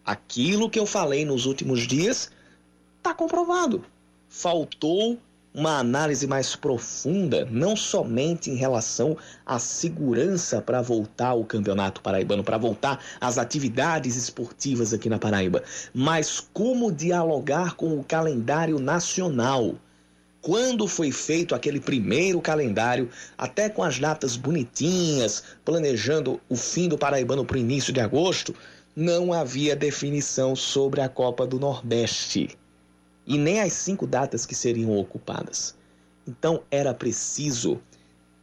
aquilo 0.05 0.71
que 0.71 0.79
eu 0.79 0.87
falei 0.87 1.25
nos 1.25 1.47
últimos 1.47 1.87
dias 1.87 2.31
está 2.97 3.15
comprovado. 3.15 3.85
Faltou 4.29 5.19
uma 5.59 5.81
análise 5.81 6.25
mais 6.25 6.55
profunda, 6.55 7.45
não 7.51 7.75
somente 7.75 8.49
em 8.49 8.55
relação 8.55 9.17
à 9.45 9.59
segurança 9.59 10.63
para 10.63 10.81
voltar 10.81 11.31
ao 11.31 11.45
Campeonato 11.45 12.01
Paraibano, 12.01 12.45
para 12.45 12.57
voltar 12.57 13.03
às 13.21 13.39
atividades 13.39 14.15
esportivas 14.15 14.95
aqui 14.95 15.09
na 15.09 15.19
Paraíba, 15.19 15.65
mas 15.93 16.39
como 16.53 16.93
dialogar 16.93 17.75
com 17.75 17.99
o 17.99 18.05
calendário 18.05 18.79
nacional. 18.79 19.75
Quando 20.41 20.87
foi 20.87 21.11
feito 21.11 21.57
aquele 21.57 21.81
primeiro 21.81 22.41
calendário, 22.41 23.11
até 23.37 23.69
com 23.69 23.83
as 23.83 23.99
datas 23.99 24.37
bonitinhas, 24.37 25.43
planejando 25.65 26.41
o 26.49 26.55
fim 26.55 26.89
do 26.89 26.97
Paraibano 26.97 27.45
para 27.45 27.57
o 27.57 27.61
início 27.61 27.93
de 27.93 28.01
agosto, 28.01 28.55
não 28.95 29.33
havia 29.33 29.75
definição 29.75 30.55
sobre 30.55 31.01
a 31.01 31.09
Copa 31.09 31.45
do 31.45 31.59
Nordeste 31.59 32.57
e 33.29 33.37
nem 33.37 33.61
as 33.61 33.75
cinco 33.75 34.07
datas 34.07 34.47
que 34.47 34.55
seriam 34.55 34.97
ocupadas. 34.97 35.77
Então 36.27 36.63
era 36.71 36.95
preciso 36.95 37.79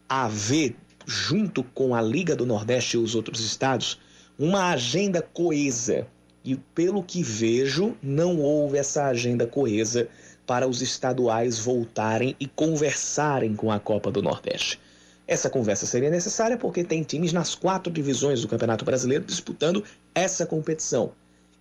haver, 0.07 0.75
junto 1.07 1.63
com 1.63 1.95
a 1.95 2.01
Liga 2.01 2.35
do 2.35 2.45
Nordeste 2.45 2.95
e 2.95 2.99
os 2.99 3.15
outros 3.15 3.39
estados, 3.39 3.99
uma 4.37 4.69
agenda 4.69 5.23
coesa. 5.23 6.07
E 6.43 6.55
pelo 6.55 7.01
que 7.01 7.23
vejo, 7.23 7.97
não 8.03 8.39
houve 8.39 8.77
essa 8.77 9.05
agenda 9.05 9.47
coesa 9.47 10.07
para 10.45 10.67
os 10.67 10.83
estaduais 10.83 11.57
voltarem 11.57 12.35
e 12.39 12.45
conversarem 12.45 13.55
com 13.55 13.71
a 13.71 13.79
Copa 13.79 14.11
do 14.11 14.21
Nordeste. 14.21 14.79
Essa 15.27 15.49
conversa 15.49 15.87
seria 15.87 16.11
necessária 16.11 16.55
porque 16.55 16.83
tem 16.83 17.01
times 17.01 17.33
nas 17.33 17.55
quatro 17.55 17.91
divisões 17.91 18.41
do 18.41 18.47
Campeonato 18.47 18.85
Brasileiro 18.85 19.25
disputando 19.25 19.83
essa 20.13 20.45
competição. 20.45 21.13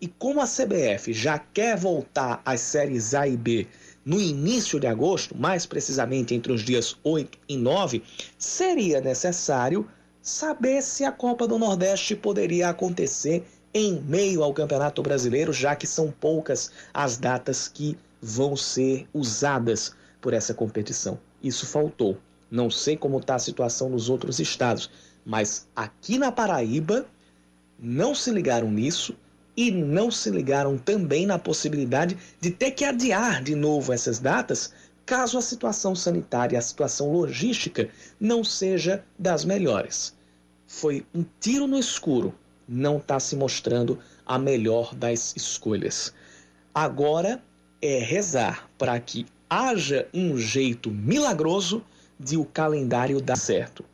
E 0.05 0.09
como 0.19 0.43
a 0.43 0.45
CBF 0.45 1.15
já 1.15 1.39
quer 1.39 1.79
voltar 1.79 2.43
às 2.45 2.61
séries 2.61 3.15
A 3.15 3.27
e 3.27 3.39
B 3.39 3.67
no 4.05 4.21
início 4.21 4.79
de 4.79 4.87
agosto, 4.87 5.35
mais 5.35 5.65
precisamente 5.65 6.35
entre 6.35 6.53
os 6.53 6.61
dias 6.61 6.95
8 7.03 7.39
e 7.49 7.57
9, 7.57 8.03
seria 8.37 9.01
necessário 9.01 9.89
saber 10.21 10.83
se 10.83 11.05
a 11.05 11.11
Copa 11.11 11.49
do 11.49 11.59
Nordeste 11.59 12.15
poderia 12.15 12.69
acontecer 12.69 13.47
em 13.73 13.99
meio 14.03 14.43
ao 14.43 14.53
Campeonato 14.53 15.01
Brasileiro, 15.01 15.55
já 15.55 15.75
que 15.75 15.87
são 15.87 16.11
poucas 16.11 16.71
as 16.93 17.17
datas 17.17 17.67
que 17.67 17.97
vão 18.21 18.55
ser 18.55 19.09
usadas 19.15 19.95
por 20.21 20.35
essa 20.35 20.53
competição. 20.53 21.19
Isso 21.43 21.65
faltou. 21.65 22.19
Não 22.51 22.69
sei 22.69 22.95
como 22.95 23.21
está 23.21 23.37
a 23.37 23.39
situação 23.39 23.89
nos 23.89 24.11
outros 24.11 24.39
estados, 24.39 24.91
mas 25.25 25.67
aqui 25.75 26.19
na 26.19 26.31
Paraíba 26.31 27.07
não 27.79 28.15
se 28.15 28.31
ligaram 28.31 28.71
nisso 28.71 29.17
e 29.57 29.71
não 29.71 30.11
se 30.11 30.31
ligaram 30.31 30.77
também 30.77 31.27
na 31.27 31.39
possibilidade 31.39 32.17
de 32.41 32.51
ter 32.51 32.73
que 32.73 32.85
adiar 32.85 33.43
de 33.43 33.55
novo 33.55 33.93
essas 33.93 34.19
datas 34.19 34.73
caso 35.07 35.37
a 35.37 35.43
situação 35.43 35.95
sanitária, 35.95 36.59
a 36.59 36.63
situação 36.63 37.13
logística 37.13 37.89
não 38.19 38.43
seja 38.43 39.05
das 39.19 39.45
melhores. 39.45 40.15
Foi 40.67 41.07
um 41.15 41.25
tiro 41.41 41.67
no 41.67 41.79
escuro, 41.79 42.35
não 42.67 42.97
está 42.97 43.21
se 43.21 43.37
mostrando 43.37 43.99
a 44.27 44.39
melhor 44.39 44.95
das 44.95 45.35
escolhas. 45.37 46.13
Agora 46.75 47.43
é 47.81 47.99
rezar 47.99 48.69
para 48.79 48.99
que 48.99 49.27
haja 49.49 50.09
um 50.13 50.39
jeito 50.39 50.91
milagroso 50.91 51.85
de 52.19 52.37
o 52.37 52.45
calendário 52.45 53.21
dar 53.21 53.37
certo. 53.37 53.85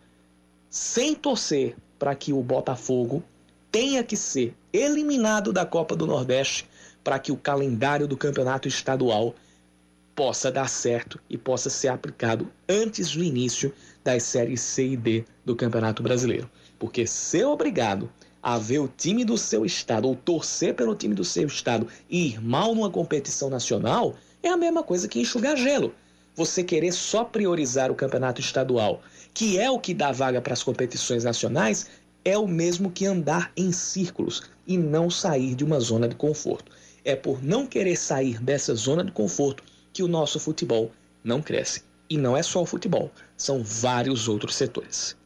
Sem 0.69 1.15
torcer 1.15 1.77
para 1.99 2.15
que 2.15 2.33
o 2.33 2.43
Botafogo 2.43 3.23
tenha 3.71 4.03
que 4.03 4.17
ser 4.17 4.55
eliminado 4.73 5.53
da 5.53 5.65
Copa 5.65 5.95
do 5.95 6.07
Nordeste 6.07 6.69
para 7.03 7.19
que 7.19 7.33
o 7.33 7.37
calendário 7.37 8.07
do 8.07 8.17
campeonato 8.17 8.69
estadual 8.69 9.35
possa 10.15 10.51
dar 10.51 10.69
certo 10.69 11.19
e 11.31 11.39
possa 11.39 11.71
ser 11.71 11.89
aplicado 11.89 12.51
antes 12.69 13.13
do 13.13 13.23
início 13.23 13.73
das 14.05 14.23
séries 14.23 14.61
C 14.61 14.89
e 14.89 14.97
D 14.97 15.25
do 15.45 15.57
Campeonato 15.57 16.03
Brasileiro. 16.03 16.51
Porque 16.79 17.07
ser 17.07 17.45
obrigado 17.45 18.11
a 18.43 18.59
ver 18.59 18.79
o 18.79 18.89
time 18.89 19.25
do 19.25 19.37
seu 19.37 19.65
estado 19.65 20.09
ou 20.09 20.17
torcer 20.17 20.75
pelo 20.75 20.95
time 20.95 21.15
do 21.15 21.25
seu 21.25 21.47
estado 21.47 21.87
e 22.09 22.29
ir 22.29 22.43
mal 22.43 22.75
numa 22.75 22.91
competição 22.91 23.51
nacional 23.51 24.15
é 24.43 24.49
a 24.49 24.57
mesma 24.57 24.83
coisa 24.83 25.09
que 25.09 25.21
enxugar 25.21 25.57
gelo. 25.57 25.95
Você 26.35 26.63
querer 26.65 26.93
só 26.93 27.25
priorizar 27.25 27.91
o 27.91 27.95
campeonato 27.95 28.41
estadual, 28.41 29.03
que 29.35 29.59
é 29.59 29.71
o 29.71 29.79
que 29.79 29.93
dá 29.93 30.11
vaga 30.13 30.41
para 30.41 30.55
as 30.55 30.63
competições 30.63 31.25
nacionais, 31.25 31.87
é 32.25 32.37
o 32.37 32.47
mesmo 32.47 32.91
que 32.91 33.07
andar 33.07 33.53
em 33.57 33.73
círculos 33.73 34.43
e 34.67 34.77
não 34.77 35.11
sair 35.11 35.55
de 35.55 35.65
uma 35.65 35.81
zona 35.81 36.09
de 36.09 36.15
conforto. 36.15 36.73
É 37.05 37.17
por 37.17 37.43
não 37.43 37.67
querer 37.67 37.97
sair 37.97 38.41
dessa 38.41 38.75
zona 38.75 39.05
de 39.05 39.13
conforto 39.13 39.63
que 39.93 40.03
o 40.03 40.09
nosso 40.09 40.39
futebol 40.39 40.93
não 41.25 41.41
cresce. 41.41 41.83
E 42.09 42.19
não 42.19 42.37
é 42.37 42.43
só 42.43 42.63
o 42.63 42.67
futebol, 42.67 43.11
são 43.37 43.63
vários 43.63 44.29
outros 44.29 44.57
setores. 44.57 45.17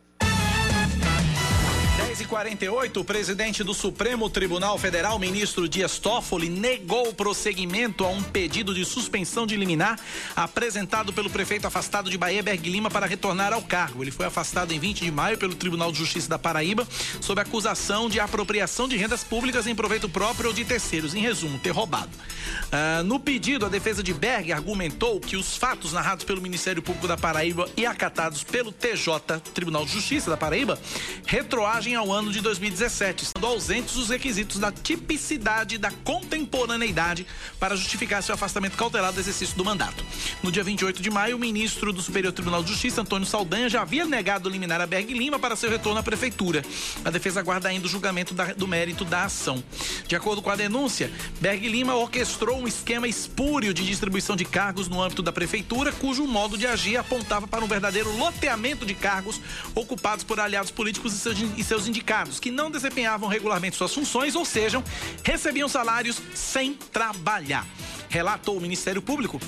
10h48, 2.25 2.97
o 2.97 3.05
presidente 3.05 3.63
do 3.63 3.75
Supremo 3.75 4.31
Tribunal 4.31 4.79
Federal, 4.79 5.19
ministro 5.19 5.69
Dias 5.69 5.99
Toffoli, 5.99 6.49
negou 6.49 7.09
o 7.09 7.15
prosseguimento 7.15 8.05
a 8.05 8.09
um 8.09 8.23
pedido 8.23 8.75
de 8.75 8.85
suspensão 8.85 9.47
de 9.47 9.57
liminar 9.57 9.99
apresentado 10.35 11.13
pelo 11.13 11.29
prefeito 11.29 11.67
afastado 11.67 12.11
de 12.11 12.17
Bahia, 12.17 12.43
Berg 12.43 12.69
Lima, 12.69 12.91
para 12.91 13.07
retornar 13.07 13.53
ao 13.53 13.63
cargo. 13.63 14.03
Ele 14.03 14.11
foi 14.11 14.27
afastado 14.27 14.73
em 14.73 14.79
20 14.79 15.05
de 15.05 15.11
maio 15.11 15.39
pelo 15.39 15.55
Tribunal 15.55 15.93
de 15.93 15.99
Justiça 15.99 16.29
da 16.29 16.39
Paraíba 16.39 16.87
sob 17.21 17.41
acusação 17.41 18.09
de 18.09 18.19
apropriação 18.19 18.89
de 18.89 18.97
rendas 18.97 19.23
públicas 19.23 19.67
em 19.67 19.75
proveito 19.75 20.09
próprio 20.09 20.49
ou 20.49 20.55
de 20.55 20.65
terceiros. 20.65 21.15
Em 21.15 21.21
resumo, 21.21 21.59
ter 21.59 21.71
roubado. 21.71 22.11
Uh, 22.67 23.03
no 23.05 23.21
pedido, 23.21 23.67
a 23.67 23.69
defesa 23.69 24.03
de 24.03 24.13
Berg 24.13 24.53
argumentou 24.53 25.21
que 25.21 25.37
os 25.37 25.57
fatos 25.57 25.93
narrados 25.93 26.25
pelo 26.25 26.41
Ministério 26.41 26.83
Público 26.83 27.07
da 27.07 27.17
Paraíba 27.17 27.69
e 27.77 27.85
acatados 27.85 28.43
pelo 28.43 28.73
TJ, 28.73 29.41
Tribunal 29.53 29.85
de 29.85 29.93
Justiça 29.93 30.31
da 30.31 30.37
Paraíba, 30.37 30.79
retroagem 31.27 31.95
ao 31.95 32.14
ano 32.15 32.31
de 32.31 32.41
2017, 32.41 33.27
sendo 33.27 33.47
ausentes 33.47 33.97
os 33.97 34.09
requisitos 34.09 34.59
da 34.59 34.71
tipicidade 34.71 35.77
da 35.79 35.91
contemporaneidade 35.91 37.27
para 37.59 37.77
justificar 37.77 38.23
seu 38.23 38.35
afastamento 38.35 38.77
cautelar 38.77 39.13
do 39.13 39.21
exercício 39.21 39.57
do 39.57 39.65
mandato. 39.65 40.05
No 40.43 40.53
dia 40.53 40.63
28 40.63 41.03
de 41.03 41.11
maio, 41.11 41.37
o 41.37 41.41
ministro 41.41 41.93
do 41.93 42.01
Superior 42.01 42.33
Tribunal 42.33 42.63
de 42.63 42.71
Justiça, 42.71 43.01
Antônio 43.01 43.27
Saldanha, 43.27 43.69
já 43.69 43.83
havia 43.83 44.05
negado 44.05 44.49
liminar 44.49 44.81
a 44.81 44.87
Berg 44.87 45.13
Lima 45.13 45.39
para 45.39 45.57
seu 45.57 45.69
retorno 45.69 45.99
à 45.99 46.03
prefeitura. 46.03 46.65
A 47.05 47.11
defesa 47.11 47.41
aguarda 47.41 47.69
ainda 47.69 47.87
o 47.87 47.91
julgamento 47.91 48.33
da, 48.33 48.53
do 48.53 48.69
mérito 48.69 49.05
da 49.05 49.25
ação. 49.25 49.63
De 50.07 50.15
acordo 50.15 50.41
com 50.41 50.51
a 50.51 50.57
denúncia, 50.57 51.11
Berg 51.41 51.67
Lima 51.69 51.95
orquestrou 51.95 52.59
um 52.59 52.69
esquema 52.69 53.09
espúrio 53.09 53.75
de 53.75 53.85
distribuição 53.85 54.37
de 54.37 54.45
cargos 54.45 54.89
no 54.89 55.03
âmbito 55.03 55.23
da 55.23 55.33
prefeitura, 55.33 55.93
cujo 55.93 56.27
modo 56.27 56.57
de 56.57 56.67
agir 56.67 56.97
apontava 56.97 57.47
para 57.47 57.65
um 57.65 57.69
verdadeiro 57.69 58.17
loteamento 58.17 58.87
de 58.87 58.95
cargos 58.95 59.41
ocupados 59.75 60.25
por 60.25 60.39
aliados 60.39 60.71
políticos 60.71 61.13
e 61.13 61.19
seus, 61.19 61.39
e 61.57 61.65
seus 61.65 61.87
indicados, 61.89 62.04
que 62.41 62.51
não 62.51 62.71
desempenhavam 62.71 63.29
regularmente 63.29 63.77
suas 63.77 63.95
funções, 63.95 64.35
ou 64.35 64.45
seja, 64.45 64.83
recebiam 65.23 65.69
salários 65.69 66.21
sem 66.35 66.75
trabalhar. 66.75 67.67
Relatou 68.09 68.57
o 68.57 68.61
Ministério 68.61 69.03
Público 69.03 69.41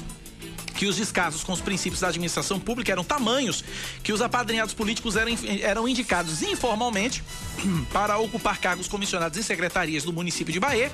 que 0.75 0.87
os 0.87 0.97
descasos 0.97 1.43
com 1.43 1.53
os 1.53 1.61
princípios 1.61 2.01
da 2.01 2.09
administração 2.09 2.61
pública 2.61 2.93
eram 2.93 3.03
tamanhos 3.03 3.65
que 4.03 4.13
os 4.13 4.21
apadrinhados 4.21 4.75
políticos 4.75 5.17
eram, 5.17 5.33
eram 5.63 5.89
indicados 5.89 6.43
informalmente 6.43 7.25
para 7.91 8.19
ocupar 8.19 8.59
cargos 8.59 8.87
comissionados 8.87 9.39
em 9.39 9.43
secretarias 9.43 10.05
do 10.05 10.13
município 10.13 10.53
de 10.53 10.61
Bahia 10.61 10.93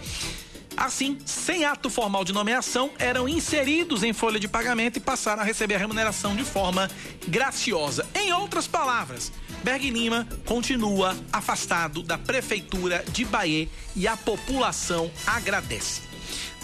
Assim, 0.77 1.19
sem 1.25 1.65
ato 1.65 1.91
formal 1.91 2.25
de 2.25 2.33
nomeação, 2.33 2.91
eram 2.99 3.29
inseridos 3.29 4.03
em 4.03 4.13
folha 4.13 4.41
de 4.41 4.49
pagamento 4.49 4.97
e 4.97 5.01
passaram 5.01 5.43
a 5.43 5.45
receber 5.45 5.75
a 5.75 5.79
remuneração 5.79 6.35
de 6.35 6.45
forma 6.45 6.91
graciosa. 7.29 8.07
Em 8.15 8.33
outras 8.33 8.67
palavras, 8.67 9.33
Berg 9.63 9.91
Lima 9.91 10.27
continua 10.45 11.17
afastado 11.33 12.03
da 12.03 12.19
prefeitura 12.19 13.05
de 13.13 13.25
Bahia 13.25 13.69
e 13.95 14.09
a 14.09 14.17
população 14.17 15.11
agradece. 15.27 16.03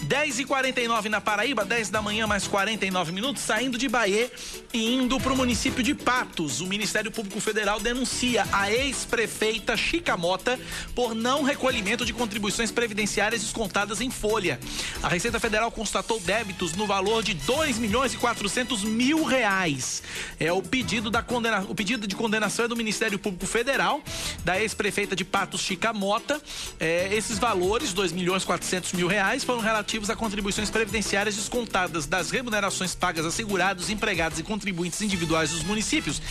10 0.03 0.39
e 0.39 0.45
49 0.45 1.09
na 1.09 1.19
Paraíba, 1.19 1.65
10 1.65 1.89
da 1.89 2.01
manhã, 2.01 2.25
mais 2.25 2.47
49 2.47 3.11
minutos, 3.11 3.43
saindo 3.43 3.77
de 3.77 3.89
Bahia 3.89 4.31
e 4.73 4.95
indo 4.95 5.19
para 5.19 5.33
o 5.33 5.35
município 5.35 5.83
de 5.83 5.93
Patos. 5.93 6.61
O 6.61 6.67
Ministério 6.67 7.11
Público 7.11 7.39
Federal 7.41 7.79
denuncia 7.79 8.47
a 8.51 8.71
ex-prefeita 8.71 9.75
Chica 9.75 10.15
Mota 10.15 10.59
por 10.95 11.13
não 11.13 11.43
recolhimento 11.43 12.05
de 12.05 12.13
contribuições 12.13 12.71
previdenciárias 12.71 13.41
descontadas 13.41 13.99
em 13.99 14.09
folha. 14.09 14.59
A 15.03 15.09
Receita 15.09 15.39
Federal 15.39 15.69
constatou 15.69 16.19
débitos 16.21 16.73
no 16.73 16.87
valor 16.87 17.21
de 17.21 17.33
2 17.33 17.77
milhões 17.77 18.13
e 18.13 18.17
400 18.17 18.83
mil 18.83 19.23
reais. 19.25 20.01
É 20.39 20.51
o 20.51 20.61
pedido, 20.61 21.09
da 21.09 21.21
condena... 21.21 21.65
o 21.67 21.75
pedido 21.75 22.07
de 22.07 22.15
condenação 22.15 22.65
é 22.65 22.67
do 22.67 22.75
Ministério 22.75 23.19
Público 23.19 23.45
Federal, 23.45 24.01
da 24.45 24.59
ex-prefeita 24.59 25.15
de 25.15 25.25
Patos, 25.25 25.61
Chica 25.61 25.91
Mota. 25.91 26.41
É, 26.79 27.13
esses 27.13 27.37
valores, 27.37 27.91
2 27.91 28.13
milhões 28.13 28.43
e 28.43 28.45
400 28.45 28.93
mil 28.93 29.07
reais, 29.07 29.43
foram 29.43 29.59
relativos 29.59 29.88
relativos 29.89 30.09
a 30.11 30.15
contribuições 30.15 30.69
previdenciárias 30.69 31.35
descontadas 31.35 32.05
das 32.05 32.29
remunerações 32.29 32.93
pagas 32.93 33.25
a 33.25 33.31
segurados, 33.31 33.89
empregados 33.89 34.37
e 34.37 34.43
contribuintes 34.43 35.01
individuais 35.01 35.49
dos 35.49 35.63
municípios 35.63 36.21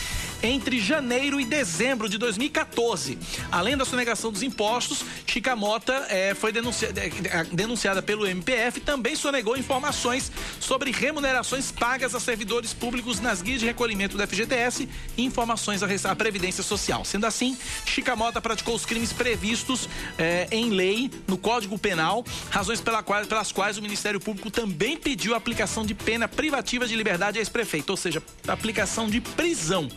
entre 0.41 0.79
janeiro 0.79 1.41
e 1.41 1.45
dezembro 1.45 2.07
de 2.07 2.17
2014. 2.17 3.17
Além 3.51 3.75
da 3.75 3.83
sonegação 3.83 4.31
dos 4.31 4.41
impostos, 4.43 5.03
Chica 5.27 5.55
Mota 5.55 6.05
eh, 6.09 6.33
foi 6.33 6.53
denunciada, 6.53 7.01
denunciada 7.51 8.01
pelo 8.01 8.25
MPF 8.25 8.79
também 8.79 9.15
sonegou 9.15 9.57
informações 9.57 10.31
sobre 10.59 10.91
remunerações 10.91 11.69
pagas 11.71 12.15
a 12.15 12.19
servidores 12.19 12.73
públicos 12.73 13.19
nas 13.19 13.41
guias 13.41 13.59
de 13.59 13.65
recolhimento 13.65 14.15
do 14.15 14.25
FGTS 14.25 14.87
e 15.17 15.23
informações 15.25 15.83
à 15.83 16.15
Previdência 16.15 16.63
Social. 16.63 17.03
Sendo 17.03 17.25
assim, 17.25 17.57
Chica 17.85 18.15
Mota 18.15 18.39
praticou 18.39 18.75
os 18.75 18.85
crimes 18.85 19.11
previstos 19.11 19.89
eh, 20.17 20.47
em 20.49 20.69
lei 20.69 21.11
no 21.27 21.37
Código 21.37 21.77
Penal, 21.77 22.23
razões 22.49 22.79
pela 22.79 23.03
qual, 23.03 23.25
pelas 23.25 23.48
pelas 23.49 23.51
quais 23.51 23.77
o 23.77 23.81
Ministério 23.81 24.19
Público 24.19 24.49
também 24.49 24.97
pediu 24.97 25.33
a 25.33 25.37
aplicação 25.37 25.85
de 25.85 25.93
pena 25.93 26.27
privativa 26.27 26.87
de 26.87 26.95
liberdade 26.95 27.37
a 27.37 27.41
ex-prefeito, 27.41 27.89
ou 27.89 27.97
seja, 27.97 28.21
aplicação 28.47 29.09
de 29.09 29.19
prisão, 29.21 29.89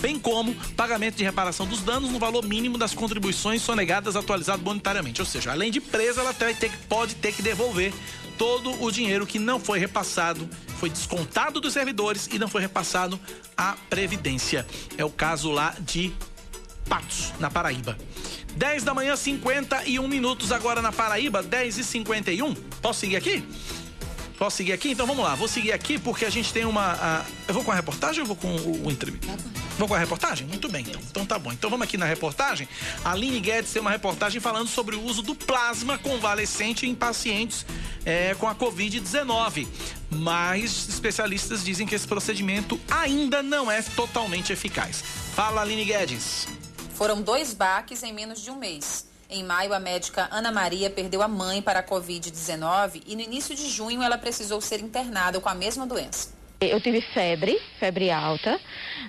bem 0.00 0.18
como 0.18 0.54
pagamento 0.76 1.16
de 1.16 1.24
reparação 1.24 1.66
dos 1.66 1.80
danos 1.80 2.10
no 2.10 2.18
valor 2.18 2.44
mínimo 2.44 2.78
das 2.78 2.94
contribuições 2.94 3.62
sonegadas 3.62 4.16
atualizado 4.16 4.62
monetariamente. 4.62 5.20
Ou 5.20 5.26
seja, 5.26 5.52
além 5.52 5.70
de 5.70 5.80
presa, 5.80 6.20
ela 6.20 6.34
ter, 6.34 6.70
pode 6.88 7.14
ter 7.16 7.32
que 7.32 7.42
devolver 7.42 7.92
todo 8.36 8.82
o 8.82 8.90
dinheiro 8.90 9.26
que 9.26 9.38
não 9.38 9.58
foi 9.58 9.78
repassado, 9.78 10.48
foi 10.78 10.90
descontado 10.90 11.60
dos 11.60 11.72
servidores 11.72 12.28
e 12.32 12.38
não 12.38 12.48
foi 12.48 12.62
repassado 12.62 13.18
à 13.56 13.76
Previdência. 13.90 14.66
É 14.96 15.04
o 15.04 15.10
caso 15.10 15.50
lá 15.50 15.74
de 15.80 16.12
Patos, 16.88 17.32
na 17.38 17.50
Paraíba. 17.50 17.96
10 18.58 18.82
da 18.82 18.92
manhã, 18.92 19.14
51 19.14 20.08
minutos 20.08 20.50
agora 20.50 20.82
na 20.82 20.90
Paraíba, 20.90 21.44
10 21.44 21.78
e 21.78 21.84
51. 21.84 22.54
Posso 22.82 22.98
seguir 22.98 23.14
aqui? 23.14 23.44
Posso 24.36 24.56
seguir 24.56 24.72
aqui? 24.72 24.90
Então 24.90 25.06
vamos 25.06 25.24
lá. 25.24 25.36
Vou 25.36 25.46
seguir 25.46 25.72
aqui 25.72 25.96
porque 25.96 26.24
a 26.24 26.30
gente 26.30 26.52
tem 26.52 26.64
uma. 26.64 26.92
A... 27.00 27.24
Eu 27.46 27.54
vou 27.54 27.62
com 27.62 27.70
a 27.70 27.74
reportagem 27.76 28.20
ou 28.20 28.26
vou 28.26 28.34
com 28.34 28.48
o, 28.48 28.86
o 28.86 28.90
entrevista? 28.90 29.28
Vou 29.78 29.86
com 29.86 29.94
a 29.94 29.98
reportagem? 29.98 30.44
Muito 30.48 30.68
bem, 30.68 30.82
então. 30.82 31.00
Então 31.08 31.24
tá 31.24 31.38
bom. 31.38 31.52
Então 31.52 31.70
vamos 31.70 31.84
aqui 31.84 31.96
na 31.96 32.04
reportagem. 32.04 32.68
A 33.04 33.12
Aline 33.12 33.38
Guedes 33.38 33.72
tem 33.72 33.80
uma 33.80 33.92
reportagem 33.92 34.40
falando 34.40 34.66
sobre 34.66 34.96
o 34.96 35.04
uso 35.04 35.22
do 35.22 35.36
plasma 35.36 35.96
convalescente 35.96 36.84
em 36.84 36.96
pacientes 36.96 37.64
é, 38.04 38.34
com 38.34 38.48
a 38.48 38.56
Covid-19. 38.56 39.68
Mas 40.10 40.88
especialistas 40.88 41.64
dizem 41.64 41.86
que 41.86 41.94
esse 41.94 42.08
procedimento 42.08 42.80
ainda 42.90 43.40
não 43.40 43.70
é 43.70 43.82
totalmente 43.82 44.52
eficaz. 44.52 45.04
Fala, 45.36 45.62
Aline 45.62 45.84
Guedes. 45.84 46.57
Foram 46.98 47.22
dois 47.22 47.54
baques 47.54 48.02
em 48.02 48.12
menos 48.12 48.42
de 48.42 48.50
um 48.50 48.56
mês. 48.56 49.08
Em 49.30 49.44
maio, 49.44 49.72
a 49.72 49.78
médica 49.78 50.26
Ana 50.32 50.50
Maria 50.50 50.90
perdeu 50.90 51.22
a 51.22 51.28
mãe 51.28 51.62
para 51.62 51.78
a 51.78 51.82
Covid-19 51.84 53.04
e 53.06 53.14
no 53.14 53.22
início 53.22 53.54
de 53.54 53.68
junho 53.68 54.02
ela 54.02 54.18
precisou 54.18 54.60
ser 54.60 54.80
internada 54.80 55.38
com 55.38 55.48
a 55.48 55.54
mesma 55.54 55.86
doença. 55.86 56.36
Eu 56.60 56.80
tive 56.80 57.00
febre, 57.00 57.56
febre 57.78 58.10
alta, 58.10 58.58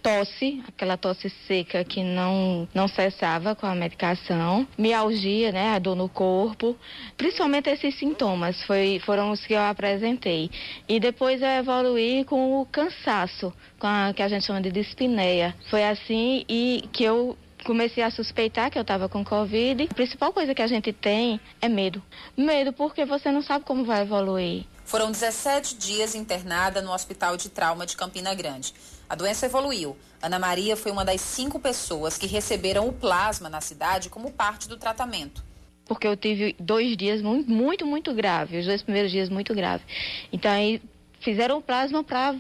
tosse, 0.04 0.64
aquela 0.68 0.98
tosse 0.98 1.32
seca 1.48 1.84
que 1.84 2.04
não, 2.04 2.70
não 2.76 2.88
cessava 2.88 3.56
com 3.56 3.66
a 3.66 3.74
medicação, 3.74 4.68
mialgia, 4.78 5.52
né, 5.52 5.74
a 5.74 5.80
dor 5.80 5.96
no 5.96 6.08
corpo, 6.08 6.78
principalmente 7.18 7.72
esses 7.72 7.98
sintomas 7.98 8.62
foi, 8.66 9.02
foram 9.04 9.32
os 9.32 9.44
que 9.48 9.54
eu 9.54 9.62
apresentei. 9.62 10.52
E 10.88 11.00
depois 11.00 11.42
eu 11.42 11.48
evoluí 11.48 12.24
com 12.24 12.62
o 12.62 12.68
cansaço, 12.68 13.52
com 13.80 13.88
a 13.88 14.14
que 14.16 14.22
a 14.22 14.28
gente 14.28 14.46
chama 14.46 14.62
de 14.62 14.72
dispneia. 14.72 15.56
Foi 15.72 15.84
assim 15.84 16.46
e 16.48 16.88
que 16.94 17.04
eu 17.04 17.36
comecei 17.64 18.04
a 18.04 18.12
suspeitar 18.12 18.70
que 18.72 18.78
eu 18.78 18.82
estava 18.82 19.10
com 19.10 19.24
Covid. 19.24 19.88
A 19.90 19.94
principal 19.94 20.34
coisa 20.34 20.54
que 20.54 20.62
a 20.62 20.68
gente 20.68 20.92
tem 20.94 21.40
é 21.62 21.68
medo. 21.68 22.02
Medo 22.36 22.74
porque 22.74 23.06
você 23.06 23.32
não 23.32 23.42
sabe 23.42 23.66
como 23.66 23.86
vai 23.86 24.02
evoluir. 24.02 24.66
Foram 24.86 25.12
17 25.12 25.76
dias 25.76 26.16
internada 26.16 26.82
no 26.82 26.92
Hospital 26.92 27.38
de 27.38 27.50
Trauma 27.50 27.86
de 27.86 27.96
Campina 27.96 28.34
Grande. 28.34 28.74
A 29.08 29.16
doença 29.16 29.46
evoluiu. 29.46 29.96
Ana 30.22 30.40
Maria 30.40 30.76
foi 30.76 30.92
uma 30.92 31.06
das 31.06 31.22
cinco 31.22 31.60
pessoas 31.60 32.18
que 32.18 32.28
receberam 32.28 32.88
o 32.88 32.94
plasma 32.94 33.50
na 33.50 33.62
cidade 33.62 34.10
como 34.10 34.32
parte 34.32 34.68
do 34.68 34.78
tratamento. 34.78 35.44
Porque 35.86 36.08
eu 36.08 36.16
tive 36.16 36.56
dois 36.60 36.96
dias 36.96 37.22
muito, 37.22 37.50
muito, 37.50 37.86
muito 37.86 38.14
graves, 38.14 38.60
os 38.60 38.66
dois 38.66 38.84
primeiros 38.84 39.12
dias 39.12 39.30
muito 39.30 39.56
graves. 39.56 39.86
Então 40.32 40.52
aí 40.52 40.82
fizeram 41.20 41.58
o 41.58 41.62
plasma 41.62 42.04
para 42.04 42.36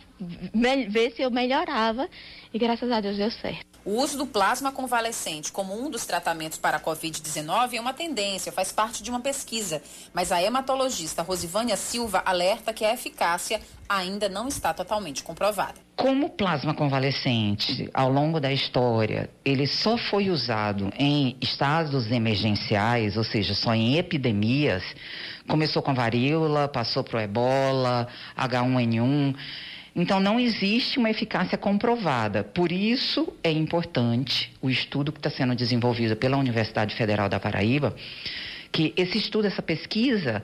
ver 0.90 1.12
se 1.12 1.22
eu 1.22 1.32
melhorava 1.32 2.08
e 2.54 2.60
graças 2.60 2.92
a 2.92 3.02
Deus 3.02 3.18
deu 3.18 3.32
certo. 3.32 3.79
O 3.86 3.92
uso 4.02 4.18
do 4.18 4.28
plasma 4.28 4.72
convalescente 4.74 5.52
como 5.52 5.74
um 5.74 5.90
dos 5.90 6.06
tratamentos 6.06 6.58
para 6.58 6.78
a 6.78 6.80
Covid-19 6.80 7.74
é 7.74 7.82
uma 7.82 7.94
tendência, 7.94 8.52
faz 8.52 8.72
parte 8.72 9.02
de 9.02 9.10
uma 9.10 9.22
pesquisa. 9.22 9.82
Mas 10.14 10.32
a 10.32 10.42
hematologista 10.42 11.22
Rosivânia 11.22 11.78
Silva 11.78 12.22
alerta 12.26 12.74
que 12.74 12.84
a 12.84 12.94
eficácia 12.94 13.62
ainda 13.88 14.28
não 14.28 14.48
está 14.48 14.74
totalmente 14.74 15.24
comprovada. 15.24 15.76
Como 15.96 16.28
o 16.28 16.30
plasma 16.30 16.74
convalescente, 16.74 17.90
ao 17.94 18.12
longo 18.12 18.40
da 18.40 18.52
história, 18.52 19.30
ele 19.44 19.66
só 19.66 19.98
foi 19.98 20.30
usado 20.30 20.92
em 20.98 21.38
estados 21.42 22.12
emergenciais, 22.12 23.18
ou 23.18 23.24
seja, 23.24 23.56
só 23.56 23.74
em 23.74 23.98
epidemias, 23.98 24.84
começou 25.48 25.82
com 25.82 25.94
varíola, 25.94 26.68
passou 26.68 27.04
para 27.04 27.18
o 27.18 27.22
ebola, 27.22 28.08
H1N1. 28.38 29.36
Então 30.00 30.18
não 30.22 30.40
existe 30.40 30.98
uma 30.98 31.10
eficácia 31.10 31.58
comprovada. 31.58 32.42
Por 32.42 32.72
isso 32.72 33.34
é 33.44 33.52
importante 33.52 34.50
o 34.62 34.70
estudo 34.70 35.12
que 35.12 35.20
está 35.20 35.30
sendo 35.30 35.54
desenvolvido 35.54 36.16
pela 36.16 36.38
Universidade 36.38 36.96
Federal 36.96 37.28
da 37.28 37.38
Paraíba, 37.38 37.94
que 38.72 38.94
esse 38.96 39.18
estudo, 39.18 39.48
essa 39.48 39.62
pesquisa, 39.62 40.42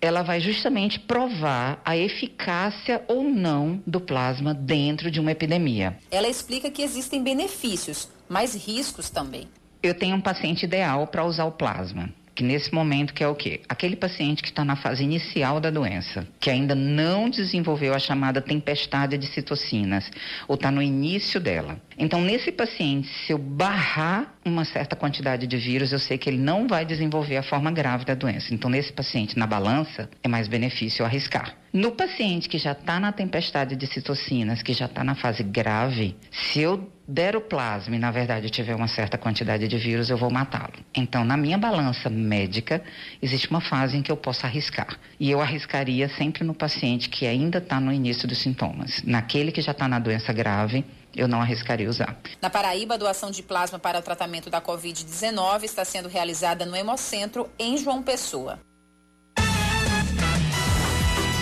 ela 0.00 0.22
vai 0.22 0.40
justamente 0.40 0.98
provar 0.98 1.82
a 1.84 1.94
eficácia 1.94 3.02
ou 3.06 3.24
não 3.24 3.82
do 3.86 4.00
plasma 4.00 4.54
dentro 4.54 5.10
de 5.10 5.20
uma 5.20 5.32
epidemia. 5.32 5.98
Ela 6.10 6.28
explica 6.28 6.70
que 6.70 6.80
existem 6.80 7.22
benefícios, 7.22 8.08
mas 8.26 8.54
riscos 8.54 9.10
também. 9.10 9.48
Eu 9.82 9.94
tenho 9.94 10.16
um 10.16 10.20
paciente 10.20 10.62
ideal 10.62 11.06
para 11.06 11.26
usar 11.26 11.44
o 11.44 11.52
plasma 11.52 12.08
que 12.34 12.42
nesse 12.42 12.74
momento 12.74 13.14
que 13.14 13.22
é 13.22 13.28
o 13.28 13.34
quê? 13.34 13.60
Aquele 13.68 13.96
paciente 13.96 14.42
que 14.42 14.48
está 14.48 14.64
na 14.64 14.76
fase 14.76 15.04
inicial 15.04 15.60
da 15.60 15.70
doença, 15.70 16.26
que 16.40 16.50
ainda 16.50 16.74
não 16.74 17.30
desenvolveu 17.30 17.94
a 17.94 17.98
chamada 17.98 18.40
tempestade 18.40 19.16
de 19.16 19.26
citocinas, 19.26 20.10
ou 20.48 20.56
está 20.56 20.70
no 20.70 20.82
início 20.82 21.40
dela. 21.40 21.80
Então, 21.96 22.20
nesse 22.20 22.50
paciente, 22.50 23.08
se 23.08 23.32
eu 23.32 23.38
barrar 23.38 24.34
uma 24.44 24.64
certa 24.64 24.96
quantidade 24.96 25.46
de 25.46 25.56
vírus, 25.56 25.92
eu 25.92 25.98
sei 25.98 26.18
que 26.18 26.28
ele 26.28 26.38
não 26.38 26.66
vai 26.66 26.84
desenvolver 26.84 27.36
a 27.36 27.42
forma 27.42 27.70
grave 27.70 28.04
da 28.04 28.14
doença. 28.14 28.52
Então, 28.52 28.68
nesse 28.68 28.92
paciente, 28.92 29.38
na 29.38 29.46
balança, 29.46 30.10
é 30.22 30.28
mais 30.28 30.48
benefício 30.48 31.04
arriscar. 31.04 31.56
No 31.72 31.92
paciente 31.92 32.48
que 32.48 32.58
já 32.58 32.72
está 32.72 33.00
na 33.00 33.12
tempestade 33.12 33.74
de 33.74 33.86
citocinas, 33.86 34.62
que 34.62 34.72
já 34.72 34.86
está 34.86 35.02
na 35.02 35.14
fase 35.14 35.42
grave, 35.42 36.16
se 36.30 36.60
eu 36.60 36.88
der 37.06 37.36
o 37.36 37.40
plasma 37.40 37.94
e, 37.94 37.98
na 37.98 38.10
verdade, 38.10 38.48
tiver 38.50 38.74
uma 38.74 38.88
certa 38.88 39.18
quantidade 39.18 39.68
de 39.68 39.76
vírus, 39.76 40.08
eu 40.10 40.16
vou 40.16 40.30
matá-lo. 40.30 40.72
Então, 40.94 41.24
na 41.24 41.36
minha 41.36 41.58
balança 41.58 42.08
médica, 42.08 42.82
existe 43.20 43.50
uma 43.50 43.60
fase 43.60 43.96
em 43.96 44.02
que 44.02 44.10
eu 44.10 44.16
posso 44.16 44.46
arriscar. 44.46 44.98
E 45.20 45.30
eu 45.30 45.40
arriscaria 45.40 46.08
sempre 46.08 46.44
no 46.44 46.54
paciente 46.54 47.08
que 47.08 47.26
ainda 47.26 47.58
está 47.58 47.78
no 47.78 47.92
início 47.92 48.26
dos 48.26 48.38
sintomas. 48.38 49.02
Naquele 49.04 49.52
que 49.52 49.60
já 49.60 49.72
está 49.72 49.86
na 49.86 49.98
doença 49.98 50.32
grave, 50.32 50.84
eu 51.14 51.28
não 51.28 51.40
arriscaria 51.40 51.88
usar. 51.88 52.18
Na 52.40 52.50
Paraíba, 52.50 52.94
a 52.94 52.96
doação 52.96 53.30
de 53.30 53.42
plasma 53.42 53.78
para 53.78 53.98
o 53.98 54.02
tratamento 54.02 54.50
da 54.50 54.60
Covid-19 54.60 55.64
está 55.64 55.84
sendo 55.84 56.08
realizada 56.08 56.66
no 56.66 56.74
Hemocentro, 56.74 57.48
em 57.58 57.76
João 57.76 58.02
Pessoa. 58.02 58.58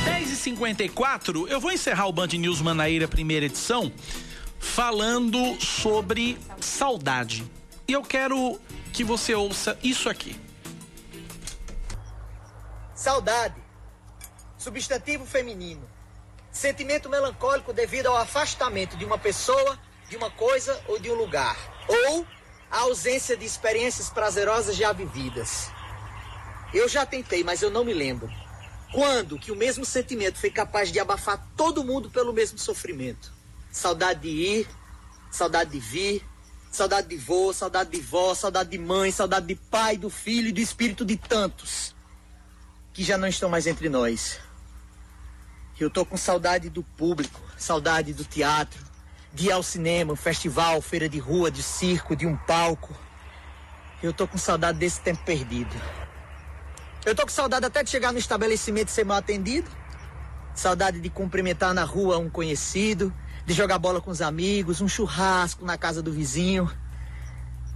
10h54, 0.04 1.48
eu 1.48 1.60
vou 1.60 1.70
encerrar 1.70 2.06
o 2.06 2.12
Band 2.12 2.26
News 2.26 2.60
Manaíra, 2.60 3.06
primeira 3.06 3.46
edição, 3.46 3.92
falando 4.62 5.60
sobre 5.60 6.38
saudade. 6.60 7.44
E 7.86 7.92
eu 7.92 8.02
quero 8.02 8.58
que 8.92 9.02
você 9.02 9.34
ouça 9.34 9.76
isso 9.82 10.08
aqui. 10.08 10.40
Saudade. 12.94 13.60
Substantivo 14.56 15.26
feminino. 15.26 15.82
Sentimento 16.50 17.10
melancólico 17.10 17.72
devido 17.72 18.06
ao 18.06 18.16
afastamento 18.16 18.96
de 18.96 19.04
uma 19.04 19.18
pessoa, 19.18 19.78
de 20.08 20.16
uma 20.16 20.30
coisa 20.30 20.80
ou 20.86 20.98
de 20.98 21.10
um 21.10 21.14
lugar. 21.14 21.56
Ou 21.88 22.24
a 22.70 22.78
ausência 22.80 23.36
de 23.36 23.44
experiências 23.44 24.08
prazerosas 24.08 24.76
já 24.76 24.92
vividas. 24.92 25.68
Eu 26.72 26.88
já 26.88 27.04
tentei, 27.04 27.42
mas 27.42 27.60
eu 27.60 27.70
não 27.70 27.84
me 27.84 27.92
lembro. 27.92 28.30
Quando 28.92 29.38
que 29.38 29.50
o 29.50 29.56
mesmo 29.56 29.84
sentimento 29.84 30.38
foi 30.38 30.50
capaz 30.50 30.92
de 30.92 31.00
abafar 31.00 31.46
todo 31.56 31.84
mundo 31.84 32.10
pelo 32.10 32.32
mesmo 32.32 32.58
sofrimento? 32.58 33.41
Saudade 33.72 34.20
de 34.20 34.28
ir, 34.28 34.68
saudade 35.30 35.70
de 35.70 35.80
vir, 35.80 36.22
saudade 36.70 37.08
de 37.08 37.16
vô, 37.16 37.52
saudade 37.52 37.90
de 37.90 38.00
vó, 38.00 38.34
saudade 38.34 38.70
de 38.70 38.78
mãe, 38.78 39.10
saudade 39.10 39.46
de 39.46 39.54
pai, 39.54 39.96
do 39.96 40.10
filho 40.10 40.48
e 40.48 40.52
do 40.52 40.60
espírito 40.60 41.04
de 41.04 41.16
tantos 41.16 41.94
que 42.92 43.02
já 43.02 43.16
não 43.16 43.26
estão 43.26 43.48
mais 43.48 43.66
entre 43.66 43.88
nós. 43.88 44.38
Eu 45.80 45.90
tô 45.90 46.04
com 46.04 46.16
saudade 46.16 46.68
do 46.68 46.82
público, 46.82 47.40
saudade 47.56 48.12
do 48.12 48.24
teatro, 48.24 48.78
de 49.32 49.46
ir 49.46 49.52
ao 49.52 49.62
cinema, 49.62 50.14
festival, 50.14 50.80
feira 50.82 51.08
de 51.08 51.18
rua, 51.18 51.50
de 51.50 51.62
circo, 51.62 52.14
de 52.14 52.26
um 52.26 52.36
palco. 52.36 52.94
Eu 54.02 54.12
tô 54.12 54.28
com 54.28 54.36
saudade 54.36 54.78
desse 54.78 55.00
tempo 55.00 55.24
perdido. 55.24 55.74
Eu 57.04 57.14
tô 57.14 57.22
com 57.22 57.30
saudade 57.30 57.66
até 57.66 57.82
de 57.82 57.90
chegar 57.90 58.12
no 58.12 58.18
estabelecimento 58.18 58.88
e 58.88 58.92
ser 58.92 59.04
mal 59.04 59.16
atendido. 59.16 59.68
Saudade 60.54 61.00
de 61.00 61.08
cumprimentar 61.08 61.72
na 61.72 61.84
rua 61.84 62.18
um 62.18 62.28
conhecido, 62.28 63.12
de 63.46 63.54
jogar 63.54 63.78
bola 63.78 64.00
com 64.00 64.10
os 64.10 64.22
amigos, 64.22 64.80
um 64.80 64.88
churrasco 64.88 65.64
na 65.64 65.76
casa 65.76 66.02
do 66.02 66.12
vizinho. 66.12 66.70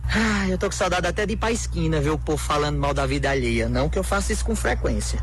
Ah, 0.09 0.49
eu 0.49 0.57
tô 0.57 0.67
com 0.67 0.73
saudade 0.73 1.07
até 1.07 1.27
de 1.27 1.33
ir 1.33 1.37
pra 1.37 1.51
esquina 1.51 2.01
ver 2.01 2.11
o 2.11 2.19
povo 2.19 2.39
falando 2.39 2.79
mal 2.79 2.95
da 2.95 3.07
vida 3.07 3.31
alheia. 3.31 3.69
Não 3.69 3.89
que 3.89 3.99
eu 3.99 4.05
faça 4.05 4.33
isso 4.33 4.45
com 4.45 4.55
frequência. 4.55 5.23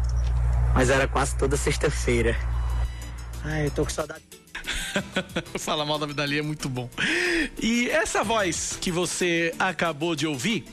Mas 0.73 0.89
era 0.89 1.07
quase 1.07 1.35
toda 1.37 1.55
sexta-feira. 1.55 2.37
Ai, 3.43 3.67
eu 3.67 3.71
tô 3.71 3.83
com 3.83 3.91
saudade. 3.91 4.23
Falar 5.59 5.85
mal 5.85 5.97
da 5.97 6.05
vida 6.05 6.23
alheia 6.23 6.39
é 6.39 6.43
muito 6.43 6.67
bom. 6.67 6.89
E 7.61 7.89
essa 7.89 8.23
voz 8.23 8.77
que 8.79 8.91
você 8.91 9.53
acabou 9.57 10.15
de 10.15 10.27
ouvir 10.27 10.65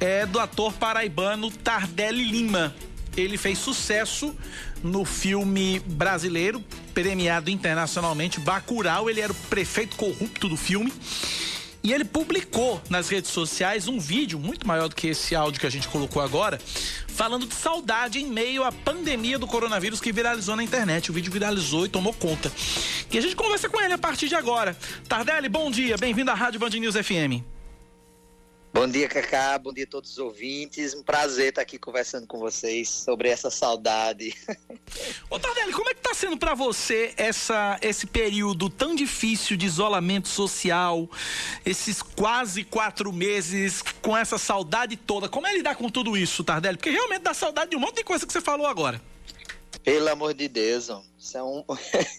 é 0.00 0.26
do 0.26 0.38
ator 0.38 0.72
paraibano 0.74 1.50
Tardelli 1.50 2.24
Lima. 2.24 2.74
Ele 3.16 3.38
fez 3.38 3.58
sucesso 3.58 4.34
no 4.82 5.04
filme 5.04 5.80
brasileiro, 5.80 6.62
premiado 6.92 7.50
internacionalmente, 7.50 8.38
Bacurau. 8.40 9.08
Ele 9.08 9.20
era 9.20 9.32
o 9.32 9.36
prefeito 9.48 9.96
corrupto 9.96 10.48
do 10.48 10.56
filme. 10.56 10.92
E 11.82 11.92
ele 11.92 12.04
publicou 12.04 12.82
nas 12.90 13.08
redes 13.08 13.30
sociais 13.30 13.86
um 13.86 14.00
vídeo 14.00 14.40
muito 14.40 14.66
maior 14.66 14.88
do 14.88 14.96
que 14.96 15.06
esse 15.06 15.36
áudio 15.36 15.60
que 15.60 15.66
a 15.68 15.70
gente 15.70 15.86
colocou 15.86 16.20
agora, 16.20 16.58
falando 17.06 17.46
de 17.46 17.54
saudade 17.54 18.18
em 18.18 18.26
meio 18.26 18.64
à 18.64 18.72
pandemia 18.72 19.38
do 19.38 19.46
coronavírus 19.46 20.00
que 20.00 20.10
viralizou 20.10 20.56
na 20.56 20.64
internet. 20.64 21.10
O 21.10 21.14
vídeo 21.14 21.30
viralizou 21.30 21.86
e 21.86 21.88
tomou 21.88 22.12
conta. 22.12 22.50
E 23.12 23.16
a 23.16 23.20
gente 23.20 23.36
conversa 23.36 23.68
com 23.68 23.80
ele 23.80 23.94
a 23.94 23.98
partir 23.98 24.28
de 24.28 24.34
agora. 24.34 24.76
Tardelli, 25.08 25.48
bom 25.48 25.70
dia, 25.70 25.96
bem-vindo 25.96 26.30
à 26.30 26.34
Rádio 26.34 26.58
Band 26.58 26.70
News 26.70 26.96
FM. 26.96 27.55
Bom 28.76 28.86
dia, 28.86 29.08
Cacá. 29.08 29.58
Bom 29.58 29.72
dia 29.72 29.84
a 29.84 29.86
todos 29.86 30.10
os 30.10 30.18
ouvintes. 30.18 30.92
Um 30.92 31.02
prazer 31.02 31.48
estar 31.48 31.62
aqui 31.62 31.78
conversando 31.78 32.26
com 32.26 32.38
vocês 32.38 32.90
sobre 32.90 33.30
essa 33.30 33.50
saudade. 33.50 34.34
Ô, 35.30 35.38
Tardelli, 35.38 35.72
como 35.72 35.88
é 35.88 35.94
que 35.94 36.02
tá 36.02 36.12
sendo 36.12 36.36
para 36.36 36.52
você 36.52 37.14
essa, 37.16 37.78
esse 37.80 38.06
período 38.06 38.68
tão 38.68 38.94
difícil 38.94 39.56
de 39.56 39.64
isolamento 39.64 40.28
social, 40.28 41.08
esses 41.64 42.02
quase 42.02 42.64
quatro 42.64 43.10
meses 43.14 43.80
com 44.02 44.14
essa 44.14 44.36
saudade 44.36 44.94
toda? 44.94 45.26
Como 45.26 45.46
é 45.46 45.54
lidar 45.54 45.76
com 45.76 45.88
tudo 45.88 46.14
isso, 46.14 46.44
Tardelli? 46.44 46.76
Porque 46.76 46.90
realmente 46.90 47.22
dá 47.22 47.32
saudade 47.32 47.70
de 47.70 47.76
um 47.78 47.80
monte 47.80 47.96
de 47.96 48.04
coisa 48.04 48.26
que 48.26 48.32
você 48.32 48.42
falou 48.42 48.66
agora. 48.66 49.00
Pelo 49.82 50.10
amor 50.10 50.34
de 50.34 50.48
Deus, 50.48 50.84
isso 50.84 51.02
um... 51.34 51.64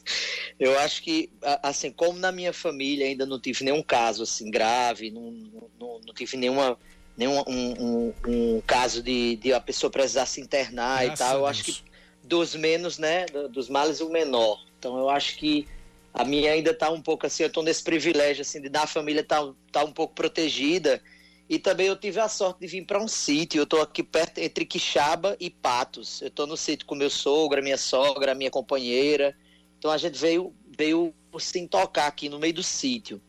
eu 0.59 0.77
acho 0.79 1.01
que, 1.03 1.29
assim, 1.63 1.91
como 1.91 2.19
na 2.19 2.31
minha 2.31 2.53
família 2.53 3.05
ainda 3.05 3.25
não 3.25 3.39
tive 3.39 3.63
nenhum 3.63 3.83
caso 3.83 4.23
assim 4.23 4.49
grave, 4.49 5.11
não, 5.11 5.31
não, 5.79 6.01
não 6.05 6.13
tive 6.13 6.37
nenhuma, 6.37 6.77
nenhum 7.15 7.43
um, 7.47 7.73
um, 7.79 8.13
um, 8.27 8.61
caso 8.61 9.01
de, 9.01 9.35
de 9.37 9.53
a 9.53 9.59
pessoa 9.61 9.89
precisar 9.89 10.25
se 10.25 10.41
internar 10.41 11.05
Graças 11.05 11.19
e 11.19 11.23
tal, 11.23 11.37
eu 11.39 11.45
acho 11.45 11.63
que 11.63 11.83
dos 12.23 12.55
menos, 12.55 12.97
né, 12.97 13.25
dos 13.51 13.69
males 13.69 14.01
o 14.01 14.09
menor. 14.09 14.63
Então 14.77 14.97
eu 14.97 15.09
acho 15.09 15.37
que 15.37 15.67
a 16.13 16.25
minha 16.25 16.51
ainda 16.51 16.73
tá 16.73 16.89
um 16.89 17.01
pouco 17.01 17.25
assim, 17.25 17.43
eu 17.43 17.49
tô 17.49 17.61
nesse 17.61 17.83
privilégio 17.83 18.41
assim 18.41 18.61
de 18.61 18.69
da 18.69 18.87
família 18.87 19.23
tá, 19.23 19.53
tá 19.71 19.83
um 19.83 19.91
pouco 19.91 20.13
protegida 20.13 21.01
e 21.49 21.57
também 21.57 21.87
eu 21.87 21.95
tive 21.95 22.19
a 22.19 22.27
sorte 22.27 22.59
de 22.59 22.67
vir 22.67 22.85
para 22.85 23.01
um 23.01 23.07
sítio. 23.07 23.59
Eu 23.59 23.63
estou 23.63 23.81
aqui 23.81 24.03
perto 24.03 24.39
entre 24.39 24.65
Quixaba 24.65 25.37
e 25.39 25.49
Patos. 25.49 26.21
Eu 26.21 26.27
estou 26.27 26.45
no 26.45 26.57
sítio 26.57 26.85
com 26.85 26.93
meu 26.93 27.09
sogro, 27.09 27.63
minha 27.63 27.77
sogra, 27.77 28.35
minha 28.35 28.51
companheira. 28.51 29.35
Então 29.77 29.89
a 29.89 29.97
gente 29.97 30.17
veio 30.17 30.53
veio 30.77 31.13
sem 31.39 31.67
tocar 31.67 32.07
aqui 32.07 32.29
no 32.29 32.37
meio 32.37 32.53
do 32.53 32.63
sítio. 32.63 33.21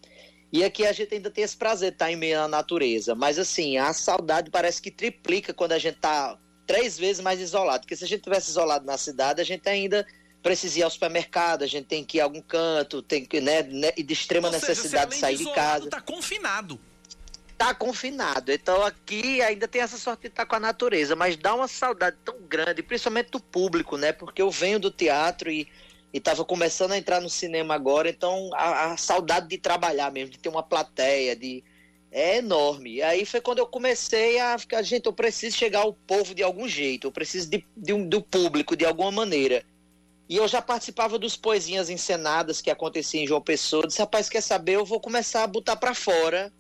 E 0.51 0.65
aqui 0.65 0.85
a 0.85 0.93
gente 0.93 1.15
ainda 1.15 1.31
tem 1.31 1.45
esse 1.45 1.57
prazer 1.57 1.91
de 1.91 1.95
estar 1.95 2.11
em 2.11 2.17
meio 2.17 2.41
à 2.41 2.49
natureza. 2.49 3.15
Mas 3.15 3.39
assim, 3.39 3.77
a 3.77 3.93
saudade 3.93 4.51
parece 4.51 4.83
que 4.83 4.91
triplica 4.91 5.55
quando 5.55 5.73
a 5.73 5.79
gente 5.79 5.97
está 5.97 6.39
três 6.67 6.99
vezes 6.99 7.23
mais 7.23 7.41
isolado. 7.41 7.83
Porque 7.83 7.95
se 7.95 8.05
a 8.05 8.09
gente 8.09 8.23
tivesse 8.23 8.51
isolado 8.51 8.85
na 8.85 8.99
cidade, 8.99 9.41
a 9.41 9.45
gente 9.45 9.69
ainda 9.69 10.07
precisa 10.43 10.81
ir 10.81 10.83
ao 10.83 10.91
supermercado, 10.91 11.63
a 11.63 11.67
gente 11.67 11.87
tem 11.87 12.05
que 12.05 12.19
ir 12.19 12.21
a 12.21 12.25
algum 12.25 12.41
canto, 12.41 13.03
tem 13.03 13.25
que, 13.25 13.41
né, 13.41 13.63
né 13.63 13.93
de 13.93 14.13
extrema 14.13 14.49
Ou 14.49 14.53
necessidade 14.53 15.15
seja, 15.15 15.27
de 15.27 15.37
sair 15.37 15.37
de, 15.37 15.45
de 15.45 15.53
casa. 15.53 15.85
Está 15.85 16.01
confinado 16.01 16.81
tá 17.59 17.75
confinado. 17.75 18.53
Então 18.53 18.83
aqui 18.85 19.43
ainda 19.43 19.67
tem 19.67 19.83
essa 19.83 19.99
sorte 19.99 20.23
de 20.23 20.27
estar 20.29 20.45
tá 20.45 20.49
com 20.49 20.55
a 20.57 20.61
natureza, 20.61 21.17
mas 21.17 21.37
dá 21.37 21.55
uma 21.55 21.67
saudade 21.67 22.17
tão 22.25 22.37
grande, 22.49 22.83
principalmente 22.83 23.31
do 23.31 23.41
público, 23.41 23.97
né? 23.97 24.13
Porque 24.13 24.41
eu 24.41 24.51
venho 24.51 24.79
do 24.79 24.91
teatro 24.91 25.51
e 25.51 25.69
estava 26.15 26.45
começando 26.45 26.93
a 26.93 26.99
entrar 26.99 27.21
no 27.21 27.29
cinema 27.29 27.75
agora, 27.75 28.09
então 28.09 28.51
a, 28.55 28.93
a, 28.93 28.97
saudade 28.97 29.49
de 29.49 29.59
trabalhar 29.59 30.11
mesmo, 30.11 30.31
de 30.31 30.39
ter 30.39 30.49
uma 30.49 30.63
plateia, 30.63 31.37
de 31.37 31.63
é 32.11 32.39
enorme. 32.39 32.95
E 32.95 33.03
aí 33.03 33.27
foi 33.27 33.41
quando 33.41 33.59
eu 33.59 33.67
comecei 33.67 34.39
a 34.39 34.57
ficar, 34.57 34.81
gente, 34.83 35.07
eu 35.07 35.13
preciso 35.13 35.57
chegar 35.57 35.81
ao 35.81 35.93
povo 35.93 36.35
de 36.35 36.43
algum 36.43 36.67
jeito, 36.67 37.09
eu 37.09 37.13
preciso 37.13 37.51
de, 37.51 37.67
de 37.77 37.93
um, 37.93 38.09
do 38.09 38.23
público 38.23 38.77
de 38.77 38.87
alguma 38.87 39.11
maneira. 39.11 39.63
E 40.29 40.37
eu 40.37 40.47
já 40.47 40.63
participava 40.63 41.19
dos 41.19 41.37
poesinhas 41.37 41.91
encenadas 41.91 42.61
que 42.61 42.71
aconteciam 42.71 43.25
em 43.25 43.27
João 43.27 43.41
Pessoa. 43.41 43.87
Disse, 43.87 44.01
rapaz, 44.01 44.29
quer 44.29 44.43
saber? 44.43 44.77
Eu 44.77 44.85
vou 44.85 45.01
começar 45.01 45.43
a 45.43 45.47
botar 45.47 45.77
para 45.77 45.95
fora 45.95 46.53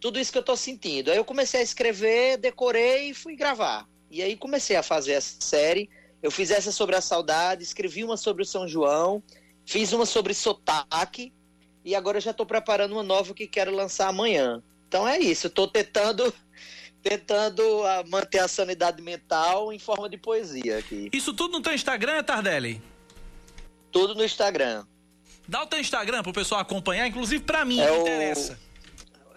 tudo 0.00 0.18
isso 0.18 0.32
que 0.32 0.38
eu 0.38 0.42
tô 0.42 0.56
sentindo. 0.56 1.10
Aí 1.10 1.16
eu 1.16 1.24
comecei 1.24 1.60
a 1.60 1.62
escrever, 1.62 2.36
decorei 2.36 3.10
e 3.10 3.14
fui 3.14 3.36
gravar. 3.36 3.86
E 4.10 4.22
aí 4.22 4.36
comecei 4.36 4.76
a 4.76 4.82
fazer 4.82 5.12
essa 5.12 5.36
série. 5.40 5.88
Eu 6.22 6.30
fiz 6.30 6.50
essa 6.50 6.72
sobre 6.72 6.96
a 6.96 7.00
saudade, 7.00 7.62
escrevi 7.62 8.04
uma 8.04 8.16
sobre 8.16 8.42
o 8.42 8.46
São 8.46 8.66
João 8.66 9.22
fiz 9.66 9.92
uma 9.92 10.06
sobre 10.06 10.32
sotaque 10.32 11.32
e 11.84 11.94
agora 11.94 12.20
já 12.20 12.30
estou 12.30 12.46
preparando 12.46 12.92
uma 12.92 13.02
nova 13.02 13.34
que 13.34 13.46
quero 13.46 13.74
lançar 13.74 14.08
amanhã. 14.08 14.62
Então 14.88 15.06
é 15.06 15.18
isso, 15.18 15.48
estou 15.48 15.66
tentando 15.66 16.32
tentando 17.02 17.60
uh, 17.60 18.08
manter 18.08 18.38
a 18.38 18.48
sanidade 18.48 19.02
mental 19.02 19.72
em 19.72 19.78
forma 19.78 20.08
de 20.08 20.16
poesia 20.16 20.78
aqui. 20.78 21.10
Isso 21.12 21.34
tudo 21.34 21.52
no 21.52 21.62
teu 21.62 21.74
Instagram, 21.74 22.22
Tardelli? 22.22 22.82
Tudo 23.92 24.14
no 24.14 24.24
Instagram. 24.24 24.84
Dá 25.46 25.62
o 25.62 25.66
teu 25.66 25.78
Instagram 25.78 26.22
pro 26.22 26.32
pessoal 26.32 26.60
acompanhar, 26.60 27.06
inclusive 27.06 27.44
para 27.44 27.64
mim, 27.64 27.80
é 27.80 27.86
que 27.86 27.92
o... 27.92 28.00
interessa. 28.00 28.58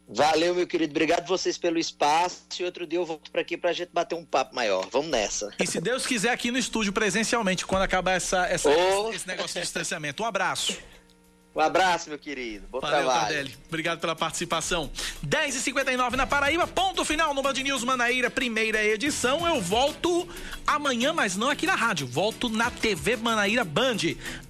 Valeu, 0.07 0.53
meu 0.53 0.67
querido. 0.67 0.91
Obrigado 0.91 1.27
vocês 1.27 1.57
pelo 1.57 1.79
espaço. 1.79 2.43
E 2.59 2.63
outro 2.63 2.85
dia 2.85 2.99
eu 2.99 3.05
volto 3.05 3.31
para 3.31 3.41
aqui 3.41 3.57
pra 3.57 3.71
gente 3.71 3.89
bater 3.91 4.15
um 4.15 4.25
papo 4.25 4.53
maior. 4.53 4.87
Vamos 4.91 5.09
nessa. 5.09 5.49
E 5.59 5.65
se 5.65 5.79
Deus 5.79 6.05
quiser, 6.05 6.31
aqui 6.31 6.51
no 6.51 6.57
estúdio 6.57 6.91
presencialmente, 6.91 7.65
quando 7.65 7.83
acabar 7.83 8.13
essa, 8.13 8.45
essa 8.47 8.69
oh. 8.69 9.11
esse 9.11 9.27
negócio 9.27 9.53
de 9.53 9.61
distanciamento. 9.61 10.21
Um 10.21 10.25
abraço. 10.25 10.77
Um 11.55 11.59
abraço, 11.59 12.09
meu 12.09 12.17
querido. 12.17 12.65
Bom 12.71 12.79
Valeu, 12.79 12.97
trabalho. 12.97 13.19
Tardelli. 13.21 13.57
Obrigado 13.67 13.99
pela 13.99 14.15
participação. 14.15 14.89
10h59 15.25 16.13
na 16.13 16.25
Paraíba, 16.25 16.65
ponto 16.65 17.05
final 17.05 17.31
no 17.33 17.43
Band 17.43 17.53
News 17.53 17.83
Manaíra, 17.83 18.29
primeira 18.31 18.83
edição. 18.83 19.45
Eu 19.45 19.61
volto 19.61 20.27
amanhã, 20.65 21.13
mas 21.13 21.35
não 21.35 21.49
aqui 21.49 21.67
na 21.67 21.75
rádio. 21.75 22.07
Volto 22.07 22.49
na 22.49 22.71
TV 22.71 23.15
Manaíra 23.17 23.63
Band, 23.63 23.97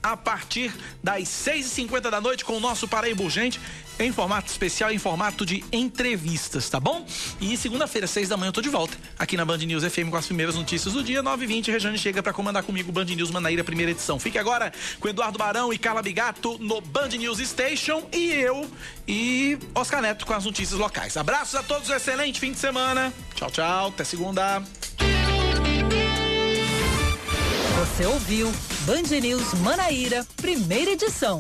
a 0.02 0.16
partir 0.16 0.74
das 1.04 1.24
6h50 1.24 2.10
da 2.10 2.22
noite 2.22 2.46
com 2.46 2.56
o 2.56 2.60
nosso 2.62 2.88
Paraíba 2.88 3.22
Urgente 3.22 3.60
em 4.04 4.12
formato 4.12 4.50
especial, 4.50 4.92
em 4.92 4.98
formato 4.98 5.46
de 5.46 5.64
entrevistas, 5.72 6.70
tá 6.70 6.80
bom? 6.80 7.06
E 7.40 7.56
segunda-feira, 7.56 8.08
seis 8.08 8.30
da 8.30 8.38
manhã, 8.38 8.50
eu 8.50 8.54
tô 8.54 8.62
de 8.62 8.70
volta 8.70 8.98
aqui 9.18 9.38
na 9.38 9.46
Band 9.46 9.58
News 9.58 9.84
FM 9.84 10.10
com 10.10 10.18
as 10.18 10.26
primeiras 10.26 10.56
notícias 10.56 10.94
do 10.94 11.04
dia, 11.04 11.24
9h20. 11.24 11.68
Rejane 11.68 11.98
chega 11.98 12.22
para 12.22 12.34
comandar 12.34 12.64
comigo 12.64 12.90
o 12.90 12.92
Band 12.92 13.06
News 13.06 13.32
Manaíra, 13.32 13.64
primeira 13.64 13.92
edição. 13.92 14.20
Fique 14.20 14.38
agora 14.38 14.72
com 15.00 15.08
Eduardo 15.08 15.38
Barão 15.38 15.74
e 15.74 15.78
Carla 15.78 16.02
Bigato 16.02 16.58
no 16.60 16.82
Band 16.82 17.10
News 17.10 17.40
Station 17.40 18.04
e 18.12 18.32
eu 18.32 18.70
e 19.08 19.58
Oscar 19.74 20.02
Neto 20.02 20.26
com 20.26 20.34
as 20.34 20.46
notícias 20.46 20.80
locais. 20.80 21.16
Abraços 21.18 21.56
a 21.56 21.64
todos, 21.64 21.90
excelente 21.90 22.40
fim 22.40 22.52
de 22.52 22.60
semana. 22.60 23.14
Tchau, 23.36 23.50
tchau, 23.52 23.88
até 23.88 24.04
segunda. 24.04 24.64
Você 27.80 28.06
ouviu 28.06 28.52
Band 28.86 29.20
News 29.22 29.54
Manaíra, 29.56 30.26
primeira 30.38 30.92
edição. 30.92 31.40